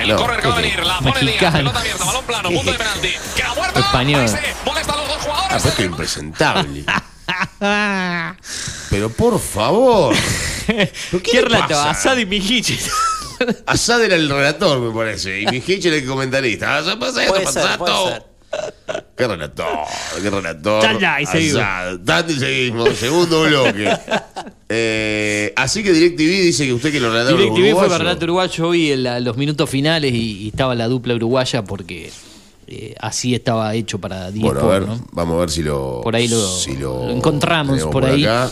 El 0.00 0.08
No, 0.08 0.16
córner 0.16 0.40
que 0.40 0.48
va 0.48 0.54
a 0.54 0.56
¿qué? 0.56 0.62
venir. 0.62 0.84
La 0.86 0.98
pone 0.98 1.10
Díaz. 1.12 1.22
Mexicano. 1.24 1.56
Pelota 1.58 1.80
abierta. 1.80 2.04
Balón 2.04 2.24
plano. 2.24 2.48
Punto 2.50 2.72
de 2.72 2.78
penalti. 2.78 3.08
Queda 3.36 3.54
muerta. 3.54 3.80
Español. 3.80 4.26
Molesta 4.64 4.92
a 4.92 4.96
los 4.96 5.08
dos 5.08 5.16
Ah, 5.16 5.22
jugadores. 5.22 5.48
pero 5.48 5.68
esto 5.68 5.82
es 5.82 5.86
impresentable. 5.86 6.84
Pero 8.90 9.08
por 9.10 9.38
favor. 9.40 10.14
¿Qué 10.66 11.40
relato? 11.42 11.68
pasa? 11.68 11.90
Asad 11.90 12.16
y 12.16 12.26
Mijic. 12.26 12.78
Asad 13.66 14.02
era 14.04 14.16
el 14.16 14.28
relator, 14.28 14.78
me 14.80 14.90
parece. 14.96 15.40
Y 15.40 15.46
Mijic 15.50 15.84
era 15.84 15.96
el 15.96 16.06
comentarista. 16.06 16.78
Ah, 16.78 16.96
pasa 16.98 17.24
esto, 17.24 17.42
pasa 17.42 18.20
Qué 19.16 19.26
relator, 19.28 19.66
qué 20.22 20.30
relator. 20.30 20.82
Tanda, 20.82 21.20
y 21.20 21.26
seguimos. 21.26 21.62
Tanda 22.04 22.24
y 22.32 22.38
seguimos. 22.38 22.88
Segundo 22.96 23.42
bloque. 23.42 23.90
Eh, 24.72 25.52
así 25.56 25.82
que 25.82 25.92
DirecTV 25.92 26.42
dice 26.44 26.64
que 26.64 26.72
usted 26.72 26.92
que 26.92 27.00
lo 27.00 27.10
los 27.12 27.26
DirecTV 27.28 27.72
fue 27.74 27.88
para 27.88 27.98
relato 27.98 28.24
uruguayo 28.24 28.68
hoy 28.68 28.92
en 28.92 29.02
la- 29.02 29.18
los 29.18 29.36
minutos 29.36 29.68
finales 29.68 30.12
y, 30.14 30.42
y 30.44 30.48
estaba 30.48 30.76
la 30.76 30.86
dupla 30.86 31.14
uruguaya 31.16 31.64
porque 31.64 32.12
eh, 32.68 32.94
así 33.00 33.34
estaba 33.34 33.74
hecho 33.74 33.98
para 33.98 34.30
10 34.30 34.44
Bueno, 34.44 34.60
a 34.60 34.78
ver, 34.78 34.86
vamos 35.10 35.36
a 35.36 35.40
ver 35.40 35.50
si 35.50 35.64
lo. 35.64 36.00
Por 36.04 36.14
ahí 36.14 36.28
lo- 36.28 36.46
si 36.48 36.76
lo, 36.76 37.04
lo 37.06 37.10
encontramos 37.10 37.82
por 37.86 38.04
ahí. 38.04 38.24
acá. 38.24 38.48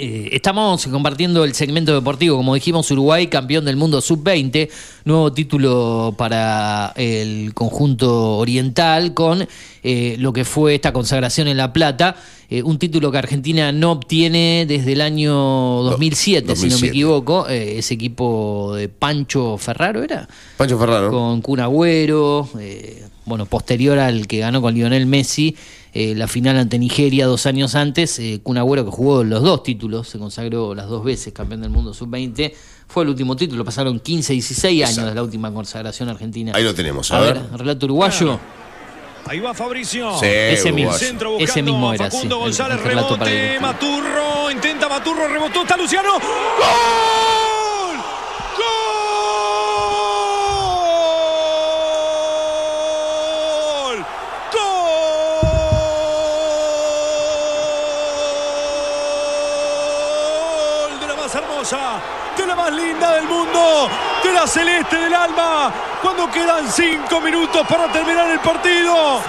Eh, 0.00 0.28
estamos 0.30 0.86
compartiendo 0.86 1.42
el 1.42 1.54
segmento 1.54 1.92
deportivo, 1.92 2.36
como 2.36 2.54
dijimos, 2.54 2.88
Uruguay 2.92 3.26
campeón 3.26 3.64
del 3.64 3.74
mundo 3.74 4.00
sub-20, 4.00 4.70
nuevo 5.04 5.32
título 5.32 6.14
para 6.16 6.92
el 6.94 7.52
conjunto 7.52 8.36
oriental 8.36 9.12
con 9.12 9.48
eh, 9.82 10.14
lo 10.20 10.32
que 10.32 10.44
fue 10.44 10.76
esta 10.76 10.92
consagración 10.92 11.48
en 11.48 11.56
La 11.56 11.72
Plata, 11.72 12.14
eh, 12.48 12.62
un 12.62 12.78
título 12.78 13.10
que 13.10 13.18
Argentina 13.18 13.72
no 13.72 13.90
obtiene 13.90 14.66
desde 14.68 14.92
el 14.92 15.00
año 15.00 15.34
2007, 15.34 16.54
si 16.54 16.62
no 16.62 16.66
me 16.66 16.70
2007. 16.70 16.86
equivoco, 16.86 17.48
ese 17.48 17.94
equipo 17.94 18.74
de 18.76 18.88
Pancho 18.88 19.58
Ferraro 19.58 20.04
era, 20.04 20.28
Pancho 20.56 20.78
Ferraro. 20.78 21.10
con 21.10 21.42
Kun 21.42 21.58
Agüero, 21.58 22.48
eh, 22.60 23.02
bueno, 23.28 23.46
posterior 23.46 23.98
al 23.98 24.26
que 24.26 24.38
ganó 24.38 24.60
con 24.62 24.74
Lionel 24.74 25.06
Messi, 25.06 25.56
eh, 25.92 26.14
la 26.16 26.26
final 26.28 26.56
ante 26.58 26.78
Nigeria 26.78 27.26
dos 27.26 27.46
años 27.46 27.74
antes, 27.74 28.18
eh, 28.18 28.40
Kun 28.42 28.58
Agüero 28.58 28.84
que 28.84 28.90
jugó 28.90 29.22
los 29.24 29.42
dos 29.42 29.62
títulos, 29.62 30.08
se 30.08 30.18
consagró 30.18 30.74
las 30.74 30.88
dos 30.88 31.04
veces 31.04 31.32
campeón 31.32 31.60
del 31.62 31.70
mundo 31.70 31.94
sub-20, 31.94 32.52
fue 32.88 33.02
el 33.04 33.10
último 33.10 33.36
título, 33.36 33.64
pasaron 33.64 34.00
15, 34.00 34.32
16 34.32 34.84
años 34.84 35.06
de 35.08 35.14
la 35.14 35.22
última 35.22 35.52
consagración 35.52 36.08
argentina. 36.08 36.52
Ahí 36.54 36.64
lo 36.64 36.74
tenemos, 36.74 37.10
a, 37.12 37.18
A 37.18 37.20
ver. 37.20 37.34
ver, 37.34 37.58
relato 37.60 37.86
uruguayo. 37.86 38.40
Ahí 39.26 39.40
va 39.40 39.52
Fabricio. 39.52 40.18
Sí, 40.18 40.26
Ese 40.26 40.72
mismo. 40.72 40.92
Ese 41.38 41.62
mismo 41.62 41.92
era, 41.92 42.04
Facundo 42.10 42.36
sí, 42.36 42.40
el- 42.40 42.44
González, 42.46 42.78
el 42.78 42.84
relato 42.84 43.18
para 43.18 43.30
rebote, 43.30 43.54
el- 43.56 43.60
Maturro, 43.60 44.50
intenta 44.50 44.88
Maturro, 44.88 45.28
rebotó, 45.28 45.62
está 45.62 45.76
Luciano. 45.76 46.12
¡Gol! 46.14 46.20
¡Gol! 46.22 47.57
Hermosa, 61.68 62.00
de 62.36 62.46
la 62.46 62.54
más 62.54 62.72
linda 62.72 63.12
del 63.14 63.24
mundo, 63.24 63.88
de 64.22 64.32
la 64.32 64.46
celeste 64.46 64.96
del 64.96 65.14
alma. 65.14 65.72
Cuando 66.02 66.30
quedan 66.30 66.70
cinco 66.70 67.20
minutos 67.20 67.66
para 67.66 67.90
terminar 67.92 68.30
el 68.30 68.38
partido, 68.40 69.20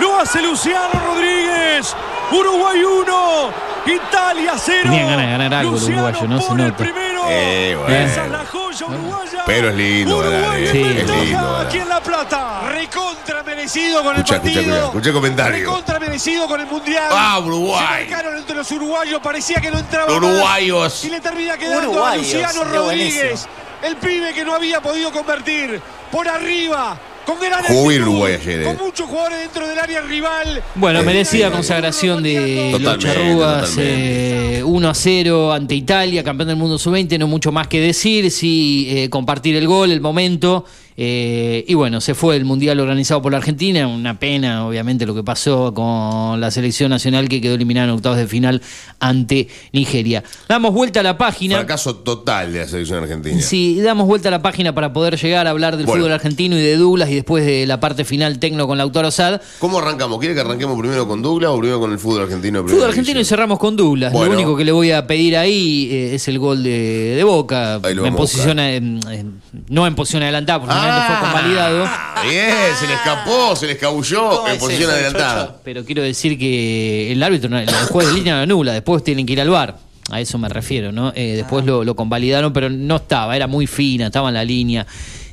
lo 0.00 0.18
hace 0.18 0.42
Luciano 0.42 1.00
Rodríguez. 1.06 1.94
Uruguay 2.30 2.84
1, 2.84 3.50
Italia 3.86 4.52
0. 4.56 4.80
Tenían 4.82 5.08
ganas 5.08 5.26
de 5.26 5.32
ganar 5.32 5.54
algo 5.54 5.76
el 5.76 5.82
uruguayo, 5.82 6.28
¿no? 6.28 6.40
Se 6.40 6.54
nota. 6.54 6.84
Eh, 7.30 7.72
Esa 7.88 8.04
es 8.04 8.16
bueno. 8.16 8.38
la 8.38 8.46
joya 8.46 8.86
uruguaya. 8.86 9.42
Pero 9.46 9.68
es 9.70 9.74
lindo 9.74 10.32
eh. 10.32 10.68
Sí. 10.72 10.82
Es 10.82 11.08
lindo. 11.10 11.56
Aquí 11.56 11.78
en 11.78 11.88
La 11.88 12.00
Plata. 12.00 12.60
Recontra 12.68 13.42
merecido 13.42 14.02
con 14.02 14.16
el 14.16 14.24
partido. 14.24 14.92
comentario. 15.12 15.58
Recontra 15.58 15.98
merecido 16.00 16.46
con 16.46 16.60
el 16.60 16.66
mundial. 16.66 17.08
Ah, 17.10 17.38
Uruguay. 17.38 18.04
Se 18.04 18.10
marcaron 18.10 18.38
entre 18.38 18.56
los 18.56 18.70
uruguayos. 18.72 19.20
Parecía 19.20 19.60
que 19.60 19.70
no 19.70 19.78
entraba. 19.78 20.06
Más. 20.06 20.16
uruguayos. 20.16 21.04
Y 21.04 21.10
le 21.10 21.20
termina 21.20 21.56
quedando 21.56 21.88
Uruguayos, 21.90 22.12
a 22.12 22.16
Luciano 22.16 22.64
Rodríguez. 22.64 23.14
buenísimo. 23.24 23.52
El 23.82 23.96
pibe 23.96 24.34
que 24.34 24.44
no 24.44 24.54
había 24.54 24.80
podido 24.80 25.12
convertir. 25.12 25.80
Por 26.10 26.28
arriba. 26.28 26.96
Con 27.28 27.38
gran 27.40 27.62
Uruguay 28.02 28.32
ayer, 28.40 28.62
eh. 28.62 28.64
Con 28.64 28.86
muchos 28.86 29.06
jugadores 29.06 29.38
dentro 29.40 29.68
del 29.68 29.78
área 29.78 30.00
rival. 30.00 30.62
Bueno, 30.74 31.00
Eh, 31.00 31.02
merecida 31.02 31.50
consagración 31.50 32.22
de 32.22 32.78
los 32.80 32.98
charrúas. 32.98 33.68
totalmente. 33.70 34.58
eh, 34.60 34.62
1 34.64 34.88
a 34.88 34.94
0 34.94 35.52
ante 35.52 35.74
Italia, 35.74 36.24
campeón 36.24 36.48
del 36.48 36.56
mundo 36.56 36.78
sub-20. 36.78 37.18
No 37.18 37.26
mucho 37.26 37.52
más 37.52 37.66
que 37.68 37.80
decir. 37.80 38.30
Sí, 38.30 38.86
eh, 38.90 39.10
compartir 39.10 39.56
el 39.56 39.66
gol, 39.66 39.92
el 39.92 40.00
momento. 40.00 40.64
Eh, 41.00 41.64
y 41.68 41.74
bueno, 41.74 42.00
se 42.00 42.14
fue 42.16 42.34
el 42.34 42.44
mundial 42.44 42.80
organizado 42.80 43.22
por 43.22 43.30
la 43.30 43.38
Argentina. 43.38 43.86
Una 43.86 44.18
pena, 44.18 44.66
obviamente, 44.66 45.06
lo 45.06 45.14
que 45.14 45.22
pasó 45.22 45.72
con 45.72 46.40
la 46.40 46.50
selección 46.50 46.90
nacional 46.90 47.28
que 47.28 47.40
quedó 47.40 47.54
eliminada 47.54 47.86
en 47.86 47.92
octavos 47.94 48.18
de 48.18 48.26
final 48.26 48.60
ante 48.98 49.46
Nigeria. 49.72 50.24
Damos 50.48 50.74
vuelta 50.74 50.98
a 50.98 51.02
la 51.04 51.16
página. 51.16 51.54
Fracaso 51.58 51.94
total 51.96 52.52
de 52.52 52.58
la 52.58 52.66
selección 52.66 53.00
argentina. 53.00 53.40
Sí, 53.40 53.80
damos 53.80 54.08
vuelta 54.08 54.26
a 54.28 54.32
la 54.32 54.42
página 54.42 54.74
para 54.74 54.92
poder 54.92 55.16
llegar 55.16 55.46
a 55.46 55.50
hablar 55.50 55.76
del 55.76 55.86
Bueno. 55.86 56.00
fútbol 56.02 56.12
argentino 56.14 56.58
y 56.58 56.62
de 56.62 56.76
Douglas 56.76 57.10
y 57.10 57.14
después 57.14 57.46
de 57.46 57.64
la 57.66 57.78
parte 57.78 58.04
final 58.04 58.40
tecno 58.40 58.66
con 58.66 58.76
Lautaro 58.76 59.12
Sad. 59.12 59.40
¿Cómo 59.60 59.78
arrancamos? 59.78 60.18
¿Quiere 60.18 60.34
que 60.34 60.40
arranquemos 60.40 60.76
primero 60.80 61.06
con 61.06 61.22
Douglas 61.22 61.52
o 61.52 61.58
primero 61.60 61.78
con 61.78 61.92
el 61.92 62.00
fútbol 62.00 62.22
argentino? 62.22 62.66
Fútbol 62.66 62.88
argentino 62.88 63.20
y 63.20 63.24
cerramos 63.24 63.60
con 63.60 63.76
Douglas. 63.76 64.12
Bueno. 64.12 64.32
Lo 64.32 64.38
único 64.40 64.56
que 64.56 64.64
le 64.64 64.72
voy 64.72 64.90
a 64.90 65.06
pedir 65.06 65.36
ahí 65.36 65.88
eh, 65.92 66.14
es 66.16 66.26
el 66.26 66.40
gol 66.40 66.64
de, 66.64 67.14
de 67.14 67.22
Boca. 67.22 67.76
Ahí 67.84 67.94
lo 67.94 68.04
en 68.04 68.12
vamos 68.14 68.14
a 68.14 68.32
posición, 68.36 68.58
en- 68.58 69.00
en- 69.12 69.40
no 69.68 69.86
en 69.86 69.94
posición 69.94 70.24
adelantada, 70.24 70.58
porque 70.58 70.74
finalmente 70.88 71.18
fue 71.18 71.30
convalidado. 71.32 71.84
Ah, 71.86 72.22
bien, 72.28 72.54
se 72.78 72.86
le 72.86 72.94
escapó, 72.94 73.56
se 73.56 73.66
le 73.66 73.72
escabulló 73.72 74.46
en 74.46 74.54
es 74.54 74.58
posición 74.58 74.90
eso, 74.90 74.92
adelantada. 74.92 75.56
Pero 75.64 75.84
quiero 75.84 76.02
decir 76.02 76.38
que 76.38 77.12
el 77.12 77.22
árbitro, 77.22 77.48
no- 77.50 77.58
el 77.58 77.68
juez 77.70 78.08
de 78.08 78.14
línea 78.14 78.36
lo 78.36 78.42
anula, 78.42 78.72
después 78.72 79.04
tienen 79.04 79.24
que 79.26 79.34
ir 79.34 79.40
al 79.40 79.50
bar. 79.50 79.76
A 80.10 80.20
eso 80.20 80.38
me 80.38 80.48
refiero, 80.48 80.90
¿no? 80.90 81.12
Eh, 81.14 81.34
después 81.36 81.66
lo, 81.66 81.84
lo 81.84 81.94
convalidaron, 81.94 82.50
pero 82.52 82.70
no 82.70 82.96
estaba, 82.96 83.36
era 83.36 83.46
muy 83.46 83.66
fina, 83.66 84.06
estaba 84.06 84.28
en 84.28 84.34
la 84.34 84.44
línea. 84.44 84.86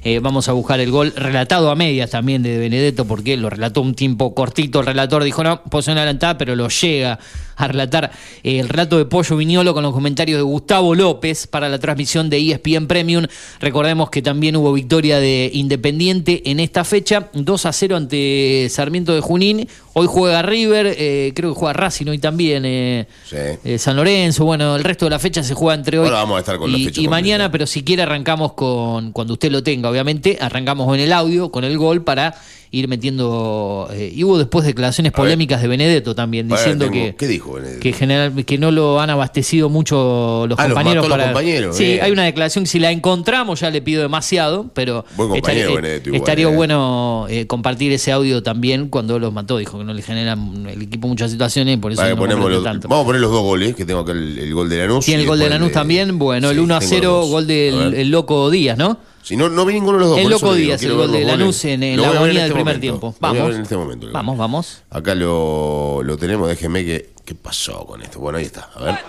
Eh, 0.07 0.19
vamos 0.19 0.47
a 0.49 0.51
buscar 0.51 0.79
el 0.79 0.91
gol 0.91 1.11
relatado 1.15 1.71
a 1.71 1.75
medias 1.75 2.11
también 2.11 2.43
de 2.43 2.59
Benedetto, 2.59 3.05
porque 3.05 3.35
lo 3.37 3.49
relató 3.49 3.81
un 3.81 3.95
tiempo 3.95 4.35
cortito. 4.35 4.81
El 4.81 4.85
relator 4.85 5.23
dijo, 5.23 5.43
no, 5.43 5.63
posición 5.63 5.97
adelantada, 5.97 6.37
pero 6.37 6.55
lo 6.55 6.69
llega 6.69 7.17
a 7.55 7.67
relatar 7.67 8.11
eh, 8.43 8.59
el 8.59 8.69
relato 8.69 8.99
de 8.99 9.05
Pollo 9.05 9.35
Viñolo 9.35 9.73
con 9.73 9.81
los 9.81 9.93
comentarios 9.93 10.37
de 10.37 10.43
Gustavo 10.43 10.93
López 10.93 11.47
para 11.47 11.69
la 11.69 11.79
transmisión 11.79 12.29
de 12.29 12.37
ESPN 12.37 12.85
Premium. 12.85 13.25
Recordemos 13.59 14.11
que 14.11 14.21
también 14.21 14.55
hubo 14.57 14.73
victoria 14.73 15.19
de 15.19 15.49
Independiente 15.53 16.51
en 16.51 16.59
esta 16.59 16.83
fecha, 16.83 17.29
2 17.33 17.65
a 17.65 17.73
0 17.73 17.95
ante 17.95 18.67
Sarmiento 18.69 19.15
de 19.15 19.21
Junín. 19.21 19.67
Hoy 19.93 20.07
juega 20.07 20.41
River, 20.41 20.93
eh, 20.99 21.31
creo 21.33 21.53
que 21.53 21.59
juega 21.59 21.73
Racing 21.73 22.07
hoy 22.07 22.19
también, 22.19 23.07
Sí. 23.25 23.77
San 23.79 23.95
Lorenzo. 23.95 24.45
Bueno, 24.45 24.75
el 24.75 24.83
resto 24.83 25.05
de 25.05 25.11
la 25.11 25.19
fecha 25.19 25.41
se 25.41 25.53
juega 25.53 25.73
entre 25.75 25.97
hoy 25.97 26.09
vamos 26.09 26.35
a 26.35 26.39
estar 26.41 26.57
con 26.57 26.71
la 26.71 26.77
y, 26.77 26.85
fecha 26.85 27.01
y 27.01 27.07
mañana, 27.07 27.49
pero 27.49 27.65
si 27.65 27.83
quiere 27.83 28.03
arrancamos 28.03 28.53
con, 28.53 29.13
cuando 29.13 29.33
usted 29.33 29.49
lo 29.51 29.63
tenga, 29.63 29.89
obviamente, 29.95 30.37
arrancamos 30.39 30.85
con 30.85 30.99
el 30.99 31.11
audio, 31.13 31.49
con 31.49 31.63
el 31.63 31.77
gol 31.77 32.03
para 32.03 32.35
ir 32.71 32.89
metiendo... 32.89 33.87
eh, 33.93 34.11
y 34.13 34.23
hubo 34.25 34.37
después 34.37 34.65
declaraciones 34.65 35.11
A 35.13 35.15
ver. 35.15 35.23
polémicas 35.27 35.61
de 35.61 35.67
Benedetto 35.69 36.13
también, 36.13 36.49
diciendo 36.49 36.85
tengo- 36.89 36.93
que 37.05 37.15
¿Qué 37.15 37.27
dijo 37.27 37.53
Benedetto? 37.53 37.79
que 37.79 37.93
general 37.93 38.43
que 38.45 38.57
no 38.57 38.69
lo 38.71 38.99
han 38.99 39.09
abastecido 39.09 39.69
mucho 39.69 40.45
los 40.49 40.59
Ah, 40.59 40.67
los 40.67 40.73
compañeros 40.73 41.03
mató 41.03 41.13
a 41.13 41.17
los 41.17 41.23
para 41.25 41.33
compañeros, 41.33 41.77
sí 41.77 41.99
hay 42.01 42.11
una 42.11 42.23
declaración 42.25 42.65
que 42.65 42.69
si 42.71 42.79
la 42.79 42.91
encontramos 42.91 43.61
ya 43.61 43.69
le 43.69 43.81
pido 43.81 44.01
demasiado 44.01 44.69
pero 44.73 45.05
Buen 45.15 45.29
compañero, 45.29 45.59
estaría, 45.69 45.75
Benedetto, 45.81 46.09
igual, 46.09 46.21
estaría 46.21 46.47
eh. 46.49 46.55
bueno 46.55 47.27
eh, 47.29 47.47
compartir 47.47 47.93
ese 47.93 48.11
audio 48.11 48.43
también 48.43 48.89
cuando 48.89 49.19
los 49.19 49.31
mató 49.31 49.57
dijo 49.57 49.77
que 49.77 49.85
no 49.85 49.93
le 49.93 50.01
generan 50.01 50.65
el 50.67 50.81
equipo 50.81 51.07
muchas 51.07 51.31
situaciones 51.31 51.77
por 51.77 51.93
eso 51.93 52.01
Vale, 52.01 52.13
no 52.15 52.19
ponemos 52.19 52.51
los- 52.51 52.63
tanto 52.63 52.87
vamos 52.89 53.03
a 53.03 53.05
poner 53.05 53.21
los 53.21 53.31
dos 53.31 53.41
goles, 53.43 53.73
que 53.75 53.85
tengo 53.85 54.01
acá 54.01 54.11
el, 54.11 54.37
el 54.37 54.53
gol 54.53 54.67
de 54.69 54.79
Lanús. 54.79 55.05
tiene 55.05 55.21
y 55.21 55.23
el 55.23 55.29
gol 55.29 55.39
de 55.39 55.49
Lanús 55.49 55.71
también 55.71 56.17
bueno 56.19 56.49
el 56.49 56.57
Sí, 56.57 56.61
1 56.61 56.75
a 56.75 56.79
tengo 56.79 56.89
0 56.89 57.09
los 57.11 57.21
dos. 57.21 57.29
gol 57.29 57.47
del 57.47 57.93
el 57.93 58.09
loco 58.09 58.49
Díaz 58.49 58.77
¿no? 58.77 58.97
Si 59.25 59.35
no, 59.35 59.49
no 59.49 59.65
vi 59.65 59.73
ninguno 59.73 59.97
de 59.97 60.01
los 60.01 60.09
dos. 60.11 60.19
el 60.19 60.29
loco 60.29 60.53
Díaz 60.53 60.83
el 60.83 60.93
gol 60.93 61.11
de 61.11 61.23
Lanús 61.25 61.65
en, 61.65 61.81
en 61.81 61.99
la 61.99 62.09
agonía 62.09 62.27
en 62.27 62.33
del 62.35 62.37
este 62.43 62.53
primer 62.53 62.75
momento. 62.75 62.81
tiempo 62.81 63.15
Lo 63.19 63.27
voy 63.27 63.29
a 63.29 63.31
ver 63.31 63.41
vamos 63.41 63.55
en 63.55 63.61
este 63.63 63.75
momento. 63.77 64.07
vamos 64.11 64.37
vamos 64.37 64.83
Acá 64.91 65.15
lo, 65.15 66.03
lo 66.03 66.15
tenemos, 66.17 66.47
déjeme 66.47 66.85
que. 66.85 67.09
¿Qué 67.25 67.33
pasó 67.33 67.83
con 67.87 68.03
esto? 68.03 68.19
Bueno, 68.19 68.37
ahí 68.37 68.45
está. 68.45 68.69
A 68.75 68.83
ver. 68.83 68.99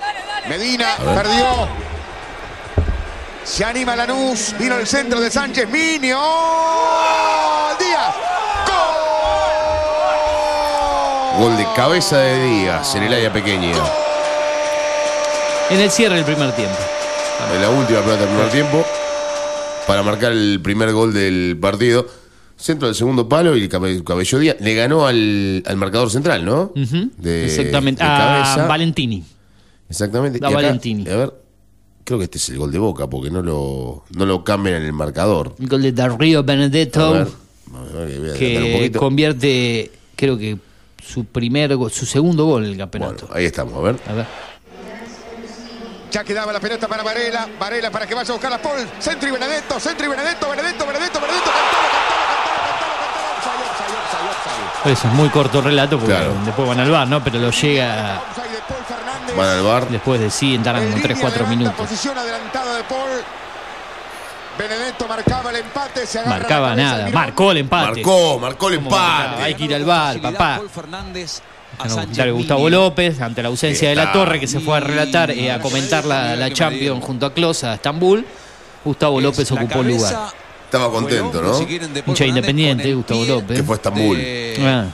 Medina 0.48 0.94
A 0.94 1.04
ver. 1.04 1.14
perdió. 1.22 1.46
Se 3.44 3.62
anima 3.62 3.94
Lanús. 3.94 4.54
Vino 4.58 4.76
el 4.78 4.86
centro 4.86 5.20
de 5.20 5.30
Sánchez. 5.30 5.68
Minio. 5.68 6.18
Díaz. 7.78 8.14
Gol 11.38 11.56
de 11.58 11.66
cabeza 11.76 12.16
de 12.18 12.42
Díaz 12.42 12.94
en 12.94 13.02
el 13.02 13.12
área 13.12 13.30
pequeña. 13.30 13.76
en 15.68 15.80
el 15.80 15.90
cierre 15.90 16.14
del 16.14 16.24
primer 16.24 16.52
tiempo 16.56 16.78
En 17.54 17.60
la 17.60 17.68
última 17.68 18.00
pelota 18.00 18.20
del 18.20 18.28
primer 18.30 18.50
tiempo. 18.50 18.84
Para 19.86 20.02
marcar 20.02 20.32
el 20.32 20.60
primer 20.62 20.92
gol 20.92 21.12
del 21.12 21.56
partido. 21.60 22.06
Centro 22.58 22.88
del 22.88 22.94
segundo 22.94 23.28
palo 23.28 23.54
y 23.56 23.62
el 23.64 23.68
cabe- 23.68 24.02
Cabello 24.02 24.38
Díaz 24.38 24.56
le 24.60 24.74
ganó 24.74 25.06
al, 25.06 25.62
al 25.66 25.76
marcador 25.76 26.10
central, 26.10 26.42
¿no? 26.44 26.72
De- 27.18 27.44
exactamente 27.44 28.02
de 28.02 28.08
a. 28.08 28.64
Valentini 28.66 29.22
Exactamente. 29.90 30.38
Acá, 30.38 30.54
Valentini. 30.54 31.06
A 31.08 31.16
ver, 31.16 31.34
creo 32.02 32.18
que 32.18 32.24
este 32.24 32.38
es 32.38 32.48
el 32.48 32.56
gol 32.58 32.72
de 32.72 32.78
Boca 32.78 33.08
porque 33.08 33.30
no 33.30 33.42
lo, 33.42 34.04
no 34.16 34.24
lo 34.26 34.42
cambian 34.42 34.76
en 34.76 34.82
el 34.84 34.92
marcador. 34.94 35.54
el 35.60 35.68
gol 35.68 35.82
de 35.82 35.92
Darío 35.92 36.38
A 36.38 36.42
Benedetto 36.42 37.04
a 37.04 37.12
ver, 37.12 37.28
a 38.34 38.38
que 38.38 38.90
convierte, 38.96 39.90
creo 40.16 40.38
que 40.38 40.56
su 41.06 41.24
primer, 41.26 41.76
su 41.92 42.06
segundo 42.06 42.46
gol 42.46 42.64
en 42.64 42.70
el 42.72 42.78
campeonato. 42.78 43.28
Ahí 43.32 43.44
estamos, 43.44 43.74
a 43.74 43.80
ver. 43.80 43.96
A 44.08 44.12
ver. 44.14 44.26
Ya 46.16 46.24
quedaba 46.24 46.50
la 46.50 46.60
pelota 46.60 46.88
para 46.88 47.02
Varela. 47.02 47.46
Varela 47.60 47.90
para 47.90 48.06
que 48.06 48.14
vaya 48.14 48.30
a 48.30 48.32
buscar 48.32 48.50
a 48.50 48.56
Paul. 48.56 48.88
Centro 48.98 49.28
y 49.28 49.32
Benedetto. 49.32 49.78
Centro 49.78 50.06
y 50.06 50.08
Benedetto. 50.08 50.48
Benedetto, 50.48 50.86
Benedetto, 50.86 51.20
Benedetto. 51.20 51.50
Eso 54.86 55.08
es 55.08 55.12
muy 55.12 55.28
corto 55.28 55.60
relato 55.60 55.98
porque 55.98 56.16
después 56.46 56.68
van 56.68 56.80
al 56.80 56.90
bar, 56.90 57.06
¿no? 57.06 57.22
Pero 57.22 57.38
lo 57.38 57.50
llega 57.50 58.22
Van 59.36 59.46
al 59.46 59.62
bar. 59.62 59.88
después 59.90 60.18
de 60.18 60.30
sí, 60.30 60.58
tardan 60.64 60.90
como 60.90 61.02
3-4 61.04 61.48
minutos. 61.48 61.74
Posición 61.74 62.16
adelantada 62.16 62.78
de 62.78 62.84
Paul. 62.84 63.10
Benedetto 64.58 65.06
marcaba 65.06 65.50
el 65.50 65.56
empate. 65.56 66.06
Se 66.06 66.24
Marcaba 66.24 66.74
nada, 66.74 67.10
marcó 67.12 67.50
el 67.52 67.58
empate. 67.58 67.96
Marcó, 67.96 68.38
marcó 68.38 68.68
el 68.68 68.74
empate. 68.76 69.42
Hay 69.42 69.54
que 69.54 69.64
ir 69.64 69.74
al 69.74 69.84
bar, 69.84 70.18
papá. 70.22 70.62
Fernández 70.74 71.42
Bueno, 71.78 72.06
dale, 72.14 72.30
Gustavo 72.32 72.70
López, 72.70 73.20
ante 73.20 73.42
la 73.42 73.48
ausencia 73.48 73.88
de 73.88 73.94
la. 73.94 74.12
Torre, 74.12 74.40
que 74.40 74.46
se 74.46 74.60
fue 74.60 74.76
a 74.76 74.80
relatar, 74.80 75.30
eh, 75.30 75.50
a 75.50 75.60
comentar 75.60 76.04
la, 76.04 76.36
la 76.36 76.50
Champions 76.52 77.04
junto 77.04 77.26
a 77.26 77.34
Klos 77.34 77.64
a 77.64 77.74
Estambul. 77.74 78.24
Gustavo 78.84 79.20
López 79.20 79.50
ocupó 79.50 79.80
el 79.80 79.88
lugar. 79.88 80.32
Estaba 80.64 80.90
contento, 80.90 81.42
¿no? 81.42 81.60
Hincha 82.06 82.26
independiente, 82.26 82.92
Gustavo 82.94 83.24
López. 83.24 83.56
Que 83.58 83.62
fue 83.64 83.74
a 83.74 83.76
Estambul. 83.76 84.18
Ah, 84.60 84.86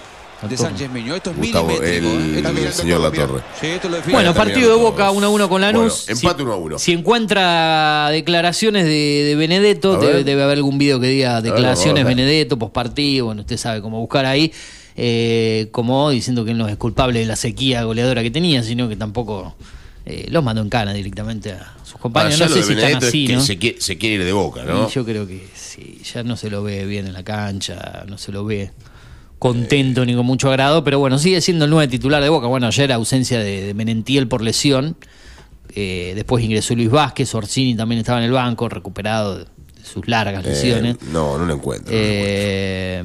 de 0.48 0.56
Sánchez 0.56 0.90
Miño. 0.90 1.14
Esto 1.14 1.30
es 1.30 1.36
Gustavo, 1.36 1.68
milimétrico. 1.68 2.08
el, 2.08 2.46
¿eh? 2.58 2.66
el 2.66 2.72
señor 2.72 3.00
La 3.00 3.10
Torre. 3.10 3.40
Sí, 3.60 3.66
esto 3.68 3.88
lo 3.88 3.96
define. 3.96 4.14
Bueno, 4.14 4.34
partido 4.34 4.76
de 4.76 4.82
Boca 4.82 5.06
todos. 5.06 5.18
1 5.18 5.26
a 5.26 5.30
1 5.30 5.48
con 5.48 5.60
Lanús. 5.60 6.04
Bueno, 6.06 6.20
empate 6.20 6.42
1 6.42 6.52
a 6.52 6.56
1. 6.56 6.78
Si 6.78 6.92
encuentra 6.92 8.08
declaraciones 8.10 8.84
de, 8.84 9.24
de 9.24 9.34
Benedetto, 9.36 9.94
A 9.94 9.98
debe, 9.98 10.24
debe 10.24 10.42
haber 10.42 10.58
algún 10.58 10.78
video 10.78 10.98
que 10.98 11.06
diga 11.06 11.40
declaraciones 11.40 12.02
a 12.02 12.06
ver. 12.06 12.16
Benedetto, 12.16 12.58
postpartido, 12.58 13.26
bueno, 13.26 13.42
usted 13.42 13.56
sabe 13.56 13.80
cómo 13.80 14.00
buscar 14.00 14.26
ahí, 14.26 14.52
eh, 14.96 15.68
como 15.72 16.10
diciendo 16.10 16.44
que 16.44 16.50
él 16.52 16.58
no 16.58 16.68
es 16.68 16.76
culpable 16.76 17.20
de 17.20 17.26
la 17.26 17.36
sequía 17.36 17.82
goleadora 17.84 18.22
que 18.22 18.30
tenía, 18.30 18.62
sino 18.62 18.88
que 18.88 18.96
tampoco 18.96 19.54
eh, 20.04 20.26
los 20.30 20.42
mandó 20.42 20.62
en 20.62 20.68
cana 20.68 20.92
directamente 20.92 21.52
a 21.52 21.74
sus 21.84 22.00
compañeros. 22.00 22.40
No 22.40 22.48
sé 22.48 22.54
si 22.62 22.72
están 22.72 22.76
Benedetto 22.76 23.06
es 23.06 23.08
así, 23.08 23.26
que 23.26 23.34
¿no? 23.34 23.40
se, 23.40 23.58
quiere, 23.58 23.80
se 23.80 23.98
quiere 23.98 24.14
ir 24.16 24.24
de 24.24 24.32
boca, 24.32 24.64
¿no? 24.64 24.88
Y 24.88 24.92
yo 24.92 25.04
creo 25.04 25.26
que 25.26 25.46
sí, 25.54 26.00
ya 26.12 26.22
no 26.22 26.36
se 26.36 26.50
lo 26.50 26.62
ve 26.62 26.84
bien 26.86 27.06
en 27.06 27.12
la 27.12 27.22
cancha, 27.22 28.04
no 28.08 28.18
se 28.18 28.32
lo 28.32 28.44
ve 28.44 28.70
contento 29.38 30.04
ni 30.04 30.14
con 30.14 30.24
mucho 30.24 30.48
agrado, 30.50 30.84
pero 30.84 30.98
bueno, 31.00 31.18
sigue 31.18 31.40
siendo 31.40 31.64
el 31.64 31.70
nueve 31.72 31.88
titular 31.88 32.22
de 32.22 32.28
Boca. 32.28 32.46
Bueno, 32.46 32.68
ayer 32.68 32.92
ausencia 32.92 33.40
de, 33.40 33.62
de 33.62 33.74
Menentiel 33.74 34.28
por 34.28 34.40
lesión, 34.40 34.96
eh, 35.74 36.12
después 36.14 36.44
ingresó 36.44 36.76
Luis 36.76 36.90
Vázquez, 36.90 37.34
Orsini 37.34 37.74
también 37.74 37.98
estaba 38.00 38.18
en 38.18 38.24
el 38.26 38.30
banco, 38.30 38.68
recuperado 38.68 39.38
de, 39.38 39.46
sus 39.82 40.06
largas 40.06 40.44
Eh, 40.46 40.48
lesiones. 40.48 41.02
no, 41.12 41.38
no 41.38 41.44
lo 41.44 41.54
encuentro. 41.54 41.92
Eh, 41.92 43.02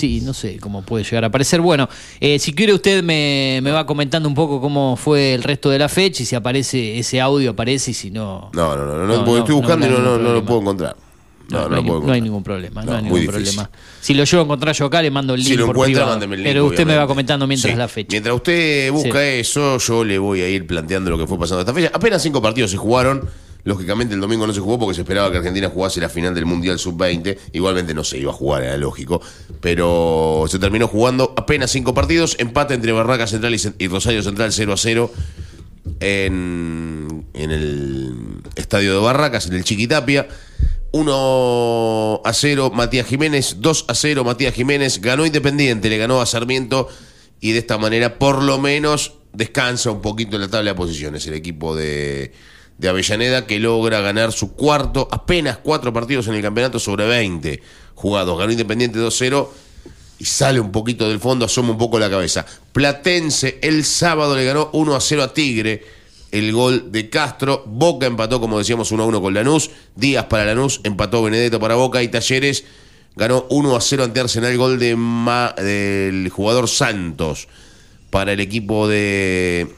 sí, 0.00 0.20
no 0.22 0.32
sé 0.34 0.58
cómo 0.58 0.82
puede 0.82 1.04
llegar 1.04 1.24
a 1.24 1.26
aparecer. 1.28 1.60
Bueno, 1.60 1.88
eh, 2.20 2.38
si 2.38 2.52
quiere 2.52 2.72
usted 2.74 3.02
me, 3.04 3.60
me 3.62 3.70
va 3.70 3.86
comentando 3.86 4.28
un 4.28 4.34
poco 4.34 4.60
cómo 4.60 4.96
fue 4.96 5.34
el 5.34 5.42
resto 5.42 5.70
de 5.70 5.78
la 5.78 5.88
fecha 5.88 6.22
y 6.22 6.26
si 6.26 6.34
aparece 6.34 6.98
ese 6.98 7.20
audio, 7.20 7.50
aparece 7.50 7.90
y 7.92 7.94
si 7.94 8.10
no... 8.10 8.50
No, 8.54 8.76
no, 8.76 8.86
no, 8.86 8.96
no, 9.06 9.06
No, 9.18 9.24
porque 9.24 9.40
estoy 9.40 9.54
buscando 9.54 9.86
no, 9.88 9.96
y 9.98 10.00
no, 10.22 10.32
lo 10.32 10.44
puedo 10.44 10.60
encontrar. 10.60 10.96
No, 11.50 11.62
no, 11.62 11.68
no, 11.68 11.76
hay, 11.76 11.84
lo 11.84 12.00
no 12.00 12.12
hay 12.12 12.20
ningún 12.20 12.44
problema, 12.44 12.82
no, 12.84 12.92
No, 12.92 12.96
hay 12.98 13.02
ningún 13.04 13.26
problema. 13.26 13.68
Si 14.00 14.14
lo 14.14 14.22
llevo 14.22 14.42
a 14.42 14.44
encontrar 14.44 14.74
yo 14.74 14.84
acá, 14.86 15.02
le 15.02 15.10
mando 15.10 15.34
el 15.34 15.40
link 15.40 15.48
Si 15.50 15.56
lo 15.56 15.66
por 15.66 15.74
encuentra, 15.74 15.94
privado. 16.02 16.12
mándeme 16.12 16.36
el 16.36 16.42
link. 16.42 16.48
Pero 16.52 16.66
usted 16.66 16.86
me 16.86 16.94
va 16.96 17.06
comentando 17.08 17.46
mientras 17.48 17.72
Sí. 17.72 17.76
la 17.78 17.88
fecha. 17.88 18.08
Mientras 18.12 18.34
usted 18.36 18.92
busca 18.92 19.18
Sí. 19.20 19.40
eso, 19.40 19.78
yo 19.78 20.04
le 20.04 20.18
voy 20.18 20.40
a 20.42 20.48
ir 20.48 20.64
planteando 20.66 21.10
lo 21.10 21.18
que 21.18 21.26
fue 21.26 21.38
pasando 21.38 21.60
esta 21.60 21.74
fecha. 21.74 21.90
Apenas 21.92 22.22
cinco 22.22 22.40
partidos 22.40 22.70
se 22.70 22.76
jugaron. 22.76 23.28
Lógicamente 23.64 24.14
el 24.14 24.20
domingo 24.20 24.46
no 24.46 24.52
se 24.52 24.60
jugó 24.60 24.78
porque 24.78 24.94
se 24.94 25.02
esperaba 25.02 25.30
que 25.30 25.38
Argentina 25.38 25.68
jugase 25.68 26.00
la 26.00 26.08
final 26.08 26.34
del 26.34 26.46
Mundial 26.46 26.78
Sub-20. 26.78 27.36
Igualmente 27.52 27.94
no 27.94 28.04
se 28.04 28.18
iba 28.18 28.30
a 28.30 28.34
jugar, 28.34 28.62
era 28.62 28.76
lógico. 28.76 29.20
Pero 29.60 30.44
se 30.48 30.58
terminó 30.58 30.88
jugando 30.88 31.34
apenas 31.36 31.70
cinco 31.70 31.94
partidos. 31.94 32.36
Empate 32.38 32.74
entre 32.74 32.92
Barraca 32.92 33.26
Central 33.26 33.54
y, 33.78 33.88
Rosario 33.88 34.22
Central 34.22 34.52
0 34.52 34.72
a 34.72 34.76
0 34.76 35.12
en, 36.00 37.24
en 37.34 37.50
el 37.50 38.14
estadio 38.56 38.94
de 38.94 39.00
Barracas, 39.00 39.46
en 39.46 39.54
el 39.54 39.64
Chiquitapia. 39.64 40.28
1 40.92 42.22
a 42.24 42.32
0 42.32 42.72
Matías 42.74 43.06
Jiménez, 43.06 43.56
2 43.60 43.84
a 43.88 43.94
0 43.94 44.24
Matías 44.24 44.54
Jiménez, 44.54 45.00
ganó 45.00 45.24
Independiente, 45.24 45.88
le 45.88 45.98
ganó 45.98 46.20
a 46.20 46.26
Sarmiento 46.26 46.88
y 47.40 47.52
de 47.52 47.60
esta 47.60 47.78
manera 47.78 48.18
por 48.18 48.42
lo 48.42 48.58
menos 48.58 49.14
descansa 49.32 49.92
un 49.92 50.00
poquito 50.00 50.36
en 50.36 50.42
la 50.42 50.48
tabla 50.48 50.72
de 50.72 50.76
posiciones 50.76 51.24
el 51.26 51.34
equipo 51.34 51.76
de, 51.76 52.32
de 52.80 52.88
Avellaneda 52.88 53.46
que 53.46 53.58
logra 53.60 54.00
ganar 54.00 54.32
su 54.32 54.54
cuarto, 54.54 55.06
apenas 55.10 55.58
cuatro 55.58 55.92
partidos 55.92 56.26
en 56.28 56.34
el 56.34 56.40
campeonato 56.42 56.78
sobre 56.78 57.06
20 57.06 57.60
jugados. 57.94 58.38
Ganó 58.38 58.50
Independiente 58.52 58.98
2-0 58.98 59.48
y 60.18 60.24
sale 60.24 60.60
un 60.60 60.72
poquito 60.72 61.06
del 61.06 61.20
fondo, 61.20 61.44
asoma 61.44 61.72
un 61.72 61.78
poco 61.78 61.98
la 61.98 62.08
cabeza. 62.08 62.46
Platense 62.72 63.58
el 63.60 63.84
sábado 63.84 64.34
le 64.34 64.46
ganó 64.46 64.70
1 64.72 64.94
a 64.96 65.00
0 65.00 65.22
a 65.22 65.34
Tigre. 65.34 65.84
El 66.32 66.52
gol 66.52 66.90
de 66.92 67.10
Castro. 67.10 67.64
Boca 67.66 68.06
empató, 68.06 68.40
como 68.40 68.56
decíamos, 68.58 68.92
1 68.92 69.02
a 69.02 69.06
1 69.06 69.20
con 69.20 69.34
Lanús. 69.34 69.70
Díaz 69.96 70.26
para 70.26 70.44
Lanús, 70.46 70.80
empató 70.84 71.22
Benedetto 71.22 71.58
para 71.60 71.74
Boca. 71.74 72.02
Y 72.02 72.08
Talleres 72.08 72.64
ganó 73.16 73.46
1 73.50 73.76
a 73.76 73.80
0 73.80 74.04
ante 74.04 74.20
Arsenal. 74.20 74.56
Gol 74.56 74.78
de 74.78 74.96
Ma- 74.96 75.54
del 75.58 76.30
jugador 76.30 76.68
Santos 76.68 77.48
para 78.10 78.32
el 78.32 78.40
equipo 78.40 78.86
de 78.88 79.74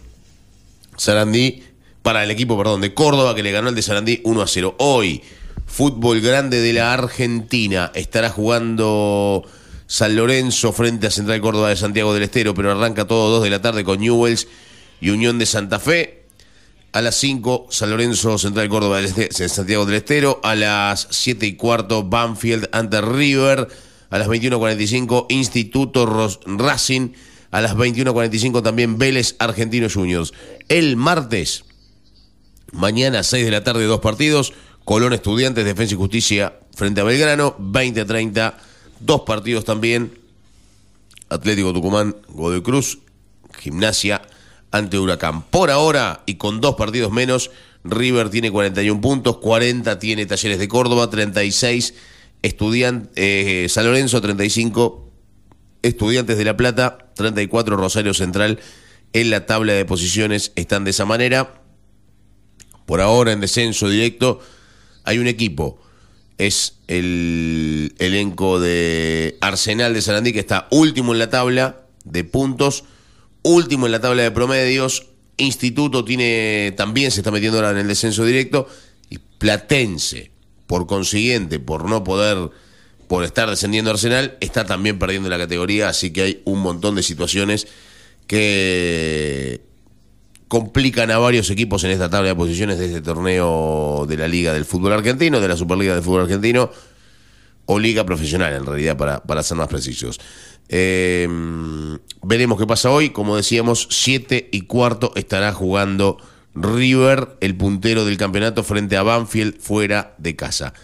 Sarandí. 0.97 1.65
Para 2.03 2.25
el 2.25 2.31
equipo, 2.31 2.57
perdón, 2.59 2.81
de 2.81 2.95
Córdoba, 2.95 3.35
que 3.35 3.43
le 3.43 3.53
ganó 3.53 3.69
al 3.69 3.75
de 3.75 3.83
Sarandí 3.83 4.21
1 4.25 4.43
a 4.43 4.47
0. 4.47 4.75
Hoy, 4.79 5.23
fútbol 5.67 6.21
grande 6.21 6.61
de 6.61 6.73
la 6.73 6.93
Argentina. 6.93 7.93
Estará 7.95 8.29
jugando 8.29 9.45
San 9.87 10.17
Lorenzo 10.17 10.73
frente 10.73 11.07
a 11.07 11.11
Central 11.11 11.41
Córdoba 11.41 11.69
de 11.69 11.77
Santiago 11.77 12.13
del 12.13 12.25
Estero, 12.25 12.55
pero 12.55 12.73
arranca 12.73 13.07
todo 13.07 13.31
2 13.37 13.45
de 13.45 13.51
la 13.51 13.63
tarde 13.63 13.85
con 13.85 14.01
Newells 14.01 14.49
y 15.01 15.11
Unión 15.11 15.39
de 15.39 15.47
Santa 15.47 15.79
Fe. 15.79 16.25
A 16.93 17.01
las 17.01 17.15
5, 17.17 17.69
San 17.71 17.89
Lorenzo, 17.91 18.37
Central 18.37 18.69
Córdoba 18.69 19.01
Este- 19.01 19.33
Santiago 19.49 19.87
del 19.87 19.95
Estero. 19.97 20.41
A 20.43 20.55
las 20.57 21.07
7 21.11 21.47
y 21.47 21.55
cuarto, 21.55 22.03
Banfield 22.03 22.69
ante 22.73 23.01
River. 23.01 23.69
A 24.11 24.19
las 24.19 24.29
21.45, 24.29 25.27
Instituto 25.31 26.05
Ros- 26.05 26.41
Racing. 26.47 27.11
A 27.51 27.61
las 27.61 27.77
21.45 27.77 28.61
también 28.63 28.99
Vélez 28.99 29.37
Argentinos 29.39 29.95
Juniors. 29.95 30.33
El 30.69 30.97
martes, 30.97 31.65
mañana 32.73 33.23
6 33.23 33.45
de 33.45 33.51
la 33.51 33.65
tarde, 33.65 33.85
dos 33.85 34.01
partidos. 34.01 34.53
Colón 34.85 35.13
Estudiantes, 35.13 35.65
Defensa 35.65 35.95
y 35.95 35.97
Justicia 35.97 36.55
frente 36.75 37.01
a 37.01 37.05
Belgrano. 37.05 37.57
20-30, 37.59 38.55
dos 39.01 39.21
partidos 39.23 39.65
también. 39.65 40.19
Atlético 41.29 41.73
Tucumán, 41.73 42.17
Godoy 42.29 42.63
Cruz, 42.63 42.99
Gimnasia 43.59 44.23
ante 44.71 44.99
Huracán. 44.99 45.43
Por 45.43 45.71
ahora, 45.71 46.23
y 46.27 46.35
con 46.35 46.61
dos 46.61 46.75
partidos 46.75 47.13
menos, 47.13 47.51
River 47.85 48.29
tiene 48.31 48.51
41 48.51 49.01
puntos, 49.01 49.39
40 49.39 49.99
tiene 49.99 50.27
Talleres 50.27 50.59
de 50.59 50.69
Córdoba, 50.69 51.09
36 51.11 51.95
Estudian- 52.43 53.09
eh, 53.15 53.67
San 53.69 53.85
Lorenzo, 53.87 54.21
35 54.21 55.11
Estudiantes 55.83 56.37
de 56.39 56.45
La 56.45 56.57
Plata, 56.57 56.99
34 57.15 57.77
Rosario 57.77 58.15
Central. 58.15 58.59
En 59.13 59.31
la 59.31 59.47
tabla 59.47 59.73
de 59.75 59.85
posiciones 59.85 60.53
están 60.57 60.85
de 60.85 60.91
esa 60.91 61.05
manera. 61.05 61.62
Por 62.87 63.01
ahora 63.01 63.33
en 63.33 63.41
descenso 63.41 63.89
directo 63.89 64.41
hay 65.05 65.19
un 65.19 65.27
equipo. 65.27 65.81
Es 66.39 66.79
el 66.89 67.95
elenco 67.99 68.59
de 68.59 69.37
Arsenal 69.41 69.95
de 69.95 70.03
Sarandí 70.03 70.33
que 70.33 70.41
está 70.41 70.67
último 70.71 71.13
en 71.13 71.19
la 71.19 71.31
tabla 71.31 71.83
de 72.05 72.25
puntos, 72.25 72.85
último 73.43 73.87
en 73.87 73.93
la 73.93 74.01
tabla 74.01 74.23
de 74.23 74.31
promedios. 74.31 75.07
Instituto 75.37 76.05
tiene 76.05 76.75
también 76.77 77.11
se 77.11 77.21
está 77.21 77.31
metiendo 77.31 77.59
ahora 77.59 77.71
en 77.71 77.79
el 77.79 77.89
descenso 77.89 78.25
directo 78.25 78.69
y 79.09 79.19
Platense, 79.19 80.31
por 80.67 80.87
consiguiente, 80.87 81.59
por 81.59 81.89
no 81.89 82.05
poder 82.05 82.51
por 83.13 83.25
estar 83.25 83.51
descendiendo 83.51 83.91
Arsenal, 83.91 84.39
está 84.41 84.65
también 84.65 84.99
perdiendo 84.99 85.29
la 85.29 85.37
categoría, 85.37 85.91
así 85.91 86.15
que 86.15 86.23
hay 86.23 86.43
un 86.47 86.61
montón 86.61 86.95
de 86.95 87.03
situaciones 87.03 87.67
que 88.27 89.61
complican 90.53 91.11
a 91.11 91.17
varios 91.17 91.49
equipos 91.49 91.83
en 91.85 91.93
esta 91.93 92.11
tabla 92.11 92.29
de 92.29 92.35
posiciones 92.35 92.79
de 92.79 92.85
este 92.85 93.01
torneo 93.01 94.05
de 94.07 94.19
la 94.19 94.29
Liga 94.29 94.53
del 94.53 94.67
Fútbol 94.67 94.93
Argentino, 94.93 95.41
de 95.41 95.49
la 95.49 95.57
Superliga 95.57 95.95
del 95.95 96.03
Fútbol 96.03 96.25
Argentino, 96.25 96.71
o 97.65 97.79
Liga 97.79 98.05
Profesional 98.05 98.53
en 98.53 98.67
realidad, 98.67 98.99
para, 98.99 99.23
para 99.23 99.43
ser 99.43 99.57
más 99.57 99.69
precisos. 99.69 100.21
Eh, 100.69 101.27
veremos 102.23 102.59
qué 102.59 102.67
pasa 102.67 102.91
hoy. 102.91 103.09
Como 103.09 103.35
decíamos, 103.35 103.89
7 103.89 104.51
y 104.53 104.67
cuarto 104.67 105.13
estará 105.17 105.55
jugando 105.55 106.19
River, 106.55 107.39
el 107.41 107.57
puntero 107.57 108.05
del 108.05 108.19
campeonato, 108.19 108.63
frente 108.63 108.99
a 108.99 109.03
Banfield 109.03 109.59
fuera 109.59 110.15
de 110.19 110.37
casa. 110.37 110.75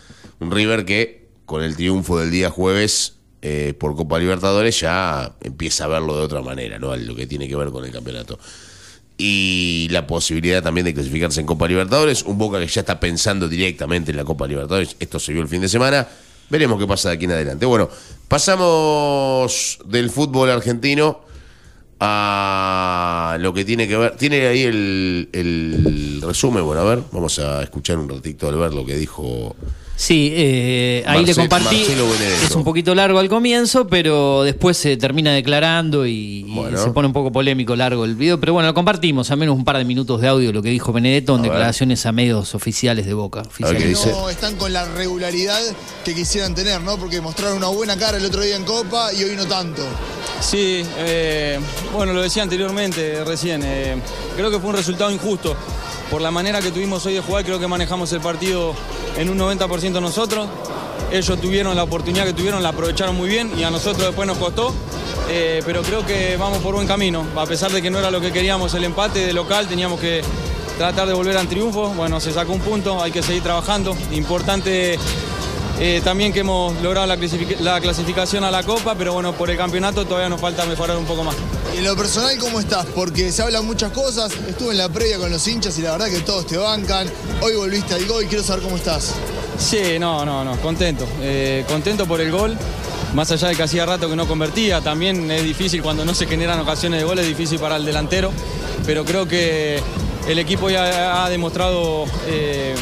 Un 0.41 0.51
River 0.51 0.87
que, 0.87 1.29
con 1.45 1.63
el 1.63 1.77
triunfo 1.77 2.19
del 2.19 2.31
día 2.31 2.49
jueves 2.49 3.19
eh, 3.43 3.75
por 3.79 3.95
Copa 3.97 4.19
Libertadores, 4.19 4.81
ya 4.81 5.37
empieza 5.43 5.85
a 5.85 5.89
verlo 5.89 6.17
de 6.17 6.23
otra 6.23 6.41
manera, 6.41 6.79
¿no? 6.79 6.97
Lo 6.97 7.15
que 7.15 7.27
tiene 7.27 7.47
que 7.47 7.55
ver 7.57 7.69
con 7.69 7.85
el 7.85 7.93
campeonato 7.93 8.39
y 9.19 9.89
la 9.91 10.07
posibilidad 10.07 10.63
también 10.63 10.85
de 10.85 10.95
clasificarse 10.95 11.41
en 11.41 11.47
Copa 11.47 11.67
Libertadores. 11.67 12.23
Un 12.23 12.39
Boca 12.39 12.61
que 12.61 12.69
ya 12.69 12.81
está 12.83 13.01
pensando 13.01 13.49
directamente 13.49 14.13
en 14.13 14.17
la 14.17 14.25
Copa 14.25 14.47
Libertadores. 14.47 14.95
Esto 15.01 15.19
se 15.19 15.33
vio 15.33 15.43
el 15.43 15.49
fin 15.49 15.61
de 15.61 15.69
semana. 15.69 16.07
Veremos 16.49 16.79
qué 16.79 16.87
pasa 16.87 17.11
de 17.11 17.17
aquí 17.17 17.25
en 17.25 17.33
adelante. 17.33 17.67
Bueno, 17.67 17.91
pasamos 18.29 19.81
del 19.85 20.09
fútbol 20.11 20.51
argentino 20.51 21.21
a 22.01 23.37
lo 23.41 23.53
que 23.53 23.65
tiene 23.65 23.89
que 23.89 23.97
ver. 23.97 24.17
Tiene 24.17 24.47
ahí 24.47 24.63
el, 24.63 26.21
resumen. 26.23 26.65
Bueno, 26.65 26.83
a 26.83 26.85
ver, 26.85 27.03
vamos 27.11 27.41
a 27.41 27.63
escuchar 27.63 27.99
un 27.99 28.09
ratito 28.09 28.49
al 28.49 28.57
ver 28.57 28.73
lo 28.73 28.87
que 28.87 28.97
dijo. 28.97 29.57
Sí, 29.99 30.31
eh, 30.33 31.03
ahí 31.09 31.27
le 31.27 31.35
compartí. 31.35 31.85
Es 32.45 32.55
un 32.55 32.63
poquito 32.63 32.95
largo 32.95 33.19
al 33.19 33.29
comienzo, 33.29 33.89
pero 33.89 34.45
después 34.45 34.77
se 34.77 34.97
termina 34.97 35.33
declarando 35.33 36.07
y, 36.07 36.47
se 36.77 36.93
pone 36.93 37.09
un 37.09 37.13
poco 37.13 37.33
polémico 37.33 37.75
largo 37.75 38.05
el 38.05 38.15
video. 38.15 38.39
Pero 38.39 38.53
bueno, 38.53 38.69
lo 38.69 38.75
compartimos, 38.75 39.29
al 39.33 39.39
menos 39.39 39.57
un 39.57 39.65
par 39.65 39.77
de 39.77 39.85
minutos 39.85 40.21
de 40.21 40.29
audio, 40.29 40.53
lo 40.53 40.63
que 40.63 40.71
dijo 40.71 40.93
Benedetto 40.93 41.35
en 41.35 41.41
A 41.41 41.43
ver. 41.43 41.51
declaraciones 41.51 42.07
a 42.07 42.13
medios 42.13 42.55
oficiales 42.55 43.07
de 43.07 43.15
Boca. 43.15 43.41
oficiales. 43.41 44.07
no 44.07 44.31
están 44.31 44.55
con 44.55 44.73
la 44.73 44.85
regularidad 44.85 45.61
que 46.05 46.15
quisieran 46.15 46.55
tener, 46.55 46.81
¿no? 46.81 46.97
Porque 46.97 47.21
mostraron 47.21 47.57
una 47.57 47.67
buena 47.67 47.97
cara 47.97 48.19
el 48.19 48.25
otro 48.25 48.43
día 48.43 48.55
en 48.55 48.65
Copa 48.65 49.13
y 49.13 49.25
hoy 49.25 49.35
no 49.35 49.47
tanto. 49.47 49.83
Sí, 50.41 50.85
eh, 50.99 51.59
bueno, 51.93 52.13
lo 52.13 52.23
decía 52.23 52.45
anteriormente, 52.45 53.25
recién. 53.25 53.63
eh, 53.65 53.97
creo 54.37 54.49
que 54.49 54.61
fue 54.61 54.71
un 54.71 54.77
resultado 54.77 55.11
injusto. 55.11 55.57
Por 56.11 56.23
la 56.23 56.31
manera 56.31 56.61
que 56.61 56.71
tuvimos 56.71 57.05
hoy 57.05 57.15
de 57.15 57.21
jugar, 57.21 57.45
creo 57.45 57.59
que 57.61 57.67
manejamos 57.67 58.11
el 58.13 58.21
partido 58.21 58.75
en 59.17 59.29
un 59.29 59.39
90% 59.39 60.01
nosotros. 60.01 60.49
Ellos 61.13 61.41
tuvieron 61.41 61.77
la 61.77 61.83
oportunidad 61.83 62.25
que 62.25 62.33
tuvieron, 62.33 62.63
la 62.63 62.71
aprovecharon 62.71 63.15
muy 63.15 63.29
bien 63.29 63.53
y 63.59 63.63
a 63.63 63.71
nosotros 63.71 64.07
después 64.07 64.27
nos 64.27 64.39
costó. 64.39 64.75
Eh, 65.31 65.63
pero 65.67 65.83
creo 65.83 66.07
que 66.07 66.39
vamos 66.39 66.59
por 66.59 66.75
buen 66.75 66.87
camino. 66.87 67.27
A 67.37 67.45
pesar 67.45 67.71
de 67.71 67.83
que 67.83 67.91
no 67.91 67.99
era 67.99 68.11
lo 68.11 68.23
que 68.23 68.33
queríamos 68.33 68.73
el 68.73 68.85
empate 68.85 69.27
de 69.27 69.35
local, 69.35 69.69
teníamos 69.69 70.01
que 70.01 70.23
tratar 70.79 71.07
de 71.09 71.13
volver 71.13 71.37
al 71.37 71.47
triunfo. 71.47 71.89
Bueno, 71.91 72.21
se 72.21 72.33
sacó 72.33 72.55
un 72.55 72.61
punto, 72.61 73.03
hay 73.03 73.11
que 73.11 73.23
seguir 73.23 73.43
trabajando. 73.43 73.95
Importante 74.13 74.99
eh, 75.81 76.01
también 76.03 76.33
que 76.33 76.41
hemos 76.41 76.81
logrado 76.83 77.07
la, 77.07 77.17
clasific- 77.17 77.59
la 77.61 77.81
clasificación 77.81 78.45
a 78.45 78.51
la 78.51 78.63
Copa, 78.63 78.95
pero 78.97 79.13
bueno, 79.13 79.33
por 79.33 79.51
el 79.51 79.57
campeonato 79.57 80.05
todavía 80.05 80.29
nos 80.29 80.41
falta 80.41 80.65
mejorar 80.67 80.97
un 80.97 81.05
poco 81.05 81.25
más. 81.25 81.37
Y 81.75 81.79
en 81.79 81.85
lo 81.85 81.97
personal, 81.97 82.37
¿cómo 82.39 82.61
estás? 82.61 82.87
Porque 82.95 83.31
se 83.31 83.43
hablan 83.43 83.65
muchas 83.67 83.93
cosas. 83.93 84.33
Estuve 84.49 84.73
en 84.73 84.79
la 84.79 84.89
previa 84.89 85.19
con 85.19 85.31
los 85.31 85.47
hinchas 85.47 85.79
y 85.79 85.83
la 85.83 85.93
verdad 85.93 86.07
que 86.09 86.21
todos 86.21 86.47
te 86.47 86.57
bancan. 86.57 87.09
Hoy 87.41 87.55
volviste 87.55 87.95
al 87.95 88.07
gol 88.07 88.25
y 88.25 88.27
quiero 88.27 88.43
saber 88.43 88.63
cómo 88.65 88.77
estás. 88.77 89.15
Sí, 89.59 89.99
no, 89.99 90.25
no, 90.25 90.45
no, 90.45 90.57
contento. 90.61 91.07
Eh, 91.21 91.65
contento 91.69 92.07
por 92.07 92.21
el 92.21 92.31
gol. 92.31 92.57
Más 93.15 93.31
allá 93.31 93.49
de 93.49 93.57
que 93.57 93.63
hacía 93.63 93.87
rato 93.87 94.09
que 94.11 94.17
no 94.17 94.29
convertía, 94.29 94.83
también 94.83 95.31
es 95.31 95.43
difícil 95.43 95.83
cuando 95.83 96.05
no 96.05 96.15
se 96.15 96.27
generan 96.27 96.61
ocasiones 96.61 97.01
de 97.01 97.07
gol, 97.07 97.19
es 97.19 97.27
difícil 97.27 97.59
para 97.59 97.77
el 97.77 97.85
delantero. 97.85 98.31
Pero 98.85 99.05
creo 99.05 99.27
que 99.27 99.81
el 100.29 100.39
equipo 100.39 100.69
ya 100.69 101.25
ha 101.25 101.31
demostrado 101.31 102.05
eh, 102.27 102.75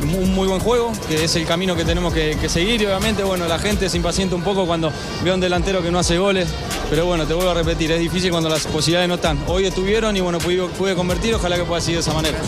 un 0.00 0.34
muy 0.34 0.46
buen 0.48 0.60
juego, 0.60 0.92
que 1.08 1.24
es 1.24 1.36
el 1.36 1.44
camino 1.46 1.74
que 1.76 1.84
tenemos 1.84 2.12
que, 2.12 2.36
que 2.40 2.48
seguir. 2.48 2.80
Y 2.82 2.86
obviamente, 2.86 3.22
bueno, 3.22 3.46
la 3.46 3.58
gente 3.58 3.88
se 3.88 3.96
impacienta 3.96 4.34
un 4.34 4.42
poco 4.42 4.66
cuando 4.66 4.90
ve 5.22 5.30
a 5.30 5.34
un 5.34 5.40
delantero 5.40 5.82
que 5.82 5.90
no 5.90 5.98
hace 5.98 6.18
goles. 6.18 6.48
Pero 6.90 7.06
bueno, 7.06 7.26
te 7.26 7.34
vuelvo 7.34 7.50
a 7.50 7.54
repetir, 7.54 7.90
es 7.92 8.00
difícil 8.00 8.30
cuando 8.30 8.48
las 8.48 8.66
posibilidades 8.66 9.08
no 9.08 9.14
están. 9.16 9.38
Hoy 9.46 9.66
estuvieron 9.66 10.16
y 10.16 10.20
bueno, 10.20 10.38
pude, 10.38 10.66
pude 10.78 10.94
convertir, 10.94 11.34
ojalá 11.34 11.56
que 11.56 11.64
pueda 11.64 11.80
seguir 11.80 11.96
de 11.96 12.00
esa 12.02 12.12
manera. 12.14 12.38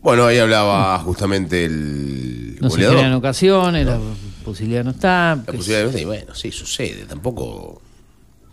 Bueno, 0.00 0.26
ahí 0.26 0.38
hablaba 0.38 0.98
justamente 0.98 1.64
el 1.64 2.56
No 2.60 2.68
se 2.68 2.74
goleador. 2.76 2.96
generan 2.96 3.16
ocasiones, 3.16 3.86
la 3.86 3.98
posibilidad 4.44 4.82
no 4.84 4.90
está. 4.90 5.36
La 5.46 5.52
posibilidad 5.52 5.90
de- 5.90 6.00
y 6.00 6.04
bueno, 6.04 6.34
sí, 6.34 6.50
sucede. 6.50 7.04
Tampoco, 7.06 7.80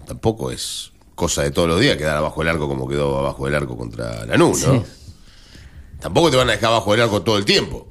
tampoco 0.06 0.52
es 0.52 0.92
cosa 1.16 1.42
de 1.42 1.52
todos 1.52 1.68
los 1.68 1.80
días 1.80 1.98
quedar 1.98 2.18
abajo 2.18 2.42
del 2.42 2.50
arco 2.50 2.68
como 2.68 2.88
quedó 2.88 3.18
abajo 3.20 3.46
del 3.46 3.56
arco 3.56 3.76
contra 3.76 4.26
Lanús, 4.26 4.66
¿no? 4.68 4.74
Sí. 4.76 4.82
Tampoco 6.00 6.32
te 6.32 6.38
van 6.38 6.50
a 6.50 6.54
dejar 6.54 6.70
abajo 6.70 6.92
del 6.92 7.02
arco 7.02 7.22
todo 7.22 7.38
el 7.38 7.46
tiempo. 7.46 7.89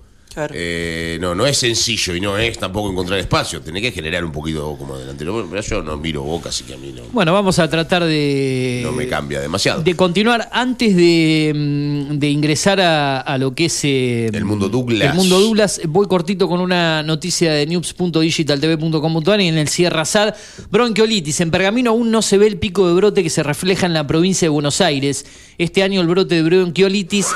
Eh, 0.52 1.18
no, 1.20 1.34
no 1.34 1.46
es 1.46 1.56
sencillo 1.58 2.14
y 2.14 2.20
no 2.20 2.38
es 2.38 2.58
tampoco 2.58 2.90
encontrar 2.90 3.18
espacio. 3.18 3.60
Tenés 3.60 3.82
que 3.82 3.92
generar 3.92 4.24
un 4.24 4.30
poquito 4.32 4.76
como 4.78 4.96
delantero. 4.96 5.32
Bueno, 5.46 5.60
yo 5.60 5.82
no 5.82 5.96
miro 5.96 6.22
boca, 6.22 6.50
así 6.50 6.64
que 6.64 6.74
a 6.74 6.76
mí 6.76 6.92
no, 6.94 7.02
Bueno, 7.12 7.32
vamos 7.32 7.58
a 7.58 7.68
tratar 7.68 8.04
de. 8.04 8.82
no 8.84 8.92
me 8.92 9.08
cambia 9.08 9.40
demasiado. 9.40 9.82
De 9.82 9.94
continuar, 9.96 10.48
antes 10.52 10.94
de, 10.94 11.52
mm, 11.54 12.18
de 12.18 12.30
ingresar 12.30 12.80
a, 12.80 13.20
a 13.20 13.38
lo 13.38 13.54
que 13.54 13.64
es 13.66 13.80
eh, 13.84 14.26
El 14.32 14.44
mundo 14.44 14.68
Douglas. 14.68 15.08
el 15.10 15.14
mundo 15.14 15.40
Douglas, 15.40 15.80
voy 15.88 16.06
cortito 16.06 16.48
con 16.48 16.60
una 16.60 17.02
noticia 17.02 17.52
de 17.52 17.66
news.digitaltv.com.ar 17.66 19.40
y 19.40 19.48
en 19.48 19.58
el 19.58 19.68
Sierra 19.68 20.04
SAD, 20.04 20.34
bronquiolitis. 20.70 21.40
En 21.40 21.50
Pergamino 21.50 21.90
aún 21.90 22.10
no 22.10 22.22
se 22.22 22.38
ve 22.38 22.46
el 22.46 22.58
pico 22.58 22.86
de 22.86 22.94
brote 22.94 23.22
que 23.22 23.30
se 23.30 23.42
refleja 23.42 23.86
en 23.86 23.94
la 23.94 24.06
provincia 24.06 24.46
de 24.46 24.50
Buenos 24.50 24.80
Aires. 24.80 25.26
Este 25.58 25.82
año 25.82 26.00
el 26.00 26.06
brote 26.06 26.36
de 26.36 26.42
bronquiolitis 26.42 27.26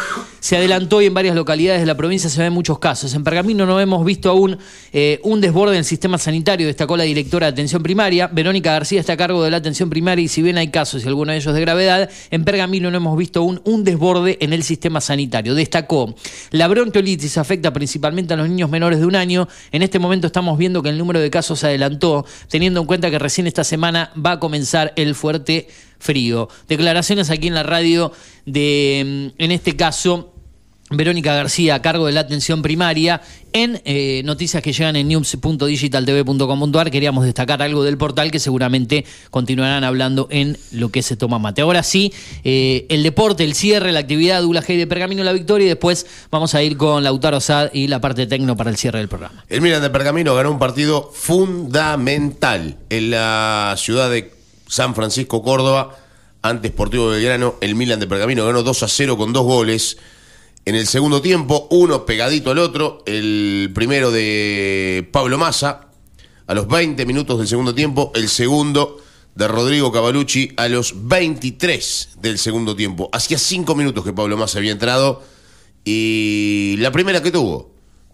se 0.40 0.56
adelantó 0.56 1.02
y 1.02 1.06
en 1.06 1.14
varias 1.14 1.34
localidades 1.34 1.80
de 1.80 1.86
la 1.86 1.96
provincia 1.96 2.30
se 2.30 2.40
ven 2.40 2.52
muchos 2.52 2.78
casos. 2.82 3.14
En 3.14 3.22
Pergamino 3.22 3.64
no 3.64 3.80
hemos 3.80 4.04
visto 4.04 4.28
aún 4.28 4.58
eh, 4.92 5.20
un 5.22 5.40
desborde 5.40 5.74
en 5.74 5.78
el 5.78 5.84
sistema 5.84 6.18
sanitario, 6.18 6.66
destacó 6.66 6.96
la 6.96 7.04
directora 7.04 7.46
de 7.46 7.52
atención 7.52 7.82
primaria. 7.82 8.26
Verónica 8.26 8.72
García 8.72 8.98
está 9.00 9.14
a 9.14 9.16
cargo 9.16 9.42
de 9.42 9.50
la 9.50 9.58
atención 9.58 9.88
primaria 9.88 10.24
y 10.24 10.28
si 10.28 10.42
bien 10.42 10.58
hay 10.58 10.68
casos 10.68 11.04
y 11.04 11.08
algunos 11.08 11.32
de 11.32 11.38
ellos 11.38 11.54
de 11.54 11.60
gravedad, 11.60 12.10
en 12.32 12.44
Pergamino 12.44 12.90
no 12.90 12.96
hemos 12.96 13.16
visto 13.16 13.40
aún 13.40 13.62
un 13.64 13.84
desborde 13.84 14.36
en 14.40 14.52
el 14.52 14.64
sistema 14.64 15.00
sanitario. 15.00 15.54
Destacó, 15.54 16.14
la 16.50 16.66
bronquiolitis 16.66 17.38
afecta 17.38 17.72
principalmente 17.72 18.34
a 18.34 18.36
los 18.36 18.48
niños 18.48 18.68
menores 18.68 18.98
de 18.98 19.06
un 19.06 19.14
año. 19.14 19.48
En 19.70 19.82
este 19.82 20.00
momento 20.00 20.26
estamos 20.26 20.58
viendo 20.58 20.82
que 20.82 20.88
el 20.88 20.98
número 20.98 21.20
de 21.20 21.30
casos 21.30 21.60
se 21.60 21.68
adelantó, 21.68 22.26
teniendo 22.48 22.80
en 22.80 22.86
cuenta 22.86 23.10
que 23.10 23.20
recién 23.20 23.46
esta 23.46 23.62
semana 23.62 24.10
va 24.14 24.32
a 24.32 24.40
comenzar 24.40 24.92
el 24.96 25.14
fuerte 25.14 25.68
frío. 26.02 26.48
Declaraciones 26.68 27.30
aquí 27.30 27.46
en 27.46 27.54
la 27.54 27.62
radio 27.62 28.12
de, 28.44 29.30
mm, 29.36 29.42
en 29.42 29.52
este 29.52 29.76
caso, 29.76 30.31
Verónica 30.96 31.34
García 31.34 31.76
a 31.76 31.82
cargo 31.82 32.06
de 32.06 32.12
la 32.12 32.20
atención 32.20 32.62
primaria. 32.62 33.22
En 33.52 33.82
eh, 33.84 34.22
noticias 34.24 34.62
que 34.62 34.72
llegan 34.72 34.96
en 34.96 35.08
news.digitaltv.com.ar 35.08 36.90
queríamos 36.90 37.24
destacar 37.24 37.60
algo 37.62 37.84
del 37.84 37.98
portal 37.98 38.30
que 38.30 38.38
seguramente 38.38 39.04
continuarán 39.30 39.84
hablando 39.84 40.26
en 40.30 40.56
lo 40.70 40.90
que 40.90 41.02
se 41.02 41.16
toma 41.16 41.38
mate. 41.38 41.60
Ahora 41.60 41.82
sí, 41.82 42.12
eh, 42.44 42.86
el 42.88 43.02
deporte, 43.02 43.44
el 43.44 43.54
cierre, 43.54 43.92
la 43.92 44.00
actividad, 44.00 44.40
Dula 44.42 44.62
de 44.62 44.86
Pergamino, 44.86 45.22
la 45.22 45.32
victoria 45.32 45.66
y 45.66 45.68
después 45.68 46.06
vamos 46.30 46.54
a 46.54 46.62
ir 46.62 46.76
con 46.76 47.04
Lautaro 47.04 47.40
Sad 47.40 47.70
y 47.72 47.88
la 47.88 48.00
parte 48.00 48.26
tecno 48.26 48.56
para 48.56 48.70
el 48.70 48.76
cierre 48.76 48.98
del 48.98 49.08
programa. 49.08 49.44
El 49.48 49.60
Milan 49.60 49.82
de 49.82 49.90
Pergamino 49.90 50.34
ganó 50.34 50.50
un 50.50 50.58
partido 50.58 51.10
fundamental 51.12 52.76
en 52.88 53.10
la 53.10 53.74
ciudad 53.76 54.10
de 54.10 54.32
San 54.66 54.94
Francisco, 54.94 55.42
Córdoba, 55.42 55.98
ante 56.40 56.68
Sportivo 56.68 57.08
Belgrano. 57.08 57.56
El 57.60 57.74
Milan 57.74 58.00
de 58.00 58.06
Pergamino 58.06 58.46
ganó 58.46 58.62
2 58.62 58.82
a 58.82 58.88
0 58.88 59.16
con 59.16 59.32
dos 59.32 59.44
goles. 59.44 59.98
En 60.64 60.76
el 60.76 60.86
segundo 60.86 61.20
tiempo, 61.20 61.66
uno 61.70 62.06
pegadito 62.06 62.52
al 62.52 62.58
otro. 62.58 63.02
El 63.04 63.72
primero 63.74 64.12
de 64.12 65.08
Pablo 65.10 65.36
Massa 65.36 65.88
a 66.46 66.54
los 66.54 66.68
20 66.68 67.04
minutos 67.04 67.38
del 67.38 67.48
segundo 67.48 67.74
tiempo. 67.74 68.12
El 68.14 68.28
segundo 68.28 68.98
de 69.34 69.48
Rodrigo 69.48 69.90
Cavalucci 69.90 70.52
a 70.56 70.68
los 70.68 71.08
23 71.08 72.10
del 72.20 72.38
segundo 72.38 72.76
tiempo. 72.76 73.08
Hacía 73.12 73.38
cinco 73.38 73.74
minutos 73.74 74.04
que 74.04 74.12
Pablo 74.12 74.36
Massa 74.36 74.58
había 74.58 74.70
entrado. 74.70 75.24
Y 75.84 76.76
la 76.78 76.92
primera 76.92 77.20
que 77.24 77.32
tuvo, 77.32 77.71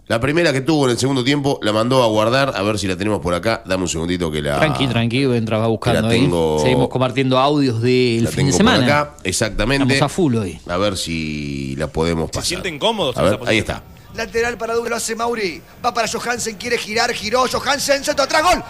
la 0.09 0.19
primera 0.19 0.51
que 0.51 0.61
tuvo 0.61 0.85
en 0.85 0.91
el 0.91 0.97
segundo 0.97 1.23
tiempo, 1.23 1.59
la 1.61 1.71
mandó 1.71 2.01
a 2.03 2.07
guardar. 2.07 2.53
A 2.55 2.63
ver 2.63 2.79
si 2.79 2.87
la 2.87 2.97
tenemos 2.97 3.19
por 3.21 3.35
acá. 3.35 3.61
Dame 3.65 3.83
un 3.83 3.89
segundito 3.89 4.31
que 4.31 4.41
la. 4.41 4.57
Tranqui, 4.57 4.87
tranqui, 4.87 5.21
entraba 5.23 5.67
buscando 5.67 6.01
la 6.01 6.07
ahí. 6.09 6.19
tengo- 6.21 6.59
Seguimos 6.61 6.89
compartiendo 6.89 7.37
audios 7.37 7.79
del 7.79 8.23
La 8.23 8.31
fin 8.31 8.47
de 8.47 8.51
tengo 8.51 8.57
por 8.57 8.57
semana. 8.57 8.83
acá, 8.85 9.13
exactamente. 9.23 9.93
Estamos 9.93 10.11
a 10.11 10.15
full 10.15 10.35
hoy. 10.35 10.59
A 10.67 10.77
ver 10.77 10.97
si 10.97 11.75
la 11.77 11.85
podemos 11.87 12.31
pasar. 12.31 12.43
sienten 12.43 12.79
cómodos 12.79 13.15
A 13.17 13.21
ver, 13.21 13.39
ahí 13.45 13.59
está. 13.59 13.83
Lateral 14.15 14.57
para 14.57 14.73
Douglas, 14.73 14.89
lo 14.89 14.95
hace 14.97 15.15
Mauri. 15.15 15.61
Va 15.85 15.93
para 15.93 16.07
Johansen, 16.07 16.55
quiere 16.57 16.79
girar, 16.79 17.13
giró. 17.13 17.45
Johansen, 17.47 18.03
centro 18.03 18.23
atrás, 18.25 18.41
gol. 18.41 18.63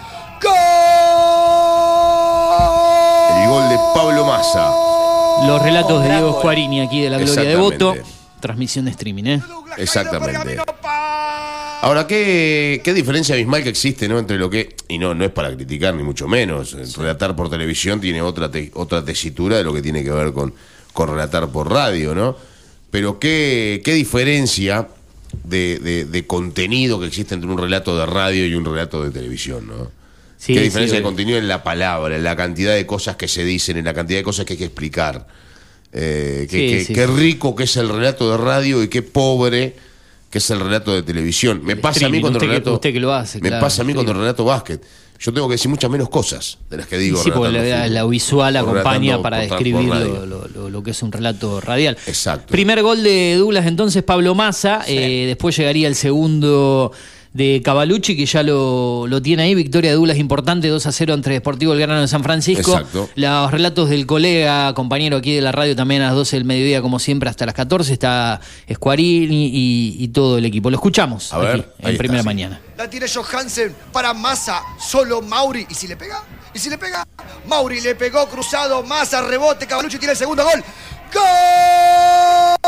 El 3.42 3.48
gol 3.48 3.68
de 3.70 3.76
Pablo 3.94 4.26
Massa. 4.26 4.70
Los 5.46 5.62
relatos 5.62 6.02
de 6.02 6.08
Diego 6.10 6.32
gol. 6.32 6.40
Squarini 6.40 6.82
aquí 6.82 7.00
de 7.00 7.08
la 7.08 7.16
Gloria 7.18 7.42
de. 7.48 7.56
Voto. 7.56 7.94
Transmisión 8.40 8.84
de 8.86 8.90
streaming, 8.92 9.24
¿eh? 9.24 9.42
Exactamente. 9.76 10.56
Ahora, 11.82 12.06
¿qué, 12.06 12.82
qué 12.84 12.92
diferencia 12.92 13.34
abismal 13.34 13.62
que 13.62 13.70
existe 13.70 14.06
¿no? 14.08 14.18
entre 14.18 14.36
lo 14.36 14.50
que. 14.50 14.76
Y 14.88 14.98
no, 14.98 15.14
no 15.14 15.24
es 15.24 15.30
para 15.30 15.54
criticar, 15.54 15.94
ni 15.94 16.02
mucho 16.02 16.28
menos. 16.28 16.74
El 16.74 16.92
Relatar 16.92 17.34
por 17.34 17.48
televisión 17.48 18.00
tiene 18.00 18.20
otra, 18.20 18.50
te- 18.50 18.70
otra 18.74 19.02
tesitura 19.04 19.56
de 19.56 19.64
lo 19.64 19.72
que 19.72 19.80
tiene 19.80 20.04
que 20.04 20.10
ver 20.10 20.32
con, 20.32 20.52
con 20.92 21.08
relatar 21.08 21.48
por 21.48 21.70
radio, 21.70 22.14
¿no? 22.14 22.36
Pero 22.90 23.18
qué, 23.18 23.80
qué 23.82 23.94
diferencia 23.94 24.88
de, 25.44 25.78
de- 25.78 26.04
de 26.04 26.26
contenido 26.26 27.00
que 27.00 27.06
existe 27.06 27.34
entre 27.34 27.48
un 27.50 27.56
relato 27.56 27.96
de 27.98 28.04
radio 28.04 28.46
y 28.46 28.54
un 28.54 28.64
relato 28.66 29.02
de 29.02 29.10
televisión, 29.10 29.66
¿no? 29.66 29.90
Sí, 30.36 30.52
qué 30.52 30.58
sí, 30.60 30.64
diferencia 30.66 30.96
de 30.96 31.00
obvio. 31.00 31.08
contenido 31.08 31.38
en 31.38 31.48
la 31.48 31.62
palabra, 31.62 32.14
en 32.14 32.24
la 32.24 32.36
cantidad 32.36 32.74
de 32.74 32.84
cosas 32.84 33.16
que 33.16 33.26
se 33.28 33.42
dicen, 33.44 33.78
en 33.78 33.86
la 33.86 33.94
cantidad 33.94 34.18
de 34.18 34.24
cosas 34.24 34.44
que 34.44 34.52
hay 34.54 34.58
que 34.58 34.64
explicar. 34.66 35.26
Eh, 35.94 36.46
qué, 36.50 36.78
Sí, 36.80 36.84
sí, 36.86 36.94
sí. 36.94 37.06
rico 37.06 37.54
que 37.56 37.64
es 37.64 37.76
el 37.78 37.88
relato 37.88 38.30
de 38.30 38.36
radio 38.36 38.82
y 38.82 38.88
qué 38.88 39.00
pobre 39.02 39.76
que 40.30 40.38
es 40.38 40.48
el 40.50 40.60
relato 40.60 40.94
de 40.94 41.02
televisión. 41.02 41.60
Me 41.64 41.76
pasa 41.76 42.06
a 42.06 42.08
mí 42.08 42.20
cuando 42.20 42.38
relato. 42.38 42.74
usted 42.74 42.92
que 42.92 43.00
lo 43.00 43.12
hace, 43.12 43.40
me 43.40 43.48
claro, 43.48 43.62
pasa 43.66 43.82
a 43.82 43.84
mí 43.84 43.92
cuando 43.92 44.12
relato 44.14 44.44
básquet. 44.44 44.80
Yo 45.18 45.34
tengo 45.34 45.48
que 45.48 45.54
decir 45.54 45.68
muchas 45.68 45.90
menos 45.90 46.08
cosas 46.08 46.56
de 46.70 46.78
las 46.78 46.86
que 46.86 46.96
digo. 46.96 47.22
sí, 47.22 47.30
porque 47.30 47.88
la, 47.90 48.04
visual 48.06 48.56
acompaña 48.56 49.20
para 49.20 49.38
describir 49.38 49.90
radio. 49.90 50.24
lo, 50.24 50.26
lo- 50.26 50.48
lo- 50.48 50.70
lo 50.70 50.82
que 50.82 50.92
es 50.92 51.02
un 51.02 51.12
relato 51.12 51.60
radial. 51.60 51.98
Exacto. 52.06 52.50
Primer 52.52 52.80
gol 52.82 53.02
de 53.02 53.34
Douglas 53.36 53.66
entonces 53.66 54.02
Pablo 54.02 54.34
Massa, 54.34 54.82
eh, 54.86 55.24
después 55.26 55.54
llegaría 55.56 55.88
el 55.88 55.94
segundo 55.94 56.92
de 57.32 57.62
Cavalucci, 57.64 58.16
que 58.16 58.26
ya 58.26 58.42
lo, 58.42 59.06
lo 59.06 59.22
tiene 59.22 59.44
ahí. 59.44 59.54
Victoria 59.54 59.90
de 59.90 59.96
Douglas 59.96 60.18
importante, 60.18 60.68
2 60.68 60.84
a 60.86 60.92
0 60.92 61.14
entre 61.14 61.34
Deportivo 61.34 61.72
Belgrano 61.72 62.00
de 62.00 62.08
San 62.08 62.22
Francisco. 62.22 62.72
Exacto. 62.72 63.08
Los 63.14 63.50
relatos 63.50 63.88
del 63.88 64.06
colega, 64.06 64.74
compañero 64.74 65.16
aquí 65.18 65.34
de 65.34 65.40
la 65.40 65.52
radio, 65.52 65.76
también 65.76 66.02
a 66.02 66.06
las 66.06 66.14
12 66.14 66.36
del 66.36 66.44
mediodía, 66.44 66.82
como 66.82 66.98
siempre, 66.98 67.30
hasta 67.30 67.46
las 67.46 67.54
14. 67.54 67.92
Está 67.92 68.40
Escuarini 68.66 69.46
y, 69.46 69.96
y 69.98 70.08
todo 70.08 70.38
el 70.38 70.44
equipo. 70.44 70.70
Lo 70.70 70.76
escuchamos 70.76 71.32
A 71.32 71.38
ver, 71.38 71.50
aquí, 71.50 71.64
ahí 71.82 71.92
en 71.92 71.98
primera 71.98 72.20
está, 72.20 72.30
sí. 72.30 72.36
mañana. 72.36 72.60
La 72.76 72.90
tiene 72.90 73.06
Johansen 73.08 73.74
para 73.92 74.12
Massa, 74.14 74.62
solo 74.78 75.22
Mauri. 75.22 75.66
¿Y 75.68 75.74
si 75.74 75.86
le 75.86 75.96
pega? 75.96 76.22
¿Y 76.54 76.58
si 76.58 76.68
le 76.70 76.78
pega? 76.78 77.06
Mauri 77.46 77.80
le 77.80 77.94
pegó 77.94 78.26
cruzado, 78.28 78.82
Massa, 78.82 79.22
rebote, 79.22 79.66
Cavalucci 79.66 79.98
tiene 79.98 80.12
el 80.12 80.18
segundo 80.18 80.42
gol. 80.44 80.64
¡Gol! 81.12 82.60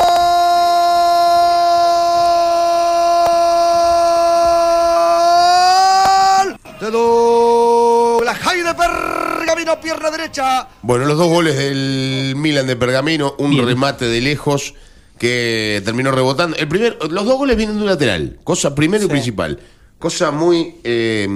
Douglas 6.93 8.39
Jaime 8.39 8.75
Pergamino, 8.75 9.81
pierna 9.81 10.11
derecha. 10.11 10.69
Bueno, 10.83 11.05
los 11.07 11.19
dos 11.19 11.29
goles 11.29 11.57
del 11.57 12.35
Milan 12.37 12.67
de 12.67 12.77
Pergamino, 12.77 13.35
un 13.39 13.57
remate 13.67 14.05
de 14.07 14.21
lejos 14.21 14.75
que 15.19 15.81
terminó 15.85 16.11
rebotando. 16.13 16.57
El 16.57 16.69
primer, 16.69 16.99
los 17.11 17.25
dos 17.25 17.37
goles 17.37 17.57
vienen 17.57 17.77
de 17.77 17.83
un 17.83 17.89
lateral, 17.89 18.39
cosa 18.45 18.75
primero 18.75 19.05
y 19.05 19.09
principal, 19.09 19.59
cosa 19.99 20.31
muy 20.31 20.77
eh, 20.85 21.27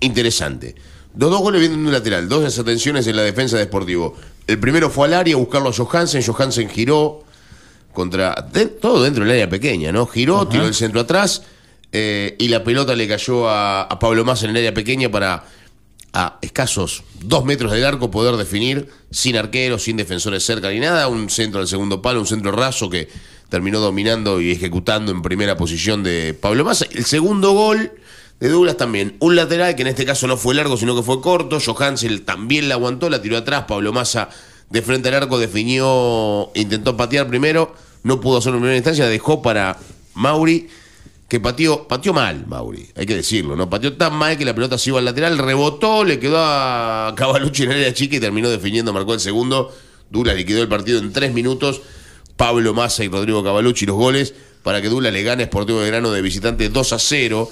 interesante. 0.00 0.74
Los 1.16 1.30
dos 1.30 1.40
goles 1.40 1.60
vienen 1.60 1.80
de 1.82 1.86
un 1.88 1.92
lateral, 1.92 2.28
dos 2.28 2.42
desatenciones 2.44 3.06
en 3.06 3.16
la 3.16 3.22
defensa 3.22 3.56
de 3.58 3.64
Sportivo. 3.64 4.14
El 4.46 4.58
primero 4.58 4.88
fue 4.90 5.06
al 5.08 5.14
área 5.14 5.34
a 5.34 5.38
buscarlo 5.38 5.68
a 5.68 5.72
Johansen, 5.72 6.22
Johansen 6.24 6.68
giró 6.70 7.22
contra 7.92 8.34
de- 8.52 8.66
todo 8.66 9.02
dentro 9.02 9.22
del 9.24 9.32
área 9.32 9.48
pequeña, 9.50 9.92
¿no? 9.92 10.06
Giró, 10.06 10.48
tiró 10.48 10.66
el 10.66 10.74
centro 10.74 11.00
atrás 11.02 11.42
eh, 11.92 12.36
y 12.38 12.48
la 12.48 12.64
pelota 12.64 12.96
le 12.96 13.06
cayó 13.06 13.48
a, 13.48 13.88
Pablo 14.00 14.24
Massa 14.24 14.46
en 14.46 14.52
el 14.52 14.56
área 14.56 14.74
pequeña 14.74 15.10
para 15.10 15.44
a 16.14 16.38
escasos 16.42 17.04
dos 17.20 17.44
metros 17.46 17.72
del 17.72 17.86
arco 17.86 18.10
poder 18.10 18.36
definir 18.36 18.88
sin 19.10 19.36
arqueros, 19.36 19.84
sin 19.84 19.96
defensores 19.96 20.44
cerca 20.44 20.68
ni 20.68 20.78
nada, 20.78 21.08
un 21.08 21.30
centro 21.30 21.60
al 21.60 21.68
segundo 21.68 22.02
palo, 22.02 22.20
un 22.20 22.26
centro 22.26 22.52
raso 22.52 22.90
que 22.90 23.08
terminó 23.48 23.80
dominando 23.80 24.40
y 24.40 24.50
ejecutando 24.50 25.12
en 25.12 25.22
primera 25.22 25.56
posición 25.56 26.02
de 26.02 26.34
Pablo 26.34 26.64
Massa. 26.64 26.86
El 26.90 27.04
segundo 27.04 27.52
gol 27.52 27.92
de 28.40 28.48
Douglas 28.48 28.76
también, 28.76 29.16
un 29.20 29.36
lateral 29.36 29.74
que 29.74 29.82
en 29.82 29.88
este 29.88 30.04
caso 30.04 30.26
no 30.26 30.36
fue 30.36 30.54
largo, 30.54 30.76
sino 30.76 30.94
que 30.96 31.02
fue 31.02 31.20
corto, 31.20 31.58
Johansel 31.64 32.22
también 32.22 32.68
la 32.68 32.74
aguantó, 32.74 33.08
la 33.08 33.22
tiró 33.22 33.36
atrás, 33.36 33.64
Pablo 33.68 33.92
Massa 33.92 34.28
de 34.68 34.82
frente 34.82 35.08
al 35.08 35.14
arco 35.14 35.38
definió, 35.38 36.50
intentó 36.54 36.96
patear 36.96 37.28
primero, 37.28 37.74
no 38.02 38.20
pudo 38.20 38.38
hacerlo 38.38 38.56
en 38.56 38.62
primera 38.62 38.76
instancia, 38.76 39.06
dejó 39.06 39.42
para 39.42 39.78
Mauri 40.14 40.68
que 41.32 41.40
pateó, 41.40 41.88
pateó 41.88 42.12
mal, 42.12 42.46
Mauri, 42.46 42.86
hay 42.94 43.06
que 43.06 43.16
decirlo, 43.16 43.56
¿no? 43.56 43.70
Pateó 43.70 43.94
tan 43.94 44.14
mal 44.14 44.36
que 44.36 44.44
la 44.44 44.54
pelota 44.54 44.76
se 44.76 44.90
iba 44.90 44.98
al 44.98 45.06
lateral, 45.06 45.38
rebotó, 45.38 46.04
le 46.04 46.18
quedó 46.18 46.36
a 46.38 47.14
Cavalucci 47.16 47.62
en 47.62 47.70
el 47.70 47.78
área 47.78 47.94
chica 47.94 48.16
y 48.16 48.20
terminó 48.20 48.50
definiendo, 48.50 48.92
marcó 48.92 49.14
el 49.14 49.20
segundo. 49.20 49.74
Douglas 50.10 50.36
liquidó 50.36 50.60
el 50.60 50.68
partido 50.68 50.98
en 50.98 51.10
tres 51.10 51.32
minutos. 51.32 51.80
Pablo 52.36 52.74
Massa 52.74 53.02
y 53.02 53.08
Rodrigo 53.08 53.42
Cavalucci 53.42 53.86
los 53.86 53.96
goles 53.96 54.34
para 54.62 54.82
que 54.82 54.90
Douglas 54.90 55.10
le 55.10 55.22
gane 55.22 55.44
Sportivo 55.44 55.80
de 55.80 55.86
Grano 55.86 56.10
de 56.10 56.20
visitante 56.20 56.68
2 56.68 56.92
a 56.92 56.98
0 56.98 57.50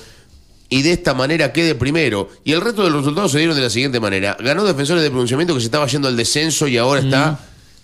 y 0.68 0.82
de 0.82 0.92
esta 0.92 1.14
manera 1.14 1.50
quede 1.50 1.74
primero. 1.74 2.28
Y 2.44 2.52
el 2.52 2.60
resto 2.60 2.84
de 2.84 2.90
los 2.90 3.00
resultados 3.00 3.32
se 3.32 3.38
dieron 3.38 3.56
de 3.56 3.62
la 3.62 3.70
siguiente 3.70 3.98
manera. 3.98 4.36
Ganó 4.40 4.62
Defensores 4.62 5.02
de 5.02 5.08
Pronunciamiento 5.08 5.54
que 5.54 5.60
se 5.60 5.68
estaba 5.68 5.86
yendo 5.86 6.06
al 6.06 6.18
descenso 6.18 6.68
y 6.68 6.76
ahora 6.76 7.00
está 7.00 7.40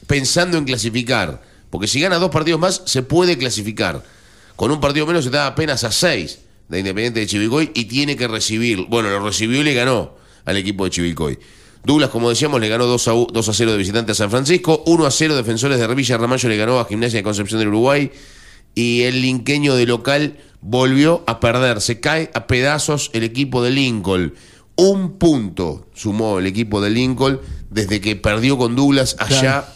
pensando 0.07 0.59
en 0.59 0.67
clasificar. 0.67 1.41
Porque 1.71 1.87
si 1.87 2.03
gana 2.03 2.17
dos 2.17 2.31
partidos 2.31 2.61
más, 2.61 2.83
se 2.85 3.03
puede 3.03 3.39
clasificar. 3.39 4.05
Con 4.57 4.71
un 4.71 4.81
partido 4.81 5.07
menos 5.07 5.25
está 5.27 5.47
apenas 5.47 5.85
a 5.85 5.93
seis 5.93 6.41
de 6.69 6.79
Independiente 6.81 7.21
de 7.21 7.27
Chivilcoy 7.27 7.71
y 7.75 7.85
tiene 7.85 8.17
que 8.17 8.27
recibir. 8.27 8.87
Bueno, 8.89 9.11
lo 9.11 9.21
recibió 9.21 9.61
y 9.61 9.65
le 9.65 9.75
ganó 9.75 10.15
al 10.45 10.57
equipo 10.57 10.85
de 10.85 10.91
Chivilcoy. 10.91 11.39
Douglas, 11.85 12.11
como 12.11 12.29
decíamos, 12.31 12.61
le 12.61 12.69
ganó 12.69 12.87
2 12.87 13.09
a, 13.09 13.15
u- 13.15 13.27
2 13.33 13.49
a 13.49 13.53
0 13.55 13.73
de 13.73 13.79
visitante 13.79 14.13
a 14.13 14.15
San 14.17 14.31
Francisco, 14.31 14.83
1 14.87 15.07
a 15.07 15.11
0 15.11 15.37
Defensores 15.37 15.79
de 15.79 15.87
Revilla 15.87 16.17
Ramallo 16.19 16.49
le 16.49 16.57
ganó 16.57 16.81
a 16.81 16.85
Gimnasia 16.87 17.19
de 17.19 17.23
Concepción 17.23 17.61
del 17.61 17.69
Uruguay 17.69 18.11
y 18.75 19.03
el 19.03 19.23
linqueño 19.23 19.77
de 19.77 19.87
local 19.87 20.39
volvió 20.61 21.23
a 21.29 21.39
perder. 21.39 21.81
Se 21.81 22.01
cae 22.01 22.31
a 22.35 22.47
pedazos 22.49 23.11
el 23.13 23.23
equipo 23.23 23.63
de 23.63 23.71
Lincoln. 23.71 24.35
Un 24.75 25.13
punto 25.19 25.87
sumó 25.95 26.39
el 26.41 26.47
equipo 26.47 26.81
de 26.81 26.91
Lincoln 26.91 27.41
desde 27.71 28.01
que 28.01 28.17
perdió 28.17 28.59
con 28.59 28.75
Douglas 28.75 29.15
allá 29.21 29.69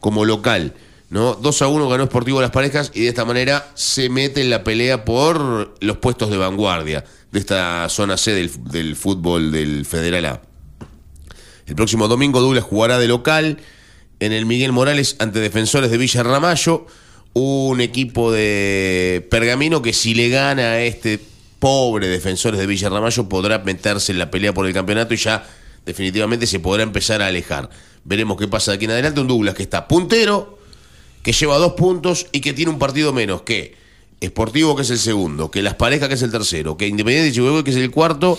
como 0.00 0.24
local. 0.24 0.72
¿No? 1.10 1.34
2 1.34 1.62
a 1.62 1.68
1 1.68 1.88
ganó 1.88 2.06
Sportivo 2.06 2.40
Las 2.40 2.50
Parejas 2.50 2.90
y 2.94 3.02
de 3.02 3.08
esta 3.08 3.24
manera 3.24 3.70
se 3.74 4.08
mete 4.08 4.40
en 4.40 4.50
la 4.50 4.64
pelea 4.64 5.04
por 5.04 5.74
los 5.80 5.96
puestos 5.98 6.30
de 6.30 6.36
vanguardia 6.36 7.04
de 7.32 7.38
esta 7.38 7.88
zona 7.88 8.16
C 8.16 8.32
del, 8.32 8.96
fútbol 8.96 9.52
del 9.52 9.84
Federal 9.84 10.24
A. 10.26 10.42
El 11.66 11.74
próximo 11.74 12.08
domingo 12.08 12.40
Douglas 12.40 12.64
jugará 12.64 12.98
de 12.98 13.08
local 13.08 13.58
en 14.20 14.32
el 14.32 14.46
Miguel 14.46 14.72
Morales 14.72 15.16
ante 15.18 15.40
defensores 15.40 15.90
de 15.90 15.98
Villa 15.98 16.22
Ramallo, 16.22 16.86
un 17.34 17.80
equipo 17.80 18.32
de 18.32 19.26
Pergamino 19.30 19.82
que 19.82 19.92
si 19.92 20.14
le 20.14 20.28
gana 20.28 20.72
a 20.72 20.80
este 20.80 21.20
pobre 21.58 22.08
defensores 22.08 22.58
de 22.58 22.66
Villa 22.66 22.88
Ramallo 22.88 23.28
podrá 23.28 23.58
meterse 23.58 24.12
en 24.12 24.18
la 24.18 24.30
pelea 24.30 24.54
por 24.54 24.66
el 24.66 24.72
campeonato 24.72 25.14
y 25.14 25.18
ya 25.18 25.46
definitivamente 25.84 26.46
se 26.46 26.60
podrá 26.60 26.82
empezar 26.82 27.22
a 27.22 27.26
alejar. 27.26 27.68
Veremos 28.04 28.38
qué 28.38 28.48
pasa 28.48 28.70
de 28.70 28.76
aquí 28.76 28.84
en 28.84 28.92
adelante. 28.92 29.20
Un 29.20 29.28
Douglas 29.28 29.54
que 29.54 29.62
está 29.62 29.88
puntero, 29.88 30.55
que 31.26 31.32
lleva 31.32 31.58
dos 31.58 31.72
puntos 31.72 32.28
y 32.30 32.38
que 32.38 32.52
tiene 32.52 32.70
un 32.70 32.78
partido 32.78 33.12
menos 33.12 33.42
que 33.42 33.74
Sportivo 34.24 34.76
que 34.76 34.82
es 34.82 34.90
el 34.90 34.98
segundo, 35.00 35.50
que 35.50 35.60
Las 35.60 35.74
Parejas 35.74 36.06
que 36.06 36.14
es 36.14 36.22
el 36.22 36.30
tercero, 36.30 36.76
que 36.76 36.86
Independiente 36.86 37.30
de 37.30 37.32
Chihuahua 37.34 37.64
que 37.64 37.72
es 37.72 37.76
el 37.76 37.90
cuarto 37.90 38.38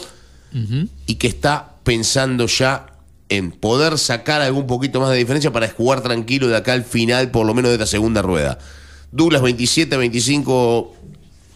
y 1.05 1.15
que 1.15 1.27
está 1.27 1.73
pensando 1.83 2.47
ya 2.47 2.93
en 3.27 3.51
poder 3.51 3.97
sacar 3.97 4.41
algún 4.41 4.67
poquito 4.67 5.01
más 5.01 5.09
de 5.09 5.17
diferencia 5.17 5.51
para 5.51 5.67
jugar 5.67 5.99
tranquilo 5.99 6.47
de 6.47 6.55
acá 6.55 6.71
al 6.71 6.85
final, 6.85 7.29
por 7.29 7.45
lo 7.45 7.53
menos 7.53 7.71
de 7.71 7.75
esta 7.75 7.87
segunda 7.87 8.21
rueda. 8.21 8.57
Douglas 9.11 9.41
27, 9.41 9.97
25 9.97 10.95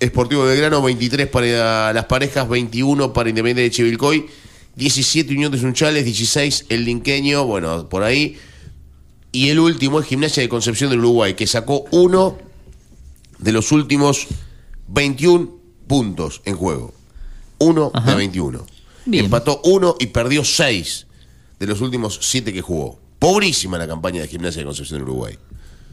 Esportivo 0.01 0.43
Belgrano, 0.43 0.81
23 0.81 1.27
para 1.27 1.93
las 1.93 2.05
parejas, 2.07 2.49
21 2.49 3.13
para 3.13 3.29
Independiente 3.29 3.61
de 3.61 3.71
Chivilcoy, 3.71 4.25
17 4.75 5.33
Unión 5.33 5.49
de 5.49 5.59
Sunchales, 5.59 6.03
16 6.03 6.65
el 6.67 6.83
Linqueño, 6.83 7.45
bueno, 7.45 7.87
por 7.87 8.03
ahí. 8.03 8.37
Y 9.31 9.49
el 9.49 9.59
último 9.59 9.99
es 9.99 10.07
Gimnasia 10.07 10.43
de 10.43 10.49
Concepción 10.49 10.89
del 10.89 10.99
Uruguay, 10.99 11.35
que 11.35 11.47
sacó 11.47 11.85
uno 11.91 12.37
de 13.39 13.51
los 13.51 13.71
últimos 13.71 14.27
21 14.87 15.49
puntos 15.87 16.41
en 16.45 16.57
juego. 16.57 16.93
Uno 17.59 17.91
de 18.05 18.15
21. 18.15 18.65
Empató 19.11 19.61
uno 19.63 19.95
y 19.99 20.07
perdió 20.07 20.43
seis 20.43 21.07
de 21.59 21.67
los 21.67 21.81
últimos 21.81 22.19
siete 22.21 22.51
que 22.51 22.61
jugó. 22.61 22.99
Pobrísima 23.19 23.77
la 23.77 23.87
campaña 23.87 24.21
de 24.21 24.27
Gimnasia 24.27 24.61
de 24.61 24.65
Concepción 24.65 24.99
del 24.99 25.09
Uruguay. 25.09 25.37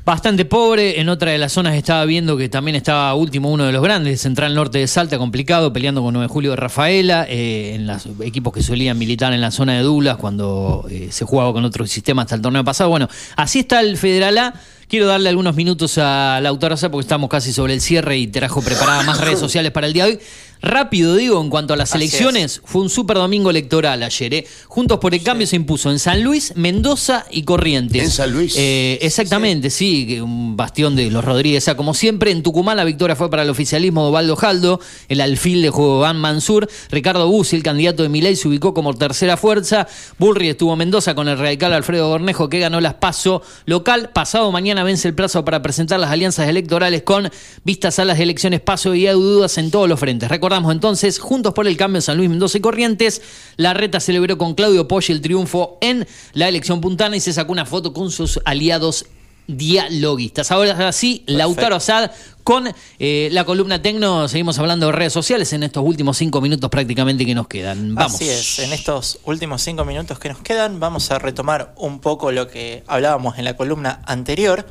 Bastante 0.09 0.47
pobre, 0.47 1.03
en 1.03 1.11
otra 1.11 1.33
de 1.33 1.37
las 1.37 1.53
zonas 1.53 1.75
estaba 1.75 2.03
viendo 2.07 2.39
que 2.39 2.49
también 2.49 2.77
estaba 2.77 3.13
último 3.15 3.51
uno 3.53 3.67
de 3.67 3.73
los 3.73 3.83
grandes, 3.83 4.23
Central 4.23 4.55
Norte 4.55 4.79
de 4.79 4.87
Salta, 4.87 5.19
complicado, 5.19 5.71
peleando 5.71 6.03
con 6.03 6.15
9 6.15 6.29
de 6.29 6.33
Julio 6.33 6.51
de 6.53 6.57
Rafaela, 6.57 7.27
eh, 7.29 7.75
en 7.75 7.87
los 7.87 8.09
equipos 8.25 8.55
que 8.55 8.63
solían 8.63 8.97
militar 8.97 9.35
en 9.35 9.43
la 9.43 9.51
zona 9.51 9.75
de 9.75 9.83
Douglas 9.83 10.17
cuando 10.17 10.87
eh, 10.91 11.09
se 11.11 11.27
jugaba 11.27 11.53
con 11.53 11.63
otro 11.67 11.87
sistema 11.87 12.23
hasta 12.23 12.37
el 12.37 12.41
torneo 12.41 12.65
pasado. 12.65 12.89
Bueno, 12.89 13.07
así 13.37 13.59
está 13.59 13.81
el 13.81 13.99
Federal 13.99 14.39
A. 14.39 14.55
Quiero 14.89 15.07
darle 15.07 15.29
algunos 15.29 15.55
minutos 15.55 15.99
a 15.99 16.41
Lautaro 16.41 16.79
Sá 16.79 16.91
porque 16.91 17.03
estamos 17.03 17.29
casi 17.29 17.53
sobre 17.53 17.75
el 17.75 17.83
cierre 17.83 18.17
y 18.17 18.29
trajo 18.29 18.63
preparadas 18.63 19.05
más 19.05 19.21
redes 19.21 19.39
sociales 19.39 19.73
para 19.73 19.89
el 19.89 19.93
día 19.93 20.07
de 20.07 20.13
hoy. 20.13 20.21
Rápido 20.61 21.15
digo, 21.17 21.41
en 21.41 21.51
cuanto 21.51 21.75
a 21.75 21.77
las 21.77 21.91
Así 21.91 21.99
elecciones, 21.99 22.61
fue 22.65 22.83
un 22.83 22.91
super 22.91 23.17
domingo 23.17 23.51
electoral 23.51 24.03
ayer. 24.03 24.35
¿eh? 24.35 24.47
Juntos 24.67 24.99
por 24.99 25.15
el 25.15 25.23
Cambio 25.23 25.47
se 25.47 25.57
impuso 25.57 25.91
en 25.91 25.99
San 25.99 26.23
Luis, 26.23 26.53
Mendoza 26.57 27.27
y 27.31 27.43
Corrientes. 27.43 28.03
En 28.03 28.11
San 28.11 28.33
Luis. 28.33 28.55
Eh, 28.57 28.99
exactamente, 29.03 29.71
sí, 29.71 30.07
que 30.07 30.23
un 30.23 30.57
bastión 30.57 30.97
de 30.97 31.11
los 31.11 31.25
Rodríguez. 31.25 31.63
O 31.63 31.67
sea, 31.67 31.77
como 31.77 31.95
siempre, 31.95 32.31
en 32.31 32.43
Tucumán 32.43 32.77
la 32.77 32.85
victoria 32.85 33.15
fue 33.15 33.31
para 33.31 33.43
el 33.43 33.51
oficialismo 33.51 34.03
de 34.03 34.09
Osvaldo 34.09 34.37
Jaldo, 34.37 34.81
el 35.09 35.21
alfil 35.21 35.63
de 35.63 35.71
Juan 35.71 36.17
Mansur. 36.17 36.69
Ricardo 36.91 37.29
Bussi, 37.29 37.57
el 37.57 37.63
candidato 37.63 38.03
de 38.03 38.09
Milei, 38.09 38.37
se 38.37 38.49
ubicó 38.49 38.75
como 38.75 38.95
tercera 38.95 39.37
fuerza. 39.37 39.87
Burri 40.19 40.49
estuvo 40.49 40.73
en 40.73 40.79
Mendoza 40.79 41.15
con 41.15 41.29
el 41.29 41.39
radical 41.39 41.73
Alfredo 41.73 42.09
Gornejo, 42.09 42.49
que 42.49 42.59
ganó 42.59 42.81
las 42.81 42.95
PASO 42.95 43.43
local. 43.67 44.11
Pasado 44.13 44.51
mañana 44.51 44.83
vence 44.83 45.09
el 45.09 45.15
plazo 45.15 45.45
para 45.45 45.63
presentar 45.63 46.01
las 46.01 46.11
alianzas 46.11 46.49
electorales 46.49 47.03
con 47.03 47.31
vistas 47.65 47.99
a 47.99 48.05
las 48.05 48.19
elecciones 48.19 48.61
PASO 48.61 48.95
y 48.95 49.07
hay 49.07 49.15
dudas 49.15 49.59
en 49.59 49.71
todos 49.71 49.89
los 49.89 50.01
frentes. 50.01 50.29
Recordamos 50.49 50.73
entonces, 50.73 51.19
Juntos 51.19 51.53
por 51.53 51.69
el 51.69 51.77
Cambio 51.77 51.99
en 51.99 52.03
San 52.03 52.17
Luis, 52.17 52.31
Mendoza 52.31 52.57
y 52.57 52.63
Corrientes, 52.63 53.21
la 53.59 53.75
reta 53.75 54.01
celebró 54.01 54.39
con 54.39 54.55
Claudio 54.55 54.89
Poggi 54.89 55.13
el 55.13 55.21
triunfo 55.21 55.77
en 55.83 56.09
la 56.33 56.49
elección 56.49 56.81
puntana 56.81 57.15
y 57.17 57.21
se 57.21 57.35
sacó 57.35 57.53
una 57.53 57.67
foto 57.67 57.93
con 57.93 58.11
sus 58.11 58.41
aliados 58.47 59.05
dialoguistas. 59.47 60.51
Ahora 60.51 60.91
sí, 60.93 61.23
Lautaro 61.27 61.77
Asad 61.77 62.13
con 62.45 62.73
eh, 62.99 63.29
la 63.31 63.45
columna 63.45 63.83
Tecno. 63.83 64.27
Seguimos 64.27 64.59
hablando 64.59 64.87
de 64.87 64.93
redes 64.93 65.13
sociales 65.13 65.53
en 65.53 65.65
estos 65.65 65.85
últimos 65.85 66.17
cinco 66.17 66.41
minutos 66.41 66.71
prácticamente 66.71 67.27
que 67.27 67.35
nos 67.35 67.47
quedan. 67.47 67.95
Vamos. 67.95 68.15
Así 68.15 68.31
es, 68.31 68.59
en 68.61 68.73
estos 68.73 69.19
últimos 69.25 69.61
cinco 69.61 69.85
minutos 69.85 70.19
que 70.19 70.31
nos 70.31 70.39
quedan 70.39 70.81
vamos 70.81 71.11
a 71.11 71.19
retomar 71.19 71.75
un 71.77 72.01
poco 72.01 72.33
lo 72.33 72.49
que 72.49 72.85
hablábamos 72.87 73.37
en 73.37 73.45
la 73.45 73.55
columna 73.55 74.01
anterior. 74.07 74.65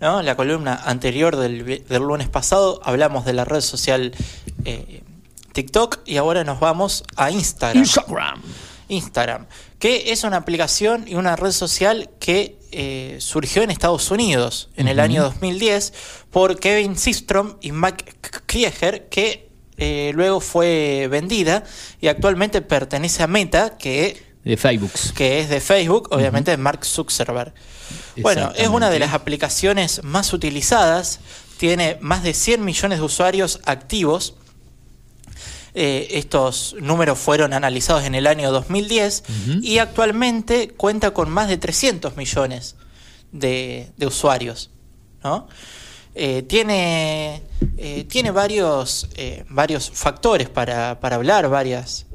¿no? 0.00 0.22
La 0.22 0.36
columna 0.36 0.74
anterior 0.74 1.34
del, 1.34 1.82
lunes 1.88 2.28
pasado 2.28 2.80
hablamos 2.84 3.24
de 3.24 3.32
la 3.32 3.44
red 3.44 3.62
social 3.62 4.12
eh, 4.64 5.02
TikTok 5.58 6.02
y 6.06 6.18
ahora 6.18 6.44
nos 6.44 6.60
vamos 6.60 7.02
a 7.16 7.32
Instagram. 7.32 7.82
Instagram. 7.82 8.42
Instagram, 8.88 9.46
que 9.80 10.12
es 10.12 10.22
una 10.22 10.36
aplicación 10.36 11.08
y 11.08 11.16
una 11.16 11.34
red 11.34 11.50
social 11.50 12.10
que 12.20 12.60
eh, 12.70 13.16
surgió 13.18 13.64
en 13.64 13.72
Estados 13.72 14.12
Unidos 14.12 14.68
en 14.76 14.86
el 14.86 15.00
año 15.00 15.20
2010 15.24 15.92
por 16.30 16.60
Kevin 16.60 16.96
Systrom 16.96 17.56
y 17.60 17.72
Mike 17.72 18.04
Krieger, 18.46 19.08
que 19.08 19.48
eh, 19.78 20.12
luego 20.14 20.40
fue 20.40 21.08
vendida 21.10 21.64
y 22.00 22.06
actualmente 22.06 22.62
pertenece 22.62 23.24
a 23.24 23.26
Meta, 23.26 23.76
que, 23.78 24.22
De 24.44 24.56
Facebook. 24.56 24.92
que 25.16 25.40
es 25.40 25.48
de 25.48 25.60
Facebook, 25.60 26.06
obviamente 26.12 26.52
de 26.52 26.56
Mark 26.56 26.84
Zuckerberg. 26.84 27.52
Bueno, 28.18 28.52
es 28.54 28.68
una 28.68 28.90
de 28.90 29.00
las 29.00 29.12
aplicaciones 29.12 30.04
más 30.04 30.32
utilizadas, 30.32 31.18
tiene 31.56 31.98
más 32.00 32.22
de 32.22 32.32
100 32.32 32.64
millones 32.64 33.00
de 33.00 33.04
usuarios 33.04 33.58
activos. 33.64 34.34
Eh, 35.80 36.18
estos 36.18 36.74
números 36.80 37.20
fueron 37.20 37.52
analizados 37.52 38.02
en 38.02 38.16
el 38.16 38.26
año 38.26 38.50
2010 38.50 39.22
y 39.62 39.78
actualmente 39.78 40.70
cuenta 40.70 41.12
con 41.12 41.30
más 41.30 41.48
de 41.48 41.56
300 41.56 42.16
millones 42.16 42.74
de, 43.30 43.92
de 43.96 44.06
usuarios. 44.08 44.72
¿no? 45.22 45.46
Eh, 46.16 46.42
tiene, 46.42 47.44
eh, 47.76 48.04
tiene 48.08 48.32
varios, 48.32 49.08
varios 49.50 49.92
factores 49.94 50.48
para, 50.48 50.98
para 50.98 51.14
hablar, 51.14 51.48
varias 51.48 52.06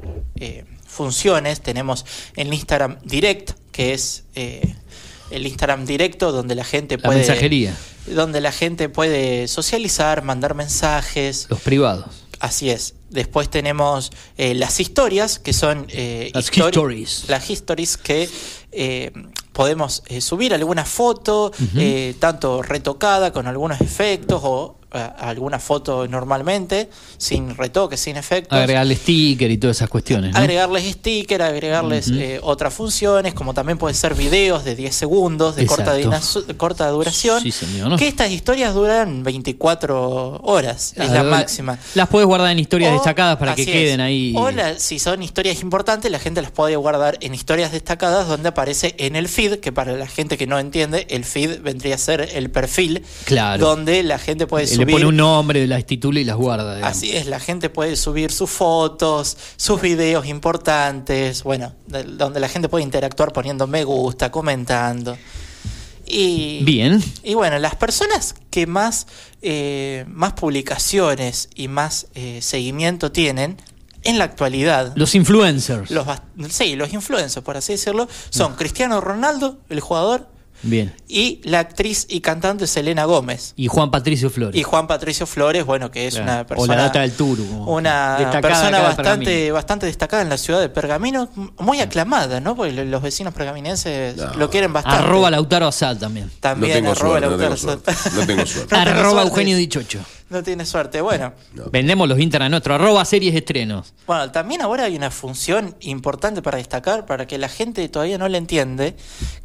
funciones. 0.85 1.61
Tenemos 1.61 2.06
el 2.35 2.53
Instagram 2.53 2.98
Direct, 3.06 3.52
que 3.72 3.94
es 3.94 4.26
el 4.35 5.48
Instagram 5.48 5.85
directo 5.85 6.34
donde 6.34 6.56
la 6.56 6.65
gente 6.65 6.98
La 6.98 7.03
puede... 7.03 7.19
mensajería. 7.19 7.77
Donde 8.07 8.41
la 8.41 8.52
gente 8.52 8.90
puede 8.90 9.48
socializar, 9.48 10.22
mandar 10.22 10.53
mensajes. 10.53 11.48
Los 11.49 11.61
privados. 11.61 12.26
Así 12.41 12.69
es. 12.69 12.95
Después 13.14 13.49
tenemos 13.49 14.11
eh, 14.38 14.53
las 14.56 14.80
historias, 14.80 15.40
que 15.40 15.53
son 15.53 15.85
eh, 15.90 16.31
Las 16.34 16.52
histori- 16.52 16.65
histories. 16.68 17.26
Las 17.27 17.49
histories 17.49 17.98
que 17.98 18.30
eh, 18.72 19.11
podemos 19.53 20.03
eh, 20.07 20.19
subir 20.19 20.53
alguna 20.53 20.84
foto, 20.84 21.52
eh, 21.77 22.15
tanto 22.19 22.61
retocada 22.64 23.31
con 23.31 23.48
algunos 23.48 23.80
efectos 23.81 24.41
o 24.44 24.76
alguna 24.94 25.60
foto 25.60 26.07
normalmente, 26.07 26.90
sin 27.18 27.56
retoques, 27.56 27.99
sin 27.99 28.18
efectos. 28.18 28.57
Agregarle 28.57 28.95
sticker 28.95 29.49
y 29.52 29.57
todas 29.57 29.78
esas 29.78 29.90
cuestiones. 29.90 30.34
¿no? 30.34 30.38
Agregarles 30.40 30.91
sticker, 30.94 31.41
agregarles 31.41 32.10
eh, 32.11 32.40
otras 32.41 32.74
funciones, 32.74 33.34
como 33.34 33.53
también 33.53 33.78
pueden 33.78 33.95
ser 33.95 34.14
videos 34.15 34.64
de 34.64 34.76
10 34.76 34.95
segundos, 34.95 35.56
de 35.56 35.65
corta, 35.65 36.90
duración. 36.90 37.41
Sí, 37.41 37.52
señor. 37.52 37.98
Que 37.98 38.07
estas 38.07 38.32
historias 38.32 38.74
duran 38.74 39.24
24 39.24 40.40
horas, 40.44 40.94
es 40.98 41.10
la 41.10 41.24
máxima. 41.24 41.78
Las 41.95 42.07
puedes 42.10 42.28
guardar 42.28 42.52
en 42.52 42.60
historias 42.60 42.91
O- 42.91 42.94
destacadas 42.95 43.38
para 43.38 43.56
que 43.56 43.65
queden 43.65 43.99
es. 43.99 44.06
ahí. 44.06 44.34
O 44.36 44.52
la- 44.52 44.78
si 44.80 44.99
son 44.99 45.24
historias 45.24 45.61
importantes, 45.61 46.11
la 46.11 46.20
gente 46.20 46.41
las 46.41 46.52
puede 46.52 46.76
guardar 46.76 47.18
en 47.22 47.34
historias 47.34 47.72
destacadas 47.72 48.28
donde 48.28 48.49
aparece 48.49 48.95
en 48.98 49.15
el 49.15 49.28
feed, 49.28 49.60
que 49.60 49.72
para 49.72 49.94
la 49.94 50.07
gente 50.07 50.38
que 50.38 50.48
no 50.48 50.60
entiende, 50.60 51.07
el 51.10 51.24
feed 51.26 51.61
vendría 51.61 51.95
a 51.95 51.98
ser 51.98 52.30
el 52.34 52.49
perfil, 52.49 53.03
Claro. 53.26 53.65
donde 53.65 54.03
la 54.03 54.18
gente 54.20 54.48
puede 54.48 54.65
Le 54.65 54.72
subir. 54.86 54.96
pone 54.96 55.06
un 55.08 55.18
nombre, 55.18 55.66
las 55.68 55.86
titula 55.86 56.20
y 56.20 56.24
las 56.24 56.36
guarda. 56.38 56.76
digamos. 56.76 56.98
Así 56.98 57.16
es, 57.16 57.26
la 57.28 57.40
gente 57.40 57.70
puede 57.70 57.96
subir 57.96 58.32
sus 58.32 58.50
fotos, 58.50 59.38
sus 59.58 59.82
videos 59.82 60.26
importantes, 60.28 61.44
bueno, 61.44 61.74
de- 61.88 62.04
donde 62.04 62.40
la 62.40 62.48
gente 62.50 62.70
puede 62.70 62.84
interactuar 62.84 63.34
poniendo 63.34 63.68
me 63.68 63.84
gusta, 63.84 64.32
comentando. 64.32 65.18
Y, 66.06 66.64
Bien. 66.64 67.02
y 67.24 67.34
bueno, 67.34 67.58
las 67.60 67.76
personas 67.76 68.36
que 68.50 68.68
más, 68.68 69.08
eh, 69.42 70.06
más 70.10 70.34
publicaciones 70.34 71.50
y 71.56 71.70
más 71.70 72.08
eh, 72.14 72.40
seguimiento 72.42 73.12
tienen 73.12 73.58
en 74.04 74.18
la 74.18 74.26
actualidad, 74.26 74.92
Los 74.96 75.16
influencers. 75.16 75.90
los, 75.90 76.06
sí, 76.50 76.76
los 76.76 76.92
influencers, 76.92 77.42
por 77.44 77.56
así 77.56 77.72
decirlo, 77.74 78.10
son 78.30 78.56
Cristiano 78.56 79.00
Ronaldo, 79.00 79.60
el 79.70 79.80
jugador, 79.80 80.28
Bien. 80.64 80.94
y 81.10 81.41
la 81.44 81.60
actriz 81.60 82.06
y 82.10 82.22
cantante 82.22 82.68
Selena 82.68 83.06
Gómez. 83.06 83.53
Y 83.57 83.68
Juan 83.68 83.91
Patricio 83.91 84.30
Flores. 84.30 84.60
Y 84.60 84.64
Juan 84.64 84.88
Patricio 84.88 85.26
Flores, 85.27 85.65
bueno, 85.65 85.91
que 85.91 86.07
es 86.07 86.15
Claro. 86.15 86.31
una 86.31 86.41
O 86.41 86.45
persona. 86.48 86.76
la 86.76 86.81
data 86.84 87.02
del 87.02 87.11
Turu. 87.11 87.44
Una 87.68 88.15
destacada 88.18 88.41
persona 88.41 88.80
bastante, 88.81 89.52
bastante 89.52 89.85
destacada 89.85 90.22
en 90.23 90.30
la 90.30 90.38
ciudad 90.38 90.60
de 90.61 90.69
Pergamino, 90.69 91.30
muy 91.60 91.81
aclamada, 91.81 92.40
¿no? 92.40 92.56
Porque 92.56 92.72
lo- 92.72 92.85
los 92.85 93.02
vecinos 93.02 93.34
pergaminenses 93.34 94.15
lo 94.38 94.49
quieren 94.49 94.72
bastante. 94.73 94.99
Arroba 95.03 95.30
Lautaro 95.30 95.68
Asad 95.68 95.98
también. 95.98 96.31
También 96.40 96.72
No 96.72 96.76
tengo 96.76 96.91
arroba 96.91 97.19
suerte, 97.19 97.26
no 97.26 97.38
Lautaro 97.38 97.56
tengo 97.56 97.73
Sat- 97.84 97.95
suerte. 97.95 98.19
No 98.19 98.26
tengo 98.26 98.45
suerte. 98.45 98.76
No 98.76 98.84
tengo 98.84 98.99
Arroba 98.99 99.11
suerte. 99.22 99.30
Eugenio 99.30 99.57
Dichocho. 99.57 99.99
No 100.34 100.44
tiene 100.44 100.66
suerte. 100.66 101.00
Bueno, 101.02 101.34
Vendemos 101.72 102.10
los 102.10 102.20
Instagram 102.20 102.50
nuestro. 102.52 102.74
Arroba 102.76 103.06
series 103.06 103.36
estrenos. 103.36 103.94
bueno, 104.08 104.32
también 104.32 104.62
ahora 104.62 104.86
hay 104.86 104.96
una 104.96 105.12
función 105.12 105.76
importante 105.82 106.42
para 106.42 106.58
destacar, 106.58 107.06
para 107.06 107.28
que 107.28 107.38
la 107.38 107.48
gente 107.50 107.88
todavía 107.90 108.18
no 108.18 108.28
la 108.28 108.38
entiende, 108.38 108.96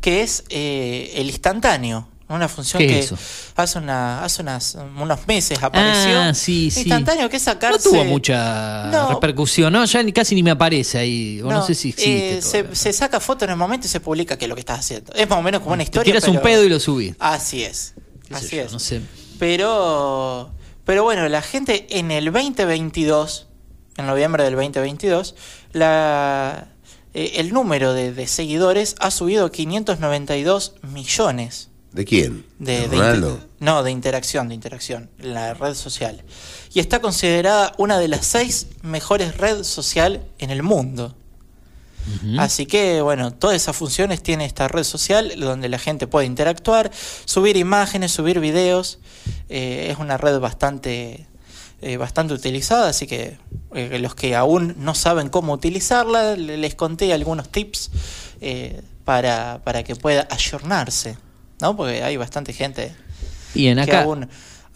que 0.01 0.23
es 0.23 0.45
eh, 0.49 1.13
el 1.17 1.27
instantáneo. 1.29 2.09
Una 2.31 2.47
función 2.47 2.81
¿Qué 2.83 2.87
que 2.89 2.99
es 2.99 3.15
hace 3.57 3.79
una, 3.79 4.23
hace 4.23 4.43
unas, 4.43 4.77
unos 5.01 5.27
meses 5.27 5.63
apareció. 5.63 6.21
Ah, 6.21 6.35
sí, 6.35 6.71
sí. 6.71 6.81
Instantáneo 6.81 7.29
que 7.31 7.37
es 7.39 7.43
sacarse. 7.43 7.89
No 7.89 7.91
tuvo 7.95 8.05
mucha 8.05 8.85
No. 8.93 9.09
repercusión, 9.15 9.73
¿no? 9.73 9.83
Ya 9.87 10.03
ni, 10.03 10.13
casi 10.13 10.35
ni 10.35 10.43
me 10.43 10.51
aparece 10.51 10.99
ahí. 10.99 11.41
O 11.43 11.51
no, 11.51 11.65
sé 11.67 11.75
si 11.75 11.89
existe. 11.89 12.39
eh, 12.39 12.43
se, 12.43 12.75
se 12.77 12.93
saca 12.93 13.19
foto 13.21 13.47
en 13.47 13.53
el 13.53 13.57
momento 13.57 13.87
y 13.87 13.91
se 13.91 14.01
publica 14.01 14.37
qué 14.37 14.45
es 14.45 14.49
lo 14.51 14.55
que 14.57 14.61
estás 14.61 14.81
haciendo. 14.81 15.11
Es 15.15 15.27
más 15.27 15.39
o 15.39 15.43
menos 15.43 15.61
como 15.63 15.73
una 15.73 15.79
Te 15.79 15.85
historia. 15.85 16.13
tiras 16.13 16.29
un 16.29 16.41
pedo 16.43 16.65
y 16.65 16.69
lo 16.69 16.79
subís. 16.81 17.15
Así 17.19 17.63
es. 17.65 17.95
Así 18.31 18.57
yo, 18.57 18.63
es. 18.65 18.73
No 18.73 18.79
sé. 18.79 19.01
Pero, 19.39 20.51
pero 20.89 21.05
bueno, 21.05 21.29
la 21.29 21.43
gente 21.43 21.87
en 21.99 22.11
el 22.11 22.33
2022, 22.33 23.47
en 23.99 24.07
noviembre 24.07 24.43
del 24.45 24.55
2022, 24.55 25.35
la, 25.75 26.69
eh, 27.13 27.33
el 27.35 27.53
número 27.53 27.93
de, 27.93 28.15
de 28.15 28.27
seguidores 28.27 28.95
ha 28.99 29.11
subido 29.11 29.45
a 29.45 29.53
592 29.53 30.77
millones. 30.91 31.69
¿De 31.93 32.07
quién? 32.07 32.47
De, 32.59 32.89
¿De 32.89 33.01
de 33.03 33.39
no, 33.61 33.83
de 33.83 33.91
interacción, 33.91 34.49
de 34.49 34.55
interacción 34.55 35.11
en 35.19 35.35
la 35.35 35.53
red 35.53 35.75
social. 35.75 36.25
Y 36.73 36.81
está 36.81 37.03
considerada 37.03 37.75
una 37.77 37.99
de 37.99 38.09
las 38.09 38.25
seis 38.25 38.69
mejores 38.81 39.37
redes 39.37 39.67
sociales 39.67 40.23
en 40.39 40.49
el 40.49 40.63
mundo. 40.63 41.15
Así 42.39 42.67
que, 42.67 43.01
bueno, 43.03 43.33
todas 43.33 43.57
esas 43.57 43.77
funciones 43.77 44.23
tiene 44.23 44.45
esta 44.45 44.69
red 44.69 44.85
social 44.85 45.33
donde 45.39 45.69
la 45.69 45.79
gente 45.79 46.07
puede 46.07 46.27
interactuar, 46.27 46.91
subir 47.25 47.57
imágenes, 47.57 48.13
subir 48.13 48.41
videos. 48.41 48.99
Eh, 49.49 49.89
es 49.91 49.99
una 49.99 50.17
red 50.17 50.39
bastante, 50.41 51.27
eh, 51.83 51.97
bastante 51.97 52.35
utilizada, 52.35 52.89
así 52.89 53.07
que 53.07 53.39
eh, 53.75 53.99
los 54.01 54.15
que 54.15 54.35
aún 54.37 54.75
no 54.79 54.95
saben 54.95 55.29
cómo 55.29 55.53
utilizarla, 55.53 56.37
le- 56.37 56.57
les 56.57 56.75
conté 56.75 57.13
algunos 57.13 57.49
tips 57.51 57.91
eh, 58.41 58.81
para, 59.05 59.61
para 59.65 59.83
que 59.85 59.97
pueda 59.97 60.27
ayornarse, 60.31 61.17
¿no? 61.61 61.77
Porque 61.77 62.03
hay 62.03 62.17
bastante 62.17 62.53
gente 62.53 62.95
que 63.85 63.91
acá. 63.91 64.03
aún, 64.03 64.29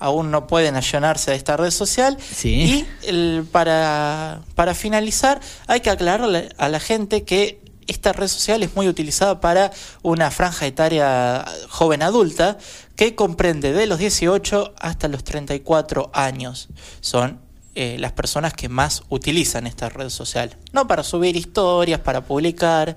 aún 0.03 0.31
no 0.31 0.47
pueden 0.47 0.77
ayornarse 0.77 1.31
de 1.31 1.37
esta 1.37 1.57
red 1.57 1.71
social. 1.71 2.17
Sí. 2.21 2.87
Y 3.03 3.07
el- 3.09 3.47
para, 3.51 4.43
para 4.55 4.75
finalizar, 4.75 5.41
hay 5.67 5.81
que 5.81 5.91
aclararle 5.91 6.49
a 6.59 6.69
la 6.69 6.81
gente 6.81 7.23
que 7.25 7.61
esta 7.87 8.13
red 8.13 8.29
social 8.29 8.63
es 8.63 8.75
muy 8.77 8.89
utilizada 8.89 9.41
para 9.41 9.71
una 10.03 10.31
franja 10.31 10.67
etaria 10.67 11.45
joven 11.69 12.03
adulta 12.03 12.57
que 12.97 13.15
comprende 13.15 13.73
de 13.73 13.87
los 13.87 13.99
18 13.99 14.75
hasta 14.79 15.09
los 15.09 15.25
34 15.25 16.11
años. 16.15 16.69
Son 17.01 17.41
eh, 17.75 17.97
las 17.99 18.13
personas 18.13 18.53
que 18.55 18.69
más 18.69 19.03
utilizan 19.09 19.67
esta 19.67 19.89
red 19.89 20.11
social. 20.11 20.57
No 20.73 20.87
para 20.87 21.03
subir 21.03 21.37
historias, 21.37 22.01
para 22.01 22.21
publicar, 22.23 22.97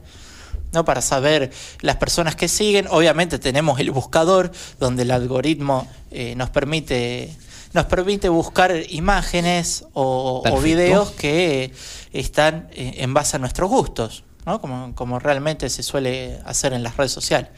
¿no? 0.76 0.86
Para 0.86 1.02
saber 1.02 1.52
las 1.82 1.96
personas 1.96 2.36
que 2.36 2.48
siguen. 2.48 2.88
Obviamente 2.90 3.40
tenemos 3.40 3.80
el 3.80 3.92
buscador, 3.92 4.52
donde 4.80 5.04
el 5.04 5.12
algoritmo 5.12 5.88
eh, 6.12 6.36
nos 6.36 6.50
permite 6.52 7.36
nos 7.74 7.86
permite 7.86 8.30
buscar 8.30 8.74
imágenes 8.90 9.84
o, 9.94 10.42
videos 10.64 11.12
que 11.12 11.74
están 12.14 12.70
eh, 12.72 12.96
en 13.00 13.14
base 13.14 13.36
a 13.36 13.40
nuestros 13.40 13.70
gustos, 13.70 14.24
¿no? 14.46 14.62
Como, 14.62 14.96
como 14.96 15.20
realmente 15.20 15.70
se 15.70 15.84
suele 15.84 16.40
hacer 16.46 16.72
en 16.72 16.84
las 16.84 16.96
redes 16.96 17.12
sociales. 17.12 17.50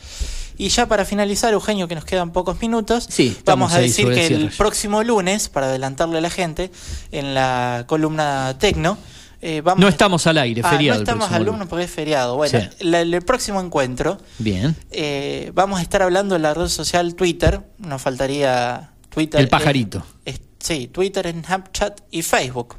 Y 0.58 0.70
ya 0.70 0.88
para 0.88 1.06
finalizar, 1.06 1.54
Eugenio, 1.54 1.88
que 1.88 1.94
nos 1.94 2.04
quedan 2.04 2.32
pocos 2.32 2.60
minutos, 2.62 3.08
Sí, 3.10 3.38
vamos 3.46 3.74
a 3.74 3.80
decir 3.80 4.12
que 4.12 4.26
el 4.26 4.34
el 4.34 4.50
próximo 4.50 5.04
lunes, 5.04 5.50
para 5.50 5.68
adelantarle 5.68 6.18
a 6.18 6.22
la 6.22 6.32
gente, 6.32 6.72
en 7.12 7.36
la 7.36 7.84
columna 7.86 8.56
Tecno, 8.58 8.98
eh, 9.42 9.62
vamos 9.62 9.82
No 9.82 9.88
estamos 9.88 10.26
al 10.28 10.38
aire, 10.38 10.62
Ah, 10.64 10.70
feriado. 10.72 10.98
no 11.00 11.04
estamos 11.04 11.20
próximo 11.28 11.36
al 11.38 11.44
lunes. 11.44 11.54
lunes 11.60 11.70
porque 11.70 11.86
es 11.86 11.92
feriado. 11.92 12.36
Bueno, 12.36 12.60
Sí. 12.60 12.84
la- 12.86 13.02
el 13.02 13.22
próximo 13.22 13.62
encuentro 13.62 14.18
Bien. 14.40 14.76
eh, 14.92 15.52
vamos 15.54 15.80
a 15.80 15.82
estar 15.84 16.02
hablando 16.02 16.36
de 16.36 16.40
la 16.40 16.54
red 16.54 16.68
social 16.68 17.16
Twitter. 17.16 17.62
Nos 17.78 18.02
faltaría 18.02 18.92
Twitter. 19.10 19.40
El 19.42 19.50
pajarito. 19.50 20.04
es- 20.26 20.42
sí, 20.60 20.88
Twitter, 20.88 21.30
Snapchat 21.32 22.02
y 22.12 22.22
Facebook. 22.24 22.76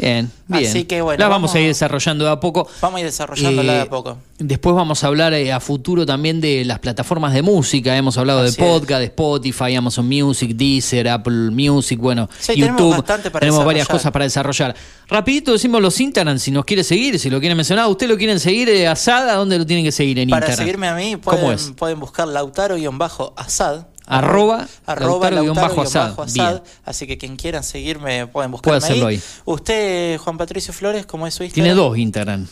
Bien, 0.00 0.30
bien. 0.48 0.66
Así 0.70 0.84
que 0.84 1.02
bueno, 1.02 1.18
Las 1.20 1.28
vamos, 1.28 1.50
vamos- 1.50 1.54
a 1.56 1.60
ir 1.60 1.66
desarrollando 1.68 2.24
de 2.24 2.30
a 2.30 2.40
poco. 2.40 2.66
Vamos 2.80 2.96
a 2.98 3.00
ir 3.00 3.06
desarrollándola 3.06 3.72
de 3.74 3.78
Eh, 3.78 3.82
a 3.82 3.86
poco. 3.90 4.16
Después 4.38 4.74
vamos 4.74 5.04
a 5.04 5.08
hablar 5.08 5.34
eh, 5.34 5.52
a 5.52 5.60
futuro 5.60 6.06
también 6.06 6.40
de 6.40 6.64
las 6.64 6.78
plataformas 6.78 7.34
de 7.34 7.42
música. 7.42 7.94
Hemos 7.96 8.16
hablado 8.16 8.40
Así 8.40 8.56
de 8.56 8.62
es. 8.66 8.72
podcast, 8.72 8.98
de 9.00 9.04
Spotify, 9.06 9.74
Amazon 9.74 10.08
Music, 10.08 10.52
Deezer, 10.56 11.08
Apple 11.08 11.50
Music, 11.50 11.98
bueno, 12.00 12.28
Sí, 12.38 12.54
tenemos 12.54 12.80
YouTube. 12.80 12.96
bastante 12.96 13.30
para 13.30 13.40
tenemos 13.44 13.64
varias 13.64 13.86
cosas 13.86 14.10
para 14.10 14.24
desarrollar. 14.24 14.74
Rapidito 15.08 15.52
decimos 15.52 15.82
los 15.82 16.00
Instagram, 16.00 16.38
si 16.38 16.50
nos 16.50 16.64
quiere 16.64 16.82
seguir, 16.84 17.18
si 17.18 17.28
lo 17.28 17.38
quieren 17.40 17.56
mencionar. 17.56 17.86
¿Usted 17.88 18.08
lo 18.08 18.16
quieren 18.16 18.40
seguir 18.40 18.68
eh, 18.70 18.88
Asada? 18.88 19.34
¿Dónde 19.34 19.58
lo 19.58 19.66
tienen 19.66 19.84
que 19.84 19.92
seguir 19.92 20.18
en 20.20 20.30
Para 20.30 20.46
Instagram? 20.46 20.66
seguirme 20.66 20.88
a 20.88 20.94
mí 20.94 21.16
¿Cómo 21.22 21.38
pueden, 21.42 21.50
es? 21.56 21.72
pueden 21.76 22.00
buscar 22.00 22.26
Lautaro-Asad. 22.28 23.86
Arroba, 24.06 24.66
Arroba 24.86 25.30
Lautaro-Asad. 25.30 26.16
Lautaro-Asad. 26.16 26.52
Bien. 26.62 26.62
Así 26.84 27.06
que 27.06 27.16
quien 27.18 27.36
quieran 27.36 27.62
seguirme 27.62 28.26
pueden 28.26 28.50
buscarme 28.50 28.78
hacerlo 28.78 29.06
ahí. 29.06 29.20
Usted, 29.44 30.18
Juan 30.18 30.36
Patricio 30.38 30.72
Flores, 30.72 31.06
¿cómo 31.06 31.26
es 31.26 31.34
su 31.34 31.44
Instagram? 31.44 31.64
Tiene 31.64 31.74
dos 31.80 31.96
Instagram. 31.98 32.46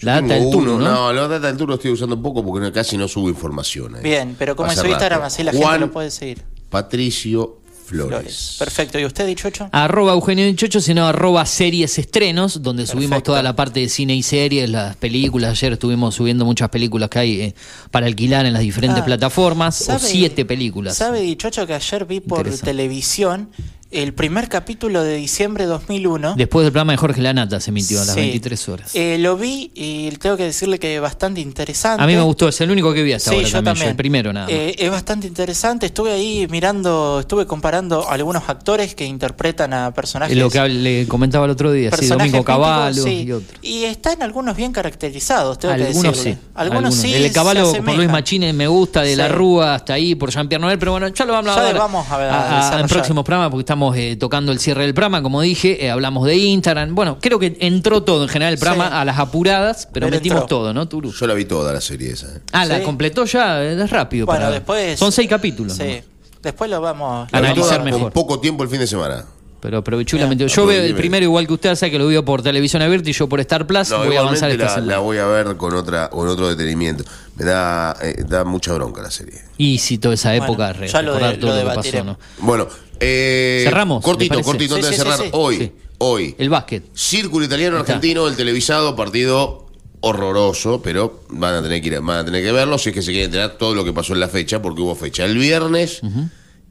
La 0.00 0.20
data 0.20 0.34
del 0.34 0.50
turno, 0.50 0.74
uno, 0.76 0.84
¿no? 0.90 1.12
la 1.12 1.28
data 1.28 1.46
del 1.46 1.56
turno 1.56 1.74
estoy 1.74 1.92
usando 1.92 2.20
poco 2.20 2.44
porque 2.44 2.64
no- 2.66 2.72
casi 2.72 2.96
no 2.96 3.06
subo 3.06 3.28
información. 3.28 3.96
eh. 3.96 4.00
Bien, 4.02 4.34
pero 4.38 4.56
¿cómo 4.56 4.70
es 4.72 4.78
su 4.78 4.86
Instagram? 4.86 5.22
Así 5.22 5.42
la 5.44 5.52
Juan 5.52 5.62
gente 5.74 5.86
lo 5.86 5.92
puede 5.92 6.10
seguir. 6.10 6.42
Patricio 6.70 7.58
Flores. 7.84 8.08
Flores. 8.18 8.56
Perfecto. 8.58 8.98
¿Y 8.98 9.04
usted, 9.04 9.26
Dichocho? 9.26 9.68
Arroba 9.72 10.12
Eugenio 10.12 10.46
Dichocho, 10.46 10.80
sino 10.80 11.06
arroba 11.06 11.44
series 11.46 11.98
estrenos, 11.98 12.62
donde 12.62 12.86
subimos 12.86 13.22
toda 13.22 13.42
la 13.42 13.54
parte 13.56 13.80
de 13.80 13.88
cine 13.88 14.14
y 14.14 14.22
series, 14.22 14.70
las 14.70 14.96
películas. 14.96 15.50
Ayer 15.52 15.74
estuvimos 15.74 16.14
subiendo 16.14 16.44
muchas 16.44 16.68
películas 16.70 17.08
que 17.10 17.18
hay 17.18 17.40
eh, 17.40 17.54
para 17.90 18.06
alquilar 18.06 18.46
en 18.46 18.52
las 18.52 18.62
diferentes 18.62 19.00
Ah, 19.02 19.04
plataformas, 19.04 19.80
o 19.82 19.84
¿sabe- 19.84 20.00
siete 20.00 20.44
películas. 20.44 20.96
¿Sabe, 20.96 21.20
Dichocho, 21.20 21.66
que 21.66 21.74
ayer 21.74 22.04
vi 22.06 22.20
por 22.20 22.48
televisión 22.58 23.50
el 23.92 24.14
primer 24.14 24.48
capítulo 24.48 25.02
de 25.02 25.16
diciembre 25.16 25.64
de 25.64 25.70
2001? 25.70 26.34
Después 26.36 26.64
del 26.64 26.72
programa 26.72 26.92
de 26.92 26.96
Jorge 26.98 27.20
Lanata 27.20 27.60
se 27.60 27.70
emitió 27.70 28.00
a 28.00 28.04
las 28.04 28.14
Sí. 28.14 28.20
23 28.20 28.68
horas. 28.68 28.90
Eh, 28.94 29.18
lo 29.18 29.36
vi 29.36 29.70
y 29.74 30.10
tengo 30.12 30.36
que 30.36 30.44
decirle 30.44 30.78
que 30.78 30.96
es 30.96 31.00
bastante 31.00 31.40
interesante. 31.40 32.02
A 32.02 32.06
mí 32.06 32.14
me 32.14 32.22
gustó, 32.22 32.48
es 32.48 32.60
el 32.60 32.70
único 32.70 32.92
que 32.94 33.02
vi 33.02 33.12
hasta 33.12 33.30
Sí, 33.30 33.36
ahora 33.36 33.48
yo 33.48 33.62
también, 33.62 33.84
yo 33.86 33.90
el 33.90 33.96
primero 33.96 34.32
nada 34.32 34.46
más. 34.46 34.54
Eh, 34.54 34.74
es 34.78 34.90
bastante 34.90 35.26
interesante. 35.26 35.86
Estuve 35.86 36.12
ahí 36.12 36.46
mirando, 36.50 37.18
estuve 37.20 37.46
comparando 37.46 38.08
algunos 38.08 38.48
actores 38.48 38.94
que 38.94 39.04
interpretan 39.04 39.72
a 39.74 39.92
personajes. 39.92 40.36
Es 40.36 40.42
lo 40.42 40.50
que 40.50 40.68
le 40.68 41.06
comentaba 41.08 41.44
el 41.44 41.50
otro 41.52 41.72
día, 41.72 41.90
sí, 41.92 42.06
Domingo 42.06 42.44
sí. 42.92 43.24
y 43.26 43.32
otros. 43.32 43.58
Y 43.62 43.84
están 43.84 44.22
algunos 44.22 44.56
bien 44.56 44.72
caracterizados, 44.72 45.58
tengo 45.58 45.74
que 45.74 45.84
Algunos 45.84 46.12
decirle. 46.16 46.34
sí. 46.34 46.48
Algunos, 46.54 46.94
sí. 46.94 47.14
El 47.14 47.32
Caballo 47.32 47.72
por 47.72 47.94
Luis. 47.96 48.08
Machines 48.10 48.54
me 48.54 48.66
gusta, 48.66 49.02
de 49.02 49.16
la. 49.16 49.28
Rúa 49.28 49.74
hasta 49.76 49.94
ahí 49.94 50.14
por 50.14 50.30
Jean-Pierre 50.30 50.60
Noel, 50.60 50.78
pero 50.78 50.92
bueno, 50.92 51.08
ya 51.08 51.24
lo 51.24 51.32
vamos 51.32 51.52
a 51.52 51.56
Ya 51.56 51.62
ver 51.62 51.76
vamos 51.76 52.06
a 52.10 52.16
ver, 52.18 52.28
a 52.28 52.40
a- 52.70 52.76
a- 52.76 52.80
en 52.80 52.86
próximos 52.86 53.24
programas 53.24 53.50
porque 53.50 53.62
estamos 53.62 53.81
eh, 53.96 54.16
tocando 54.16 54.52
el 54.52 54.58
cierre 54.60 54.82
del 54.84 54.94
programa, 54.94 55.22
como 55.22 55.40
dije, 55.40 55.84
eh, 55.84 55.90
hablamos 55.90 56.24
de 56.26 56.36
Instagram. 56.36 56.94
Bueno, 56.94 57.18
creo 57.20 57.38
que 57.38 57.56
entró 57.60 58.02
todo 58.02 58.22
en 58.22 58.28
general 58.28 58.52
el 58.54 58.58
programa 58.60 58.88
Sí. 58.88 58.94
a 58.94 59.04
las 59.04 59.18
apuradas, 59.18 59.88
pero, 59.92 60.08
metimos 60.08 60.42
entró. 60.42 60.46
todo, 60.58 60.72
¿no, 60.74 60.86
Turu? 60.88 61.12
Yo 61.12 61.26
la 61.26 61.34
vi 61.34 61.44
toda 61.44 61.72
la 61.72 61.80
serie 61.80 62.12
esa. 62.12 62.28
eh. 62.28 62.40
Ah, 62.52 62.64
la 62.64 62.78
Sí. 62.78 62.84
completó 62.84 63.24
ya, 63.24 63.62
es 63.62 63.90
rápido. 63.90 64.26
Bueno, 64.26 64.42
para- 64.42 64.52
después. 64.54 64.98
Son 64.98 65.10
seis 65.12 65.28
capítulos. 65.28 65.74
Sí. 65.76 66.00
Después 66.42 66.70
lo 66.70 66.80
vamos. 66.80 67.28
Vi 67.30 67.38
Analizar 67.38 67.82
mejor. 67.84 68.00
Con 68.00 68.10
poco 68.12 68.40
tiempo 68.40 68.62
el 68.64 68.68
fin 68.68 68.80
de 68.80 68.86
semana. 68.86 69.24
Pero 69.62 69.78
aprovechó 69.78 70.16
la 70.16 70.24
Bien. 70.24 70.30
metió. 70.30 70.48
Yo 70.48 70.66
veo 70.66 70.82
el 70.82 70.94
primero 70.96 71.24
igual 71.24 71.46
que 71.46 71.52
usted, 71.52 71.76
sabe 71.76 71.92
que 71.92 71.98
lo 72.00 72.08
veo 72.08 72.24
por 72.24 72.42
televisión 72.42 72.82
abierta 72.82 73.08
y 73.08 73.12
yo 73.12 73.28
por 73.28 73.38
Star 73.40 73.64
Plus. 73.64 73.90
No, 73.90 73.98
voy 74.04 74.16
a 74.16 74.20
avanzar 74.20 74.50
esta 74.50 74.64
la, 74.64 74.68
semana. 74.74 74.92
la 74.94 74.98
voy 74.98 75.18
a 75.18 75.26
ver 75.26 75.56
con 75.56 75.72
otra 75.76 76.10
con 76.10 76.26
otro 76.26 76.48
detenimiento. 76.48 77.04
Me 77.36 77.44
da, 77.44 77.96
eh, 78.02 78.24
da 78.26 78.42
mucha 78.44 78.72
bronca 78.74 79.00
la 79.02 79.10
serie. 79.12 79.40
Y 79.58 79.78
si 79.78 79.98
toda 79.98 80.14
esa 80.14 80.30
Bueno, 80.30 80.44
época, 80.46 80.72
re- 80.72 80.88
ya 80.88 81.00
lo 81.00 81.12
recordar 81.12 81.34
de- 81.36 81.40
todo 81.40 81.50
lo 81.50 81.62
lo, 81.62 81.70
que 81.70 81.76
pasó. 81.92 82.04
¿no? 82.04 82.18
Bueno, 82.38 82.66
eh, 82.98 83.62
Cerramos, 83.64 84.02
¿le 84.02 84.04
Cortito, 84.04 84.42
cortito, 84.42 84.74
antes 84.74 84.90
sí, 84.90 84.96
de 84.96 84.98
cerrar. 85.02 85.16
sí, 85.18 85.24
sí. 85.26 85.30
Hoy, 85.32 85.56
Sí. 85.58 85.72
hoy. 85.98 86.34
El 86.38 86.50
básquet. 86.50 86.82
Círculo 86.92 87.44
italiano 87.46 87.78
argentino, 87.78 88.26
el 88.26 88.34
televisado, 88.34 88.96
partido 88.96 89.68
horroroso, 90.00 90.82
pero 90.82 91.20
van 91.28 91.54
a 91.54 91.62
tener 91.62 91.80
que 91.80 91.86
ir, 91.86 92.00
van 92.00 92.18
a 92.18 92.24
tener 92.24 92.42
que 92.42 92.50
verlo 92.50 92.76
si 92.78 92.88
es 92.88 92.94
que 92.96 93.02
se 93.02 93.12
quieren 93.12 93.26
enterar 93.26 93.52
todo 93.52 93.76
lo 93.76 93.84
que 93.84 93.92
pasó 93.92 94.12
en 94.14 94.18
la 94.18 94.28
fecha, 94.28 94.60
porque 94.60 94.82
hubo 94.82 94.96
fecha 94.96 95.24
el 95.24 95.38
viernes, 95.38 96.00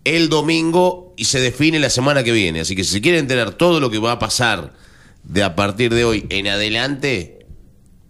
el 0.03 0.29
domingo 0.29 1.13
y 1.17 1.25
se 1.25 1.39
define 1.39 1.79
la 1.79 1.89
semana 1.89 2.23
que 2.23 2.31
viene. 2.31 2.61
Así 2.61 2.75
que 2.75 2.83
si 2.83 2.91
se 2.91 3.01
quieren 3.01 3.21
enterar 3.21 3.53
todo 3.53 3.79
lo 3.79 3.89
que 3.89 3.99
va 3.99 4.13
a 4.13 4.19
pasar 4.19 4.73
de 5.23 5.43
a 5.43 5.55
partir 5.55 5.93
de 5.93 6.05
hoy 6.05 6.25
en 6.29 6.47
adelante, 6.47 7.45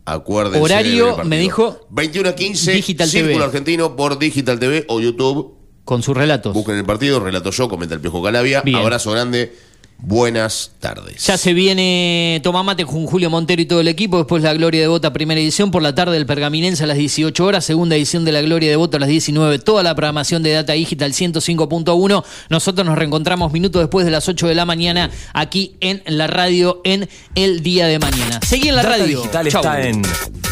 acuérdense. 0.06 0.62
Horario, 0.62 1.18
me 1.26 1.38
dijo, 1.38 1.88
21 1.90 2.30
a 2.30 2.36
15, 2.36 2.74
Digital 2.74 3.10
Círculo 3.10 3.34
TV. 3.34 3.44
Argentino 3.46 3.96
por 3.96 4.18
Digital 4.18 4.60
TV 4.60 4.86
o 4.88 5.00
YouTube. 5.00 5.56
Con 5.84 6.04
sus 6.04 6.16
relatos. 6.16 6.54
Busquen 6.54 6.78
el 6.78 6.86
partido, 6.86 7.20
relato 7.20 7.52
yo, 7.52 7.68
comenta 7.68 7.96
el 7.96 8.02
Piojo 8.02 8.22
Calavia. 8.22 8.62
Bien. 8.62 8.78
Abrazo 8.78 9.12
grande, 9.12 9.54
buenas 10.02 10.72
tardes. 10.80 11.26
Ya 11.26 11.38
se 11.38 11.54
viene 11.54 12.40
Tomamate 12.44 12.86
con 12.86 13.06
Julio 13.06 13.30
Montero 13.30 13.62
y 13.62 13.66
todo 13.66 13.80
el 13.82 13.88
equipo. 13.88 14.18
Después 14.18 14.44
la 14.44 14.54
Gloria 14.54 14.82
de 14.82 14.88
Bota, 14.88 15.14
primera 15.14 15.40
edición. 15.40 15.72
Por 15.72 15.82
la 15.82 15.96
tarde 15.96 16.18
el 16.18 16.26
Pergaminense 16.26 16.84
a 16.84 16.88
las 16.88 16.98
18 16.98 17.46
horas. 17.46 17.64
Segunda 17.66 17.96
edición 17.96 18.26
de 18.26 18.32
la 18.32 18.42
Gloria 18.42 18.70
de 18.70 18.76
Bota 18.76 18.98
a 18.98 19.00
las 19.00 19.10
19. 19.10 19.60
Toda 19.60 19.84
la 19.84 19.96
programación 19.96 20.44
de 20.44 20.52
Data 20.52 20.74
Digital 20.74 21.14
105.1. 21.14 22.24
Nosotros 22.50 22.86
nos 22.86 22.98
reencontramos 22.98 23.52
minutos 23.52 23.82
después 23.82 24.06
de 24.06 24.12
las 24.12 24.28
8 24.28 24.48
de 24.48 24.56
la 24.56 24.66
mañana 24.66 25.10
aquí 25.34 25.76
en 25.80 26.02
la 26.06 26.28
radio 26.28 26.82
en 26.84 27.08
el 27.36 27.62
día 27.64 27.88
de 27.88 28.00
mañana. 28.00 28.40
Seguí 28.46 28.70
en 28.70 28.76
la 28.76 28.84
Data 28.84 28.98
radio. 28.98 29.18
Digital 29.20 29.48
Chau. 29.48 29.62
está 29.62 29.82
en 29.82 30.02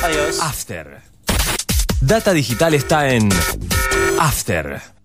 Adiós. 0.03 0.39
After. 0.41 1.01
Data 2.01 2.33
Digital 2.33 2.73
está 2.73 3.09
en 3.09 3.29
After. 4.19 4.98